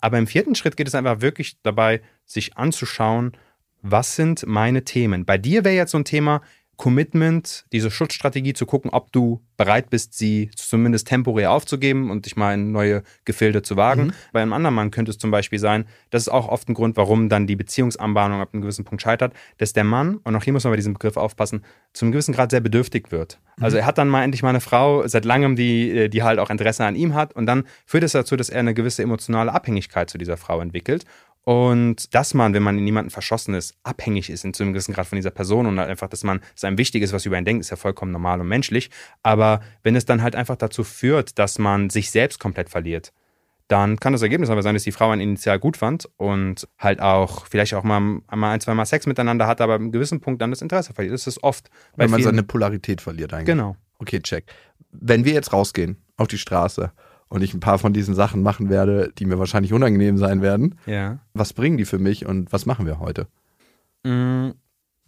Aber 0.00 0.18
im 0.18 0.26
vierten 0.26 0.54
Schritt 0.54 0.76
geht 0.76 0.86
es 0.86 0.94
einfach 0.94 1.20
wirklich 1.22 1.60
dabei, 1.62 2.02
sich 2.24 2.56
anzuschauen, 2.56 3.32
was 3.82 4.16
sind 4.16 4.46
meine 4.46 4.84
Themen. 4.84 5.24
Bei 5.24 5.38
dir 5.38 5.64
wäre 5.64 5.76
jetzt 5.76 5.92
so 5.92 5.98
ein 5.98 6.04
Thema, 6.04 6.40
Commitment, 6.78 7.64
diese 7.72 7.90
Schutzstrategie 7.90 8.52
zu 8.52 8.64
gucken, 8.64 8.92
ob 8.92 9.10
du 9.10 9.42
bereit 9.56 9.90
bist, 9.90 10.16
sie 10.16 10.48
zumindest 10.54 11.08
temporär 11.08 11.50
aufzugeben 11.50 12.08
und 12.08 12.24
dich 12.24 12.36
mal 12.36 12.54
in 12.54 12.70
neue 12.70 13.02
Gefilde 13.24 13.62
zu 13.62 13.76
wagen. 13.76 14.04
Mhm. 14.04 14.12
Bei 14.32 14.40
einem 14.40 14.52
anderen 14.52 14.76
Mann 14.76 14.92
könnte 14.92 15.10
es 15.10 15.18
zum 15.18 15.32
Beispiel 15.32 15.58
sein, 15.58 15.86
das 16.10 16.22
ist 16.22 16.28
auch 16.28 16.48
oft 16.48 16.68
ein 16.68 16.74
Grund, 16.74 16.96
warum 16.96 17.28
dann 17.28 17.48
die 17.48 17.56
Beziehungsanbahnung 17.56 18.40
ab 18.40 18.50
einem 18.52 18.62
gewissen 18.62 18.84
Punkt 18.84 19.02
scheitert, 19.02 19.34
dass 19.58 19.72
der 19.72 19.82
Mann, 19.82 20.18
und 20.18 20.36
auch 20.36 20.44
hier 20.44 20.52
muss 20.52 20.62
man 20.62 20.72
bei 20.72 20.76
diesem 20.76 20.92
Begriff 20.92 21.16
aufpassen, 21.16 21.64
zu 21.94 22.04
einem 22.04 22.12
gewissen 22.12 22.32
Grad 22.32 22.52
sehr 22.52 22.60
bedürftig 22.60 23.10
wird. 23.10 23.40
Mhm. 23.56 23.64
Also 23.64 23.76
er 23.76 23.84
hat 23.84 23.98
dann 23.98 24.08
mal 24.08 24.22
endlich 24.22 24.44
mal 24.44 24.50
eine 24.50 24.60
Frau 24.60 25.04
seit 25.08 25.24
langem, 25.24 25.56
die, 25.56 26.08
die 26.08 26.22
halt 26.22 26.38
auch 26.38 26.48
Interesse 26.48 26.84
an 26.84 26.94
ihm 26.94 27.14
hat 27.14 27.34
und 27.34 27.46
dann 27.46 27.64
führt 27.86 28.04
es 28.04 28.12
dazu, 28.12 28.36
dass 28.36 28.50
er 28.50 28.60
eine 28.60 28.74
gewisse 28.74 29.02
emotionale 29.02 29.52
Abhängigkeit 29.52 30.08
zu 30.08 30.16
dieser 30.16 30.36
Frau 30.36 30.60
entwickelt 30.60 31.06
und 31.48 32.14
dass 32.14 32.34
man, 32.34 32.52
wenn 32.52 32.62
man 32.62 32.76
in 32.76 32.84
jemanden 32.84 33.10
verschossen 33.10 33.54
ist, 33.54 33.74
abhängig 33.82 34.28
ist 34.28 34.44
in 34.44 34.52
zu 34.52 34.62
einem 34.62 34.74
gewissen 34.74 34.92
Grad 34.92 35.06
von 35.06 35.16
dieser 35.16 35.30
Person 35.30 35.64
und 35.64 35.78
halt 35.78 35.88
einfach, 35.88 36.06
dass 36.06 36.22
man, 36.22 36.42
dass 36.52 36.64
einem 36.64 36.76
wichtig 36.76 37.02
ist, 37.02 37.14
was 37.14 37.24
über 37.24 37.38
ihn 37.38 37.46
denkt, 37.46 37.62
ist 37.62 37.70
ja 37.70 37.78
vollkommen 37.78 38.12
normal 38.12 38.38
und 38.42 38.48
menschlich. 38.48 38.90
Aber 39.22 39.62
wenn 39.82 39.96
es 39.96 40.04
dann 40.04 40.20
halt 40.20 40.36
einfach 40.36 40.56
dazu 40.56 40.84
führt, 40.84 41.38
dass 41.38 41.58
man 41.58 41.88
sich 41.88 42.10
selbst 42.10 42.38
komplett 42.38 42.68
verliert, 42.68 43.14
dann 43.66 43.98
kann 43.98 44.12
das 44.12 44.20
Ergebnis 44.20 44.50
aber 44.50 44.62
sein, 44.62 44.74
dass 44.74 44.82
die 44.82 44.92
Frau 44.92 45.08
einen 45.08 45.22
initial 45.22 45.58
gut 45.58 45.78
fand 45.78 46.06
und 46.18 46.68
halt 46.78 47.00
auch 47.00 47.46
vielleicht 47.46 47.72
auch 47.72 47.82
mal, 47.82 48.20
einmal 48.26 48.52
ein, 48.52 48.60
zwei 48.60 48.74
Mal 48.74 48.84
Sex 48.84 49.06
miteinander 49.06 49.46
hat, 49.46 49.62
aber 49.62 49.76
einem 49.76 49.90
gewissen 49.90 50.20
Punkt 50.20 50.42
dann 50.42 50.50
das 50.50 50.60
Interesse 50.60 50.92
verliert. 50.92 51.14
Das 51.14 51.26
ist 51.26 51.42
oft. 51.42 51.70
Wenn 51.96 52.10
man 52.10 52.22
seine 52.22 52.42
Polarität 52.42 53.00
verliert 53.00 53.32
eigentlich. 53.32 53.46
Genau. 53.46 53.74
Okay, 54.00 54.20
check. 54.20 54.44
Wenn 54.90 55.24
wir 55.24 55.32
jetzt 55.32 55.54
rausgehen 55.54 55.96
auf 56.18 56.28
die 56.28 56.36
Straße 56.36 56.92
und 57.28 57.42
ich 57.42 57.54
ein 57.54 57.60
paar 57.60 57.78
von 57.78 57.92
diesen 57.92 58.14
Sachen 58.14 58.42
machen 58.42 58.70
werde, 58.70 59.12
die 59.18 59.26
mir 59.26 59.38
wahrscheinlich 59.38 59.72
unangenehm 59.72 60.18
sein 60.18 60.42
werden. 60.42 60.78
Ja. 60.86 61.18
Was 61.34 61.52
bringen 61.52 61.76
die 61.76 61.84
für 61.84 61.98
mich 61.98 62.26
und 62.26 62.52
was 62.52 62.66
machen 62.66 62.86
wir 62.86 63.00
heute? 63.00 63.26
Mm, 64.04 64.50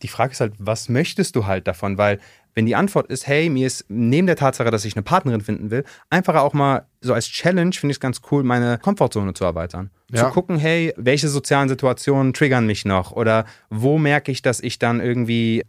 die 0.02 0.08
Frage 0.08 0.32
ist 0.32 0.40
halt, 0.40 0.54
was 0.58 0.88
möchtest 0.88 1.36
du 1.36 1.46
halt 1.46 1.66
davon? 1.66 1.98
Weil 1.98 2.18
wenn 2.54 2.66
die 2.66 2.74
Antwort 2.74 3.06
ist, 3.08 3.26
hey, 3.26 3.48
mir 3.48 3.66
ist 3.66 3.84
neben 3.88 4.26
der 4.26 4.36
Tatsache, 4.36 4.70
dass 4.70 4.84
ich 4.84 4.96
eine 4.96 5.02
Partnerin 5.02 5.40
finden 5.40 5.70
will, 5.70 5.84
einfach 6.08 6.34
auch 6.34 6.52
mal 6.52 6.86
so 7.00 7.14
als 7.14 7.26
Challenge 7.26 7.72
finde 7.72 7.92
ich 7.92 7.96
es 7.96 8.00
ganz 8.00 8.20
cool, 8.30 8.42
meine 8.42 8.78
Komfortzone 8.78 9.34
zu 9.34 9.44
erweitern. 9.44 9.90
Ja. 10.10 10.26
Zu 10.26 10.32
gucken, 10.32 10.58
hey, 10.58 10.92
welche 10.96 11.28
sozialen 11.28 11.68
Situationen 11.68 12.32
triggern 12.32 12.66
mich 12.66 12.84
noch? 12.84 13.12
Oder 13.12 13.44
wo 13.68 13.98
merke 13.98 14.32
ich, 14.32 14.42
dass 14.42 14.60
ich 14.60 14.78
dann 14.78 15.00
irgendwie 15.00 15.64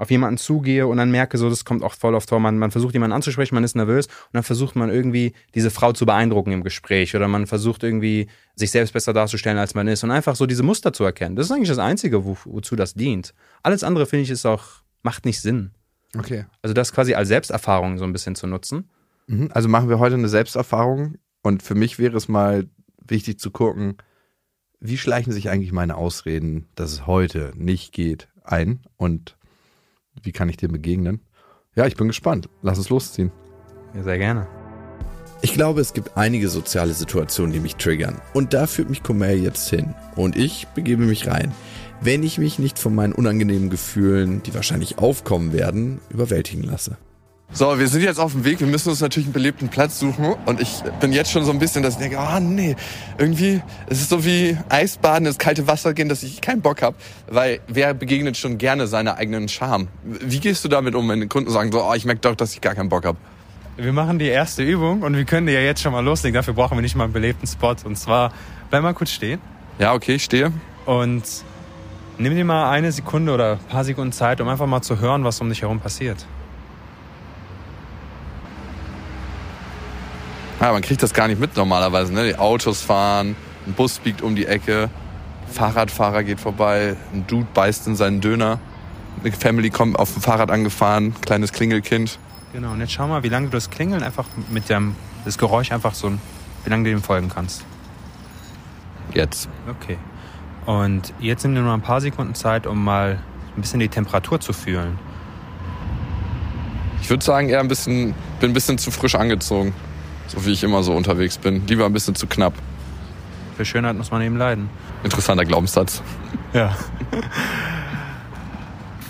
auf 0.00 0.10
jemanden 0.10 0.38
zugehe 0.38 0.86
und 0.86 0.96
dann 0.96 1.10
merke, 1.10 1.36
so, 1.36 1.50
das 1.50 1.66
kommt 1.66 1.84
auch 1.84 1.92
voll 1.92 2.14
oft 2.14 2.30
vor, 2.30 2.40
man, 2.40 2.56
man 2.56 2.70
versucht 2.70 2.94
jemanden 2.94 3.12
anzusprechen, 3.12 3.54
man 3.54 3.64
ist 3.64 3.76
nervös 3.76 4.06
und 4.06 4.32
dann 4.32 4.42
versucht 4.42 4.74
man 4.74 4.88
irgendwie 4.88 5.34
diese 5.54 5.70
Frau 5.70 5.92
zu 5.92 6.06
beeindrucken 6.06 6.52
im 6.52 6.64
Gespräch 6.64 7.14
oder 7.14 7.28
man 7.28 7.46
versucht 7.46 7.82
irgendwie 7.82 8.26
sich 8.54 8.70
selbst 8.70 8.92
besser 8.94 9.12
darzustellen, 9.12 9.58
als 9.58 9.74
man 9.74 9.86
ist 9.88 10.02
und 10.02 10.10
einfach 10.10 10.36
so 10.36 10.46
diese 10.46 10.62
Muster 10.62 10.94
zu 10.94 11.04
erkennen. 11.04 11.36
Das 11.36 11.46
ist 11.46 11.52
eigentlich 11.52 11.68
das 11.68 11.78
Einzige, 11.78 12.24
wo, 12.24 12.38
wozu 12.46 12.76
das 12.76 12.94
dient. 12.94 13.34
Alles 13.62 13.84
andere, 13.84 14.06
finde 14.06 14.22
ich, 14.22 14.30
ist 14.30 14.46
auch, 14.46 14.64
macht 15.02 15.26
nicht 15.26 15.42
Sinn. 15.42 15.72
Okay. 16.16 16.46
Also 16.62 16.72
das 16.72 16.94
quasi 16.94 17.12
als 17.12 17.28
Selbsterfahrung 17.28 17.98
so 17.98 18.04
ein 18.04 18.14
bisschen 18.14 18.36
zu 18.36 18.46
nutzen. 18.46 18.88
Mhm. 19.26 19.50
Also 19.52 19.68
machen 19.68 19.90
wir 19.90 19.98
heute 19.98 20.14
eine 20.14 20.30
Selbsterfahrung 20.30 21.18
und 21.42 21.62
für 21.62 21.74
mich 21.74 21.98
wäre 21.98 22.16
es 22.16 22.26
mal 22.26 22.70
wichtig 23.06 23.38
zu 23.38 23.50
gucken, 23.50 23.98
wie 24.80 24.96
schleichen 24.96 25.34
sich 25.34 25.50
eigentlich 25.50 25.72
meine 25.72 25.96
Ausreden, 25.96 26.68
dass 26.74 26.90
es 26.90 27.06
heute 27.06 27.52
nicht 27.54 27.92
geht, 27.92 28.28
ein 28.44 28.80
und 28.96 29.36
wie 30.22 30.32
kann 30.32 30.48
ich 30.48 30.56
dir 30.56 30.68
begegnen? 30.68 31.20
Ja, 31.76 31.86
ich 31.86 31.96
bin 31.96 32.08
gespannt. 32.08 32.48
Lass 32.62 32.78
uns 32.78 32.88
losziehen. 32.88 33.30
Ja, 33.94 34.02
sehr 34.02 34.18
gerne. 34.18 34.46
Ich 35.42 35.54
glaube, 35.54 35.80
es 35.80 35.94
gibt 35.94 36.16
einige 36.16 36.48
soziale 36.48 36.92
Situationen, 36.92 37.52
die 37.52 37.60
mich 37.60 37.76
triggern. 37.76 38.20
Und 38.34 38.52
da 38.52 38.66
führt 38.66 38.90
mich 38.90 39.02
Comer 39.02 39.32
jetzt 39.32 39.70
hin. 39.70 39.94
Und 40.14 40.36
ich 40.36 40.66
begebe 40.74 41.04
mich 41.04 41.26
rein. 41.26 41.52
Wenn 42.02 42.22
ich 42.22 42.38
mich 42.38 42.58
nicht 42.58 42.78
von 42.78 42.94
meinen 42.94 43.14
unangenehmen 43.14 43.70
Gefühlen, 43.70 44.42
die 44.42 44.54
wahrscheinlich 44.54 44.98
aufkommen 44.98 45.52
werden, 45.52 46.00
überwältigen 46.10 46.64
lasse. 46.64 46.98
So, 47.52 47.80
wir 47.80 47.88
sind 47.88 48.02
jetzt 48.02 48.20
auf 48.20 48.30
dem 48.30 48.44
Weg. 48.44 48.60
Wir 48.60 48.68
müssen 48.68 48.90
uns 48.90 49.00
natürlich 49.00 49.26
einen 49.26 49.32
belebten 49.32 49.68
Platz 49.68 49.98
suchen. 49.98 50.34
Und 50.46 50.60
ich 50.60 50.82
bin 51.00 51.12
jetzt 51.12 51.32
schon 51.32 51.44
so 51.44 51.50
ein 51.50 51.58
bisschen, 51.58 51.82
dass 51.82 51.94
ich 51.94 51.98
denke, 51.98 52.18
ah 52.18 52.36
oh, 52.36 52.40
nee, 52.40 52.76
irgendwie, 53.18 53.60
es 53.88 54.00
ist 54.00 54.10
so 54.10 54.24
wie 54.24 54.56
Eisbaden, 54.68 55.26
ins 55.26 55.36
kalte 55.36 55.66
Wasser 55.66 55.92
gehen, 55.92 56.08
dass 56.08 56.22
ich 56.22 56.40
keinen 56.40 56.62
Bock 56.62 56.80
habe. 56.80 56.96
Weil 57.28 57.60
wer 57.66 57.92
begegnet 57.92 58.36
schon 58.36 58.56
gerne 58.56 58.86
seiner 58.86 59.16
eigenen 59.16 59.48
Scham? 59.48 59.88
Wie 60.04 60.38
gehst 60.38 60.64
du 60.64 60.68
damit 60.68 60.94
um, 60.94 61.08
wenn 61.08 61.28
Kunden 61.28 61.50
sagen, 61.50 61.72
so, 61.72 61.82
oh, 61.82 61.92
ich 61.92 62.04
merke 62.04 62.20
doch, 62.20 62.36
dass 62.36 62.54
ich 62.54 62.60
gar 62.60 62.76
keinen 62.76 62.88
Bock 62.88 63.04
habe? 63.04 63.18
Wir 63.76 63.92
machen 63.92 64.20
die 64.20 64.28
erste 64.28 64.62
Übung 64.62 65.02
und 65.02 65.16
wir 65.16 65.24
können 65.24 65.48
ja 65.48 65.60
jetzt 65.60 65.82
schon 65.82 65.92
mal 65.92 66.04
loslegen. 66.04 66.34
Dafür 66.34 66.54
brauchen 66.54 66.76
wir 66.76 66.82
nicht 66.82 66.94
mal 66.94 67.04
einen 67.04 67.12
belebten 67.12 67.48
Spot. 67.48 67.74
Und 67.84 67.96
zwar, 67.96 68.32
bleib 68.70 68.84
mal 68.84 68.94
kurz 68.94 69.10
stehen. 69.10 69.40
Ja, 69.80 69.92
okay, 69.94 70.14
ich 70.14 70.24
stehe. 70.24 70.52
Und 70.86 71.24
nimm 72.16 72.36
dir 72.36 72.44
mal 72.44 72.70
eine 72.70 72.92
Sekunde 72.92 73.32
oder 73.32 73.52
ein 73.52 73.68
paar 73.68 73.84
Sekunden 73.84 74.12
Zeit, 74.12 74.40
um 74.40 74.46
einfach 74.46 74.66
mal 74.66 74.82
zu 74.82 75.00
hören, 75.00 75.24
was 75.24 75.40
um 75.40 75.48
dich 75.48 75.62
herum 75.62 75.80
passiert. 75.80 76.26
Ja, 80.60 80.72
man 80.72 80.82
kriegt 80.82 81.02
das 81.02 81.14
gar 81.14 81.26
nicht 81.26 81.40
mit 81.40 81.56
normalerweise. 81.56 82.12
Ne? 82.12 82.24
Die 82.24 82.36
Autos 82.36 82.82
fahren, 82.82 83.34
ein 83.66 83.72
Bus 83.72 83.98
biegt 83.98 84.20
um 84.20 84.36
die 84.36 84.46
Ecke, 84.46 84.90
Fahrradfahrer 85.50 86.22
geht 86.22 86.38
vorbei, 86.38 86.96
ein 87.14 87.26
Dude 87.26 87.46
beißt 87.54 87.86
in 87.86 87.96
seinen 87.96 88.20
Döner. 88.20 88.60
Eine 89.22 89.32
Family 89.32 89.70
kommt 89.70 89.98
auf 89.98 90.12
dem 90.12 90.22
Fahrrad 90.22 90.50
angefahren, 90.50 91.14
kleines 91.22 91.52
Klingelkind. 91.52 92.18
Genau, 92.52 92.72
und 92.72 92.80
jetzt 92.80 92.92
schau 92.92 93.06
mal, 93.06 93.22
wie 93.22 93.28
lange 93.28 93.46
du 93.46 93.52
das 93.52 93.70
Klingeln 93.70 94.02
einfach 94.02 94.26
mit 94.50 94.68
dem 94.68 94.96
das 95.24 95.38
Geräusch 95.38 95.72
einfach 95.72 95.94
so, 95.94 96.12
wie 96.64 96.70
lange 96.70 96.84
du 96.84 96.90
dem 96.90 97.02
folgen 97.02 97.28
kannst. 97.28 97.64
Jetzt. 99.14 99.48
Okay. 99.68 99.98
Und 100.66 101.12
jetzt 101.20 101.42
nimm 101.42 101.54
dir 101.54 101.62
nur 101.62 101.74
ein 101.74 101.80
paar 101.80 102.00
Sekunden 102.00 102.34
Zeit, 102.34 102.66
um 102.66 102.84
mal 102.84 103.18
ein 103.56 103.60
bisschen 103.60 103.80
die 103.80 103.88
Temperatur 103.88 104.40
zu 104.40 104.52
fühlen. 104.52 104.98
Ich 107.00 107.08
würde 107.08 107.24
sagen, 107.24 107.48
eher 107.48 107.60
ein 107.60 107.68
bisschen, 107.68 108.14
bin 108.40 108.50
ein 108.50 108.54
bisschen 108.54 108.78
zu 108.78 108.90
frisch 108.90 109.14
angezogen. 109.14 109.74
So 110.30 110.46
wie 110.46 110.52
ich 110.52 110.62
immer 110.62 110.84
so 110.84 110.92
unterwegs 110.92 111.38
bin. 111.38 111.66
Lieber 111.66 111.86
ein 111.86 111.92
bisschen 111.92 112.14
zu 112.14 112.28
knapp. 112.28 112.54
Für 113.56 113.64
Schönheit 113.64 113.96
muss 113.96 114.12
man 114.12 114.22
eben 114.22 114.36
leiden. 114.36 114.70
Interessanter 115.02 115.44
Glaubenssatz. 115.44 116.02
Ja. 116.52 116.76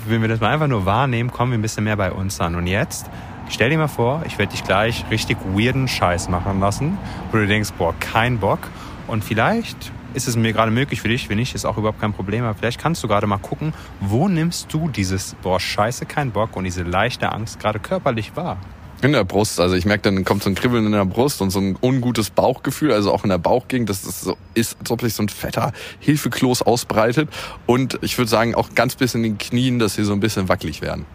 Wenn 0.07 0.21
wir 0.23 0.29
das 0.29 0.39
mal 0.39 0.49
einfach 0.49 0.67
nur 0.67 0.87
wahrnehmen, 0.87 1.31
kommen 1.31 1.51
wir 1.51 1.59
ein 1.59 1.61
bisschen 1.61 1.83
mehr 1.83 1.95
bei 1.95 2.11
uns 2.11 2.41
an. 2.41 2.55
Und 2.55 2.65
jetzt, 2.65 3.05
stell 3.49 3.69
dir 3.69 3.77
mal 3.77 3.87
vor, 3.87 4.23
ich 4.25 4.39
werde 4.39 4.51
dich 4.51 4.63
gleich 4.63 5.05
richtig 5.11 5.37
weirden 5.53 5.87
Scheiß 5.87 6.27
machen 6.27 6.59
lassen, 6.59 6.97
wo 7.31 7.37
du 7.37 7.45
denkst, 7.45 7.69
boah, 7.77 7.93
kein 7.99 8.39
Bock. 8.39 8.59
Und 9.05 9.23
vielleicht 9.23 9.91
ist 10.15 10.27
es 10.27 10.35
mir 10.35 10.53
gerade 10.53 10.71
möglich 10.71 11.01
für 11.01 11.07
dich, 11.07 11.29
wenn 11.29 11.37
nicht, 11.37 11.53
ist 11.53 11.65
auch 11.65 11.77
überhaupt 11.77 12.01
kein 12.01 12.13
Problem. 12.13 12.43
Aber 12.45 12.55
vielleicht 12.55 12.81
kannst 12.81 13.03
du 13.03 13.07
gerade 13.07 13.27
mal 13.27 13.37
gucken, 13.37 13.75
wo 13.99 14.27
nimmst 14.27 14.73
du 14.73 14.89
dieses, 14.89 15.35
boah, 15.43 15.59
scheiße, 15.59 16.07
kein 16.07 16.31
Bock 16.31 16.55
und 16.55 16.63
diese 16.63 16.81
leichte 16.81 17.31
Angst 17.31 17.59
gerade 17.59 17.79
körperlich 17.79 18.35
wahr? 18.35 18.57
In 19.01 19.13
der 19.13 19.23
Brust. 19.23 19.59
Also 19.59 19.75
ich 19.75 19.85
merke, 19.85 20.03
dann 20.03 20.23
kommt 20.25 20.43
so 20.43 20.49
ein 20.49 20.55
Kribbeln 20.55 20.85
in 20.85 20.91
der 20.91 21.05
Brust 21.05 21.41
und 21.41 21.49
so 21.49 21.59
ein 21.59 21.75
ungutes 21.81 22.29
Bauchgefühl, 22.29 22.91
also 22.91 23.11
auch 23.11 23.23
in 23.23 23.29
der 23.29 23.39
Bauchgegend. 23.39 23.89
Das 23.89 24.03
ist 24.03 24.21
so, 24.21 24.37
ist, 24.53 24.77
als 24.79 24.91
ob 24.91 25.01
sich 25.01 25.13
so 25.15 25.23
ein 25.23 25.29
fetter 25.29 25.73
Hilfekloß 25.99 26.61
ausbreitet. 26.61 27.29
Und 27.65 27.97
ich 28.01 28.17
würde 28.17 28.29
sagen, 28.29 28.53
auch 28.53 28.75
ganz 28.75 28.95
bisschen 28.95 29.23
in 29.23 29.33
den 29.33 29.37
Knien, 29.39 29.79
dass 29.79 29.95
sie 29.95 30.03
so 30.03 30.13
ein 30.13 30.19
bisschen 30.19 30.49
wackelig 30.49 30.81
werden. 30.81 31.05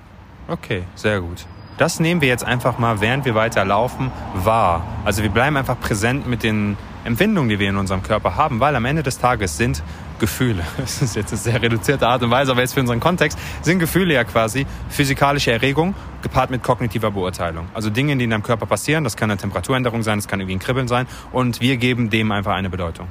Okay, 0.48 0.82
sehr 0.96 1.20
gut. 1.20 1.46
Das 1.78 2.00
nehmen 2.00 2.22
wir 2.22 2.28
jetzt 2.28 2.44
einfach 2.44 2.78
mal, 2.78 3.00
während 3.00 3.26
wir 3.26 3.34
weiter 3.34 3.64
laufen, 3.64 4.10
wahr. 4.34 4.86
Also 5.04 5.22
wir 5.22 5.30
bleiben 5.30 5.56
einfach 5.56 5.78
präsent 5.78 6.26
mit 6.26 6.42
den 6.42 6.78
Empfindungen, 7.04 7.50
die 7.50 7.58
wir 7.58 7.68
in 7.68 7.76
unserem 7.76 8.02
Körper 8.02 8.36
haben, 8.36 8.60
weil 8.60 8.74
am 8.74 8.84
Ende 8.86 9.02
des 9.02 9.18
Tages 9.18 9.58
sind 9.58 9.82
Gefühle, 10.18 10.62
das 10.78 11.02
ist 11.02 11.14
jetzt 11.14 11.32
eine 11.32 11.38
sehr 11.38 11.60
reduzierte 11.60 12.08
Art 12.08 12.22
und 12.22 12.30
Weise, 12.30 12.50
aber 12.50 12.62
jetzt 12.62 12.72
für 12.72 12.80
unseren 12.80 13.00
Kontext, 13.00 13.38
sind 13.60 13.78
Gefühle 13.78 14.14
ja 14.14 14.24
quasi 14.24 14.66
physikalische 14.88 15.52
Erregung 15.52 15.94
gepaart 16.22 16.50
mit 16.50 16.62
kognitiver 16.62 17.10
Beurteilung. 17.10 17.68
Also 17.74 17.90
Dinge, 17.90 18.16
die 18.16 18.24
in 18.24 18.30
deinem 18.30 18.42
Körper 18.42 18.64
passieren, 18.64 19.04
das 19.04 19.16
kann 19.16 19.30
eine 19.30 19.38
Temperaturänderung 19.38 20.02
sein, 20.02 20.18
das 20.18 20.26
kann 20.26 20.40
irgendwie 20.40 20.56
ein 20.56 20.60
Kribbeln 20.60 20.88
sein 20.88 21.06
und 21.32 21.60
wir 21.60 21.76
geben 21.76 22.08
dem 22.08 22.32
einfach 22.32 22.54
eine 22.54 22.70
Bedeutung. 22.70 23.06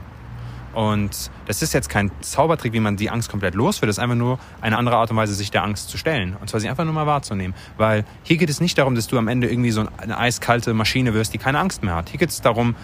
Und 0.76 1.32
das 1.48 1.62
ist 1.62 1.74
jetzt 1.74 1.90
kein 1.90 2.12
Zaubertrick, 2.22 2.74
wie 2.74 2.80
man 2.80 2.98
die 2.98 3.10
Angst 3.10 3.30
komplett 3.30 3.56
los 3.56 3.82
wird. 3.82 3.90
Das 3.90 3.98
ist 3.98 4.04
einfach 4.04 4.16
nur 4.16 4.38
eine 4.62 4.78
andere 4.78 4.98
Art 4.98 5.10
und 5.10 5.18
Weise, 5.18 5.34
sich 5.34 5.50
der 5.50 5.64
Angst 5.64 5.90
zu 5.90 5.98
stellen. 5.98 6.36
Und 6.40 6.50
zwar 6.50 6.60
sie 6.60 6.70
einfach 6.70 6.84
nur 6.84 6.94
mal 6.94 7.08
wahrzunehmen. 7.08 7.56
Weil 7.78 8.04
hier 8.24 8.38
geht 8.38 8.50
es 8.50 8.60
nicht 8.60 8.78
darum, 8.78 8.94
dass 8.94 9.08
du 9.08 9.18
am 9.18 9.28
Ende 9.28 9.50
irgendwie 9.50 9.72
so 9.72 9.86
eine 9.98 10.18
eiskalte 10.18 10.74
Maschine 10.74 11.14
wirst, 11.14 11.34
die 11.34 11.38
keine 11.38 11.60
Angst 11.60 11.82
mehr 11.82 11.96
hat. 11.96 12.10
Hier 12.10 12.20
geht 12.20 12.30
es 12.30 12.42
darum, 12.42 12.76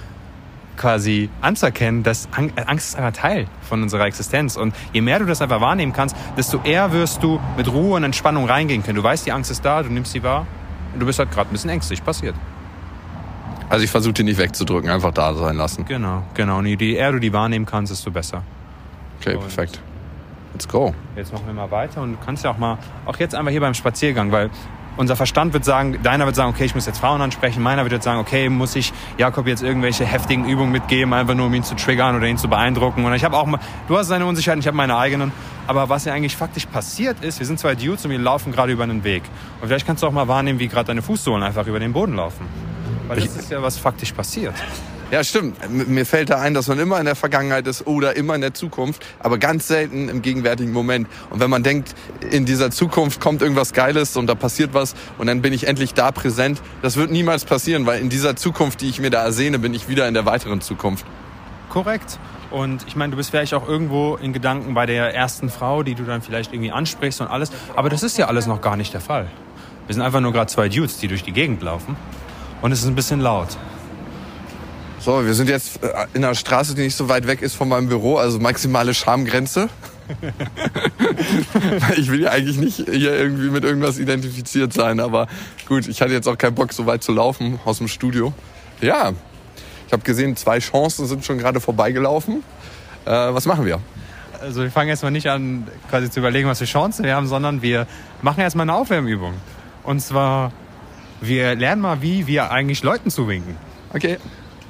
quasi 0.77 1.29
anzuerkennen, 1.41 2.03
dass 2.03 2.29
Angst 2.31 2.89
ist 2.89 2.95
einfach 2.95 3.11
Teil 3.11 3.47
von 3.61 3.83
unserer 3.83 4.05
Existenz. 4.05 4.55
Und 4.55 4.73
je 4.93 5.01
mehr 5.01 5.19
du 5.19 5.25
das 5.25 5.41
einfach 5.41 5.61
wahrnehmen 5.61 5.93
kannst, 5.93 6.15
desto 6.37 6.61
eher 6.63 6.91
wirst 6.93 7.21
du 7.21 7.39
mit 7.57 7.71
Ruhe 7.71 7.97
und 7.97 8.03
Entspannung 8.03 8.45
reingehen 8.45 8.83
können. 8.83 8.95
Du 8.95 9.03
weißt, 9.03 9.25
die 9.25 9.31
Angst 9.31 9.51
ist 9.51 9.63
da, 9.65 9.83
du 9.83 9.89
nimmst 9.89 10.13
sie 10.13 10.23
wahr 10.23 10.47
und 10.93 10.99
du 10.99 11.05
bist 11.05 11.19
halt 11.19 11.29
gerade 11.31 11.49
ein 11.49 11.53
bisschen 11.53 11.69
ängstlich. 11.69 12.03
Passiert. 12.03 12.35
Also 13.71 13.85
ich 13.85 13.89
versuche 13.89 14.11
die 14.11 14.23
nicht 14.23 14.37
wegzudrücken, 14.37 14.89
einfach 14.89 15.13
da 15.13 15.33
sein 15.33 15.55
lassen. 15.55 15.85
Genau, 15.85 16.23
genau. 16.33 16.57
Und 16.57 16.65
je 16.65 16.93
eher 16.93 17.13
du 17.13 17.19
die 17.19 17.31
wahrnehmen 17.31 17.65
kannst, 17.65 17.89
desto 17.89 18.11
besser. 18.11 18.43
Okay, 19.21 19.35
und 19.35 19.39
perfekt. 19.39 19.79
Let's 20.51 20.67
go. 20.67 20.93
Jetzt 21.15 21.31
machen 21.31 21.45
wir 21.47 21.53
mal 21.53 21.71
weiter 21.71 22.01
und 22.01 22.11
du 22.11 22.17
kannst 22.25 22.43
ja 22.43 22.51
auch 22.51 22.57
mal, 22.57 22.77
auch 23.05 23.15
jetzt 23.15 23.33
einfach 23.33 23.49
hier 23.49 23.61
beim 23.61 23.73
Spaziergang, 23.73 24.33
weil 24.33 24.49
unser 24.97 25.15
Verstand 25.15 25.53
wird 25.53 25.63
sagen, 25.63 25.99
deiner 26.03 26.25
wird 26.25 26.35
sagen, 26.35 26.49
okay, 26.49 26.65
ich 26.65 26.75
muss 26.75 26.85
jetzt 26.85 26.99
Frauen 26.99 27.21
ansprechen, 27.21 27.63
meiner 27.63 27.83
wird 27.83 27.93
jetzt 27.93 28.03
sagen, 28.03 28.19
okay, 28.19 28.49
muss 28.49 28.75
ich 28.75 28.91
Jakob 29.17 29.47
jetzt 29.47 29.63
irgendwelche 29.63 30.05
heftigen 30.05 30.43
Übungen 30.43 30.73
mitgeben, 30.73 31.13
einfach 31.13 31.33
nur 31.33 31.45
um 31.45 31.53
ihn 31.53 31.63
zu 31.63 31.75
triggern 31.75 32.17
oder 32.17 32.27
ihn 32.27 32.37
zu 32.37 32.49
beeindrucken. 32.49 33.05
Und 33.05 33.13
ich 33.13 33.23
habe 33.23 33.37
auch 33.37 33.45
mal, 33.45 33.61
du 33.87 33.97
hast 33.97 34.11
deine 34.11 34.25
Unsicherheiten, 34.25 34.59
ich 34.59 34.67
habe 34.67 34.75
meine 34.75 34.97
eigenen. 34.97 35.31
Aber 35.67 35.87
was 35.87 36.03
ja 36.03 36.13
eigentlich 36.13 36.35
faktisch 36.35 36.65
passiert 36.65 37.23
ist, 37.23 37.39
wir 37.39 37.47
sind 37.47 37.57
zwei 37.57 37.75
Dudes 37.75 38.03
und 38.03 38.11
wir 38.11 38.19
laufen 38.19 38.51
gerade 38.51 38.73
über 38.73 38.83
einen 38.83 39.05
Weg. 39.05 39.23
Und 39.61 39.69
vielleicht 39.69 39.87
kannst 39.87 40.03
du 40.03 40.07
auch 40.07 40.11
mal 40.11 40.27
wahrnehmen, 40.27 40.59
wie 40.59 40.67
gerade 40.67 40.87
deine 40.87 41.01
Fußsohlen 41.01 41.41
einfach 41.41 41.65
über 41.67 41.79
den 41.79 41.93
Boden 41.93 42.15
laufen. 42.17 42.45
Weil 43.11 43.19
das 43.19 43.35
ist 43.35 43.51
ja 43.51 43.61
was 43.61 43.77
faktisch 43.77 44.13
passiert. 44.13 44.53
Ja, 45.11 45.21
stimmt. 45.21 45.57
Mir 45.69 46.05
fällt 46.05 46.29
da 46.29 46.39
ein, 46.39 46.53
dass 46.53 46.69
man 46.69 46.79
immer 46.79 46.97
in 46.97 47.03
der 47.03 47.17
Vergangenheit 47.17 47.67
ist 47.67 47.85
oder 47.85 48.15
immer 48.15 48.35
in 48.35 48.39
der 48.39 48.53
Zukunft, 48.53 49.05
aber 49.19 49.37
ganz 49.37 49.67
selten 49.67 50.07
im 50.07 50.21
gegenwärtigen 50.21 50.71
Moment. 50.71 51.09
Und 51.29 51.41
wenn 51.41 51.49
man 51.49 51.61
denkt, 51.61 51.93
in 52.29 52.45
dieser 52.45 52.71
Zukunft 52.71 53.19
kommt 53.19 53.41
irgendwas 53.41 53.73
Geiles 53.73 54.15
und 54.15 54.27
da 54.27 54.35
passiert 54.35 54.73
was 54.73 54.95
und 55.17 55.27
dann 55.27 55.41
bin 55.41 55.51
ich 55.51 55.67
endlich 55.67 55.93
da 55.93 56.13
präsent, 56.13 56.61
das 56.81 56.95
wird 56.95 57.11
niemals 57.11 57.43
passieren, 57.43 57.85
weil 57.85 57.99
in 57.99 58.07
dieser 58.07 58.37
Zukunft, 58.37 58.79
die 58.79 58.87
ich 58.87 59.01
mir 59.01 59.09
da 59.09 59.21
ersehne, 59.21 59.59
bin 59.59 59.73
ich 59.73 59.89
wieder 59.89 60.07
in 60.07 60.13
der 60.13 60.25
weiteren 60.25 60.61
Zukunft. 60.61 61.05
Korrekt. 61.67 62.17
Und 62.49 62.87
ich 62.87 62.95
meine, 62.95 63.11
du 63.11 63.17
bist 63.17 63.31
vielleicht 63.31 63.53
auch 63.53 63.67
irgendwo 63.67 64.15
in 64.15 64.31
Gedanken 64.31 64.73
bei 64.73 64.85
der 64.85 65.13
ersten 65.13 65.49
Frau, 65.49 65.83
die 65.83 65.95
du 65.95 66.05
dann 66.05 66.21
vielleicht 66.21 66.53
irgendwie 66.53 66.71
ansprichst 66.71 67.19
und 67.19 67.27
alles. 67.27 67.51
Aber 67.75 67.89
das 67.89 68.03
ist 68.03 68.17
ja 68.17 68.27
alles 68.27 68.47
noch 68.47 68.61
gar 68.61 68.77
nicht 68.77 68.93
der 68.93 69.01
Fall. 69.01 69.27
Wir 69.87 69.95
sind 69.95 70.01
einfach 70.01 70.21
nur 70.21 70.31
gerade 70.31 70.47
zwei 70.47 70.69
Dudes, 70.69 70.99
die 70.99 71.09
durch 71.09 71.23
die 71.23 71.33
Gegend 71.33 71.61
laufen. 71.61 71.97
Und 72.61 72.71
es 72.71 72.81
ist 72.81 72.87
ein 72.87 72.95
bisschen 72.95 73.19
laut. 73.19 73.57
So, 74.99 75.25
wir 75.25 75.33
sind 75.33 75.49
jetzt 75.49 75.83
äh, 75.83 75.87
in 76.13 76.23
einer 76.23 76.35
Straße, 76.35 76.75
die 76.75 76.83
nicht 76.83 76.95
so 76.95 77.09
weit 77.09 77.25
weg 77.25 77.41
ist 77.41 77.55
von 77.55 77.67
meinem 77.67 77.89
Büro, 77.89 78.17
also 78.17 78.39
maximale 78.39 78.93
Schamgrenze. 78.93 79.69
ich 81.97 82.11
will 82.11 82.21
ja 82.21 82.31
eigentlich 82.31 82.57
nicht 82.57 82.75
hier 82.87 83.17
irgendwie 83.17 83.49
mit 83.49 83.63
irgendwas 83.63 83.97
identifiziert 83.97 84.73
sein, 84.73 84.99
aber 84.99 85.27
gut, 85.67 85.87
ich 85.87 86.01
hatte 86.01 86.13
jetzt 86.13 86.27
auch 86.27 86.37
keinen 86.37 86.53
Bock, 86.53 86.73
so 86.73 86.85
weit 86.85 87.01
zu 87.01 87.13
laufen 87.13 87.59
aus 87.65 87.79
dem 87.79 87.87
Studio. 87.87 88.33
Ja, 88.81 89.13
ich 89.87 89.93
habe 89.93 90.03
gesehen, 90.03 90.35
zwei 90.35 90.59
Chancen 90.59 91.07
sind 91.07 91.25
schon 91.25 91.37
gerade 91.37 91.59
vorbeigelaufen. 91.59 92.43
Äh, 93.05 93.09
was 93.11 93.45
machen 93.45 93.65
wir? 93.65 93.79
Also 94.39 94.61
wir 94.61 94.71
fangen 94.71 94.89
erstmal 94.89 95.11
nicht 95.11 95.29
an, 95.29 95.67
quasi 95.89 96.09
zu 96.09 96.19
überlegen, 96.19 96.47
was 96.47 96.59
für 96.59 96.65
Chancen 96.65 97.05
wir 97.05 97.15
haben, 97.15 97.27
sondern 97.27 97.61
wir 97.61 97.87
machen 98.21 98.41
erstmal 98.41 98.63
eine 98.63 98.73
Aufwärmübung. 98.73 99.33
Und 99.83 99.99
zwar, 99.99 100.51
wir 101.21 101.55
lernen 101.55 101.81
mal, 101.81 102.01
wie 102.01 102.27
wir 102.27 102.51
eigentlich 102.51 102.83
Leuten 102.83 103.09
zuwinken. 103.09 103.55
Okay. 103.93 104.17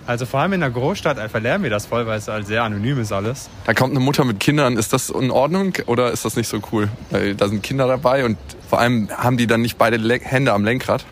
Also 0.08 0.26
vor 0.26 0.42
allem 0.42 0.54
in 0.54 0.62
der 0.62 0.72
Großstadt 0.72 1.18
verlernen 1.30 1.64
wir 1.64 1.70
das 1.70 1.86
voll, 1.86 2.06
weil 2.08 2.18
es 2.18 2.28
halt 2.28 2.48
sehr 2.48 2.64
anonym 2.64 3.00
ist 3.00 3.12
alles. 3.12 3.50
Da 3.66 3.74
kommt 3.74 3.92
eine 3.92 4.04
Mutter 4.04 4.26
mit 4.26 4.40
Kindern. 4.40 4.76
Ist 4.76 4.94
das 4.94 5.10
in 5.10 5.32
Ordnung 5.32 5.74
oder 5.86 6.12
ist 6.12 6.26
das 6.26 6.36
nicht 6.36 6.48
so 6.48 6.60
cool? 6.72 6.90
Weil 7.12 7.36
da 7.36 7.48
sind 7.48 7.64
Kinder 7.64 7.88
dabei 7.88 8.26
und 8.26 8.38
vor 8.68 8.80
allem 8.80 9.10
haben 9.16 9.38
die 9.38 9.48
dann 9.48 9.62
nicht 9.62 9.78
beide 9.78 9.98
Le 9.98 10.20
Hände 10.20 10.54
am 10.54 10.66
Lenkrad. 10.66 11.06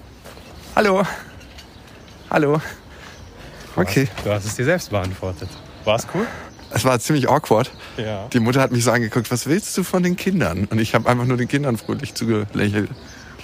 Hallo. 0.75 1.03
Hallo. 2.29 2.61
Okay. 3.75 4.07
Du 4.23 4.31
hast 4.31 4.45
es 4.45 4.55
dir 4.55 4.65
selbst 4.65 4.89
beantwortet. 4.89 5.49
War's 5.85 6.07
cool? 6.13 6.25
Es 6.71 6.83
war 6.83 6.99
ziemlich 6.99 7.29
awkward. 7.29 7.71
Ja. 7.97 8.27
Die 8.33 8.39
Mutter 8.39 8.61
hat 8.61 8.71
mich 8.71 8.83
so 8.83 8.91
angeguckt, 8.91 9.31
was 9.31 9.47
willst 9.47 9.77
du 9.77 9.83
von 9.83 10.03
den 10.03 10.15
Kindern? 10.15 10.65
Und 10.65 10.79
ich 10.79 10.93
habe 10.93 11.09
einfach 11.09 11.25
nur 11.25 11.37
den 11.37 11.47
Kindern 11.47 11.77
fröhlich 11.77 12.13
zugelächelt. 12.15 12.89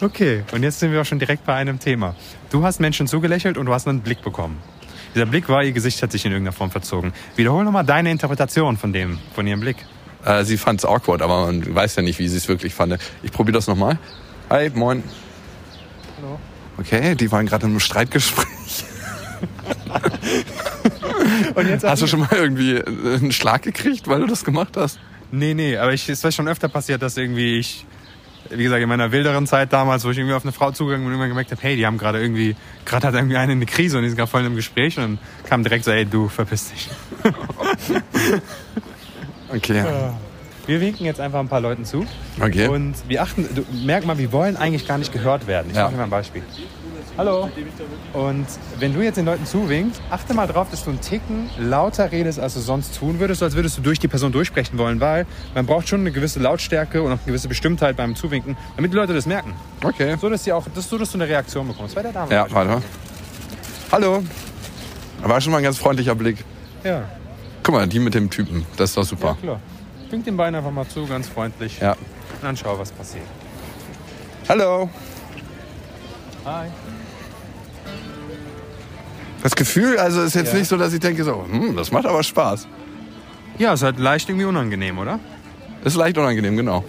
Okay, 0.01 0.43
und 0.51 0.63
jetzt 0.63 0.79
sind 0.79 0.91
wir 0.91 1.01
auch 1.01 1.05
schon 1.05 1.19
direkt 1.19 1.45
bei 1.45 1.55
einem 1.55 1.79
Thema. 1.79 2.15
Du 2.49 2.63
hast 2.63 2.79
Menschen 2.79 3.07
zugelächelt 3.07 3.57
und 3.57 3.65
du 3.65 3.73
hast 3.73 3.87
einen 3.87 4.01
Blick 4.01 4.21
bekommen. 4.21 4.57
Dieser 5.13 5.25
Blick 5.25 5.47
war, 5.47 5.63
ihr 5.63 5.71
Gesicht 5.71 6.03
hat 6.03 6.11
sich 6.11 6.25
in 6.25 6.33
irgendeiner 6.33 6.55
Form 6.55 6.69
verzogen. 6.69 7.13
Wiederhol 7.37 7.63
nochmal 7.63 7.85
deine 7.85 8.11
Interpretation 8.11 8.75
von 8.75 8.91
dem, 8.91 9.19
von 9.33 9.47
ihrem 9.47 9.61
Blick. 9.61 9.77
Äh, 10.25 10.43
sie 10.43 10.57
fand 10.57 10.81
es 10.81 10.85
awkward, 10.85 11.21
aber 11.21 11.45
man 11.45 11.73
weiß 11.73 11.95
ja 11.95 12.01
nicht, 12.01 12.19
wie 12.19 12.27
sie 12.27 12.35
es 12.35 12.49
wirklich 12.49 12.73
fand. 12.73 12.97
Ich 13.23 13.31
probiere 13.31 13.53
das 13.53 13.67
nochmal. 13.67 13.97
Hi, 14.49 14.69
moin. 14.73 15.01
Hallo. 16.17 16.39
Okay, 16.77 17.15
die 17.15 17.31
waren 17.31 17.45
gerade 17.45 17.65
in 17.65 17.71
einem 17.71 17.79
Streitgespräch. 17.79 18.45
Und 21.55 21.67
jetzt 21.67 21.85
Hast 21.85 22.01
du 22.01 22.07
schon 22.07 22.19
mal 22.19 22.29
irgendwie 22.33 22.83
einen 22.83 23.31
Schlag 23.31 23.61
gekriegt, 23.61 24.09
weil 24.09 24.19
du 24.19 24.27
das 24.27 24.43
gemacht 24.43 24.75
hast? 24.75 24.99
Nee, 25.31 25.53
nee, 25.53 25.77
aber 25.77 25.93
ich, 25.93 26.09
es 26.09 26.23
ist 26.23 26.35
schon 26.35 26.47
öfter 26.47 26.67
passiert, 26.67 27.01
dass 27.01 27.17
irgendwie 27.17 27.59
ich, 27.59 27.85
wie 28.49 28.63
gesagt, 28.63 28.81
in 28.81 28.89
meiner 28.89 29.11
wilderen 29.11 29.47
Zeit 29.47 29.73
damals, 29.73 30.05
wo 30.05 30.11
ich 30.11 30.17
irgendwie 30.17 30.35
auf 30.35 30.43
eine 30.43 30.51
Frau 30.51 30.71
zugegangen 30.71 31.05
bin 31.05 31.13
und 31.13 31.19
immer 31.19 31.27
gemerkt 31.27 31.51
habe, 31.51 31.61
hey, 31.61 31.75
die 31.75 31.85
haben 31.85 31.97
gerade 31.97 32.21
irgendwie, 32.21 32.55
gerade 32.85 33.07
hat 33.07 33.13
irgendwie 33.15 33.37
eine 33.37 33.53
eine 33.53 33.65
Krise 33.65 33.97
und 33.97 34.03
die 34.03 34.09
sind 34.09 34.17
gerade 34.17 34.29
voll 34.29 34.41
in 34.41 34.47
einem 34.47 34.55
Gespräch 34.55 34.97
und 34.97 35.03
dann 35.03 35.19
kam 35.49 35.63
direkt 35.63 35.85
so, 35.85 35.91
ey, 35.91 36.05
du, 36.05 36.27
verpiss 36.27 36.71
dich. 36.71 36.89
Okay. 39.53 39.83
Wir 40.65 40.81
winken 40.81 41.05
jetzt 41.05 41.19
einfach 41.21 41.39
ein 41.39 41.47
paar 41.47 41.61
Leuten 41.61 41.85
zu. 41.85 42.05
Okay. 42.41 42.67
Und 42.67 42.95
wir 43.07 43.21
achten, 43.21 43.47
du, 43.53 43.63
merk 43.85 44.05
mal, 44.05 44.17
wir 44.17 44.31
wollen 44.31 44.57
eigentlich 44.57 44.87
gar 44.87 44.97
nicht 44.97 45.13
gehört 45.13 45.45
werden. 45.45 45.67
Ich 45.69 45.75
Ja. 45.77 45.83
mache 45.83 45.91
dir 45.93 45.97
mal 45.97 46.03
ein 46.05 46.09
Beispiel. 46.09 46.41
Hallo. 47.17 47.49
Und 48.13 48.45
wenn 48.79 48.93
du 48.93 49.01
jetzt 49.01 49.15
den 49.15 49.25
Leuten 49.25 49.45
zuwinkst, 49.45 50.01
achte 50.09 50.33
mal 50.33 50.47
drauf, 50.47 50.67
dass 50.69 50.83
du 50.83 50.89
einen 50.89 50.99
Ticken 50.99 51.49
lauter 51.57 52.11
redest, 52.11 52.39
als 52.39 52.55
du 52.55 52.59
sonst 52.59 52.97
tun 52.97 53.19
würdest, 53.19 53.41
als 53.41 53.55
würdest 53.55 53.77
du 53.77 53.81
durch 53.81 53.99
die 53.99 54.09
Person 54.09 54.31
durchsprechen 54.33 54.77
wollen, 54.77 54.99
weil 54.99 55.25
man 55.53 55.65
braucht 55.65 55.87
schon 55.87 56.01
eine 56.01 56.11
gewisse 56.11 56.39
Lautstärke 56.39 57.01
und 57.01 57.07
auch 57.13 57.17
eine 57.17 57.25
gewisse 57.25 57.47
Bestimmtheit 57.47 57.95
beim 57.95 58.15
Zuwinken, 58.15 58.57
damit 58.75 58.91
die 58.91 58.97
Leute 58.97 59.13
das 59.13 59.25
merken. 59.25 59.53
Okay. 59.81 60.17
So, 60.19 60.29
dass, 60.29 60.43
sie 60.43 60.51
auch, 60.51 60.65
dass, 60.75 60.89
so, 60.89 60.97
dass 60.97 61.11
du 61.11 61.17
eine 61.17 61.27
Reaktion 61.27 61.67
bekommst. 61.67 61.95
Bei 61.95 62.01
der 62.01 62.11
Dame. 62.11 62.31
Ja, 62.33 62.47
warte. 62.51 62.81
Hallo. 63.91 64.23
War 65.21 65.39
schon 65.39 65.51
mal 65.51 65.59
ein 65.59 65.63
ganz 65.63 65.77
freundlicher 65.77 66.15
Blick. 66.15 66.43
Ja, 66.83 67.05
Guck 67.65 67.73
mal, 67.73 67.87
die 67.87 67.97
mit 67.97 68.13
dem 68.13 68.29
Typen. 68.29 68.63
Das 68.77 68.91
ist 68.91 68.97
doch 68.97 69.01
ja 69.01 69.09
super. 69.09 69.37
klar. 69.41 69.59
Wink 70.11 70.23
den 70.23 70.37
Bein 70.37 70.53
einfach 70.53 70.69
mal 70.69 70.87
zu, 70.87 71.07
ganz 71.07 71.27
freundlich. 71.27 71.79
Ja. 71.79 71.93
Und 71.93 72.43
dann 72.43 72.55
schau, 72.55 72.77
was 72.77 72.91
passiert. 72.91 73.25
Hallo. 74.47 74.87
Hi. 76.45 76.67
Das 79.45 79.55
Gefühl, 79.55 79.99
also 79.99 80.23
ist 80.23 80.33
jetzt 80.33 80.53
Ja. 80.53 80.57
nicht 80.57 80.67
so, 80.67 80.75
dass 80.75 80.91
ich 80.91 80.99
denke 80.99 81.23
so, 81.23 81.45
hm, 81.47 81.75
das 81.75 81.91
macht 81.91 82.07
aber 82.07 82.23
Spaß. 82.23 82.67
Ja, 83.59 83.73
ist 83.73 83.83
halt 83.83 83.99
leicht 83.99 84.27
irgendwie 84.27 84.47
unangenehm, 84.47 84.97
oder? 84.97 85.19
Ist 85.83 85.95
leicht 85.95 86.17
unangenehm, 86.17 86.57
genau. 86.57 86.83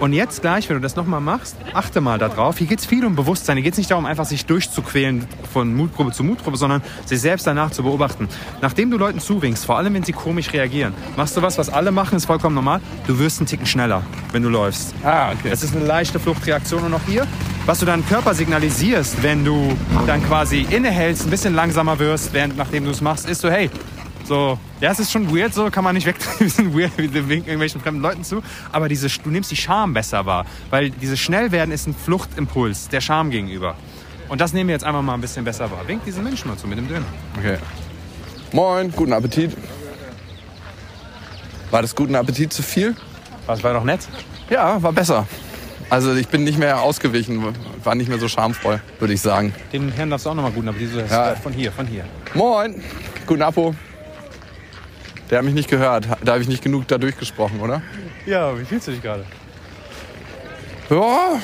Und 0.00 0.12
jetzt 0.12 0.42
gleich, 0.42 0.68
wenn 0.68 0.76
du 0.76 0.80
das 0.80 0.94
nochmal 0.94 1.20
machst, 1.20 1.56
achte 1.74 2.00
mal 2.00 2.18
darauf. 2.18 2.58
Hier 2.58 2.68
geht 2.68 2.78
es 2.78 2.86
viel 2.86 3.04
um 3.04 3.16
Bewusstsein. 3.16 3.56
Hier 3.56 3.64
geht 3.64 3.72
es 3.72 3.78
nicht 3.78 3.90
darum, 3.90 4.06
einfach 4.06 4.26
sich 4.26 4.46
durchzuquälen 4.46 5.26
von 5.52 5.74
Mutprobe 5.74 6.12
zu 6.12 6.22
Mutprobe, 6.22 6.56
sondern 6.56 6.82
sich 7.04 7.20
selbst 7.20 7.48
danach 7.48 7.72
zu 7.72 7.82
beobachten. 7.82 8.28
Nachdem 8.62 8.92
du 8.92 8.96
Leuten 8.96 9.18
zuwinkst, 9.18 9.66
vor 9.66 9.76
allem 9.76 9.94
wenn 9.94 10.04
sie 10.04 10.12
komisch 10.12 10.52
reagieren, 10.52 10.94
machst 11.16 11.36
du 11.36 11.42
was, 11.42 11.58
was 11.58 11.68
alle 11.68 11.90
machen, 11.90 12.16
ist 12.16 12.26
vollkommen 12.26 12.54
normal. 12.54 12.80
Du 13.08 13.18
wirst 13.18 13.40
einen 13.40 13.48
Ticken 13.48 13.66
schneller, 13.66 14.02
wenn 14.30 14.44
du 14.44 14.48
läufst. 14.48 14.94
Ah, 15.02 15.32
okay. 15.32 15.48
Es 15.50 15.64
ist 15.64 15.74
eine 15.74 15.84
leichte 15.84 16.20
Fluchtreaktion 16.20 16.84
und 16.84 16.94
auch 16.94 17.04
hier, 17.06 17.26
was 17.66 17.80
du 17.80 17.86
deinem 17.86 18.06
Körper 18.06 18.34
signalisierst, 18.34 19.20
wenn 19.24 19.44
du 19.44 19.76
dann 20.06 20.24
quasi 20.24 20.64
innehältst, 20.70 21.24
ein 21.26 21.30
bisschen 21.30 21.54
langsamer 21.56 21.98
wirst, 21.98 22.32
während 22.32 22.56
nachdem 22.56 22.84
du 22.84 22.92
es 22.92 23.00
machst, 23.00 23.28
ist 23.28 23.40
so, 23.40 23.50
hey, 23.50 23.68
so, 24.28 24.58
ja, 24.80 24.90
es 24.90 25.00
ist 25.00 25.10
schon 25.10 25.34
weird, 25.34 25.54
so 25.54 25.70
kann 25.70 25.82
man 25.82 25.94
nicht 25.94 26.06
wegtreiben, 26.06 26.40
wir 26.40 26.50
sind 26.50 26.76
weird, 26.76 26.96
wir 26.96 27.12
winken 27.14 27.48
irgendwelchen 27.48 27.80
fremden 27.80 28.02
Leuten 28.02 28.22
zu, 28.22 28.42
aber 28.70 28.88
diese, 28.88 29.08
du 29.08 29.30
nimmst 29.30 29.50
die 29.50 29.56
Scham 29.56 29.94
besser 29.94 30.26
wahr, 30.26 30.44
weil 30.70 30.90
dieses 30.90 31.18
Schnellwerden 31.18 31.72
ist 31.72 31.86
ein 31.86 31.94
Fluchtimpuls 31.94 32.88
der 32.88 33.00
Scham 33.00 33.30
gegenüber. 33.30 33.74
Und 34.28 34.42
das 34.42 34.52
nehmen 34.52 34.68
wir 34.68 34.74
jetzt 34.74 34.84
einfach 34.84 35.00
mal 35.00 35.14
ein 35.14 35.22
bisschen 35.22 35.44
besser 35.44 35.70
wahr. 35.70 35.80
Wink 35.86 36.04
diesen 36.04 36.22
Menschen 36.22 36.48
mal 36.48 36.58
zu 36.58 36.68
mit 36.68 36.76
dem 36.76 36.86
Döner. 36.86 37.06
Okay. 37.38 37.56
Moin, 38.52 38.92
guten 38.94 39.14
Appetit. 39.14 39.56
War 41.70 41.80
das 41.80 41.94
guten 41.94 42.14
Appetit 42.14 42.52
zu 42.52 42.62
viel? 42.62 42.94
Was 43.46 43.64
war 43.64 43.72
doch 43.72 43.84
nett? 43.84 44.06
Ja, 44.50 44.82
war 44.82 44.92
besser. 44.92 45.26
Also 45.88 46.14
ich 46.14 46.28
bin 46.28 46.44
nicht 46.44 46.58
mehr 46.58 46.82
ausgewichen, 46.82 47.42
war 47.82 47.94
nicht 47.94 48.10
mehr 48.10 48.18
so 48.18 48.28
schamvoll, 48.28 48.82
würde 48.98 49.14
ich 49.14 49.22
sagen. 49.22 49.54
Den 49.72 49.90
Herrn 49.90 50.10
darfst 50.10 50.26
du 50.26 50.30
auch 50.30 50.34
nochmal 50.34 50.52
guten 50.52 50.68
Appetit. 50.68 51.10
Ja. 51.10 51.34
Von 51.36 51.54
hier, 51.54 51.72
von 51.72 51.86
hier. 51.86 52.04
Moin, 52.34 52.82
guten 53.26 53.40
Apo. 53.40 53.74
Der 55.30 55.38
hat 55.38 55.44
mich 55.44 55.54
nicht 55.54 55.68
gehört. 55.68 56.08
Da 56.24 56.32
habe 56.32 56.42
ich 56.42 56.48
nicht 56.48 56.62
genug 56.62 56.86
da 56.88 56.98
durchgesprochen, 56.98 57.60
oder? 57.60 57.82
Ja, 58.26 58.58
wie 58.58 58.64
fühlst 58.64 58.88
du 58.88 58.92
dich 58.92 59.02
gerade? 59.02 59.24
Ja, 60.90 61.40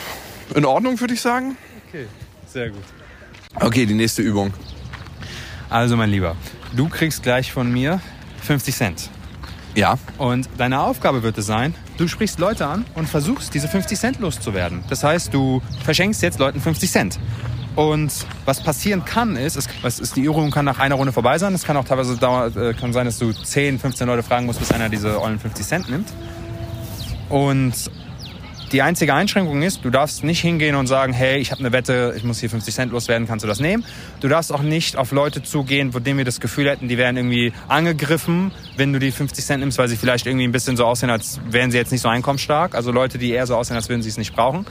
in 0.55 0.64
Ordnung, 0.64 0.99
würde 1.01 1.14
ich 1.14 1.20
sagen. 1.20 1.57
Okay, 1.89 2.07
sehr 2.47 2.70
gut. 2.70 2.82
Okay, 3.61 3.85
die 3.87 3.95
nächste 3.95 4.22
Übung. 4.22 4.53
Also, 5.68 5.97
mein 5.97 6.11
Lieber, 6.11 6.37
du 6.74 6.89
kriegst 6.89 7.22
gleich 7.22 7.53
von 7.53 7.70
mir 7.70 8.01
50 8.43 8.74
Cent. 8.74 9.11
Ja, 9.74 9.99
Und 10.18 10.49
deine 10.57 10.80
Aufgabe 10.80 11.24
wird 11.24 11.37
es 11.37 11.47
sein, 11.47 11.74
du 11.99 12.07
sprichst 12.07 12.39
Leute 12.39 12.66
an 12.66 12.87
und 12.95 13.09
versuchst, 13.09 13.53
diese 13.55 13.66
50 13.66 13.99
Cent 13.99 14.20
loszuwerden. 14.20 14.85
Das 14.89 15.03
heißt, 15.03 15.35
du 15.35 15.62
verschenkst 15.82 16.22
jetzt 16.22 16.39
Leuten 16.39 16.61
50 16.61 16.91
Cent. 16.93 17.18
Und 17.77 18.12
was 18.45 18.62
passieren 18.62 19.05
kann, 19.05 19.37
ist, 19.37 19.57
es, 19.57 19.68
es 19.83 19.99
ist, 19.99 20.16
die 20.16 20.22
Übung 20.22 20.51
kann 20.51 20.64
nach 20.64 20.79
einer 20.79 20.95
Runde 20.95 21.12
vorbei 21.12 21.39
sein. 21.39 21.55
Es 21.55 21.64
kann 21.64 21.77
auch 21.77 21.85
teilweise 21.85 22.16
dauern, 22.16 22.57
äh, 22.57 22.72
kann 22.75 22.93
sein, 22.93 23.07
dass 23.07 23.18
du 23.18 23.33
10, 23.33 23.81
15 23.81 24.07
Leute 24.07 24.22
fragen 24.22 24.47
musst, 24.47 24.61
bis 24.61 24.70
einer 24.70 24.89
diese 24.89 25.20
ollen 25.20 25.41
50 25.41 25.66
Cent 25.66 25.91
nimmt. 25.91 26.09
Und 27.29 27.75
Die 28.75 28.83
einzige 28.83 29.14
Einschränkung 29.14 29.62
ist, 29.62 29.85
du 29.85 29.91
darfst 29.91 30.25
nicht 30.25 30.41
hingehen 30.41 30.75
und 30.75 30.89
sagen, 30.89 31.12
hey, 31.12 31.39
ich 31.39 31.53
habe 31.53 31.61
eine 31.61 31.70
Wette, 31.70 32.12
ich 32.16 32.25
muss 32.25 32.41
hier 32.41 32.51
50 32.51 32.75
Cent 32.75 32.91
loswerden, 32.91 33.29
kannst 33.29 33.45
du 33.45 33.47
das 33.47 33.61
nehmen? 33.61 33.85
Du 34.18 34.27
darfst 34.27 34.53
auch 34.53 34.62
nicht 34.62 34.97
auf 34.97 35.12
Leute 35.12 35.45
zugehen, 35.45 35.93
von 35.93 36.03
denen 36.03 36.18
wir 36.18 36.25
das 36.25 36.41
Gefühl 36.41 36.68
hätten, 36.68 36.89
die 36.89 36.99
werden 36.99 37.16
irgendwie 37.16 37.53
angegriffen, 37.68 38.51
wenn 38.77 38.93
du 38.93 38.99
die 38.99 39.12
50 39.12 39.45
Cent 39.45 39.61
nimmst, 39.61 39.79
weil 39.79 39.87
sie 39.87 39.95
vielleicht 39.95 40.27
irgendwie 40.27 40.45
ein 40.45 40.51
bisschen 40.51 40.77
so 40.77 40.87
aussehen, 40.87 41.09
als 41.09 41.39
wären 41.49 41.70
sie 41.70 41.79
jetzt 41.79 41.93
nicht 41.93 42.01
so 42.01 42.09
einkommensstark. 42.09 42.75
Also 42.75 42.91
Leute, 42.91 43.16
die 43.16 43.31
eher 43.31 43.47
so 43.47 43.55
aussehen, 43.55 43.77
als 43.77 43.89
würden 43.89 44.03
sie 44.03 44.09
es 44.09 44.18
nicht 44.18 44.35
brauchen. 44.35 44.66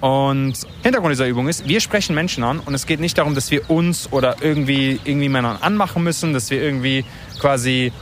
Und 0.00 0.54
Hintergrund 0.82 1.12
dieser 1.12 1.28
Übung 1.28 1.46
ist, 1.46 1.68
wir 1.68 1.78
sprechen 1.78 2.16
Menschen 2.16 2.42
an 2.42 2.58
und 2.58 2.74
es 2.74 2.86
geht 2.86 2.98
nicht 2.98 3.16
darum, 3.18 3.36
dass 3.36 3.52
wir 3.52 3.70
uns 3.70 4.12
oder 4.12 4.34
irgendwie, 4.40 4.98
irgendwie 5.04 5.28
Männern 5.28 5.58
anmachen 5.60 6.02
müssen, 6.02 6.32
dass 6.32 6.50
wir 6.50 6.60
irgendwie 6.60 7.04
quasi 7.38 7.92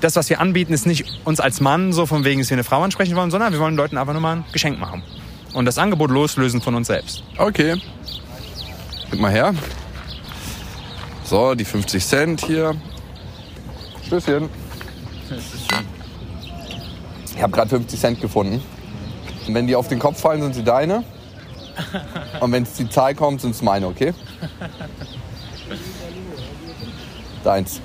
das, 0.00 0.16
was 0.16 0.30
wir 0.30 0.40
anbieten, 0.40 0.72
ist 0.72 0.86
nicht 0.86 1.04
uns 1.24 1.40
als 1.40 1.60
Mann 1.60 1.92
so 1.92 2.06
von 2.06 2.24
wegen, 2.24 2.40
dass 2.40 2.50
wir 2.50 2.56
eine 2.56 2.64
Frau 2.64 2.82
ansprechen 2.82 3.16
wollen, 3.16 3.30
sondern 3.30 3.52
wir 3.52 3.60
wollen 3.60 3.76
Leuten 3.76 3.98
einfach 3.98 4.12
nur 4.12 4.22
mal 4.22 4.36
ein 4.36 4.44
Geschenk 4.52 4.78
machen. 4.78 5.02
Und 5.52 5.64
das 5.64 5.78
Angebot 5.78 6.10
loslösen 6.10 6.60
von 6.60 6.74
uns 6.74 6.86
selbst. 6.86 7.22
Okay. 7.36 7.76
Gib 9.10 9.20
mal 9.20 9.32
her. 9.32 9.54
So, 11.24 11.54
die 11.54 11.64
50 11.64 12.04
Cent 12.04 12.44
hier. 12.44 12.74
Tschüsschen. 14.08 14.48
Ich 17.34 17.42
habe 17.42 17.52
gerade 17.52 17.70
50 17.70 18.00
Cent 18.00 18.20
gefunden. 18.20 18.62
Und 19.46 19.54
wenn 19.54 19.66
die 19.66 19.74
auf 19.74 19.88
den 19.88 19.98
Kopf 19.98 20.20
fallen, 20.20 20.42
sind 20.42 20.54
sie 20.54 20.64
deine. 20.64 21.04
Und 22.40 22.52
wenn 22.52 22.64
es 22.64 22.74
die 22.74 22.88
Zahl 22.88 23.14
kommt, 23.14 23.40
sind 23.40 23.52
es 23.52 23.62
meine, 23.62 23.86
okay? 23.86 24.12
Deins. 27.42 27.80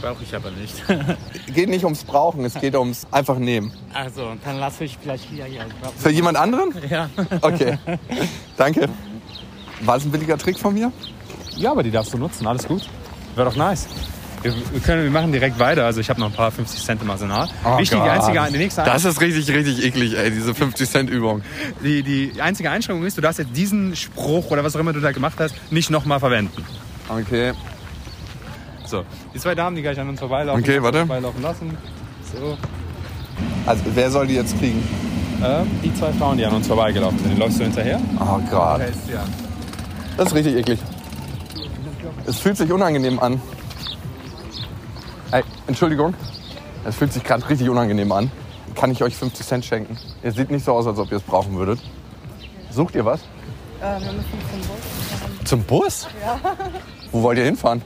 Brauche 0.00 0.22
ich 0.22 0.34
aber 0.34 0.50
nicht. 0.50 0.74
Geht 1.54 1.68
nicht 1.68 1.84
ums 1.84 2.04
Brauchen, 2.04 2.44
es 2.44 2.54
geht 2.54 2.74
ums 2.74 3.06
einfach 3.10 3.38
nehmen. 3.38 3.72
Also, 3.92 4.32
dann 4.44 4.58
lasse 4.58 4.84
ich 4.84 4.96
vielleicht 5.00 5.30
wieder 5.32 5.44
hier. 5.44 5.64
Ich 5.66 5.74
brauch- 5.80 5.92
Für 5.96 6.10
jemand 6.10 6.36
anderen? 6.38 6.72
Ja. 6.88 7.08
Okay. 7.42 7.78
Danke. 8.56 8.88
War 9.82 9.96
es 9.96 10.04
ein 10.04 10.10
billiger 10.10 10.38
Trick 10.38 10.58
von 10.58 10.74
mir? 10.74 10.92
Ja, 11.56 11.72
aber 11.72 11.82
die 11.82 11.90
darfst 11.90 12.12
du 12.14 12.18
nutzen, 12.18 12.46
alles 12.46 12.66
gut. 12.66 12.88
Wäre 13.34 13.48
doch 13.50 13.56
nice. 13.56 13.88
Wir, 14.42 14.54
wir, 14.72 14.80
können, 14.80 15.04
wir 15.04 15.10
machen 15.10 15.32
direkt 15.32 15.58
weiter. 15.58 15.84
Also 15.84 16.00
ich 16.00 16.08
habe 16.08 16.18
noch 16.18 16.28
ein 16.28 16.32
paar 16.32 16.50
50 16.50 16.82
Cent 16.82 17.02
im 17.02 17.10
Arsenal. 17.10 17.46
Wichtig, 17.76 18.00
die 18.02 18.08
einzige, 18.08 18.40
die 18.50 18.56
nächste 18.58 18.82
Das 18.82 19.04
ist 19.04 19.20
richtig, 19.20 19.50
richtig 19.54 19.84
eklig, 19.84 20.16
ey, 20.16 20.30
diese 20.30 20.52
50-Cent-Übung. 20.52 21.42
Die, 21.84 22.02
die 22.02 22.40
einzige 22.40 22.70
Einschränkung 22.70 23.04
ist, 23.04 23.18
du 23.18 23.20
darfst 23.20 23.38
jetzt 23.38 23.54
diesen 23.54 23.94
Spruch 23.96 24.50
oder 24.50 24.64
was 24.64 24.74
auch 24.76 24.80
immer 24.80 24.94
du 24.94 25.00
da 25.00 25.12
gemacht 25.12 25.34
hast, 25.38 25.54
nicht 25.70 25.90
nochmal 25.90 26.20
verwenden. 26.20 26.64
Okay. 27.10 27.52
So, 28.90 29.04
die 29.32 29.38
zwei 29.38 29.54
Damen, 29.54 29.76
die 29.76 29.82
gleich 29.82 30.00
an 30.00 30.08
uns 30.08 30.18
vorbeilaufen, 30.18 30.62
Okay, 30.64 30.82
warte. 30.82 30.98
vorbeilaufen 30.98 31.42
lassen. 31.42 31.78
So, 32.34 32.58
Also, 33.64 33.82
wer 33.94 34.10
soll 34.10 34.26
die 34.26 34.34
jetzt 34.34 34.58
kriegen? 34.58 34.82
ähm, 35.44 35.70
die 35.84 35.94
zwei 35.94 36.12
Frauen, 36.12 36.36
die 36.36 36.44
an 36.44 36.54
uns 36.54 36.66
vorbeigelaufen 36.66 37.18
sind, 37.20 37.38
läufst 37.38 37.60
du 37.60 37.64
hinterher? 37.64 38.00
Oh, 38.18 38.40
Gott. 38.50 38.80
Das 40.16 40.26
ist 40.26 40.34
richtig 40.34 40.56
eklig. 40.56 40.80
Es 42.26 42.40
fühlt 42.40 42.56
sich 42.56 42.72
unangenehm 42.72 43.20
an. 43.20 43.40
Ey, 45.30 45.42
Entschuldigung. 45.68 46.14
Es 46.84 46.96
fühlt 46.96 47.12
sich 47.12 47.22
gerade 47.22 47.48
richtig 47.48 47.68
unangenehm 47.70 48.10
an. 48.10 48.30
Kann 48.74 48.90
ich 48.90 49.02
euch 49.04 49.14
50 49.16 49.46
Cent 49.46 49.64
schenken? 49.64 49.96
Ihr 50.24 50.32
seht 50.32 50.50
nicht 50.50 50.64
so 50.64 50.72
aus, 50.72 50.86
als 50.88 50.98
ob 50.98 51.10
ihr 51.12 51.18
es 51.18 51.22
brauchen 51.22 51.56
würdet. 51.56 51.78
Sucht 52.70 52.96
ihr 52.96 53.04
was? 53.04 53.20
wir 53.80 53.98
müssen 54.12 54.24
zum 54.50 54.60
Bus. 54.60 55.48
Zum 55.48 55.62
Bus? 55.62 56.08
Ja. 56.24 56.38
Wo 57.12 57.22
wollt 57.22 57.38
ihr 57.38 57.44
hinfahren? 57.44 57.82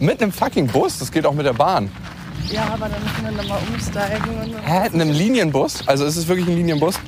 Mit 0.00 0.22
einem 0.22 0.32
fucking 0.32 0.66
Bus? 0.66 0.98
Das 0.98 1.10
geht 1.10 1.26
auch 1.26 1.34
mit 1.34 1.46
der 1.46 1.52
Bahn. 1.52 1.90
Ja, 2.50 2.62
aber 2.72 2.88
dann 2.88 3.02
müssen 3.02 3.24
wir 3.24 3.42
nochmal 3.42 3.60
umsteigen 3.72 4.30
und 4.42 4.66
Hä? 4.66 4.88
Einem 4.92 5.10
Linienbus? 5.10 5.86
Also 5.86 6.04
ist 6.04 6.16
es 6.16 6.28
wirklich 6.28 6.46
ein 6.46 6.56
Linienbus? 6.56 6.98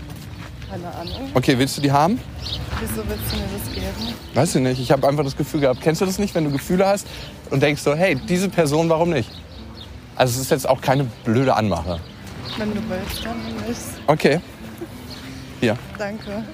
keine 0.77 0.95
Ahnung. 0.95 1.31
Okay, 1.35 1.59
willst 1.59 1.77
du 1.77 1.81
die 1.81 1.93
haben? 1.93 2.21
Wieso 2.81 3.03
willst 3.09 3.33
du 3.33 3.37
mir 3.37 3.47
das 3.53 3.75
geben? 3.75 4.15
Weiß 4.35 4.55
ich 4.55 4.63
nicht. 4.63 4.81
Ich 4.81 4.91
habe 4.91 5.09
einfach 5.09 5.25
das 5.25 5.37
Gefühl 5.37 5.61
gehabt. 5.61 5.81
Kennst 5.81 6.01
du 6.01 6.07
das 6.07 6.19
nicht, 6.19 6.35
wenn 6.35 6.45
du 6.45 6.51
Gefühle 6.51 6.87
hast 6.87 7.07
und 7.51 7.63
denkst 7.63 7.83
so, 7.83 7.95
hey, 7.95 8.17
diese 8.29 8.49
Person, 8.49 8.89
warum 8.89 9.11
nicht? 9.11 9.31
Also 10.17 10.35
es 10.35 10.41
ist 10.43 10.51
jetzt 10.51 10.69
auch 10.69 10.81
keine 10.81 11.05
blöde 11.25 11.55
Anmache. 11.55 12.01
Wenn 12.59 12.75
du 12.75 12.81
willst, 12.89 13.25
dann 13.25 13.37
nicht. 13.67 13.81
Okay. 14.07 14.41
Hier. 15.61 15.77
Danke. 15.99 16.45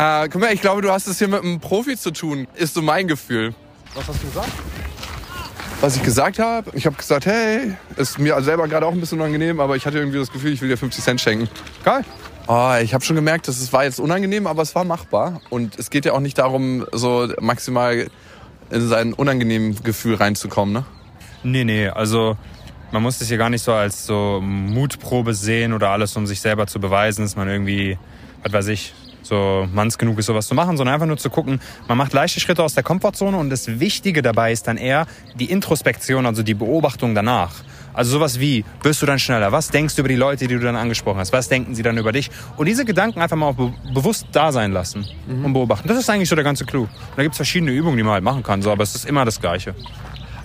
Äh, 0.00 0.30
guck 0.30 0.40
mal, 0.40 0.54
ich 0.54 0.62
glaube, 0.62 0.80
du 0.80 0.90
hast 0.90 1.06
es 1.08 1.18
hier 1.18 1.28
mit 1.28 1.42
einem 1.42 1.60
Profi 1.60 1.94
zu 1.94 2.10
tun. 2.10 2.48
Ist 2.54 2.72
so 2.72 2.80
mein 2.80 3.06
Gefühl. 3.06 3.54
Was 3.94 4.08
hast 4.08 4.22
du 4.22 4.28
gesagt? 4.28 4.48
Was 5.82 5.96
ich 5.96 6.02
gesagt 6.02 6.38
habe, 6.38 6.70
ich 6.74 6.86
habe 6.86 6.96
gesagt, 6.96 7.26
hey, 7.26 7.74
ist 7.96 8.18
mir 8.18 8.40
selber 8.40 8.66
gerade 8.66 8.86
auch 8.86 8.92
ein 8.92 9.00
bisschen 9.00 9.20
unangenehm, 9.20 9.60
aber 9.60 9.76
ich 9.76 9.84
hatte 9.84 9.98
irgendwie 9.98 10.16
das 10.16 10.32
Gefühl, 10.32 10.54
ich 10.54 10.62
will 10.62 10.70
dir 10.70 10.78
50 10.78 11.04
Cent 11.04 11.20
schenken. 11.20 11.50
Geil. 11.84 12.02
Oh, 12.46 12.72
ich 12.82 12.94
habe 12.94 13.04
schon 13.04 13.14
gemerkt, 13.14 13.46
dass 13.46 13.60
es 13.60 13.74
war 13.74 13.84
jetzt 13.84 14.00
unangenehm, 14.00 14.46
aber 14.46 14.62
es 14.62 14.74
war 14.74 14.84
machbar. 14.84 15.42
Und 15.50 15.78
es 15.78 15.90
geht 15.90 16.06
ja 16.06 16.14
auch 16.14 16.20
nicht 16.20 16.38
darum, 16.38 16.86
so 16.92 17.28
maximal 17.38 18.06
in 18.70 18.88
sein 18.88 19.12
unangenehmes 19.12 19.82
Gefühl 19.82 20.14
reinzukommen, 20.14 20.72
ne? 20.72 20.84
Nee, 21.42 21.64
nee, 21.64 21.88
also 21.88 22.38
man 22.90 23.02
muss 23.02 23.18
das 23.18 23.28
hier 23.28 23.36
gar 23.36 23.50
nicht 23.50 23.62
so 23.62 23.74
als 23.74 24.06
so 24.06 24.40
Mutprobe 24.42 25.34
sehen 25.34 25.74
oder 25.74 25.90
alles, 25.90 26.16
um 26.16 26.26
sich 26.26 26.40
selber 26.40 26.66
zu 26.66 26.80
beweisen, 26.80 27.20
dass 27.20 27.36
man 27.36 27.48
irgendwie, 27.48 27.98
was 28.42 28.52
weiß 28.54 28.68
ich, 28.68 28.94
so 29.30 29.66
manns 29.72 29.96
genug 29.96 30.18
ist, 30.18 30.26
sowas 30.26 30.46
zu 30.46 30.54
machen, 30.54 30.76
sondern 30.76 30.94
einfach 30.94 31.06
nur 31.06 31.16
zu 31.16 31.30
gucken, 31.30 31.60
man 31.88 31.96
macht 31.96 32.12
leichte 32.12 32.40
Schritte 32.40 32.62
aus 32.62 32.74
der 32.74 32.82
Komfortzone 32.82 33.36
und 33.38 33.48
das 33.48 33.80
Wichtige 33.80 34.20
dabei 34.20 34.52
ist 34.52 34.66
dann 34.66 34.76
eher 34.76 35.06
die 35.36 35.50
Introspektion, 35.50 36.26
also 36.26 36.42
die 36.42 36.54
Beobachtung 36.54 37.14
danach. 37.14 37.54
Also 37.94 38.12
sowas 38.12 38.38
wie, 38.38 38.64
wirst 38.82 39.02
du 39.02 39.06
dann 39.06 39.18
schneller? 39.18 39.50
Was 39.52 39.68
denkst 39.68 39.96
du 39.96 40.02
über 40.02 40.08
die 40.08 40.16
Leute, 40.16 40.46
die 40.46 40.54
du 40.54 40.60
dann 40.60 40.76
angesprochen 40.76 41.18
hast? 41.18 41.32
Was 41.32 41.48
denken 41.48 41.74
sie 41.74 41.82
dann 41.82 41.96
über 41.96 42.12
dich? 42.12 42.30
Und 42.56 42.66
diese 42.66 42.84
Gedanken 42.84 43.20
einfach 43.20 43.36
mal 43.36 43.46
auch 43.46 43.54
be 43.54 43.72
bewusst 43.94 44.26
da 44.32 44.52
sein 44.52 44.72
lassen 44.72 45.06
und 45.26 45.52
beobachten. 45.52 45.88
Das 45.88 45.98
ist 45.98 46.08
eigentlich 46.10 46.28
so 46.28 46.36
der 46.36 46.44
ganze 46.44 46.64
Clou. 46.64 46.82
Und 46.82 46.90
da 47.16 47.22
gibt's 47.22 47.38
verschiedene 47.38 47.72
Übungen, 47.72 47.96
die 47.96 48.02
man 48.02 48.12
halt 48.12 48.24
machen 48.24 48.42
kann, 48.42 48.62
so, 48.62 48.70
aber 48.70 48.82
es 48.82 48.94
ist 48.94 49.06
immer 49.06 49.24
das 49.24 49.40
Gleiche. 49.40 49.74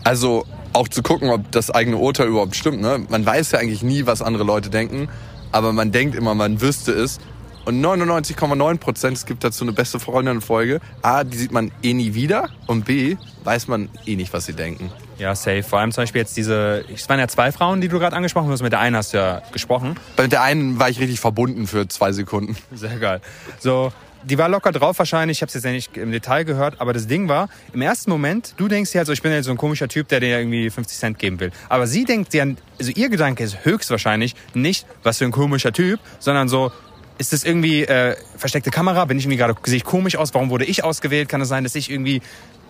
Also 0.04 0.46
auch 0.74 0.88
zu 0.88 1.02
gucken, 1.02 1.30
ob 1.30 1.52
das 1.52 1.72
eigene 1.72 1.98
Urteil 1.98 2.28
überhaupt 2.28 2.56
stimmt. 2.56 2.82
Ne? 2.82 3.06
Man 3.10 3.26
weiß 3.26 3.52
ja 3.52 3.60
eigentlich 3.60 3.82
nie, 3.84 4.06
was 4.06 4.22
andere 4.22 4.44
Leute 4.44 4.70
denken, 4.70 5.08
aber 5.52 5.72
man 5.72 5.92
denkt 5.92 6.16
immer, 6.16 6.36
man 6.36 6.62
wüsste 6.62 6.92
es. 6.92 7.20
Und 7.66 7.84
99,9 7.84 8.78
Prozent, 8.78 9.18
es 9.18 9.26
gibt 9.26 9.44
dazu 9.44 9.64
eine 9.64 9.74
beste 9.74 10.00
Freundin-Folge. 10.00 10.80
A, 11.02 11.24
die 11.24 11.36
sieht 11.36 11.52
man 11.52 11.72
eh 11.82 11.94
nie 11.94 12.14
wieder. 12.14 12.50
Und 12.68 12.86
B, 12.86 13.18
weiß 13.44 13.68
man 13.68 13.90
eh 14.06 14.16
nicht, 14.16 14.32
was 14.34 14.46
sie 14.46 14.54
denken. 14.54 14.92
Ja, 15.18 15.34
safe. 15.34 15.64
Vor 15.64 15.80
allem 15.80 15.92
zum 15.92 16.04
Beispiel 16.04 16.22
jetzt 16.22 16.38
diese, 16.38 16.86
es 16.94 17.10
waren 17.10 17.20
ja 17.20 17.28
zwei 17.28 17.52
Frauen, 17.52 17.82
die 17.82 17.88
du 17.88 17.98
gerade 17.98 18.16
angesprochen 18.16 18.52
hast. 18.52 18.62
Mit 18.62 18.72
der 18.72 18.82
einen 18.82 18.96
hast 18.96 19.14
du 19.14 19.18
ja 19.18 19.42
gesprochen. 19.52 19.96
Bei 20.16 20.28
der 20.28 20.44
einen 20.44 20.78
war 20.80 20.90
ich 20.90 21.00
richtig 21.00 21.20
verbunden 21.20 21.66
für 21.66 21.88
zwei 21.88 22.12
Sekunden. 22.12 22.56
Sehr 22.72 22.98
geil. 23.00 23.22
So, 23.60 23.92
die 24.26 24.38
war 24.38 24.50
locker 24.50 24.72
drauf 24.72 25.00
wahrscheinlich. 25.00 25.38
Ich 25.38 25.42
habe 25.42 25.48
es 25.48 25.54
jetzt 25.54 25.66
ja 25.66 25.72
nicht 25.72 25.96
im 25.98 26.12
Detail 26.12 26.44
gehört, 26.44 26.82
aber 26.82 26.94
das 26.94 27.08
Ding 27.08 27.30
war, 27.30 27.48
im 27.74 27.82
ersten 27.82 28.10
Moment, 28.10 28.54
du 28.58 28.68
denkst 28.68 28.92
dir 28.92 29.00
halt 29.00 29.08
so, 29.08 29.14
ich 29.14 29.22
bin 29.22 29.32
jetzt 29.32 29.46
so 29.46 29.52
ein 29.52 29.58
komischer 29.58 29.88
Typ, 29.88 30.08
der 30.08 30.20
dir 30.20 30.40
irgendwie 30.40 30.70
50 30.70 30.98
Cent 30.98 31.20
geben 31.20 31.40
will. 31.40 31.52
Aber 31.70 31.88
sie 31.88 32.06
denkt 32.06 32.34
dir, 32.34 32.56
also 32.80 32.92
ihr 32.92 33.10
Gedanke 33.10 33.44
ist 33.44 33.66
höchstwahrscheinlich 33.66 34.36
nicht, 34.54 34.86
was 35.04 35.20
für 35.20 35.26
ein 35.26 35.32
komischer 35.32 35.72
Typ, 35.72 36.00
sondern 36.20 36.50
so, 36.50 36.72
ist 37.18 37.34
das 37.34 37.44
irgendwie 37.44 37.84
äh, 37.84 38.16
versteckte 38.38 38.72
Kamera? 38.72 39.06
Bin 39.06 39.18
ich 39.18 39.26
irgendwie 39.26 39.38
gerade, 39.38 39.56
sehe 39.66 39.78
ich 39.78 39.84
komisch 39.84 40.16
aus? 40.16 40.34
Warum 40.34 40.50
wurde 40.50 40.66
ich 40.66 40.84
ausgewählt? 40.84 41.30
Kann 41.30 41.42
es 41.42 41.48
sein, 41.48 41.64
dass 41.64 41.76
ich 41.76 41.90
irgendwie 41.90 42.22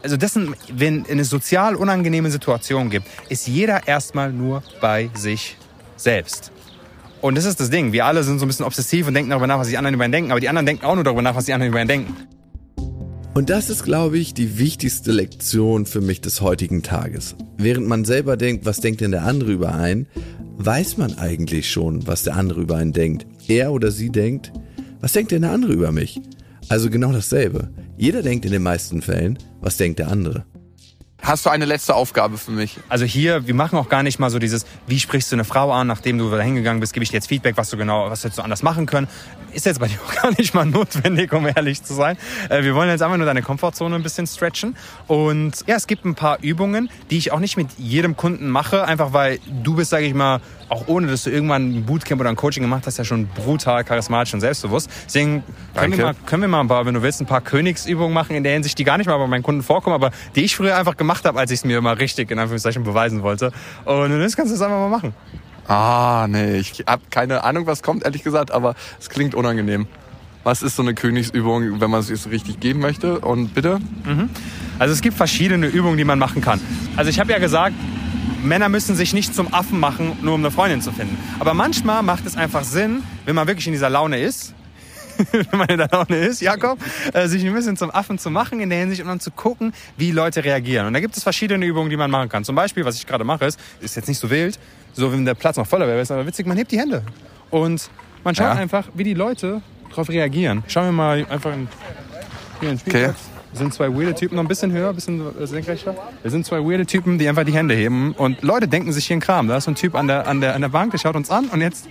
also 0.06 0.18
das 0.18 0.34
sind, 0.34 0.56
wenn 0.72 1.04
eine 1.08 1.26
sozial 1.26 1.76
unangenehme 1.76 2.30
Situation 2.30 2.92
gibt, 2.92 3.08
ist 3.28 3.48
jeder 3.48 3.88
erstmal 3.88 4.32
nur 4.32 4.62
bei 4.80 5.10
sich 5.16 5.58
selbst. 5.96 6.52
Und 7.22 7.36
das 7.36 7.46
ist 7.46 7.60
das 7.60 7.72
Ding. 7.72 7.92
Wir 7.92 8.06
alle 8.06 8.24
sind 8.24 8.38
so 8.38 8.46
ein 8.46 8.48
bisschen 8.48 8.66
obsessiv 8.66 9.08
und 9.08 9.16
denken 9.16 9.32
darüber 9.32 9.48
nach, 9.48 9.58
was 9.58 9.68
die 9.68 9.78
anderen 9.78 9.96
über 9.96 10.06
ihn 10.06 10.12
denken. 10.12 10.30
Aber 10.30 10.40
die 10.40 10.48
anderen 10.48 10.68
denken 10.68 10.86
auch 10.86 10.94
nur 10.94 11.04
darüber 11.04 11.24
nach, 11.24 11.34
was 11.34 11.46
die 11.46 11.54
anderen 11.54 11.72
über 11.72 11.82
ihn 11.82 11.88
denken. 11.88 12.16
Und 13.36 13.50
das 13.50 13.70
ist, 13.70 13.84
glaube 13.84 14.18
ich, 14.18 14.34
die 14.34 14.60
wichtigste 14.60 15.12
Lektion 15.12 15.86
für 15.86 16.00
mich 16.00 16.22
des 16.22 16.40
heutigen 16.40 16.84
Tages. 16.84 17.36
Während 17.58 17.86
man 17.86 18.06
selber 18.06 18.38
denkt, 18.38 18.66
was 18.66 18.80
denkt 18.80 19.02
denn 19.02 19.12
der 19.12 19.26
andere 19.26 19.52
über 19.52 19.76
einen, 19.76 20.08
weiß 20.56 20.96
man 20.96 21.18
eigentlich 21.18 21.70
schon, 21.70 22.08
was 22.08 22.24
der 22.24 22.38
andere 22.38 22.62
über 22.62 22.78
einen 22.78 22.94
denkt. 22.94 23.28
Er 23.50 23.74
oder 23.74 23.92
sie 23.92 24.10
denkt, 24.10 24.54
was 25.02 25.12
denkt 25.12 25.34
denn 25.34 25.42
der 25.42 25.52
andere 25.52 25.74
über 25.74 25.92
mich? 25.92 26.22
Also 26.70 26.90
genau 26.90 27.12
dasselbe. 27.12 27.68
Jeder 27.98 28.22
denkt 28.22 28.46
in 28.46 28.54
den 28.54 28.64
meisten 28.64 29.02
Fällen, 29.02 29.38
was 29.60 29.76
denkt 29.76 30.00
der 30.00 30.08
andere. 30.08 30.46
Hast 31.22 31.46
du 31.46 31.50
eine 31.50 31.66
letzte 31.66 31.96
Aufgabe 31.96 32.38
für 32.38 32.52
mich? 32.52 32.78
Also 32.88 33.06
hier, 33.06 33.48
wir 33.48 33.56
machen 33.56 33.80
auch 33.80 33.90
gar 33.90 34.04
nicht 34.04 34.20
mal 34.20 34.30
so 34.30 34.38
dieses, 34.38 34.66
wie 34.86 35.00
sprichst 35.00 35.32
du 35.32 35.38
eine 35.38 35.44
Frau 35.44 35.72
an, 35.72 35.88
nachdem 35.88 36.20
du 36.20 36.30
da 36.30 36.40
hingegangen 36.40 36.80
bist, 36.82 36.94
gebe 36.94 37.04
ich 37.04 37.10
dir 37.10 37.16
jetzt 37.16 37.28
Feedback, 37.28 37.58
was 37.58 37.70
du 37.70 37.78
genau, 37.78 38.12
was 38.12 38.24
hättest 38.24 38.38
du 38.38 38.44
anders 38.44 38.62
machen 38.62 38.86
können. 38.86 39.08
Ist 39.52 39.66
jetzt 39.66 39.80
bei 39.80 39.88
dir 39.88 39.98
auch 40.08 40.14
gar 40.22 40.32
nicht 40.38 40.54
mal 40.54 40.66
notwendig, 40.66 41.34
um 41.34 41.48
ehrlich 41.48 41.82
zu 41.82 41.94
sein. 41.96 42.18
Äh, 42.50 42.64
Wir 42.64 42.76
wollen 42.76 42.90
jetzt 42.90 43.02
einfach 43.02 43.18
nur 43.18 43.26
deine 43.26 43.42
Komfortzone 43.42 43.96
ein 43.96 44.04
bisschen 44.04 44.28
stretchen. 44.28 44.76
Und 45.08 45.64
ja, 45.66 45.76
es 45.78 45.88
gibt 45.88 46.06
ein 46.06 46.14
paar 46.16 46.40
Übungen, 46.42 46.90
die 47.10 47.18
ich 47.18 47.32
auch 47.32 47.40
nicht 47.40 47.58
mit 47.58 47.70
jedem 47.78 48.16
Kunden 48.16 48.50
mache, 48.50 48.86
einfach 48.86 49.14
weil 49.14 49.40
du 49.64 49.76
bist, 49.76 49.90
sage 49.90 50.06
ich 50.06 50.14
mal, 50.14 50.42
auch 50.70 50.88
ohne, 50.88 51.08
dass 51.08 51.24
du 51.24 51.30
irgendwann 51.30 51.76
ein 51.76 51.86
Bootcamp 51.86 52.20
oder 52.22 52.30
ein 52.30 52.36
Coaching 52.36 52.64
gemacht 52.64 52.84
hast, 52.86 52.98
ja 52.98 53.04
schon 53.04 53.28
brutal 53.28 53.84
charismatisch 53.84 54.34
und 54.34 54.42
selbstbewusst. 54.42 54.90
Deswegen 55.06 55.44
können 55.76 55.98
wir, 55.98 56.06
mal, 56.06 56.16
können 56.26 56.42
wir 56.42 56.50
mal 56.50 56.62
ein 56.62 56.68
paar, 56.68 56.86
wenn 56.86 56.94
du 56.94 57.02
willst, 57.02 57.22
ein 57.22 57.26
paar 57.26 57.42
Königsübungen 57.42 58.14
machen 58.14 58.36
in 58.36 58.44
der 58.44 58.54
Hinsicht, 58.54 58.78
die 58.80 58.84
gar 58.84 58.98
nicht 58.98 59.08
mal 59.08 59.18
bei 59.18 59.28
meinen 59.28 59.44
Kunden 59.44 59.64
vorkommen, 59.64 59.94
aber 59.94 60.12
die 60.36 60.42
ich 60.42 60.56
früher 60.56 60.78
einfach 60.78 60.98
gemacht 60.98 61.26
habe, 61.26 61.40
als 61.40 61.52
ich 61.52 61.60
es 61.60 61.66
mir 61.66 61.82
mal 61.82 61.96
richtig 61.96 62.32
in 62.32 62.40
Anführungszeichen 62.40 62.84
beweisen 62.84 63.22
wollte. 63.22 63.52
Und 63.86 64.20
das 64.20 64.36
kannst 64.36 64.52
du 64.52 64.56
jetzt 64.56 64.64
einfach 64.64 64.80
mal 64.80 64.90
machen. 64.90 65.14
Ah, 65.68 66.28
nee, 66.30 66.58
ich 66.58 66.84
habe 66.88 67.02
keine 67.10 67.44
Ahnung, 67.44 67.66
was 67.66 67.82
kommt, 67.82 68.04
ehrlich 68.04 68.24
gesagt, 68.24 68.52
aber 68.52 68.76
es 69.00 69.10
klingt 69.10 69.34
unangenehm. 69.34 69.88
Was 70.44 70.62
ist 70.62 70.76
so 70.76 70.84
eine 70.84 70.94
Königsübung, 70.94 71.82
wenn 71.82 71.90
man 71.90 72.02
es 72.02 72.10
jetzt 72.10 72.30
richtig 72.30 72.60
geben 72.60 72.80
möchte? 72.80 73.20
Und 73.20 73.56
bitte? 73.56 73.80
Also 74.78 74.94
es 74.94 75.02
gibt 75.02 75.18
verschiedene 75.18 75.66
Übungen, 75.66 75.98
die 75.98 76.04
man 76.04 76.20
machen 76.20 76.42
kann. 76.42 76.62
Also 76.96 77.10
ich 77.10 77.20
habe 77.20 77.32
ja 77.32 77.40
gesagt, 77.40 77.74
Männer 78.46 78.70
müssen 78.70 78.96
sich 78.96 79.14
nicht 79.14 79.34
zum 79.36 79.54
Affen 79.54 79.80
machen, 79.80 80.18
nur 80.22 80.34
um 80.36 80.42
eine 80.42 80.52
Freundin 80.52 80.82
zu 80.82 80.92
finden. 80.92 81.18
Aber 81.40 81.54
manchmal 81.54 82.04
macht 82.04 82.26
es 82.26 82.36
einfach 82.38 82.64
Sinn, 82.64 83.04
wenn 83.26 83.36
man 83.36 83.48
wirklich 83.48 83.68
in 83.68 83.74
dieser 83.74 83.90
Laune 83.90 84.20
ist, 84.20 84.54
wenn 85.32 85.58
man 85.58 85.68
in 85.70 85.78
der 85.78 85.90
Laune 85.92 86.18
ist, 86.18 86.42
Jakob, 86.42 86.78
äh, 87.14 87.28
sich 87.28 87.46
ein 87.46 87.54
bisschen 87.54 87.78
zum 87.78 87.90
Affen 87.92 88.18
zu 88.20 88.30
machen 88.30 88.60
in 88.60 88.70
der 88.70 88.80
Hinsicht 88.80 89.02
und 89.02 89.08
dann 89.08 89.20
zu 89.20 89.32
gucken, 89.32 89.74
wie 89.98 90.12
Leute 90.12 90.44
reagieren. 90.44 90.88
Und 90.88 90.94
da 90.94 91.00
gibt 91.00 91.16
es 91.18 91.24
verschiedene 91.24 91.66
Übungen, 91.66 91.90
die 91.90 91.98
man 91.98 92.12
machen 92.12 92.30
kann. 92.30 92.44
Zum 92.44 92.56
Beispiel, 92.56 92.84
was 92.86 92.96
ich 92.96 93.08
gerade 93.08 93.24
mache, 93.24 93.46
ist, 93.46 93.60
ist 93.80 93.96
jetzt 93.96 94.08
nicht 94.08 94.20
so 94.20 94.30
wild, 94.30 94.60
so 94.94 95.12
wenn 95.12 95.26
der 95.26 95.34
Platz 95.36 95.58
noch 95.58 95.68
voller 95.68 95.88
wäre, 95.88 96.02
ist 96.02 96.12
aber 96.12 96.26
witzig, 96.28 96.46
man 96.46 96.58
hebt 96.58 96.72
die 96.72 96.80
Hände. 96.80 97.04
Und 97.50 97.90
man 98.24 98.36
schaut 98.36 98.48
Ja. 98.48 98.54
einfach, 98.54 98.88
wie 98.94 99.04
die 99.06 99.14
Leute 99.14 99.62
darauf 99.90 100.10
reagieren. 100.10 100.64
Schauen 100.68 100.86
wir 100.86 100.92
mal 100.92 101.26
einfach 101.30 101.54
in, 101.54 101.68
hier 102.60 102.70
in 102.72 102.76
den 102.76 102.80
Spielplatz. 102.80 103.16
Okay. 103.16 103.35
Wir 103.56 103.60
sind 103.60 103.74
zwei 103.74 103.88
weirde 103.88 104.14
Typen, 104.14 104.36
noch 104.36 104.44
ein 104.44 104.50
bisschen 104.50 104.74
höher, 104.74 104.90
ein 104.90 104.96
bisschen 104.96 105.24
senkrechter. 105.48 105.96
Wir 106.22 106.30
sind 106.30 106.46
zwei 106.46 106.58
weirde 106.58 106.86
Typen, 106.86 107.18
die 107.18 107.30
einfach 107.30 107.46
die 107.46 107.54
Hände 107.54 107.74
heben. 107.74 108.12
Und 108.12 108.42
Leute 108.42 108.68
denken 108.68 108.92
sich 108.92 109.08
hier 109.08 109.14
einen 109.14 109.22
Kram. 109.22 109.48
Da 109.48 109.56
ist 109.56 109.64
so 109.64 109.72
ein 109.72 109.76
Typ 109.76 109.96
an 109.96 110.08
der, 110.08 110.28
an 110.28 110.42
der, 110.42 110.56
an 110.56 110.62
der 110.62 110.68
Bank, 110.68 110.92
der 110.92 110.98
schaut 110.98 111.16
uns 111.16 111.30
an 111.30 111.46
und 111.46 111.62
jetzt. 111.62 111.88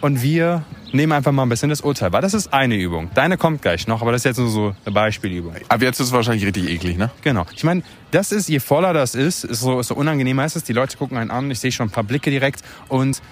Und 0.00 0.20
wir 0.20 0.64
nehmen 0.90 1.12
einfach 1.12 1.30
mal 1.30 1.44
ein 1.44 1.48
bisschen 1.48 1.70
das 1.70 1.82
Urteil. 1.82 2.12
Weil 2.12 2.22
das 2.22 2.34
ist 2.34 2.52
eine 2.52 2.74
Übung. 2.74 3.08
Deine 3.14 3.36
kommt 3.36 3.62
gleich 3.62 3.86
noch, 3.86 4.02
aber 4.02 4.10
das 4.10 4.22
ist 4.22 4.24
jetzt 4.24 4.38
nur 4.38 4.48
so 4.48 4.74
eine 4.84 4.92
Beispielübung. 4.92 5.54
Aber 5.68 5.84
jetzt 5.84 6.00
ist 6.00 6.08
es 6.08 6.12
wahrscheinlich 6.12 6.44
richtig 6.44 6.68
eklig, 6.68 6.98
ne? 6.98 7.12
Genau. 7.22 7.46
Ich 7.54 7.62
meine, 7.62 7.84
das 8.10 8.32
ist, 8.32 8.48
je 8.48 8.58
voller 8.58 8.92
das 8.92 9.14
ist, 9.14 9.44
ist 9.44 9.60
so, 9.60 9.78
ist 9.78 9.86
so 9.86 9.94
unangenehmer 9.94 10.44
ist 10.44 10.56
es. 10.56 10.64
Die 10.64 10.72
Leute 10.72 10.96
gucken 10.96 11.18
einen 11.18 11.30
an, 11.30 11.52
ich 11.52 11.60
sehe 11.60 11.70
schon 11.70 11.86
ein 11.86 11.92
paar 11.92 12.02
Blicke 12.02 12.30
direkt. 12.30 12.62
Und 12.88 13.22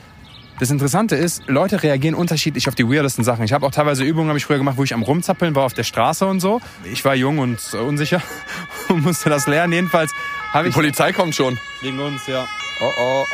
das 0.61 0.71
Interessante 0.71 1.17
ist, 1.17 1.45
Leute 1.47 1.83
reagieren 1.83 2.15
unterschiedlich 2.15 2.69
auf 2.69 2.75
die 2.75 2.85
weirdesten 2.85 3.25
Sachen. 3.25 3.45
Ich 3.45 3.53
habe 3.53 3.65
auch 3.67 3.71
teilweise 3.71 4.05
Übungen, 4.05 4.29
habe 4.29 4.39
ich 4.39 4.45
früher 4.45 4.59
gemacht, 4.59 4.77
wo 4.77 4.85
ich 4.85 4.93
am 4.95 5.03
Rumzappeln 5.03 5.55
war 5.55 5.65
auf 5.65 5.75
der 5.75 5.85
Straße 5.85 6.27
und 6.27 6.41
so. 6.41 6.61
Ich 6.85 7.05
war 7.05 7.15
jung 7.15 7.39
und 7.39 7.61
äh, 7.73 7.77
unsicher 7.77 8.23
und 8.89 9.03
musste 9.03 9.31
das 9.31 9.47
lernen. 9.47 9.73
Jedenfalls 9.73 10.13
habe 10.53 10.65
Die 10.65 10.71
ich... 10.71 10.75
Polizei 10.75 11.13
kommt 11.13 11.35
schon. 11.35 11.59
Wegen 11.83 11.99
uns, 12.01 12.27
ja. 12.27 12.47
Oh 12.81 12.91
oh. 13.01 13.25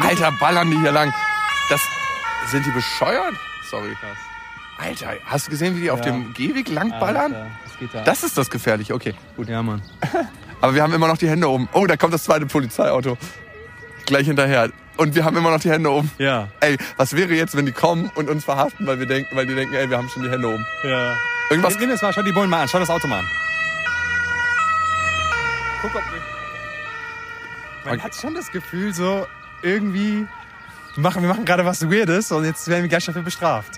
Alter, 0.00 0.32
ballern 0.40 0.70
die 0.70 0.78
hier 0.78 0.92
lang. 0.92 1.12
Das 1.70 1.80
sind 2.50 2.66
die 2.66 2.70
bescheuert? 2.70 3.34
Sorry. 3.70 3.96
Alter, 4.78 5.14
hast 5.24 5.46
du 5.46 5.50
gesehen, 5.50 5.76
wie 5.76 5.82
die 5.82 5.90
auf 5.90 6.00
Ja. 6.00 6.06
dem 6.06 6.34
Gehweg 6.34 6.68
lang 6.68 6.90
ballern? 6.98 7.32
Das 7.64 7.78
geht 7.78 7.94
da. 7.94 8.02
Das 8.02 8.24
ist 8.24 8.36
das 8.36 8.50
Gefährliche, 8.50 8.94
okay. 8.94 9.14
gut, 9.36 9.48
ja, 9.48 9.62
Mann. 9.62 9.82
Aber 10.60 10.74
wir 10.74 10.82
haben 10.82 10.92
immer 10.92 11.08
noch 11.08 11.18
die 11.18 11.28
Hände 11.28 11.48
oben. 11.48 11.68
Oh, 11.72 11.86
da 11.86 11.96
kommt 11.96 12.12
das 12.14 12.24
zweite 12.24 12.46
Polizeiauto. 12.46 13.16
Gleich 14.06 14.26
hinterher. 14.26 14.70
Und 14.96 15.14
wir 15.14 15.24
haben 15.24 15.36
immer 15.36 15.50
noch 15.50 15.60
die 15.60 15.70
Hände 15.70 15.90
oben. 15.90 16.10
Ja, 16.18 16.48
Ey, 16.60 16.76
was 16.96 17.16
wäre 17.16 17.32
jetzt, 17.34 17.56
wenn 17.56 17.66
die 17.66 17.72
kommen 17.72 18.10
und 18.14 18.28
uns 18.30 18.44
verhaften, 18.44 18.86
weil 18.86 18.98
wir 19.00 19.06
denken, 19.06 19.34
weil 19.36 19.46
die 19.46 19.54
denken, 19.54 19.74
ey, 19.74 19.90
wir 19.90 19.96
haben 19.98 20.08
schon 20.08 20.22
die 20.22 20.30
Hände 20.30 20.48
oben. 20.48 20.64
ja. 20.84 21.16
Irgendwas. 21.50 21.78
Nimm 21.78 21.90
das 21.90 22.00
mal, 22.00 22.10
schau 22.12 22.22
die 22.22 22.32
Bullen 22.32 22.48
mal 22.48 22.62
an, 22.62 22.68
schau 22.68 22.78
das 22.78 22.88
Auto 22.88 23.06
mal 23.06 23.18
an. 23.18 23.28
Guck, 25.82 25.94
ob... 25.94 26.02
Man 27.84 28.02
hat 28.02 28.14
schon 28.14 28.34
das 28.34 28.50
Gefühl, 28.50 28.94
so 28.94 29.26
irgendwie... 29.62 30.26
Wir 30.94 31.02
machen, 31.02 31.20
wir 31.22 31.28
machen 31.28 31.44
gerade 31.44 31.64
was 31.66 31.90
Weirdes 31.90 32.32
und 32.32 32.44
jetzt 32.44 32.66
werden 32.68 32.82
wir 32.82 32.88
gleich 32.88 33.04
dafür 33.04 33.22
bestraft. 33.22 33.72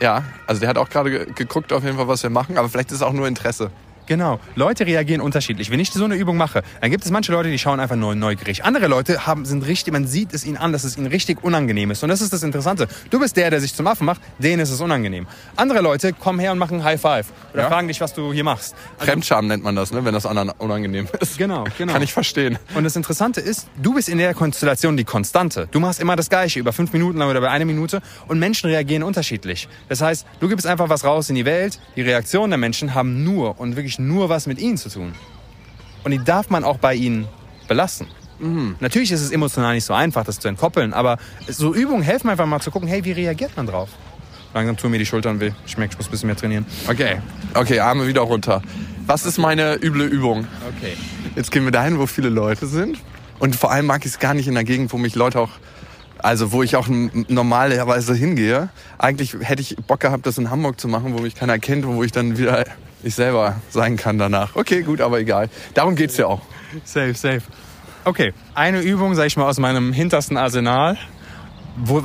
Ja, 0.00 0.22
also 0.46 0.60
der 0.60 0.68
hat 0.68 0.78
auch 0.78 0.88
gerade 0.88 1.10
ge- 1.10 1.32
geguckt 1.34 1.72
auf 1.72 1.82
jeden 1.82 1.96
Fall, 1.96 2.06
was 2.08 2.22
wir 2.22 2.30
machen, 2.30 2.56
aber 2.58 2.68
vielleicht 2.68 2.90
ist 2.90 2.96
es 2.98 3.02
auch 3.02 3.12
nur 3.12 3.26
Interesse. 3.26 3.70
Genau. 4.06 4.40
Leute 4.56 4.86
reagieren 4.86 5.20
unterschiedlich. 5.20 5.70
Wenn 5.70 5.80
ich 5.80 5.90
so 5.90 6.04
eine 6.04 6.16
Übung 6.16 6.36
mache, 6.36 6.62
dann 6.80 6.90
gibt 6.90 7.04
es 7.04 7.10
manche 7.10 7.32
Leute, 7.32 7.50
die 7.50 7.58
schauen 7.58 7.80
einfach 7.80 7.96
nur 7.96 8.14
neugierig. 8.14 8.64
Andere 8.64 8.88
Leute 8.88 9.26
haben, 9.26 9.44
sind 9.44 9.66
richtig, 9.66 9.92
man 9.92 10.06
sieht 10.06 10.34
es 10.34 10.44
ihnen 10.44 10.56
an, 10.56 10.72
dass 10.72 10.84
es 10.84 10.96
ihnen 10.96 11.06
richtig 11.06 11.42
unangenehm 11.44 11.90
ist. 11.90 12.02
Und 12.02 12.08
das 12.08 12.20
ist 12.20 12.32
das 12.32 12.42
Interessante. 12.42 12.88
Du 13.10 13.20
bist 13.20 13.36
der, 13.36 13.50
der 13.50 13.60
sich 13.60 13.74
zum 13.74 13.86
Affen 13.86 14.04
macht, 14.04 14.20
denen 14.38 14.60
ist 14.60 14.70
es 14.70 14.80
unangenehm. 14.80 15.26
Andere 15.56 15.80
Leute 15.80 16.12
kommen 16.12 16.40
her 16.40 16.52
und 16.52 16.58
machen 16.58 16.82
High 16.82 17.00
Five. 17.00 17.26
Oder 17.52 17.64
Ja. 17.64 17.68
fragen 17.68 17.88
dich, 17.88 18.00
was 18.00 18.14
du 18.14 18.32
hier 18.32 18.44
machst. 18.44 18.74
Also, 18.98 19.10
Fremdscham 19.12 19.46
nennt 19.46 19.62
man 19.62 19.76
das, 19.76 19.92
ne, 19.92 20.04
wenn 20.04 20.14
das 20.14 20.24
anderen 20.26 20.50
unangenehm 20.58 21.06
ist. 21.20 21.36
Genau, 21.38 21.64
genau. 21.78 21.92
Kann 21.92 22.02
ich 22.02 22.12
verstehen. 22.12 22.58
Und 22.74 22.84
das 22.84 22.96
Interessante 22.96 23.40
ist, 23.40 23.68
du 23.82 23.94
bist 23.94 24.08
in 24.08 24.18
der 24.18 24.32
Konstellation 24.34 24.96
die 24.96 25.04
Konstante. 25.04 25.68
Du 25.70 25.80
machst 25.80 26.00
immer 26.00 26.16
das 26.16 26.30
Gleiche, 26.30 26.58
über 26.60 26.72
fünf 26.72 26.92
Minuten 26.92 27.18
lang 27.18 27.28
oder 27.28 27.38
über 27.38 27.50
eine 27.50 27.64
Minute. 27.64 28.00
Und 28.28 28.38
Menschen 28.38 28.70
reagieren 28.70 29.02
unterschiedlich. 29.02 29.68
Das 29.88 30.00
heißt, 30.00 30.26
du 30.40 30.48
gibst 30.48 30.66
einfach 30.66 30.88
was 30.88 31.04
raus 31.04 31.28
in 31.28 31.34
die 31.34 31.44
Welt. 31.44 31.78
Die 31.96 32.02
Reaktionen 32.02 32.50
der 32.50 32.58
Menschen 32.58 32.94
haben 32.94 33.22
nur 33.24 33.60
und 33.60 33.76
wirklich 33.76 33.98
nur 33.98 34.28
was 34.28 34.46
mit 34.46 34.58
ihnen 34.58 34.76
zu 34.78 34.88
tun. 34.88 35.14
Und 36.04 36.10
die 36.10 36.24
darf 36.24 36.50
man 36.50 36.64
auch 36.64 36.78
bei 36.78 36.94
ihnen 36.94 37.28
belassen. 37.68 38.06
Natürlich 38.80 39.12
ist 39.12 39.20
es 39.20 39.30
emotional 39.30 39.74
nicht 39.74 39.84
so 39.84 39.94
einfach, 39.94 40.24
das 40.24 40.40
zu 40.40 40.48
entkoppeln. 40.48 40.92
Aber 40.94 41.18
so 41.46 41.72
Übungen 41.72 42.02
helfen 42.02 42.28
einfach 42.28 42.44
mal 42.46 42.58
zu 42.60 42.72
gucken, 42.72 42.88
hey, 42.88 43.04
wie 43.04 43.12
reagiert 43.12 43.56
man 43.56 43.66
drauf? 43.68 43.90
Langsam 44.54 44.76
tun 44.76 44.90
mir 44.90 44.98
die 44.98 45.06
Schultern 45.06 45.40
weh. 45.40 45.52
Ich 45.66 45.78
merke, 45.78 45.92
ich 45.92 45.98
muss 45.98 46.08
ein 46.08 46.10
bisschen 46.10 46.26
mehr 46.26 46.36
trainieren. 46.36 46.66
Okay. 46.88 47.18
Okay, 47.54 47.80
Arme 47.80 48.06
wieder 48.06 48.20
runter. 48.22 48.62
Was 49.06 49.26
ist 49.26 49.38
meine 49.38 49.74
üble 49.82 50.04
Übung? 50.04 50.46
Okay. 50.76 50.96
Jetzt 51.34 51.50
gehen 51.50 51.64
wir 51.64 51.72
dahin, 51.72 51.98
wo 51.98 52.06
viele 52.06 52.28
Leute 52.28 52.66
sind. 52.66 52.98
Und 53.38 53.56
vor 53.56 53.72
allem 53.72 53.86
mag 53.86 54.04
ich 54.04 54.12
es 54.12 54.18
gar 54.18 54.34
nicht 54.34 54.46
in 54.46 54.54
der 54.54 54.64
Gegend, 54.64 54.92
wo 54.92 54.98
mich 54.98 55.14
Leute 55.14 55.40
auch, 55.40 55.50
also 56.18 56.52
wo 56.52 56.62
ich 56.62 56.76
auch 56.76 56.86
normalerweise 56.88 58.14
hingehe. 58.14 58.68
Eigentlich 58.98 59.36
hätte 59.40 59.62
ich 59.62 59.76
Bock 59.76 60.00
gehabt, 60.00 60.26
das 60.26 60.38
in 60.38 60.50
Hamburg 60.50 60.78
zu 60.78 60.86
machen, 60.86 61.14
wo 61.14 61.22
mich 61.22 61.34
keiner 61.34 61.58
kennt, 61.58 61.86
wo 61.86 62.02
ich 62.04 62.12
dann 62.12 62.38
wieder 62.38 62.64
ich 63.02 63.14
selber 63.14 63.56
sein 63.70 63.96
kann 63.96 64.18
danach. 64.18 64.54
Okay, 64.54 64.82
gut, 64.82 65.00
aber 65.00 65.18
egal. 65.18 65.48
Darum 65.74 65.96
geht's 65.96 66.16
ja 66.16 66.26
auch. 66.26 66.42
Safe, 66.84 67.14
safe. 67.14 67.42
Okay, 68.04 68.32
eine 68.54 68.80
Übung, 68.80 69.14
sag 69.14 69.26
ich 69.26 69.36
mal, 69.36 69.48
aus 69.48 69.58
meinem 69.58 69.92
hintersten 69.92 70.36
Arsenal, 70.36 70.96
wo, 71.76 72.02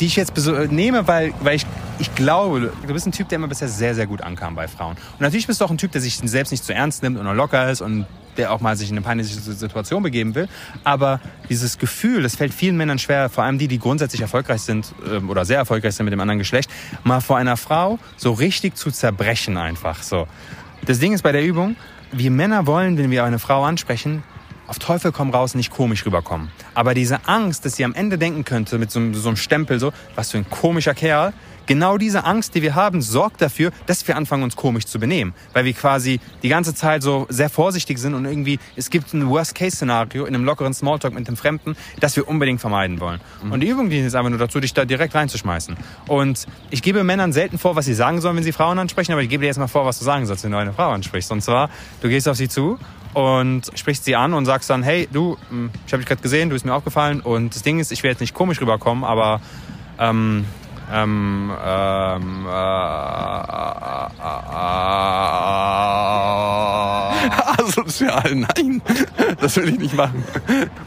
die 0.00 0.06
ich 0.06 0.16
jetzt 0.16 0.36
nehme, 0.70 1.06
weil, 1.06 1.32
weil 1.40 1.56
ich, 1.56 1.66
ich 1.98 2.14
glaube, 2.14 2.72
du 2.86 2.92
bist 2.92 3.06
ein 3.06 3.12
Typ, 3.12 3.28
der 3.28 3.36
immer 3.36 3.48
bisher 3.48 3.68
sehr, 3.68 3.94
sehr 3.94 4.06
gut 4.06 4.22
ankam 4.22 4.54
bei 4.54 4.68
Frauen. 4.68 4.96
Und 5.12 5.20
natürlich 5.20 5.46
bist 5.46 5.60
du 5.60 5.64
auch 5.64 5.70
ein 5.70 5.78
Typ, 5.78 5.92
der 5.92 6.00
sich 6.00 6.16
selbst 6.16 6.50
nicht 6.50 6.64
zu 6.64 6.74
ernst 6.74 7.02
nimmt 7.02 7.18
und 7.18 7.36
locker 7.36 7.70
ist 7.70 7.80
und 7.80 8.06
der 8.36 8.52
auch 8.52 8.60
mal 8.60 8.76
sich 8.76 8.90
in 8.90 8.96
eine 8.96 9.04
peinliche 9.04 9.34
Situation 9.34 10.02
begeben 10.02 10.34
will. 10.34 10.48
Aber 10.82 11.20
dieses 11.48 11.78
Gefühl, 11.78 12.22
das 12.22 12.36
fällt 12.36 12.52
vielen 12.52 12.76
Männern 12.76 12.98
schwer, 12.98 13.28
vor 13.30 13.44
allem 13.44 13.58
die, 13.58 13.68
die 13.68 13.78
grundsätzlich 13.78 14.20
erfolgreich 14.20 14.62
sind 14.62 14.92
ähm, 15.08 15.30
oder 15.30 15.44
sehr 15.44 15.58
erfolgreich 15.58 15.94
sind 15.94 16.04
mit 16.04 16.12
dem 16.12 16.20
anderen 16.20 16.38
Geschlecht, 16.38 16.70
mal 17.04 17.20
vor 17.20 17.36
einer 17.36 17.56
Frau 17.56 17.98
so 18.16 18.32
richtig 18.32 18.76
zu 18.76 18.90
zerbrechen 18.90 19.56
einfach 19.56 20.02
so. 20.02 20.26
Das 20.86 20.98
Ding 20.98 21.12
ist 21.12 21.22
bei 21.22 21.32
der 21.32 21.44
Übung, 21.44 21.76
wir 22.12 22.30
Männer 22.30 22.66
wollen, 22.66 22.98
wenn 22.98 23.10
wir 23.10 23.24
eine 23.24 23.38
Frau 23.38 23.64
ansprechen, 23.64 24.22
auf 24.66 24.78
Teufel 24.78 25.12
komm 25.12 25.30
raus 25.30 25.54
nicht 25.54 25.70
komisch 25.70 26.04
rüberkommen. 26.06 26.50
Aber 26.74 26.94
diese 26.94 27.26
Angst, 27.28 27.64
dass 27.64 27.76
sie 27.76 27.84
am 27.84 27.94
Ende 27.94 28.18
denken 28.18 28.44
könnte 28.44 28.78
mit 28.78 28.90
so, 28.90 28.98
einem- 28.98 29.14
so 29.14 29.28
einem 29.28 29.36
Stempel 29.36 29.78
so, 29.78 29.92
was 30.14 30.30
für 30.30 30.38
ein 30.38 30.48
komischer 30.48 30.94
Kerl, 30.94 31.32
genau 31.66 31.96
diese 31.98 32.24
Angst, 32.24 32.54
die 32.54 32.62
wir 32.62 32.74
haben, 32.74 33.00
sorgt 33.00 33.40
dafür, 33.40 33.70
dass 33.86 34.06
wir 34.06 34.16
anfangen, 34.16 34.42
uns 34.42 34.54
komisch 34.56 34.84
zu 34.86 34.98
benehmen. 34.98 35.32
Weil 35.52 35.64
wir 35.64 35.72
quasi 35.72 36.20
die 36.42 36.48
ganze 36.48 36.74
Zeit 36.74 37.02
so 37.02 37.26
sehr 37.30 37.48
vorsichtig 37.48 37.98
sind 37.98 38.14
und 38.14 38.24
irgendwie, 38.26 38.58
es 38.76 38.90
gibt 38.90 39.12
ein 39.14 39.28
Worst-Case-Szenario 39.28 40.24
in 40.26 40.34
einem 40.34 40.44
lockeren 40.44 40.74
Smalltalk 40.74 41.14
mit 41.14 41.26
dem 41.28 41.36
Fremden, 41.36 41.76
das 42.00 42.16
wir 42.16 42.28
unbedingt 42.28 42.60
vermeiden 42.60 43.00
wollen. 43.00 43.20
Und 43.50 43.60
die 43.60 43.68
Übung 43.68 43.88
dient 43.90 44.04
jetzt 44.04 44.14
einfach 44.14 44.30
nur 44.30 44.38
dazu, 44.38 44.60
dich 44.60 44.74
da 44.74 44.84
direkt 44.84 45.14
reinzuschmeißen. 45.14 45.76
Und 46.08 46.46
ich 46.70 46.82
gebe 46.82 47.02
Männern 47.04 47.32
selten 47.32 47.58
vor, 47.58 47.76
was 47.76 47.86
sie 47.86 47.94
sagen 47.94 48.20
sollen, 48.20 48.36
wenn 48.36 48.44
sie 48.44 48.52
Frauen 48.52 48.78
ansprechen, 48.78 49.12
aber 49.12 49.22
ich 49.22 49.28
gebe 49.28 49.42
dir 49.42 49.46
jetzt 49.48 49.58
mal 49.58 49.66
vor, 49.68 49.86
was 49.86 49.98
du 49.98 50.04
sagen 50.04 50.26
sollst, 50.26 50.44
wenn 50.44 50.52
du 50.52 50.58
eine 50.58 50.72
Frau 50.72 50.90
ansprichst. 50.90 51.30
Und 51.32 51.40
zwar, 51.42 51.70
du 52.02 52.08
gehst 52.08 52.28
auf 52.28 52.36
sie 52.36 52.48
zu 52.48 52.78
und 53.14 53.70
sprichst 53.74 54.04
sie 54.04 54.16
an 54.16 54.34
und 54.34 54.44
sagst 54.44 54.68
dann, 54.68 54.82
hey, 54.82 55.08
du, 55.12 55.36
hm, 55.48 55.70
ich 55.86 55.92
habe 55.92 56.00
dich 56.00 56.08
gerade 56.08 56.22
gesehen, 56.22 56.50
du 56.50 56.54
bist 56.54 56.64
mir 56.64 56.74
aufgefallen 56.74 57.20
und 57.20 57.54
das 57.54 57.62
Ding 57.62 57.78
ist, 57.78 57.92
ich 57.92 58.02
will 58.02 58.10
jetzt 58.10 58.20
nicht 58.20 58.34
komisch 58.34 58.60
rüberkommen, 58.60 59.04
aber 59.04 59.40
ähm, 59.98 60.44
ähm, 60.92 61.50
ähm, 61.64 62.46
äh, 62.46 62.50
äh, 62.50 64.06
äh, 64.20 64.74
Asozial, 67.58 68.34
nein. 68.34 68.82
Das 69.40 69.56
will 69.56 69.68
ich 69.70 69.78
nicht 69.78 69.94
machen. 69.94 70.24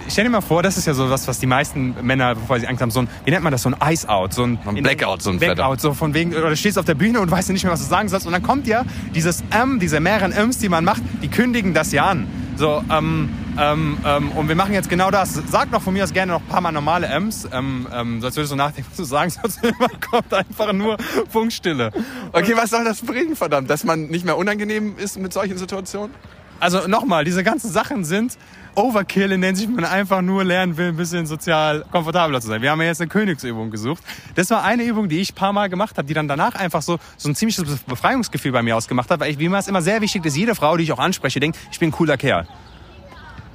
Stell 0.10 0.26
dir 0.26 0.30
mal 0.30 0.42
vor, 0.42 0.62
das 0.64 0.78
ist 0.78 0.86
ja 0.86 0.94
so 0.94 1.10
was, 1.10 1.28
was 1.28 1.40
die 1.40 1.48
meisten 1.48 1.96
Männer, 2.02 2.36
bevor 2.36 2.60
sie 2.60 2.68
Angst 2.68 2.82
haben, 2.82 2.92
so 2.92 3.02
ein, 3.02 3.08
wie 3.26 3.32
nennt 3.32 3.44
man 3.44 3.52
das, 3.52 3.64
so 3.64 3.70
ein 3.70 3.76
Ice-Out, 3.94 4.34
so 4.34 4.44
ein, 4.44 4.60
Ein 4.66 4.84
Blackout, 4.84 5.22
so 5.22 5.32
ein 5.32 5.40
Blackout, 5.40 5.82
so 5.82 5.94
von 5.94 6.14
wegen, 6.14 6.34
oder 6.36 6.50
du 6.50 6.56
stehst 6.56 6.78
auf 6.78 6.86
der 6.86 6.96
Bühne 6.96 7.20
und 7.20 7.32
weißt 7.32 7.50
nicht 7.50 7.64
mehr, 7.64 7.74
was 7.74 7.82
du 7.82 7.88
sagen 7.88 8.10
sollst 8.10 8.28
und 8.28 8.34
dann 8.34 8.44
kommt 8.44 8.68
ja 8.68 8.84
dieses 9.16 9.44
M, 9.50 9.80
diese 9.80 10.00
mehreren 10.00 10.32
Ms, 10.32 10.60
die 10.60 10.70
man 10.70 10.86
macht, 10.86 11.02
die 11.22 11.28
kündigen 11.30 11.74
das 11.74 11.92
ja 11.92 12.06
an. 12.06 12.28
So, 12.58 12.84
ähm, 12.90 13.30
ähm, 13.60 14.00
ähm, 14.04 14.32
und 14.32 14.48
wir 14.48 14.56
machen 14.56 14.74
jetzt 14.74 14.90
genau 14.90 15.12
das. 15.12 15.40
Sag 15.48 15.72
noch 15.72 15.84
von 15.84 15.94
mir 15.94 16.04
aus 16.04 16.12
gerne 16.12 16.32
noch 16.32 16.42
ein 16.42 16.48
paar 16.48 16.62
Mal 16.62 16.72
normale 16.72 17.06
M's, 17.06 17.48
ähm, 17.52 17.88
ähm, 17.94 18.20
sonst 18.20 18.36
würdest 18.36 18.52
du 18.52 18.56
nachdenken, 18.56 18.90
was 18.90 18.98
du 18.98 19.04
sagen 19.04 19.30
sollst. 19.30 19.62
Kommt 20.10 20.34
einfach 20.34 20.74
nur 20.74 20.98
Funkstille. 21.30 21.92
Okay, 22.32 22.54
was 22.56 22.72
soll 22.72 22.84
das 22.84 23.04
bringen, 23.04 23.36
verdammt? 23.36 23.70
Dass 23.70 23.84
man 23.84 24.08
nicht 24.08 24.26
mehr 24.26 24.38
unangenehm 24.38 24.98
ist 24.98 25.20
mit 25.20 25.34
solchen 25.34 25.60
Situationen? 25.60 26.16
Also 26.60 26.88
nochmal, 26.88 27.26
diese 27.26 27.44
ganzen 27.44 27.72
Sachen 27.72 28.04
sind 28.04 28.40
Overkill, 28.78 29.32
in 29.32 29.42
denen 29.42 29.56
sich 29.56 29.68
man 29.68 29.86
einfach 29.86 30.22
nur 30.22 30.44
lernen 30.44 30.78
will, 30.78 30.90
ein 30.90 30.96
bisschen 30.96 31.26
sozial 31.26 31.84
komfortabler 31.92 32.40
zu 32.40 32.48
sein. 32.48 32.62
Wir 32.62 32.70
haben 32.70 32.80
ja 32.80 32.88
jetzt 32.88 33.02
eine 33.02 33.10
Königsübung 33.10 33.72
gesucht. 33.72 34.04
Das 34.36 34.52
war 34.52 34.64
eine 34.64 34.84
Übung, 34.84 35.10
die 35.10 35.20
ich 35.20 35.32
ein 35.32 35.36
paar 35.36 35.52
Mal 35.52 35.68
gemacht 35.68 35.98
habe, 35.98 36.08
die 36.08 36.14
dann 36.14 36.28
danach 36.28 36.54
einfach 36.54 36.84
so, 36.84 37.00
so 37.18 37.28
ein 37.28 37.36
ziemliches 37.36 37.64
Befreiungsgefühl 37.88 38.52
bei 38.52 38.62
mir 38.62 38.78
ausgemacht 38.78 39.10
hat, 39.10 39.20
weil 39.20 39.32
ich, 39.32 39.40
wie 39.40 39.50
mir 39.50 39.58
es 39.58 39.68
immer 39.68 39.82
sehr 39.82 40.02
wichtig 40.02 40.24
ist, 40.26 40.38
jede 40.38 40.54
Frau, 40.54 40.78
die 40.78 40.84
ich 40.84 40.92
auch 40.92 41.00
anspreche, 41.00 41.40
denkt, 41.40 41.58
ich 41.72 41.80
bin 41.80 41.90
ein 41.90 41.92
cooler 41.92 42.18
Kerl. 42.18 42.48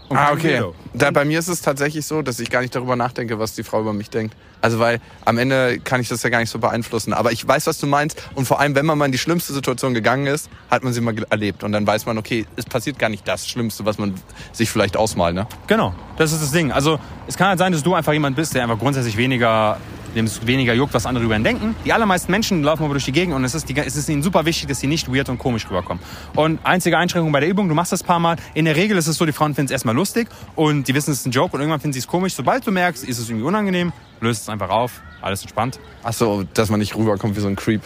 Und 0.09 0.17
Ah, 0.17 0.33
okay. 0.33 0.63
Da, 0.95 1.11
bei 1.11 1.25
mir 1.25 1.39
ist 1.39 1.49
es 1.49 1.63
tatsächlich 1.63 2.05
so, 2.05 2.23
dass 2.23 2.39
ich 2.39 2.51
gar 2.51 2.61
nicht 2.61 2.75
darüber 2.75 2.97
nachdenke, 2.97 3.39
was 3.39 3.55
die 3.55 3.63
Frau 3.63 3.81
über 3.81 3.93
mich 3.93 4.11
denkt. 4.11 4.37
Also 4.61 4.79
weil 4.79 5.01
am 5.25 5.39
Ende 5.39 5.81
kann 5.81 6.01
ich 6.01 6.09
das 6.09 6.23
ja 6.23 6.31
gar 6.31 6.39
nicht 6.39 6.51
so 6.51 6.59
beeinflussen. 6.59 7.13
Aber 7.13 7.33
ich 7.33 7.47
weiß, 7.47 7.67
was 7.67 7.79
du 7.79 7.87
meinst. 7.87 8.23
Und 8.35 8.47
vor 8.47 8.61
allem, 8.61 8.75
wenn 8.75 8.87
man 8.87 8.99
mal 8.99 9.07
in 9.07 9.13
die 9.13 9.19
schlimmste 9.19 9.53
Situation 9.53 9.95
gegangen 9.95 10.27
ist, 10.27 10.51
hat 10.71 10.85
man 10.85 10.93
sie 10.93 11.01
mal 11.01 11.15
erlebt. 11.31 11.65
Und 11.65 11.73
dann 11.73 11.87
weiß 11.87 12.07
man, 12.07 12.19
okay, 12.19 12.47
es 12.57 12.65
passiert 12.67 12.99
gar 12.99 13.09
nicht 13.09 13.27
das 13.27 13.49
Schlimmste, 13.49 13.85
was 13.85 13.99
man 13.99 14.15
sich 14.53 14.71
vielleicht 14.71 14.97
ausmalt. 14.97 15.35
Ne? 15.35 15.47
Genau, 15.67 15.95
das 16.17 16.33
ist 16.33 16.43
das 16.43 16.53
Ding. 16.53 16.73
Also 16.73 16.99
es 17.27 17.37
kann 17.37 17.49
halt 17.49 17.59
sein, 17.59 17.73
dass 17.73 17.83
du 17.83 17.95
einfach 17.95 18.13
jemand 18.13 18.37
bist, 18.37 18.55
der 18.55 18.63
einfach 18.63 18.79
grundsätzlich 18.79 19.17
weniger 19.17 19.79
dem 20.15 20.27
es 20.27 20.47
weniger 20.47 20.75
juckt, 20.75 20.95
was 20.95 21.07
andere 21.07 21.25
über 21.25 21.37
ihn 21.37 21.45
denken. 21.45 21.75
Die 21.85 21.93
allermeisten 21.93 22.31
Menschen 22.31 22.63
laufen 22.63 22.85
aber 22.85 22.95
durch 22.95 23.05
die 23.05 23.13
Gegend 23.13 23.35
und 23.35 23.45
es 23.45 23.55
ist, 23.55 23.69
die, 23.69 23.77
es 23.77 23.97
ist 23.97 24.09
ihnen 24.09 24.23
super 24.23 24.45
wichtig, 24.45 24.69
dass 24.69 24.81
sie 24.81 24.87
nicht 24.87 25.13
weird 25.13 25.29
und 25.29 25.39
komisch 25.39 25.69
rüberkommen. 25.69 26.03
Und 26.35 26.59
einzige 26.65 26.99
Einschränkung 26.99 27.33
bei 27.33 27.41
der 27.41 27.49
Übung, 27.49 27.69
du 27.69 27.75
machst 27.75 27.93
das 27.93 28.03
ein 28.03 28.07
paar 28.07 28.19
Mal. 28.19 28.37
In 28.55 28.65
der 28.65 28.77
Regel 28.77 28.97
ist 28.97 29.07
es 29.07 29.17
so, 29.17 29.27
die 29.27 29.33
Frauen 29.33 29.55
finden 29.55 29.67
es 29.67 29.73
erstmal 29.73 29.95
lustig 29.95 30.29
und 30.55 30.89
die 30.89 30.95
wissen, 30.95 31.13
es 31.13 31.21
ist 31.21 31.27
ein 31.27 31.33
Joke 31.33 31.55
und 31.55 31.61
irgendwann 31.61 31.81
finden 31.81 31.95
sie 31.95 32.01
es 32.01 32.07
komisch. 32.07 32.35
Sobald 32.35 32.67
du 32.67 32.71
merkst, 32.71 33.05
ist 33.05 33.19
es 33.19 33.29
irgendwie 33.29 33.47
unangenehm, 33.47 33.93
löst 34.21 34.43
es 34.43 34.49
einfach 34.49 34.71
auf, 34.71 35.01
alles 35.21 35.43
entspannt. 35.43 35.81
Ach 36.03 36.13
so, 36.13 36.45
dass 36.55 36.71
man 36.71 36.81
nicht 36.81 36.97
rüberkommt 36.97 37.37
wie 37.37 37.41
so 37.41 37.49
ein 37.49 37.57
Creep. 37.57 37.83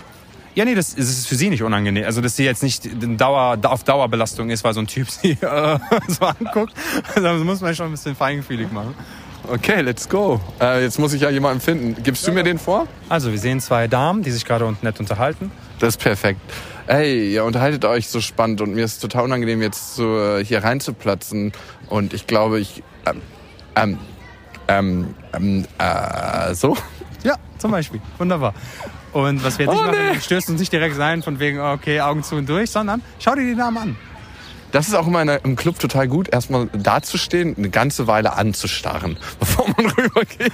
Ja, 0.57 0.65
nee, 0.65 0.75
das, 0.75 0.95
das 0.95 1.07
ist 1.11 1.29
für 1.29 1.35
sie 1.35 1.51
nicht 1.51 1.63
unangenehm. 1.63 2.05
Also, 2.07 2.23
dass 2.23 2.35
sie 2.35 2.45
jetzt 2.45 2.63
nicht 2.63 2.89
Dauer, 3.21 3.59
auf 3.63 3.85
Dauerbelastung 3.85 4.49
ist, 4.49 4.65
weil 4.65 4.73
so 4.73 4.81
ein 4.81 4.87
Typ 4.87 5.11
sie 5.11 5.33
äh, 5.43 5.79
so 6.09 6.25
anguckt. 6.25 6.73
Also, 7.09 7.21
das 7.23 7.43
muss 7.43 7.61
man 7.61 7.75
schon 7.75 7.87
ein 7.87 7.93
bisschen 7.93 8.17
feingefühlig 8.17 8.73
machen. 8.73 8.95
Okay, 9.49 9.81
let's 9.81 10.09
go. 10.09 10.41
Äh, 10.61 10.83
jetzt 10.83 10.99
muss 10.99 11.13
ich 11.13 11.23
ja 11.23 11.31
jemanden 11.31 11.61
finden. 11.61 12.03
Gibst 12.03 12.27
du 12.27 12.33
mir 12.33 12.43
den 12.43 12.59
vor? 12.59 12.87
Also, 13.09 13.31
wir 13.31 13.39
sehen 13.39 13.61
zwei 13.61 13.87
Damen, 13.87 14.23
die 14.23 14.31
sich 14.31 14.45
gerade 14.45 14.65
unten 14.67 14.85
nett 14.85 14.99
unterhalten. 14.99 15.53
Das 15.79 15.91
ist 15.91 15.99
perfekt. 15.99 16.41
Ey, 16.89 17.33
ihr 17.33 17.45
unterhaltet 17.45 17.85
euch 17.85 18.09
so 18.09 18.21
spannend 18.21 18.61
und 18.61 18.75
mir 18.75 18.85
ist 18.85 19.01
total 19.01 19.25
unangenehm, 19.25 19.63
jetzt 19.63 19.95
so 19.97 20.19
äh, 20.21 20.45
hier 20.45 20.65
reinzuplatzen. 20.65 21.53
Und 21.89 22.13
ich 22.13 22.27
glaube, 22.27 22.59
ich. 22.61 22.83
Ähm, 23.07 23.21
ähm, 23.77 23.99
ähm, 24.69 25.15
ähm, 25.35 25.65
äh, 25.79 26.55
so? 26.55 26.77
Ja, 27.23 27.35
zum 27.59 27.71
Beispiel. 27.71 28.01
Wunderbar. 28.19 28.55
Und 29.13 29.43
was 29.45 29.59
wir 29.59 29.67
jetzt 29.67 29.75
nicht 29.75 29.83
Oh, 29.83 29.87
machen, 29.87 29.99
nee. 30.13 30.21
stößt 30.21 30.51
uns 30.51 30.61
nicht 30.61 30.73
direkt 30.73 30.99
rein 30.99 31.23
von 31.23 31.39
wegen, 31.39 31.61
okay, 31.61 32.01
Augen 32.01 32.23
zu 32.23 32.37
und 32.37 32.49
durch, 32.49 32.71
sondern 32.71 33.01
schau 33.19 33.35
dir 33.35 33.43
die 33.45 33.55
Damen 33.57 33.77
an. 33.79 33.97
Das 34.77 34.89
ist 34.89 34.95
auch 34.95 35.07
immer 35.07 35.23
in 35.23 35.29
der, 35.29 35.43
im 35.43 35.57
Club 35.57 35.79
total 35.79 36.07
gut, 36.07 36.29
erstmal 36.29 36.67
dazustehen, 36.67 37.57
eine 37.57 37.71
ganze 37.71 38.07
Weile 38.09 38.35
anzustarren, 38.35 39.17
bevor 39.41 39.67
man 39.75 39.87
rübergeht. 39.87 40.53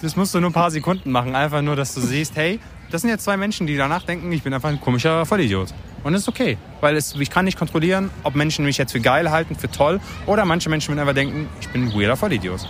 Das 0.00 0.14
musst 0.14 0.32
du 0.36 0.40
nur 0.40 0.50
ein 0.50 0.52
paar 0.52 0.70
Sekunden 0.70 1.10
machen, 1.10 1.34
einfach 1.34 1.62
nur, 1.62 1.74
dass 1.74 1.92
du 1.92 2.00
siehst, 2.00 2.36
hey, 2.36 2.60
das 2.92 3.00
sind 3.00 3.10
jetzt 3.10 3.24
zwei 3.24 3.36
Menschen, 3.36 3.66
die 3.66 3.76
danach 3.76 4.04
denken, 4.04 4.30
ich 4.30 4.44
bin 4.44 4.54
einfach 4.54 4.68
ein 4.68 4.80
komischer 4.80 5.26
Vollidiot. 5.26 5.74
Und 6.04 6.12
das 6.12 6.22
ist 6.22 6.28
okay, 6.28 6.58
weil 6.80 6.94
es, 6.94 7.16
ich 7.16 7.28
kann 7.28 7.44
nicht 7.44 7.58
kontrollieren, 7.58 8.10
ob 8.22 8.36
Menschen 8.36 8.64
mich 8.64 8.78
jetzt 8.78 8.92
für 8.92 9.00
geil 9.00 9.32
halten, 9.32 9.56
für 9.56 9.68
toll, 9.68 9.98
oder 10.26 10.44
manche 10.44 10.68
Menschen 10.68 10.90
werden 10.90 11.00
einfach 11.00 11.14
denken, 11.14 11.48
ich 11.60 11.68
bin 11.70 11.88
ein 11.88 11.92
weirder 11.92 12.16
Vollidiot. 12.16 12.68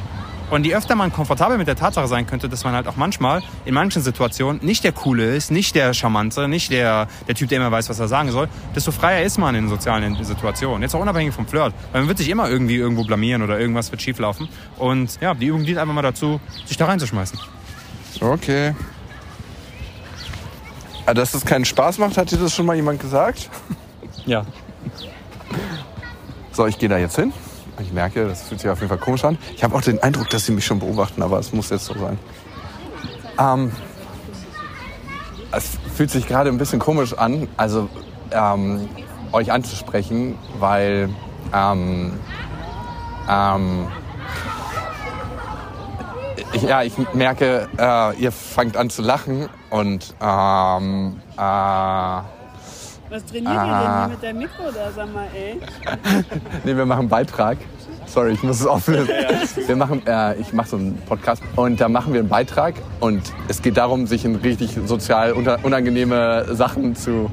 Und 0.50 0.64
je 0.64 0.76
öfter 0.76 0.94
man 0.94 1.12
komfortabel 1.12 1.58
mit 1.58 1.66
der 1.66 1.74
Tatsache 1.74 2.06
sein 2.06 2.26
könnte, 2.26 2.48
dass 2.48 2.62
man 2.62 2.72
halt 2.74 2.86
auch 2.86 2.96
manchmal 2.96 3.42
in 3.64 3.74
manchen 3.74 4.00
Situationen 4.00 4.64
nicht 4.64 4.84
der 4.84 4.92
Coole 4.92 5.34
ist, 5.34 5.50
nicht 5.50 5.74
der 5.74 5.92
Charmante, 5.92 6.46
nicht 6.46 6.70
der, 6.70 7.08
der 7.26 7.34
Typ, 7.34 7.48
der 7.48 7.58
immer 7.58 7.72
weiß, 7.72 7.88
was 7.88 7.98
er 7.98 8.06
sagen 8.06 8.30
soll, 8.30 8.48
desto 8.74 8.92
freier 8.92 9.24
ist 9.24 9.38
man 9.38 9.56
in 9.56 9.68
sozialen 9.68 10.22
Situationen. 10.24 10.82
Jetzt 10.82 10.94
auch 10.94 11.00
unabhängig 11.00 11.34
vom 11.34 11.46
Flirt. 11.46 11.74
Weil 11.90 12.02
man 12.02 12.08
wird 12.08 12.18
sich 12.18 12.28
immer 12.28 12.48
irgendwie 12.48 12.76
irgendwo 12.76 13.04
blamieren 13.04 13.42
oder 13.42 13.58
irgendwas 13.58 13.90
wird 13.90 14.02
schieflaufen. 14.02 14.48
Und 14.78 15.18
ja, 15.20 15.34
die 15.34 15.46
Übung 15.46 15.64
dient 15.64 15.78
einfach 15.78 15.94
mal 15.94 16.02
dazu, 16.02 16.40
sich 16.64 16.76
da 16.76 16.86
reinzuschmeißen. 16.86 17.38
Okay. 18.20 18.74
Ah, 21.06 21.14
Dass 21.14 21.32
das 21.32 21.44
keinen 21.44 21.64
Spaß 21.64 21.98
macht, 21.98 22.16
hat 22.16 22.30
dir 22.30 22.38
das 22.38 22.54
schon 22.54 22.66
mal 22.66 22.76
jemand 22.76 23.00
gesagt? 23.00 23.50
Ja. 24.26 24.44
So, 26.52 26.66
ich 26.66 26.78
gehe 26.78 26.88
da 26.88 26.98
jetzt 26.98 27.16
hin. 27.16 27.32
Ich 27.80 27.92
merke, 27.92 28.26
das 28.26 28.42
fühlt 28.48 28.60
sich 28.60 28.70
auf 28.70 28.78
jeden 28.78 28.88
Fall 28.88 28.98
komisch 28.98 29.24
an. 29.24 29.38
Ich 29.54 29.62
habe 29.62 29.74
auch 29.74 29.82
den 29.82 30.02
Eindruck, 30.02 30.30
dass 30.30 30.46
sie 30.46 30.52
mich 30.52 30.64
schon 30.64 30.78
beobachten, 30.78 31.22
aber 31.22 31.38
es 31.38 31.52
muss 31.52 31.70
jetzt 31.70 31.84
so 31.84 31.94
sein. 31.94 32.18
Ähm, 33.38 33.72
es 35.52 35.78
fühlt 35.94 36.10
sich 36.10 36.26
gerade 36.26 36.50
ein 36.50 36.58
bisschen 36.58 36.78
komisch 36.78 37.12
an, 37.14 37.48
also 37.56 37.88
ähm, 38.30 38.88
euch 39.32 39.52
anzusprechen, 39.52 40.36
weil 40.58 41.10
ähm, 41.52 42.18
ähm, 43.28 43.88
ich, 46.52 46.62
ja, 46.62 46.82
ich 46.82 46.94
merke, 47.12 47.68
äh, 47.78 48.16
ihr 48.16 48.32
fangt 48.32 48.76
an 48.76 48.90
zu 48.90 49.02
lachen 49.02 49.48
und 49.70 50.14
ähm, 50.20 51.20
äh, 51.36 52.20
Was 53.08 53.24
trainiert 53.24 53.52
ihr 53.52 53.60
Ah. 53.60 53.68
denn 53.80 53.98
hier 53.98 54.08
mit 54.08 54.22
der 54.22 54.34
Mikro 54.34 54.72
da, 54.74 54.90
sag 54.94 55.12
mal, 55.14 55.26
ey? 55.34 55.60
Nee, 56.64 56.76
wir 56.76 56.86
machen 56.86 57.00
einen 57.00 57.08
Beitrag. 57.08 57.58
Sorry, 58.06 58.32
ich 58.32 58.42
muss 58.42 58.60
es 58.60 58.66
auflösen. 58.66 59.08
Wir 59.66 59.76
machen, 59.76 60.02
äh, 60.06 60.36
ich 60.36 60.52
mache 60.52 60.68
so 60.68 60.76
einen 60.76 60.96
Podcast 61.08 61.42
und 61.56 61.80
da 61.80 61.88
machen 61.88 62.12
wir 62.12 62.20
einen 62.20 62.28
Beitrag 62.28 62.74
und 63.00 63.32
es 63.48 63.62
geht 63.62 63.76
darum, 63.76 64.06
sich 64.06 64.24
in 64.24 64.36
richtig 64.36 64.78
sozial 64.86 65.32
unangenehme 65.32 66.54
Sachen 66.54 66.94
zu. 66.96 67.30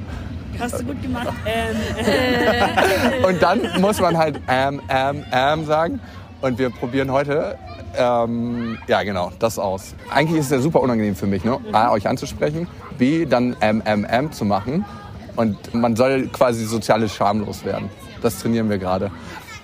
Hast 0.59 0.79
du 0.79 0.85
gut 0.85 1.01
gemacht. 1.01 1.27
Ähm, 1.45 1.75
äh. 2.05 3.25
Und 3.27 3.41
dann 3.41 3.81
muss 3.81 3.99
man 3.99 4.17
halt 4.17 4.39
ähm, 4.47 4.81
ähm, 4.87 5.23
ähm 5.31 5.65
sagen 5.65 5.99
und 6.41 6.59
wir 6.59 6.69
probieren 6.69 7.11
heute, 7.11 7.57
ähm, 7.97 8.77
ja 8.87 9.01
genau, 9.03 9.31
das 9.39 9.57
aus. 9.57 9.95
Eigentlich 10.13 10.39
ist 10.39 10.45
es 10.47 10.51
ja 10.51 10.59
super 10.59 10.81
unangenehm 10.81 11.15
für 11.15 11.25
mich, 11.25 11.43
ne? 11.43 11.57
A, 11.71 11.91
euch 11.91 12.07
anzusprechen, 12.07 12.67
B, 12.97 13.25
dann 13.25 13.55
ähm, 13.61 13.81
ähm, 13.85 14.05
ähm 14.09 14.31
zu 14.31 14.45
machen 14.45 14.85
und 15.35 15.73
man 15.73 15.95
soll 15.95 16.27
quasi 16.27 16.65
sozial 16.65 17.07
schamlos 17.09 17.65
werden. 17.65 17.89
Das 18.21 18.39
trainieren 18.39 18.69
wir 18.69 18.77
gerade. 18.77 19.11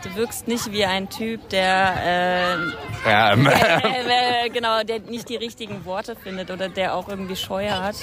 Du 0.02 0.16
wirkst 0.16 0.48
nicht 0.48 0.72
wie 0.72 0.86
ein 0.86 1.10
Typ, 1.10 1.50
der, 1.50 1.94
ähm, 2.06 2.74
Ähm, 3.06 3.48
äh, 3.48 4.46
äh, 4.46 4.50
genau, 4.50 4.82
der 4.84 5.00
nicht 5.00 5.28
die 5.28 5.36
richtigen 5.36 5.84
Worte 5.84 6.16
findet 6.16 6.52
oder 6.52 6.70
der 6.70 6.94
auch 6.94 7.10
irgendwie 7.10 7.36
Scheu 7.36 7.70
hat, 7.70 7.96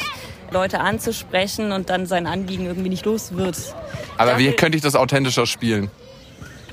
Leute 0.50 0.80
anzusprechen 0.80 1.72
und 1.72 1.88
dann 1.88 2.04
sein 2.04 2.26
Anliegen 2.26 2.66
irgendwie 2.66 2.90
nicht 2.90 3.06
los 3.06 3.34
wird. 3.34 3.56
Aber 4.18 4.38
wie 4.38 4.52
könnte 4.52 4.76
ich 4.76 4.82
das 4.82 4.94
authentischer 4.94 5.46
spielen? 5.46 5.90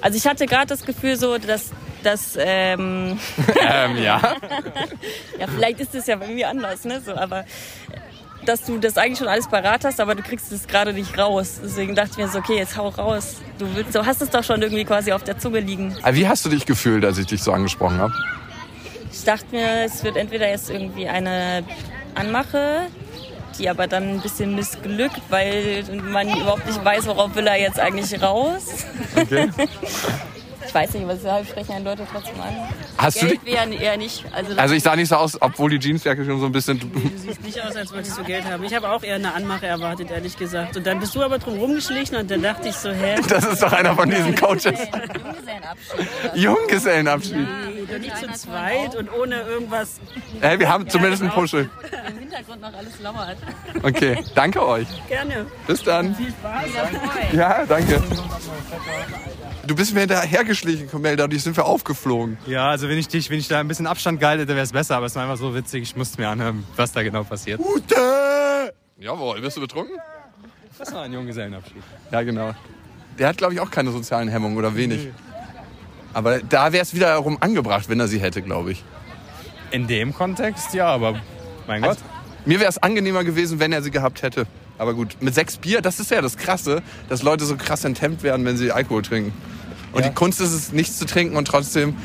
Also 0.02 0.18
ich 0.18 0.28
hatte 0.28 0.46
gerade 0.46 0.68
das 0.68 0.84
Gefühl 0.84 1.16
so, 1.16 1.38
dass, 1.38 1.72
dass 2.04 2.38
ähm, 2.38 3.18
ähm, 3.62 3.98
ja. 4.04 4.20
ja, 5.40 5.48
vielleicht 5.48 5.80
ist 5.80 5.96
es 5.96 6.06
ja 6.08 6.20
irgendwie 6.20 6.44
anders, 6.44 6.84
ne? 6.84 7.00
So, 7.00 7.16
aber 7.16 7.46
dass 8.46 8.64
du 8.64 8.78
das 8.78 8.98
eigentlich 8.98 9.20
schon 9.20 9.28
alles 9.28 9.48
parat 9.48 9.86
hast, 9.86 10.00
aber 10.00 10.16
du 10.16 10.24
kriegst 10.24 10.52
es 10.52 10.68
gerade 10.68 10.94
nicht 10.94 11.18
raus. 11.18 11.60
Deswegen 11.64 11.96
dachte 11.96 12.12
ich 12.12 12.18
mir 12.18 12.28
so, 12.28 12.40
okay, 12.40 12.58
jetzt 12.58 12.78
hau 12.78 12.90
raus. 12.90 13.38
Du 13.58 13.68
willst, 13.76 13.96
du 13.96 14.06
hast 14.06 14.22
es 14.22 14.30
doch 14.30 14.44
schon 14.44 14.62
irgendwie 14.62 14.86
quasi 14.86 15.12
auf 15.12 15.24
der 15.24 15.38
Zunge 15.38 15.60
liegen. 15.60 15.96
Aber 16.02 16.16
Wie 16.16 16.28
hast 16.28 16.46
du 16.46 16.50
dich 16.50 16.66
gefühlt, 16.66 17.06
als 17.06 17.18
ich 17.18 17.28
dich 17.28 17.42
so 17.42 17.52
angesprochen 17.52 18.00
habe? 18.00 18.14
Ich 19.12 19.24
dachte 19.24 19.46
mir, 19.52 19.84
es 19.86 20.04
wird 20.04 20.18
entweder 20.18 20.50
jetzt 20.50 20.70
irgendwie 20.70 21.08
eine 21.08 21.64
Anmache, 22.16 22.88
die 23.60 23.70
aber 23.70 23.88
dann 23.88 24.16
ein 24.16 24.22
bisschen 24.22 24.56
missglückt, 24.56 25.22
weil 25.30 25.84
man 26.12 26.28
überhaupt 26.30 26.66
nicht 26.66 26.84
weiß, 26.84 27.06
worauf 27.06 27.36
will 27.36 27.48
er 27.48 27.60
jetzt 27.60 27.80
eigentlich 27.80 28.22
raus. 28.22 28.86
Okay. 29.16 29.50
Ich 30.66 30.74
weiß 30.74 30.94
nicht, 30.94 31.08
was 31.08 31.48
sprechen 31.48 31.74
einen 31.74 31.86
Leute 31.86 32.08
trotzdem 32.12 32.40
an. 32.42 32.54
Hast 32.98 33.22
du 33.22 33.28
Geld 33.28 33.46
wäre 33.46 33.74
eher 33.74 33.98
nicht. 33.98 34.26
Also, 34.34 34.56
Also 34.58 34.76
ich 34.76 34.84
sah 34.84 34.96
nicht 34.96 35.10
so 35.10 35.16
aus, 35.16 35.42
obwohl 35.42 35.70
die 35.70 35.80
Jeansjacke 35.80 36.26
schon 36.26 36.40
so 36.40 36.46
ein 36.46 36.52
bisschen... 36.52 36.80
Du 36.80 36.90
siehst 37.16 37.44
nicht 37.44 37.62
aus, 37.62 37.76
als 37.76 37.94
wolltest 37.94 38.18
du 38.18 38.24
Geld 38.24 38.46
haben. 38.46 38.64
Ich 38.64 38.74
habe 38.74 38.90
auch 38.90 39.04
eher 39.04 39.16
eine 39.16 39.34
Anmache 39.34 39.68
erwartet, 39.68 40.12
ehrlich 40.12 40.38
gesagt. 40.38 40.78
Und 40.78 40.86
dann 40.86 41.00
bist 41.00 41.16
du 41.16 41.22
aber 41.22 41.40
drum 41.40 41.58
rumgeschlichen 41.60 42.18
und 42.18 42.30
dann 42.30 42.42
dachte 42.42 42.70
ich 42.70 42.76
so, 42.76 42.92
hä? 42.92 43.16
Das 43.28 43.46
ist 43.46 43.64
doch 43.64 43.74
einer 43.74 43.96
von 43.96 44.10
diesen 44.10 44.36
Coaches. 44.36 44.80
Junggesellenabschied. 46.36 47.36
Nee, 47.36 47.86
doch 47.92 48.00
nicht 48.00 48.18
zu 48.18 48.32
zweit 48.34 48.96
und 48.96 49.12
ohne 49.12 49.42
irgendwas. 49.42 50.00
Hey, 50.42 50.60
wir 50.60 50.70
haben 50.70 50.88
zumindest 50.90 51.22
einen 51.22 51.32
Puschel. 51.32 51.70
Im 52.10 52.20
Hintergrund 52.20 52.62
noch 52.62 52.74
alles 52.74 53.00
lauert. 53.02 53.38
Okay, 53.82 54.24
danke 54.36 54.66
euch. 54.66 54.88
Gerne. 55.08 55.46
Bis 55.68 55.84
dann. 55.84 56.16
Viel 56.16 56.30
Spaß. 56.30 57.34
Ja, 57.34 57.66
danke. 57.66 58.02
Du 59.66 59.76
bist 59.76 59.94
mir 59.94 60.02
hinterhergeschlichen, 60.02 60.90
Komel, 60.90 61.16
dadurch 61.16 61.44
sind 61.44 61.56
wir 61.56 61.66
aufgeflogen. 61.66 62.38
Ja, 62.48 62.70
also 62.70 62.90
wenn 62.90 62.98
ich 62.98 63.08
dich, 63.08 63.30
wenn 63.30 63.40
ich 63.40 63.48
da 63.48 63.62
ein 63.62 63.68
bisschen 63.70 63.88
Abstand 63.88 64.20
gehalten 64.20 64.42
hätte, 64.42 64.56
wäre 64.56 64.64
es 64.66 64.74
besser, 64.74 64.98
aber 64.98 65.06
es 65.06 65.16
war 65.16 65.24
einfach 65.24 65.38
so 65.38 65.56
witzig, 65.56 65.84
ich 65.84 65.96
musste 65.96 66.20
mir 66.20 66.28
anhören, 66.28 66.66
was 66.76 66.92
da 66.92 67.02
genau 67.02 67.24
passiert. 67.24 67.62
Ute! 67.62 68.74
Jawohl, 69.00 69.40
bist 69.40 69.56
du 69.56 69.62
betrunken? 69.62 69.96
Das 70.78 70.94
war 70.94 71.04
ein 71.04 71.14
Junggesellenabschied. 71.14 71.82
Ja, 72.12 72.24
genau. 72.24 72.54
Der 73.18 73.30
hat, 73.30 73.38
glaube 73.38 73.54
ich, 73.54 73.62
auch 73.62 73.72
keine 73.72 73.92
sozialen 73.92 74.28
Hemmungen 74.28 74.58
oder 74.58 74.76
wenig. 74.76 75.10
Aber 76.14 76.40
da 76.40 76.74
wäre 76.74 76.84
es 76.84 76.94
wiederum 76.94 77.38
angebracht, 77.40 77.88
wenn 77.88 78.00
er 78.00 78.08
sie 78.08 78.20
hätte, 78.20 78.42
glaube 78.42 78.74
ich. 78.74 78.84
In 79.72 79.88
dem 79.88 80.14
Kontext, 80.14 80.74
ja, 80.74 80.88
aber 80.88 81.22
mein 81.68 81.82
Gott. 81.82 81.98
Mir 82.46 82.60
wäre 82.60 82.70
es 82.70 82.78
angenehmer 82.78 83.24
gewesen, 83.24 83.60
wenn 83.60 83.72
er 83.72 83.82
sie 83.82 83.92
gehabt 83.92 84.24
hätte. 84.24 84.46
Aber 84.84 84.94
gut, 84.94 85.16
mit 85.22 85.34
sechs 85.34 85.56
Bier, 85.56 85.80
das 85.82 86.02
ist 86.02 86.12
ja 86.12 86.22
das 86.22 86.36
Krasse, 86.36 86.82
dass 87.08 87.24
Leute 87.24 87.46
so 87.46 87.56
krass 87.56 87.86
enthemmt 87.86 88.22
werden, 88.22 88.46
wenn 88.46 88.58
sie 88.58 88.70
Alkohol 88.74 89.02
trinken. 89.02 89.32
Und 89.94 90.02
Ja. 90.04 90.10
die 90.10 90.14
Kunst 90.14 90.42
ist 90.42 90.52
es, 90.52 90.74
nichts 90.74 90.98
zu 91.00 91.06
trinken 91.06 91.38
und 91.38 91.48
trotzdem 91.48 91.96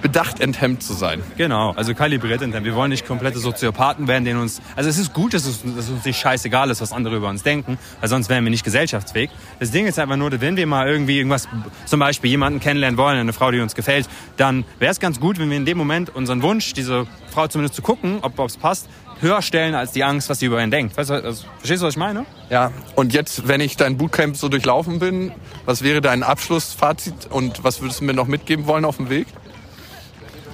bedacht 0.00 0.38
enthemmt 0.40 0.80
zu 0.80 0.92
sein. 0.92 1.22
Genau, 1.36 1.72
also 1.72 1.92
kalibriert 1.92 2.40
enthemmt. 2.40 2.64
Wir 2.64 2.76
wollen 2.76 2.90
nicht 2.90 3.04
komplette 3.04 3.40
Soziopathen 3.40 4.06
werden, 4.06 4.24
denen 4.24 4.40
uns. 4.40 4.60
Also 4.76 4.88
es 4.88 4.96
ist 4.96 5.12
gut, 5.12 5.34
dass 5.34 5.44
es, 5.44 5.62
dass 5.62 5.86
es 5.86 5.90
uns 5.90 6.04
nicht 6.04 6.20
scheißegal 6.20 6.70
ist, 6.70 6.80
was 6.80 6.92
andere 6.92 7.16
über 7.16 7.28
uns 7.28 7.42
denken, 7.42 7.78
weil 7.98 8.08
sonst 8.08 8.28
wären 8.28 8.44
wir 8.44 8.50
nicht 8.50 8.62
gesellschaftsfähig. 8.62 9.28
Das 9.58 9.72
Ding 9.72 9.86
ist 9.88 9.98
einfach 9.98 10.14
nur, 10.16 10.30
wenn 10.40 10.56
wir 10.56 10.68
mal 10.68 10.86
irgendwie 10.88 11.16
irgendwas, 11.18 11.48
zum 11.84 11.98
Beispiel 11.98 12.30
jemanden 12.30 12.60
kennenlernen 12.60 12.96
wollen, 12.96 13.18
eine 13.18 13.32
Frau, 13.32 13.50
die 13.50 13.58
uns 13.58 13.74
gefällt, 13.74 14.08
dann 14.36 14.64
wäre 14.78 14.92
es 14.92 15.00
ganz 15.00 15.18
gut, 15.18 15.40
wenn 15.40 15.50
wir 15.50 15.56
in 15.56 15.64
dem 15.66 15.76
Moment 15.76 16.14
unseren 16.14 16.42
Wunsch, 16.42 16.74
diese 16.74 17.08
Frau 17.32 17.48
zumindest 17.48 17.74
zu 17.74 17.82
gucken, 17.82 18.18
ob 18.22 18.38
es 18.38 18.56
passt, 18.56 18.88
höher 19.20 19.42
stellen 19.42 19.74
als 19.74 19.92
die 19.92 20.04
Angst, 20.04 20.28
was 20.28 20.38
sie 20.38 20.46
über 20.46 20.62
ihn 20.62 20.70
denkt. 20.70 20.96
Weißt 20.96 21.10
du, 21.10 21.14
also, 21.14 21.44
verstehst 21.58 21.82
du, 21.82 21.86
was 21.86 21.94
ich 21.94 21.98
meine? 21.98 22.24
Ja, 22.50 22.72
und 22.94 23.12
jetzt, 23.12 23.48
wenn 23.48 23.60
ich 23.60 23.76
dein 23.76 23.96
Bootcamp 23.96 24.36
so 24.36 24.48
durchlaufen 24.48 24.98
bin, 24.98 25.32
was 25.64 25.82
wäre 25.82 26.00
dein 26.00 26.22
Abschlussfazit 26.22 27.26
und 27.30 27.64
was 27.64 27.80
würdest 27.80 28.00
du 28.00 28.04
mir 28.04 28.14
noch 28.14 28.26
mitgeben 28.26 28.66
wollen 28.66 28.84
auf 28.84 28.96
dem 28.96 29.10
Weg? 29.10 29.26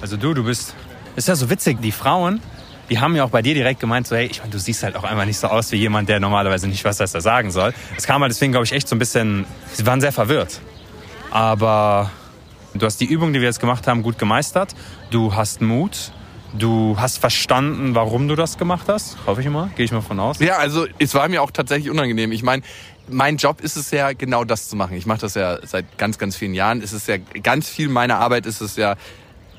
Also 0.01 0.17
du, 0.17 0.33
du 0.33 0.43
bist. 0.43 0.75
Ist 1.15 1.27
ja 1.27 1.35
so 1.35 1.49
witzig, 1.49 1.81
die 1.81 1.93
Frauen, 1.93 2.41
die 2.89 2.99
haben 2.99 3.15
ja 3.15 3.23
auch 3.23 3.29
bei 3.29 3.41
dir 3.41 3.53
direkt 3.53 3.79
gemeint, 3.79 4.07
so, 4.07 4.15
hey, 4.15 4.25
ich 4.25 4.39
meine, 4.39 4.51
du 4.51 4.59
siehst 4.59 4.83
halt 4.83 4.95
auch 4.95 5.03
einfach 5.03 5.25
nicht 5.25 5.39
so 5.39 5.47
aus 5.47 5.71
wie 5.71 5.77
jemand, 5.77 6.09
der 6.09 6.19
normalerweise 6.19 6.67
nicht 6.67 6.83
weiß, 6.83 6.99
was 6.99 7.13
er 7.13 7.21
sagen 7.21 7.51
soll. 7.51 7.73
Es 7.97 8.05
kam 8.05 8.21
halt 8.21 8.31
deswegen, 8.31 8.51
glaube 8.51 8.65
ich, 8.65 8.73
echt 8.73 8.87
so 8.87 8.95
ein 8.95 8.99
bisschen. 8.99 9.45
Sie 9.73 9.85
waren 9.85 10.01
sehr 10.01 10.11
verwirrt. 10.11 10.59
Aber 11.31 12.11
du 12.73 12.85
hast 12.85 12.99
die 13.01 13.05
Übung, 13.05 13.33
die 13.33 13.39
wir 13.39 13.47
jetzt 13.47 13.59
gemacht 13.59 13.87
haben, 13.87 14.03
gut 14.03 14.19
gemeistert. 14.19 14.75
Du 15.09 15.35
hast 15.35 15.61
Mut. 15.61 16.11
Du 16.57 16.95
hast 16.97 17.17
verstanden, 17.17 17.95
warum 17.95 18.27
du 18.27 18.35
das 18.35 18.57
gemacht 18.57 18.87
hast, 18.87 19.17
hoffe 19.25 19.41
ich 19.41 19.49
mal, 19.49 19.69
gehe 19.75 19.85
ich 19.85 19.91
mal 19.91 20.01
von 20.01 20.19
aus. 20.19 20.39
Ja, 20.39 20.57
also 20.57 20.87
es 20.99 21.13
war 21.13 21.27
mir 21.27 21.41
auch 21.41 21.51
tatsächlich 21.51 21.89
unangenehm. 21.89 22.31
Ich 22.31 22.43
meine, 22.43 22.63
mein 23.09 23.37
Job 23.37 23.59
ist 23.59 23.75
es 23.75 23.91
ja 23.91 24.13
genau 24.13 24.45
das 24.45 24.69
zu 24.69 24.77
machen. 24.77 24.95
Ich 24.95 25.05
mache 25.05 25.19
das 25.19 25.33
ja 25.35 25.59
seit 25.65 25.97
ganz, 25.97 26.17
ganz 26.17 26.35
vielen 26.37 26.53
Jahren. 26.53 26.81
Es 26.81 26.93
ist 26.93 27.07
ja 27.07 27.17
ganz 27.17 27.67
viel 27.67 27.89
meiner 27.89 28.19
Arbeit 28.19 28.45
ist 28.45 28.61
es 28.61 28.77
ja 28.77 28.95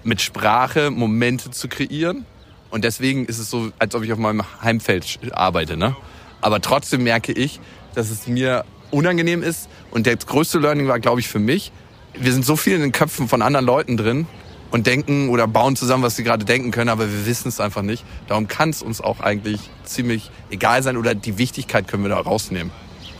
mit 0.04 0.22
Sprache 0.22 0.90
Momente 0.90 1.50
zu 1.50 1.68
kreieren. 1.68 2.24
Und 2.70 2.84
deswegen 2.84 3.26
ist 3.26 3.38
es 3.38 3.50
so, 3.50 3.72
als 3.78 3.94
ob 3.94 4.02
ich 4.02 4.12
auf 4.12 4.18
meinem 4.18 4.44
Heimfeld 4.62 5.18
arbeite. 5.32 5.76
Ne? 5.76 5.94
Aber 6.40 6.60
trotzdem 6.62 7.04
merke 7.04 7.32
ich, 7.32 7.60
dass 7.94 8.10
es 8.10 8.26
mir 8.26 8.64
unangenehm 8.90 9.42
ist. 9.42 9.68
Und 9.90 10.06
das 10.06 10.26
größte 10.26 10.58
Learning 10.58 10.88
war, 10.88 10.98
glaube 10.98 11.20
ich, 11.20 11.28
für 11.28 11.40
mich, 11.40 11.72
wir 12.14 12.32
sind 12.32 12.46
so 12.46 12.56
viel 12.56 12.74
in 12.74 12.80
den 12.80 12.92
Köpfen 12.92 13.28
von 13.28 13.42
anderen 13.42 13.66
Leuten 13.66 13.98
drin 13.98 14.26
und 14.70 14.86
denken 14.86 15.28
oder 15.28 15.46
bauen 15.46 15.76
zusammen, 15.76 16.02
was 16.02 16.16
sie 16.16 16.24
gerade 16.24 16.44
denken 16.44 16.70
können, 16.70 16.90
aber 16.90 17.10
wir 17.10 17.26
wissen 17.26 17.48
es 17.48 17.60
einfach 17.60 17.82
nicht. 17.82 18.04
Darum 18.26 18.48
kann 18.48 18.70
es 18.70 18.82
uns 18.82 19.00
auch 19.00 19.20
eigentlich 19.20 19.70
ziemlich 19.84 20.30
egal 20.50 20.82
sein 20.82 20.96
oder 20.96 21.14
die 21.14 21.38
Wichtigkeit 21.38 21.88
können 21.88 22.02
wir 22.02 22.10
da 22.10 22.20
rausnehmen. 22.20 22.72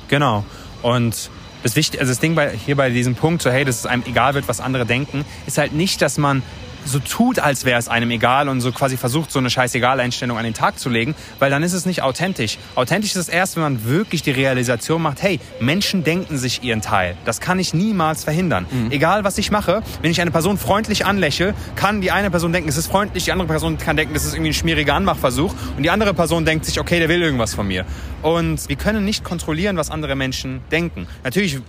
Genau. 0.08 0.44
Und 0.82 1.30
das, 1.62 1.76
Wichtige, 1.76 2.00
also 2.00 2.12
das 2.12 2.20
Ding 2.20 2.34
bei, 2.34 2.50
hier 2.50 2.76
bei 2.76 2.90
diesem 2.90 3.14
Punkt, 3.14 3.42
so 3.42 3.50
hey, 3.50 3.64
dass 3.64 3.80
es 3.80 3.86
einem 3.86 4.02
egal 4.06 4.34
wird, 4.34 4.48
was 4.48 4.60
andere 4.60 4.86
denken, 4.86 5.24
ist 5.46 5.58
halt 5.58 5.72
nicht, 5.72 6.02
dass 6.02 6.18
man 6.18 6.42
so 6.86 6.98
tut, 6.98 7.38
als 7.38 7.64
wäre 7.64 7.78
es 7.78 7.88
einem 7.88 8.10
egal 8.10 8.48
und 8.48 8.60
so 8.60 8.72
quasi 8.72 8.96
versucht, 8.96 9.30
so 9.30 9.38
eine 9.38 9.50
Scheißegal-Einstellung 9.50 10.38
an 10.38 10.44
den 10.44 10.54
Tag 10.54 10.78
zu 10.78 10.88
legen, 10.88 11.14
weil 11.38 11.50
dann 11.50 11.62
ist 11.62 11.72
es 11.72 11.86
nicht 11.86 12.02
authentisch. 12.02 12.58
Authentisch 12.74 13.10
ist 13.10 13.16
es 13.16 13.28
erst, 13.28 13.56
wenn 13.56 13.62
man 13.62 13.84
wirklich 13.84 14.22
die 14.22 14.30
Realisation 14.30 15.02
macht, 15.02 15.22
hey, 15.22 15.40
Menschen 15.60 16.04
denken 16.04 16.38
sich 16.38 16.62
ihren 16.62 16.80
Teil. 16.80 17.16
Das 17.24 17.40
kann 17.40 17.58
ich 17.58 17.74
niemals 17.74 18.24
verhindern. 18.24 18.66
Mhm. 18.70 18.90
Egal, 18.90 19.24
was 19.24 19.38
ich 19.38 19.50
mache, 19.50 19.82
wenn 20.02 20.10
ich 20.10 20.20
eine 20.20 20.30
Person 20.30 20.58
freundlich 20.58 21.04
anlächle, 21.04 21.54
kann 21.74 22.00
die 22.00 22.10
eine 22.10 22.30
Person 22.30 22.52
denken, 22.52 22.68
es 22.68 22.76
ist 22.76 22.86
freundlich, 22.86 23.24
die 23.24 23.32
andere 23.32 23.48
Person 23.48 23.78
kann 23.78 23.96
denken, 23.96 24.14
das 24.14 24.24
ist 24.24 24.34
irgendwie 24.34 24.50
ein 24.50 24.54
schmieriger 24.54 24.94
Anmachversuch 24.94 25.54
und 25.76 25.82
die 25.82 25.90
andere 25.90 26.14
Person 26.14 26.44
denkt 26.44 26.64
sich, 26.64 26.80
okay, 26.80 26.98
der 26.98 27.08
will 27.08 27.22
irgendwas 27.22 27.54
von 27.54 27.66
mir. 27.66 27.84
Und 28.22 28.68
wir 28.68 28.76
können 28.76 29.04
nicht 29.04 29.24
kontrollieren, 29.24 29.76
was 29.76 29.90
andere 29.90 30.16
Menschen 30.16 30.60
denken. 30.70 31.06
Natürlich 31.22 31.60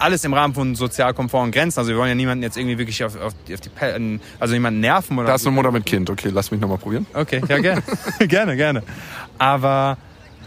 alles 0.00 0.24
im 0.24 0.34
Rahmen 0.34 0.54
von 0.54 0.74
sozial 0.74 1.14
komforten 1.14 1.52
Grenzen. 1.52 1.78
Also 1.78 1.90
wir 1.90 1.98
wollen 1.98 2.08
ja 2.08 2.14
niemanden 2.14 2.42
jetzt 2.42 2.56
irgendwie 2.56 2.78
wirklich 2.78 3.04
auf, 3.04 3.20
auf, 3.20 3.34
die, 3.46 3.54
auf 3.54 3.60
die 3.60 3.70
also 4.38 4.54
jemanden 4.54 4.80
nerven 4.80 5.18
oder. 5.18 5.28
Da 5.28 5.34
ist 5.34 5.46
eine 5.46 5.54
Mutter 5.54 5.70
mit 5.70 5.86
Kind. 5.86 6.10
Okay, 6.10 6.30
lass 6.32 6.50
mich 6.50 6.60
nochmal 6.60 6.78
probieren. 6.78 7.06
Okay, 7.14 7.42
ja 7.48 7.58
gerne, 7.58 7.82
gerne, 8.26 8.56
gerne. 8.56 8.82
Aber 9.38 9.98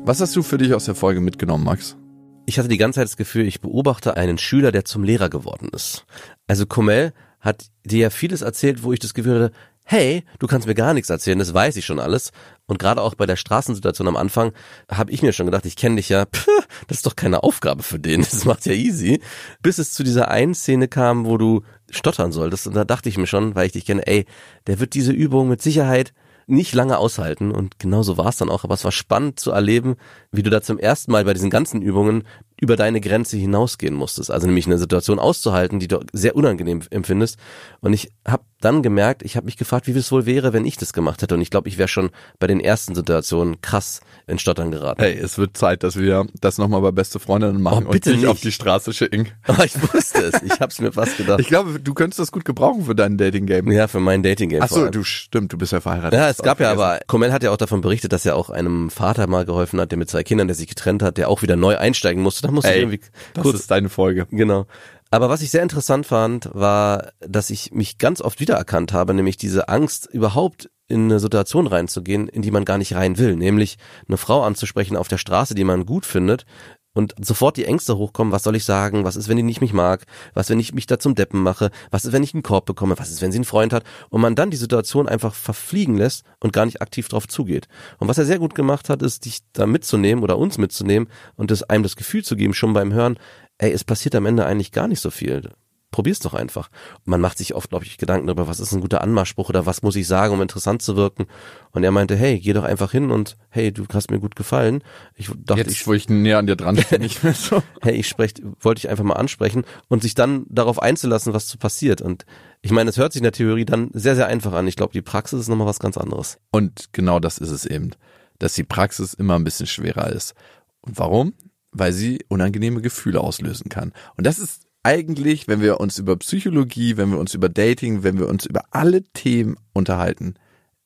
Was 0.05 0.21
hast 0.21 0.35
du 0.35 0.43
für 0.43 0.59
dich 0.59 0.75
aus 0.75 0.87
der 0.87 0.97
Folge 0.97 1.21
mitgenommen, 1.21 1.63
Max? 1.65 1.97
Ich 2.47 2.59
hatte 2.59 2.69
die 2.69 2.77
ganze 2.77 3.01
Zeit 3.01 3.09
das 3.09 3.17
Gefühl, 3.17 3.47
ich 3.47 3.61
beobachte 3.61 4.17
einen 4.17 4.37
Schüler, 4.37 4.71
der 4.71 4.85
zum 4.85 5.03
Lehrer 5.03 5.31
geworden 5.31 5.71
ist. 5.73 6.05
Also 6.47 6.67
Comel 6.67 7.13
hat 7.41 7.67
dir 7.85 8.01
ja 8.01 8.11
vieles 8.11 8.43
erzählt, 8.43 8.83
wo 8.83 8.93
ich 8.93 8.99
das 8.99 9.15
Gefühl 9.15 9.35
hatte, 9.35 9.55
hey, 9.87 10.25
du 10.39 10.47
kannst 10.47 10.67
mir 10.67 10.75
gar 10.75 10.95
nichts 10.95 11.11
erzählen, 11.11 11.39
das 11.39 11.53
weiß 11.53 11.77
ich 11.77 11.85
schon 11.85 12.01
alles. 12.01 12.33
Und 12.67 12.79
gerade 12.79 13.03
auch 13.03 13.15
bei 13.15 13.27
der 13.27 13.37
Straßensituation 13.37 14.09
am 14.09 14.17
Anfang 14.17 14.53
habe 14.91 15.11
ich 15.11 15.23
mir 15.23 15.33
schon 15.33 15.47
gedacht, 15.47 15.67
ich 15.67 15.77
kenne 15.77 15.97
dich 15.97 16.09
ja, 16.09 16.25
pff, 16.27 16.47
das 16.87 16.99
ist 16.99 17.07
doch 17.07 17.17
keine 17.17 17.43
Aufgabe 17.43 17.83
für 17.83 17.99
den, 17.99 18.21
das 18.23 18.45
macht 18.45 18.67
ja 18.67 18.73
easy. 18.73 19.21
Bis 19.63 19.79
es 19.79 19.93
zu 19.93 20.03
dieser 20.03 20.29
einen 20.29 20.55
Szene 20.55 20.89
kam, 20.89 21.27
wo 21.27 21.39
du 21.39 21.63
stottern 21.91 22.33
solltest. 22.33 22.67
Und 22.67 22.75
da 22.75 22.85
dachte 22.85 23.09
ich 23.09 23.19
mir 23.19 23.27
schon, 23.27 23.55
weil 23.55 23.67
ich 23.67 23.73
dich 23.73 23.87
kenne, 23.87 24.07
ey, 24.07 24.27
der 24.67 24.81
wird 24.81 24.95
diese 24.95 25.13
Übung 25.13 25.49
mit 25.49 25.63
Sicherheit 25.63 26.13
nicht 26.47 26.75
lange 26.75 26.99
aushalten 26.99 27.51
und 27.51 27.79
genauso 27.79 28.17
war 28.17 28.29
es 28.29 28.37
dann 28.37 28.51
auch. 28.51 28.65
Aber 28.65 28.75
es 28.75 28.85
war 28.85 28.93
spannend 28.93 29.41
zu 29.41 29.51
erleben, 29.51 29.97
wie 30.33 30.43
du 30.43 30.51
da 30.51 30.63
zum 30.63 30.79
ersten 30.79 31.13
Mal 31.13 31.25
bei 31.25 31.35
diesen 31.35 31.51
ganzen 31.51 31.83
Übungen 31.83 32.25
über 32.61 32.77
deine 32.77 33.01
Grenze 33.01 33.37
hinausgehen 33.37 33.95
musstest. 33.95 34.31
Also 34.31 34.47
nämlich 34.47 34.67
eine 34.67 34.79
Situation 34.79 35.19
auszuhalten, 35.19 35.81
die 35.81 35.89
du 35.89 36.01
sehr 36.13 36.37
unangenehm 36.37 36.83
empfindest. 36.91 37.39
Und 37.81 37.93
ich 37.93 38.11
habe 38.27 38.45
dann 38.65 38.83
gemerkt, 38.83 39.23
ich 39.23 39.37
habe 39.37 39.47
mich 39.47 39.57
gefragt, 39.57 39.87
wie 39.87 39.93
es 39.93 40.11
wohl 40.11 40.27
wäre, 40.27 40.53
wenn 40.53 40.65
ich 40.65 40.77
das 40.77 40.93
gemacht 40.93 41.23
hätte. 41.23 41.35
Und 41.35 41.41
ich 41.41 41.51
glaube, 41.51 41.69
ich 41.69 41.79
wäre 41.79 41.89
schon 41.89 42.11
bei 42.39 42.47
den 42.47 42.61
ersten 42.61 42.95
Situationen 42.95 43.61
krass 43.61 44.01
in 44.27 44.39
Stottern 44.39 44.71
geraten. 44.71 45.03
Hey, 45.03 45.15
es 45.17 45.39
wird 45.39 45.57
Zeit, 45.57 45.83
dass 45.83 45.97
wir 45.97 46.27
das 46.41 46.59
nochmal 46.59 46.81
bei 46.81 46.91
beste 46.91 47.19
Freundinnen 47.19 47.61
machen 47.61 47.87
oh, 47.87 47.91
bitte 47.91 48.11
und 48.11 48.17
dich 48.17 48.23
nicht. 48.23 48.31
auf 48.31 48.41
die 48.41 48.53
Straße 48.53 48.93
schicken. 48.93 49.29
Oh, 49.47 49.63
ich 49.63 49.75
wusste 49.93 50.23
es. 50.23 50.43
Ich 50.43 50.59
hab's 50.61 50.81
mir 50.81 50.91
fast 50.91 51.17
gedacht. 51.17 51.39
Ich 51.39 51.47
glaube, 51.47 51.79
du 51.79 51.95
könntest 51.95 52.19
das 52.19 52.33
gut 52.33 52.45
gebrauchen 52.45 52.87
für 52.87 52.95
dein 52.95 53.19
Dating-Game. 53.19 53.71
Ja, 53.71 53.87
für 53.87 54.01
mein 54.01 54.23
Dating-Game. 54.23 54.63
Ach 54.63 54.69
so, 54.69 54.89
du 54.89 55.05
stimmt, 55.05 55.53
du 55.53 55.59
bist 55.59 55.73
ja 55.73 55.81
verheiratet. 55.81 56.19
Ja, 56.19 56.29
es 56.29 56.39
gab 56.39 56.61
ja 56.61 56.73
aber, 56.73 57.01
Komel 57.07 57.33
hat 57.33 57.43
ja 57.43 57.51
auch 57.51 57.57
davon 57.57 57.83
berichtet, 57.83 58.13
dass 58.13 58.25
er 58.25 58.35
auch 58.37 58.51
einem 58.51 58.91
Vater 58.91 59.27
mal 59.27 59.45
geholfen 59.45 59.81
hat, 59.81 59.93
der 59.93 59.99
mit 59.99 60.09
zwei 60.09 60.25
Kindern, 60.25 60.49
der 60.49 60.57
sich 60.57 60.67
getrennt 60.67 61.03
hat, 61.03 61.19
der 61.19 61.29
auch 61.29 61.43
wieder 61.43 61.57
neu 61.57 61.77
einsteigen 61.77 62.23
musste. 62.23 62.43
Da 62.43 62.51
musste 62.51 62.73
Ey, 62.73 62.81
irgendwie 62.81 63.01
das 63.35 63.43
kurz 63.43 63.61
ist 63.61 63.71
deine 63.71 63.91
Folge. 63.91 64.27
Genau. 64.31 64.67
Aber 65.15 65.29
was 65.29 65.43
ich 65.43 65.53
sehr 65.53 65.63
interessant 65.63 66.07
fand, 66.07 66.51
war, 66.55 67.13
dass 67.21 67.51
ich 67.51 67.71
mich 67.71 67.99
ganz 67.99 68.21
oft 68.21 68.41
wiedererkannt 68.41 68.93
habe, 68.93 69.15
nämlich 69.15 69.37
diese 69.37 69.69
Angst, 69.69 70.09
überhaupt 70.13 70.71
in 70.89 71.05
eine 71.05 71.21
Situation 71.21 71.69
reinzugehen, 71.69 72.27
in 72.27 72.43
die 72.43 72.51
man 72.51 72.65
gar 72.65 72.79
nicht 72.79 72.97
rein 72.97 73.17
will, 73.17 73.37
nämlich 73.37 73.77
eine 74.09 74.17
Frau 74.17 74.43
anzusprechen 74.43 74.97
auf 74.97 75.07
der 75.07 75.19
Straße, 75.19 75.55
die 75.55 75.63
man 75.63 75.87
gut 75.87 76.05
findet, 76.05 76.47
und 76.95 77.15
sofort 77.21 77.57
die 77.57 77.65
Ängste 77.65 77.97
hochkommen, 77.97 78.33
was 78.33 78.45
soll 78.45 78.57
ich 78.57 78.65
sagen, 78.65 79.05
was 79.05 79.17
ist, 79.17 79.29
wenn 79.29 79.37
die 79.37 79.43
nicht 79.43 79.61
mich 79.61 79.73
mag, 79.73 80.05
was, 80.33 80.49
wenn 80.49 80.61
ich 80.61 80.75
mich 80.75 80.87
da 80.87 80.99
zum 80.99 81.15
Deppen 81.15 81.43
mache, 81.43 81.71
was 81.91 82.05
ist, 82.05 82.13
wenn 82.13 82.23
ich 82.23 82.35
einen 82.35 82.45
Korb 82.45 82.67
bekomme, 82.67 82.99
was 82.99 83.11
ist, 83.11 83.21
wenn 83.21 83.33
sie 83.33 83.39
einen 83.39 83.45
Freund 83.45 83.73
hat, 83.73 83.85
und 84.11 84.21
man 84.21 84.37
dann 84.37 84.51
die 84.51 84.57
Situation 84.57 85.09
einfach 85.09 85.35
verfliegen 85.35 85.97
lässt 85.97 86.25
und 86.41 86.53
gar 86.53 86.67
nicht 86.67 86.81
aktiv 86.81 87.09
drauf 87.09 87.27
zugeht. 87.29 87.67
Und 87.99 88.09
was 88.09 88.19
er 88.19 88.25
sehr 88.25 88.39
gut 88.39 88.55
gemacht 88.55 88.89
hat, 88.89 89.03
ist, 89.03 89.25
dich 89.25 89.41
da 89.53 89.67
mitzunehmen 89.67 90.23
oder 90.23 90.39
uns 90.39 90.57
mitzunehmen 90.57 91.09
und 91.35 91.51
das, 91.51 91.65
einem 91.65 91.83
das 91.83 91.97
Gefühl 91.97 92.25
zu 92.25 92.37
geben, 92.37 92.55
schon 92.55 92.73
beim 92.73 92.93
Hören, 92.93 93.19
ey, 93.59 93.73
es 93.73 93.85
passiert 93.85 94.15
am 94.15 94.27
Ende 94.27 94.47
eigentlich 94.47 94.73
gar 94.73 94.89
nicht 94.89 95.01
so 95.01 95.11
viel. 95.11 95.51
Probier's 95.91 96.19
doch 96.19 96.35
einfach. 96.35 96.71
Und 97.05 97.07
man 97.07 97.21
macht 97.21 97.39
sich 97.39 97.55
oft, 97.55 97.71
glaube 97.71 97.85
ich, 97.85 97.99
Gedanken 97.99 98.27
darüber, 98.27 98.49
was 98.49 98.59
ist 98.59 98.73
ein 98.73 98.81
guter 98.81 99.01
Anmachspruch 99.01 99.49
oder 99.49 99.65
was 99.65 99.83
muss 99.83 99.95
ich 99.95 100.09
sagen, 100.09 100.35
um 100.35 100.43
interessant 100.43 100.83
zu 100.83 100.97
wirken. 100.97 101.27
Und 101.71 101.85
er 101.85 101.93
meinte, 101.93 102.17
hey, 102.17 102.41
geh 102.41 102.53
doch 102.53 102.65
einfach 102.65 102.91
hin 102.91 103.13
und 103.13 103.37
hey, 103.49 103.71
du 103.71 103.87
hast 103.93 104.11
mir 104.11 104.19
gut 104.19 104.35
gefallen. 104.35 104.83
Ich 105.15 105.31
dachte, 105.33 105.61
Jetzt, 105.61 105.71
ich, 105.71 105.87
wo 105.87 105.93
ich 105.93 106.09
näher 106.09 106.39
an 106.39 106.49
dir 106.49 106.57
dran 106.57 106.83
bin, 106.91 107.01
nicht 107.01 107.23
mehr 107.23 107.33
so. 107.33 107.63
hey, 107.81 107.95
ich 107.95 108.09
sprech, 108.09 108.35
wollte 108.59 108.81
ich 108.81 108.89
einfach 108.89 109.05
mal 109.05 109.15
ansprechen 109.15 109.63
und 109.87 110.03
sich 110.03 110.15
dann 110.15 110.47
darauf 110.49 110.83
einzulassen, 110.83 111.33
was 111.33 111.47
zu 111.47 111.59
passiert. 111.59 112.03
Und 112.03 112.27
ich 112.61 112.73
meine, 112.73 112.91
es 112.91 112.97
hört 112.97 113.13
sich 113.13 113.21
in 113.21 113.25
der 113.25 113.31
Theorie 113.31 113.65
dann 113.65 113.91
sehr, 113.93 114.17
sehr 114.17 114.27
einfach 114.27 114.53
an. 114.53 114.67
Ich 114.67 114.75
glaube, 114.75 114.93
die 114.93 115.03
Praxis 115.03 115.43
ist 115.43 115.49
nochmal 115.49 115.69
was 115.69 115.79
ganz 115.79 115.97
anderes. 115.97 116.39
Und 116.51 116.89
genau 116.93 117.21
das 117.21 117.39
ist 117.39 117.51
es 117.51 117.67
eben, 117.67 117.93
dass 118.41 118.55
die 118.55 118.65
Praxis 118.65 119.15
immer 119.15 119.37
ein 119.37 119.45
bisschen 119.45 119.69
schwerer 119.69 120.11
ist. 120.11 120.35
Und 120.81 120.99
warum? 120.99 121.35
Weil 121.75 121.93
sie 121.93 122.25
unangenehme 122.29 122.81
Gefühle 122.81 123.21
auslösen 123.21 123.69
kann. 123.69 123.93
Und 124.17 124.27
das 124.27 124.39
ist 124.39 124.63
eigentlich, 124.83 125.49
wenn 125.49 125.61
wir 125.61 125.81
uns 125.81 125.99
über 125.99 126.17
Psychologie, 126.17 126.97
wenn 126.97 127.11
wir 127.11 127.19
uns 127.19 127.35
über 127.35 127.49
Dating, 127.49 128.03
wenn 128.03 128.19
wir 128.19 128.29
uns 128.29 128.47
über 128.47 128.63
alle 128.71 129.03
Themen 129.03 129.57
unterhalten, 129.73 130.35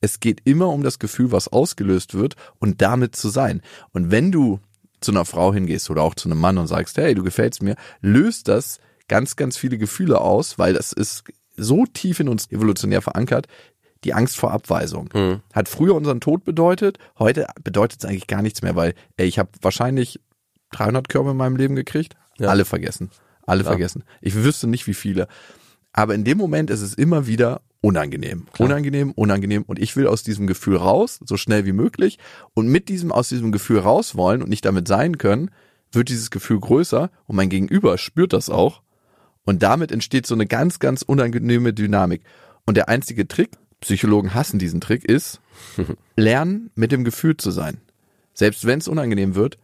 es 0.01 0.21
geht 0.21 0.41
immer 0.45 0.69
um 0.69 0.83
das 0.83 0.99
Gefühl, 0.99 1.33
was 1.33 1.49
ausgelöst 1.49 2.15
wird 2.15 2.37
und 2.59 2.81
damit 2.81 3.17
zu 3.17 3.29
sein. 3.29 3.63
Und 3.93 4.11
wenn 4.11 4.31
du 4.31 4.61
zu 5.01 5.11
einer 5.11 5.25
Frau 5.25 5.53
hingehst 5.53 5.91
oder 5.91 6.03
auch 6.03 6.15
zu 6.15 6.29
einem 6.29 6.41
Mann 6.41 6.59
und 6.59 6.67
sagst, 6.67 6.97
hey, 6.97 7.15
du 7.15 7.23
gefällst 7.23 7.63
mir, 7.63 7.77
löst 8.01 8.49
das 8.49 8.79
ganz, 9.09 9.37
ganz 9.37 9.57
viele 9.57 9.79
Gefühle 9.79 10.21
aus, 10.21 10.59
weil 10.59 10.75
das 10.75 10.93
ist 10.93 11.25
so 11.57 11.85
tief 11.87 12.21
in 12.21 12.29
uns 12.29 12.51
evolutionär 12.51 13.03
verankert, 13.03 13.47
die 14.05 14.15
Angst 14.15 14.37
vor 14.37 14.53
Abweisung. 14.53 15.09
Mhm. 15.13 15.41
Hat 15.53 15.69
früher 15.69 15.95
unseren 15.95 16.21
Tod 16.21 16.45
bedeutet, 16.45 16.99
heute 17.19 17.47
bedeutet 17.65 18.05
es 18.05 18.09
eigentlich 18.09 18.29
gar 18.29 18.43
nichts 18.43 18.63
mehr, 18.63 18.77
weil 18.77 18.95
ey, 19.17 19.27
ich 19.27 19.39
habe 19.39 19.51
wahrscheinlich 19.61 20.21
300 20.73 21.09
Körbe 21.09 21.31
in 21.31 21.37
meinem 21.37 21.57
Leben 21.57 21.75
gekriegt, 21.77 22.17
Ja. 22.39 22.49
alle 22.49 22.65
vergessen, 22.65 23.11
alle 23.47 23.63
Klar. 23.63 23.73
vergessen. 23.75 24.05
Ich 24.21 24.35
wüsste 24.35 24.67
nicht, 24.67 24.87
wie 24.87 24.95
viele. 24.95 25.29
Aber 25.93 26.15
in 26.15 26.25
dem 26.25 26.39
Moment 26.39 26.71
ist 26.71 26.81
es 26.83 26.95
immer 26.95 27.27
wieder 27.27 27.61
unangenehm, 27.81 28.47
unangenehm, 28.59 29.13
unangenehm 29.13 29.63
und 29.63 29.79
ich 29.79 29.97
will 29.97 30.07
aus 30.07 30.23
diesem 30.23 30.47
Gefühl 30.47 30.77
raus, 30.77 31.21
so 31.25 31.37
schnell 31.37 31.65
wie 31.65 31.73
möglich 31.73 32.19
und 32.55 32.67
mit 32.69 32.89
diesem 32.89 33.13
aus 33.13 33.29
diesem 33.29 33.53
Gefühl 33.53 33.79
raus 33.79 34.17
wollen 34.17 34.43
und 34.43 34.49
nicht 34.49 34.65
damit 34.65 34.89
sein 34.89 35.17
können, 35.19 35.51
wird 35.93 36.09
dieses 36.09 36.31
Gefühl 36.31 36.59
größer 36.61 37.11
und 37.27 37.37
mein 37.37 37.49
Gegenüber 37.49 37.97
spürt 37.97 38.33
das 38.33 38.51
auch 38.51 38.83
und 39.45 39.63
damit 39.63 39.93
entsteht 39.93 40.27
so 40.27 40.35
eine 40.35 40.47
ganz, 40.47 40.79
ganz 40.81 41.03
unangenehme 41.03 41.73
Dynamik. 41.73 42.23
Und 42.67 42.77
der 42.77 42.89
einzige 42.91 43.27
Trick, 43.27 43.51
Psychologen 43.81 44.35
hassen 44.35 44.59
diesen 44.59 44.81
Trick, 44.83 45.05
ist, 45.05 45.41
lernen, 46.17 46.71
mit 46.75 46.93
dem 46.93 47.05
Gefühl 47.05 47.37
zu 47.37 47.51
sein. 47.51 47.79
Selbst 48.35 48.67
wenn 48.67 48.81
es 48.81 48.89
unangenehm 48.89 49.35
wird. 49.37 49.57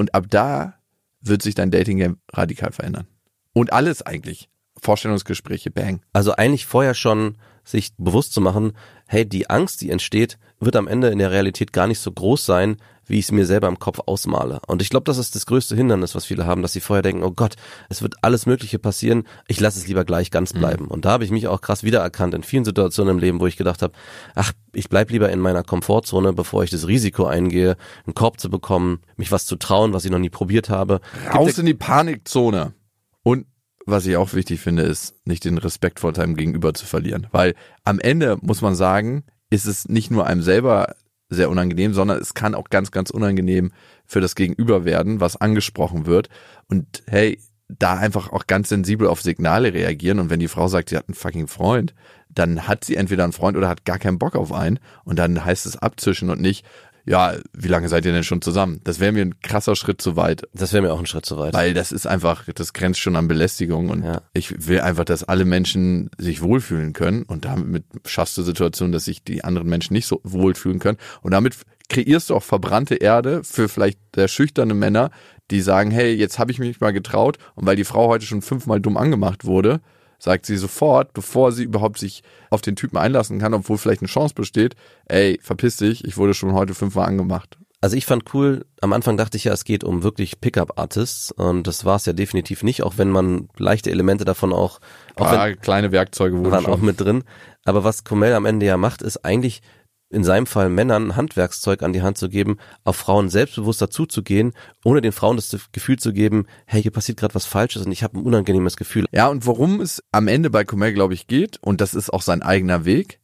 Und 0.00 0.14
ab 0.14 0.28
da 0.30 0.76
wird 1.20 1.42
sich 1.42 1.54
dein 1.54 1.70
Dating-Game 1.70 2.16
radikal 2.32 2.72
verändern. 2.72 3.06
Und 3.52 3.70
alles 3.74 4.00
eigentlich. 4.00 4.48
Vorstellungsgespräche, 4.80 5.70
bang. 5.70 6.00
Also 6.14 6.32
eigentlich 6.32 6.64
vorher 6.64 6.94
schon 6.94 7.36
sich 7.64 7.90
bewusst 7.98 8.32
zu 8.32 8.40
machen, 8.40 8.72
hey, 9.06 9.28
die 9.28 9.50
Angst, 9.50 9.82
die 9.82 9.90
entsteht, 9.90 10.38
wird 10.58 10.76
am 10.76 10.88
Ende 10.88 11.08
in 11.08 11.18
der 11.18 11.30
Realität 11.30 11.74
gar 11.74 11.86
nicht 11.86 11.98
so 11.98 12.10
groß 12.10 12.46
sein, 12.46 12.78
wie 13.10 13.18
ich 13.18 13.26
es 13.26 13.32
mir 13.32 13.44
selber 13.44 13.68
im 13.68 13.78
Kopf 13.78 14.00
ausmale. 14.06 14.60
Und 14.66 14.80
ich 14.80 14.88
glaube, 14.88 15.04
das 15.04 15.18
ist 15.18 15.34
das 15.34 15.46
größte 15.46 15.76
Hindernis, 15.76 16.14
was 16.14 16.24
viele 16.24 16.46
haben, 16.46 16.62
dass 16.62 16.72
sie 16.72 16.80
vorher 16.80 17.02
denken, 17.02 17.22
oh 17.22 17.32
Gott, 17.32 17.56
es 17.88 18.02
wird 18.02 18.14
alles 18.22 18.46
Mögliche 18.46 18.78
passieren, 18.78 19.24
ich 19.48 19.60
lasse 19.60 19.78
es 19.78 19.86
lieber 19.86 20.04
gleich 20.04 20.30
ganz 20.30 20.52
bleiben. 20.52 20.86
Und 20.86 21.04
da 21.04 21.10
habe 21.10 21.24
ich 21.24 21.30
mich 21.30 21.48
auch 21.48 21.60
krass 21.60 21.82
wiedererkannt 21.82 22.34
in 22.34 22.42
vielen 22.42 22.64
Situationen 22.64 23.16
im 23.16 23.20
Leben, 23.20 23.40
wo 23.40 23.46
ich 23.46 23.56
gedacht 23.56 23.82
habe, 23.82 23.92
ach, 24.34 24.52
ich 24.72 24.88
bleib 24.88 25.10
lieber 25.10 25.30
in 25.30 25.40
meiner 25.40 25.64
Komfortzone, 25.64 26.32
bevor 26.32 26.62
ich 26.62 26.70
das 26.70 26.86
Risiko 26.86 27.26
eingehe, 27.26 27.76
einen 28.06 28.14
Korb 28.14 28.40
zu 28.40 28.48
bekommen, 28.48 29.00
mich 29.16 29.32
was 29.32 29.46
zu 29.46 29.56
trauen, 29.56 29.92
was 29.92 30.04
ich 30.04 30.10
noch 30.10 30.18
nie 30.18 30.30
probiert 30.30 30.70
habe. 30.70 31.00
Raus 31.34 31.58
in 31.58 31.66
die 31.66 31.74
Panikzone. 31.74 32.74
Und 33.22 33.46
was 33.86 34.06
ich 34.06 34.16
auch 34.16 34.34
wichtig 34.34 34.60
finde, 34.60 34.82
ist, 34.82 35.14
nicht 35.26 35.44
den 35.44 35.58
Respekt 35.58 36.00
vor 36.00 36.14
seinem 36.14 36.36
Gegenüber 36.36 36.74
zu 36.74 36.86
verlieren. 36.86 37.26
Weil 37.32 37.54
am 37.84 37.98
Ende 37.98 38.38
muss 38.40 38.62
man 38.62 38.74
sagen, 38.74 39.24
ist 39.50 39.66
es 39.66 39.88
nicht 39.88 40.10
nur 40.10 40.26
einem 40.26 40.42
selber 40.42 40.94
sehr 41.30 41.48
unangenehm, 41.48 41.94
sondern 41.94 42.20
es 42.20 42.34
kann 42.34 42.54
auch 42.54 42.68
ganz, 42.68 42.90
ganz 42.90 43.10
unangenehm 43.10 43.72
für 44.04 44.20
das 44.20 44.34
Gegenüber 44.34 44.84
werden, 44.84 45.20
was 45.20 45.36
angesprochen 45.36 46.06
wird. 46.06 46.28
Und 46.68 47.02
hey, 47.06 47.38
da 47.78 47.94
einfach 47.94 48.32
auch 48.32 48.46
ganz 48.46 48.68
sensibel 48.68 49.06
auf 49.06 49.22
Signale 49.22 49.72
reagieren. 49.72 50.18
Und 50.18 50.30
wenn 50.30 50.40
die 50.40 50.48
Frau 50.48 50.68
sagt, 50.68 50.90
sie 50.90 50.96
hat 50.96 51.08
einen 51.08 51.14
fucking 51.14 51.46
Freund, 51.46 51.94
dann 52.28 52.66
hat 52.66 52.84
sie 52.84 52.96
entweder 52.96 53.24
einen 53.24 53.32
Freund 53.32 53.56
oder 53.56 53.68
hat 53.68 53.84
gar 53.84 53.98
keinen 53.98 54.18
Bock 54.18 54.34
auf 54.36 54.52
einen. 54.52 54.78
Und 55.04 55.18
dann 55.18 55.44
heißt 55.44 55.66
es 55.66 55.76
abzischen 55.76 56.30
und 56.30 56.40
nicht, 56.40 56.66
ja, 57.10 57.34
wie 57.52 57.66
lange 57.66 57.88
seid 57.88 58.04
ihr 58.06 58.12
denn 58.12 58.22
schon 58.22 58.40
zusammen? 58.40 58.80
Das 58.84 59.00
wäre 59.00 59.10
mir 59.10 59.22
ein 59.22 59.40
krasser 59.40 59.74
Schritt 59.74 60.00
zu 60.00 60.14
weit. 60.14 60.44
Das 60.54 60.72
wäre 60.72 60.82
mir 60.82 60.92
auch 60.92 61.00
ein 61.00 61.06
Schritt 61.06 61.26
zu 61.26 61.36
weit. 61.38 61.54
Weil 61.54 61.74
das 61.74 61.90
ist 61.90 62.06
einfach, 62.06 62.44
das 62.54 62.72
grenzt 62.72 63.00
schon 63.00 63.16
an 63.16 63.26
Belästigung 63.26 63.88
und 63.88 64.04
Ja. 64.04 64.22
ich 64.32 64.68
will 64.68 64.80
einfach, 64.80 65.04
dass 65.04 65.24
alle 65.24 65.44
Menschen 65.44 66.10
sich 66.18 66.40
wohlfühlen 66.40 66.92
können 66.92 67.24
und 67.24 67.44
damit 67.44 67.84
schaffst 68.06 68.38
du 68.38 68.42
Situationen, 68.42 68.92
dass 68.92 69.06
sich 69.06 69.24
die 69.24 69.42
anderen 69.42 69.68
Menschen 69.68 69.92
nicht 69.94 70.06
so 70.06 70.20
wohlfühlen 70.22 70.78
können 70.78 70.98
und 71.22 71.32
damit 71.32 71.56
kreierst 71.88 72.30
du 72.30 72.36
auch 72.36 72.44
verbrannte 72.44 72.94
Erde 72.94 73.42
für 73.42 73.68
vielleicht 73.68 73.98
sehr 74.14 74.28
schüchterne 74.28 74.74
Männer, 74.74 75.10
die 75.50 75.60
sagen, 75.62 75.90
hey, 75.90 76.14
jetzt 76.14 76.38
habe 76.38 76.52
ich 76.52 76.60
mich 76.60 76.80
mal 76.80 76.92
getraut 76.92 77.38
und 77.56 77.66
weil 77.66 77.74
die 77.74 77.82
Frau 77.84 78.06
heute 78.06 78.24
schon 78.24 78.40
fünfmal 78.40 78.80
dumm 78.80 78.96
angemacht 78.96 79.44
wurde, 79.44 79.80
sagt 80.22 80.46
sie 80.46 80.56
sofort, 80.56 81.12
bevor 81.12 81.52
sie 81.52 81.64
überhaupt 81.64 81.98
sich 81.98 82.22
auf 82.50 82.60
den 82.60 82.76
Typen 82.76 82.96
einlassen 82.96 83.38
kann, 83.38 83.54
obwohl 83.54 83.78
vielleicht 83.78 84.02
eine 84.02 84.08
Chance 84.08 84.34
besteht, 84.34 84.76
ey, 85.06 85.38
verpiss 85.42 85.76
dich, 85.76 86.04
ich 86.04 86.16
wurde 86.16 86.34
schon 86.34 86.52
heute 86.52 86.74
fünfmal 86.74 87.08
angemacht. 87.08 87.58
Also 87.82 87.96
ich 87.96 88.04
fand 88.04 88.34
cool, 88.34 88.66
am 88.82 88.92
Anfang 88.92 89.16
dachte 89.16 89.38
ich 89.38 89.44
ja, 89.44 89.54
es 89.54 89.64
geht 89.64 89.84
um 89.84 90.02
wirklich 90.02 90.40
Pickup-Artists 90.42 91.32
und 91.32 91.66
das 91.66 91.86
war 91.86 91.96
es 91.96 92.04
ja 92.04 92.12
definitiv 92.12 92.62
nicht, 92.62 92.82
auch 92.82 92.98
wenn 92.98 93.10
man 93.10 93.48
leichte 93.56 93.90
Elemente 93.90 94.26
davon 94.26 94.52
auch, 94.52 94.80
auch 95.16 95.32
wenn, 95.32 95.58
kleine 95.60 95.90
Werkzeuge 95.90 96.36
wurden 96.36 96.50
waren 96.50 96.64
schon. 96.64 96.74
auch 96.74 96.80
mit 96.80 97.00
drin. 97.00 97.24
Aber 97.64 97.82
was 97.82 98.04
Comel 98.04 98.34
am 98.34 98.44
Ende 98.44 98.66
ja 98.66 98.76
macht, 98.76 99.00
ist 99.00 99.24
eigentlich 99.24 99.62
in 100.10 100.24
seinem 100.24 100.46
Fall 100.46 100.68
Männern 100.68 101.14
Handwerkszeug 101.16 101.82
an 101.82 101.92
die 101.92 102.02
Hand 102.02 102.18
zu 102.18 102.28
geben, 102.28 102.58
auf 102.84 102.96
Frauen 102.96 103.30
selbstbewusster 103.30 103.90
zuzugehen, 103.90 104.52
ohne 104.84 105.00
den 105.00 105.12
Frauen 105.12 105.36
das 105.36 105.56
Gefühl 105.72 105.98
zu 105.98 106.12
geben, 106.12 106.46
hey, 106.66 106.82
hier 106.82 106.90
passiert 106.90 107.18
gerade 107.18 107.34
was 107.34 107.46
Falsches 107.46 107.86
und 107.86 107.92
ich 107.92 108.02
habe 108.02 108.18
ein 108.18 108.24
unangenehmes 108.24 108.76
Gefühl. 108.76 109.06
Ja, 109.12 109.28
und 109.28 109.46
worum 109.46 109.80
es 109.80 110.02
am 110.10 110.26
Ende 110.26 110.50
bei 110.50 110.64
Kumel, 110.64 110.92
glaube 110.92 111.14
ich, 111.14 111.28
geht, 111.28 111.58
und 111.62 111.80
das 111.80 111.94
ist 111.94 112.12
auch 112.12 112.22
sein 112.22 112.42
eigener 112.42 112.84
Weg, 112.84 113.20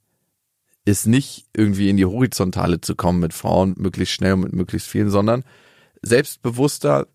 ist 0.85 1.07
nicht 1.07 1.47
irgendwie 1.53 1.91
in 1.91 1.97
die 1.97 2.07
Horizontale 2.07 2.81
zu 2.81 2.95
kommen 2.95 3.19
mit 3.19 3.35
Frauen, 3.35 3.75
möglichst 3.77 4.15
schnell 4.15 4.35
und 4.35 4.43
mit 4.43 4.53
möglichst 4.53 4.89
vielen, 4.89 5.11
sondern 5.11 5.43
selbstbewusster 6.03 7.09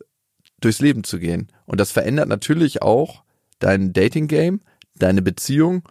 durchs 0.59 0.81
Leben 0.81 1.05
zu 1.05 1.17
gehen. 1.17 1.47
Und 1.65 1.79
das 1.79 1.91
verändert 1.91 2.27
natürlich 2.27 2.81
auch 2.81 3.23
dein 3.59 3.93
Dating-Game, 3.93 4.59
deine 4.95 5.21
Beziehung 5.21 5.83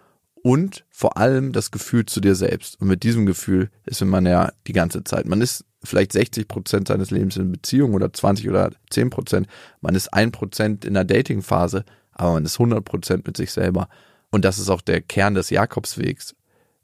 und 0.43 0.85
vor 0.91 1.17
allem 1.17 1.53
das 1.53 1.71
Gefühl 1.71 2.07
zu 2.07 2.21
dir 2.21 2.35
selbst. 2.35 2.81
Und 2.81 2.89
mit 2.89 3.03
diesem 3.03 3.27
Gefühl 3.27 3.71
ist 3.85 4.03
man 4.05 4.27
ja 4.27 4.53
die 4.67 4.73
ganze 4.73 5.05
Zeit. 5.05 5.27
Man 5.27 5.41
ist 5.41 5.65
vielleicht 5.83 6.13
60 6.13 6.49
Prozent 6.49 6.89
seines 6.89 7.11
Lebens 7.11 7.37
in 7.37 7.53
Beziehung 7.53 7.95
oder 7.95 8.13
20 8.13 8.49
oder 8.49 8.71
10 8.91 9.11
Prozent. 9.11 9.47
Man 9.81 9.95
ist 9.95 10.13
ein 10.13 10.33
Prozent 10.33 10.85
in 10.85 10.95
der 10.95 11.05
Dating-Phase, 11.05 11.85
aber 12.13 12.35
man 12.35 12.45
ist 12.45 12.59
100 12.59 12.85
Prozent 12.85 13.27
mit 13.27 13.37
sich 13.37 13.53
selber. 13.53 13.89
Und 14.31 14.45
das 14.45 14.59
ist 14.59 14.69
auch 14.69 14.81
der 14.81 15.01
Kern 15.01 15.35
des 15.35 15.51
Jakobswegs. 15.51 16.35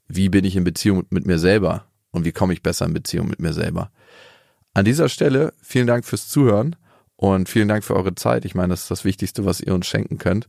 Wie 0.07 0.29
bin 0.29 0.45
ich 0.45 0.55
in 0.55 0.63
Beziehung 0.63 1.05
mit 1.09 1.25
mir 1.25 1.39
selber? 1.39 1.85
Und 2.11 2.25
wie 2.25 2.31
komme 2.31 2.53
ich 2.53 2.63
besser 2.63 2.85
in 2.85 2.93
Beziehung 2.93 3.27
mit 3.27 3.39
mir 3.39 3.53
selber? 3.53 3.91
An 4.73 4.85
dieser 4.85 5.09
Stelle 5.09 5.53
vielen 5.61 5.87
Dank 5.87 6.05
fürs 6.05 6.29
Zuhören 6.29 6.75
und 7.15 7.49
vielen 7.49 7.67
Dank 7.67 7.83
für 7.83 7.95
eure 7.95 8.15
Zeit. 8.15 8.45
Ich 8.45 8.55
meine, 8.55 8.69
das 8.69 8.83
ist 8.83 8.91
das 8.91 9.05
Wichtigste, 9.05 9.45
was 9.45 9.59
ihr 9.59 9.73
uns 9.73 9.87
schenken 9.87 10.17
könnt. 10.17 10.47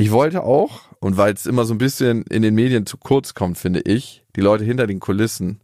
Ich 0.00 0.12
wollte 0.12 0.44
auch, 0.44 0.80
und 1.00 1.18
weil 1.18 1.34
es 1.34 1.44
immer 1.44 1.66
so 1.66 1.74
ein 1.74 1.78
bisschen 1.78 2.22
in 2.22 2.40
den 2.40 2.54
Medien 2.54 2.86
zu 2.86 2.96
kurz 2.96 3.34
kommt, 3.34 3.58
finde 3.58 3.80
ich, 3.80 4.24
die 4.34 4.40
Leute 4.40 4.64
hinter 4.64 4.86
den 4.86 4.98
Kulissen 4.98 5.60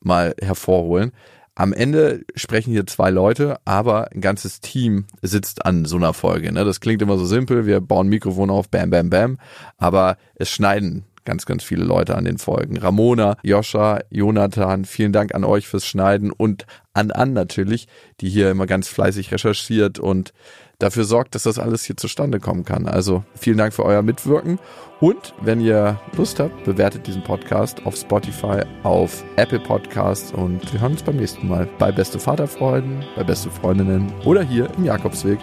mal 0.00 0.34
hervorholen. 0.42 1.12
Am 1.54 1.72
Ende 1.72 2.22
sprechen 2.34 2.70
hier 2.70 2.86
zwei 2.86 3.08
Leute, 3.08 3.56
aber 3.64 4.12
ein 4.12 4.20
ganzes 4.20 4.60
Team 4.60 5.06
sitzt 5.22 5.64
an 5.64 5.86
so 5.86 5.96
einer 5.96 6.12
Folge. 6.12 6.52
Ne? 6.52 6.66
Das 6.66 6.80
klingt 6.80 7.00
immer 7.00 7.16
so 7.16 7.24
simpel, 7.24 7.64
wir 7.64 7.80
bauen 7.80 8.08
Mikrofon 8.08 8.50
auf, 8.50 8.68
bam, 8.68 8.90
bam, 8.90 9.08
bam, 9.08 9.38
aber 9.78 10.18
es 10.34 10.50
schneiden 10.50 11.06
ganz, 11.24 11.46
ganz 11.46 11.62
viele 11.62 11.84
Leute 11.84 12.14
an 12.14 12.26
den 12.26 12.36
Folgen. 12.36 12.76
Ramona, 12.76 13.38
Joscha, 13.42 14.00
Jonathan, 14.10 14.84
vielen 14.84 15.12
Dank 15.14 15.34
an 15.34 15.44
euch 15.44 15.66
fürs 15.66 15.86
Schneiden 15.86 16.30
und 16.30 16.66
an 16.92 17.10
Ann 17.10 17.32
natürlich, 17.32 17.88
die 18.20 18.28
hier 18.28 18.50
immer 18.50 18.66
ganz 18.66 18.88
fleißig 18.88 19.32
recherchiert 19.32 19.98
und 19.98 20.34
dafür 20.78 21.04
sorgt, 21.04 21.34
dass 21.34 21.42
das 21.42 21.58
alles 21.58 21.84
hier 21.84 21.96
zustande 21.96 22.40
kommen 22.40 22.64
kann. 22.64 22.86
Also 22.86 23.24
vielen 23.34 23.58
Dank 23.58 23.74
für 23.74 23.84
euer 23.84 24.02
Mitwirken 24.02 24.58
und 25.00 25.34
wenn 25.40 25.60
ihr 25.60 26.00
Lust 26.16 26.40
habt, 26.40 26.64
bewertet 26.64 27.06
diesen 27.06 27.22
Podcast 27.22 27.84
auf 27.84 27.96
Spotify, 27.96 28.62
auf 28.82 29.24
Apple 29.36 29.60
Podcasts 29.60 30.32
und 30.32 30.72
wir 30.72 30.80
hören 30.80 30.92
uns 30.92 31.02
beim 31.02 31.16
nächsten 31.16 31.48
Mal 31.48 31.68
bei 31.78 31.92
Beste 31.92 32.18
Vaterfreuden, 32.18 33.04
bei 33.16 33.24
Beste 33.24 33.50
Freundinnen 33.50 34.12
oder 34.24 34.42
hier 34.42 34.70
im 34.76 34.84
Jakobsweg. 34.84 35.38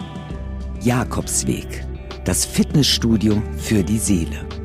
Jakobsweg. 0.82 1.86
Das 2.24 2.46
Fitnessstudio 2.46 3.42
für 3.58 3.84
die 3.84 4.00
Seele. 4.00 4.65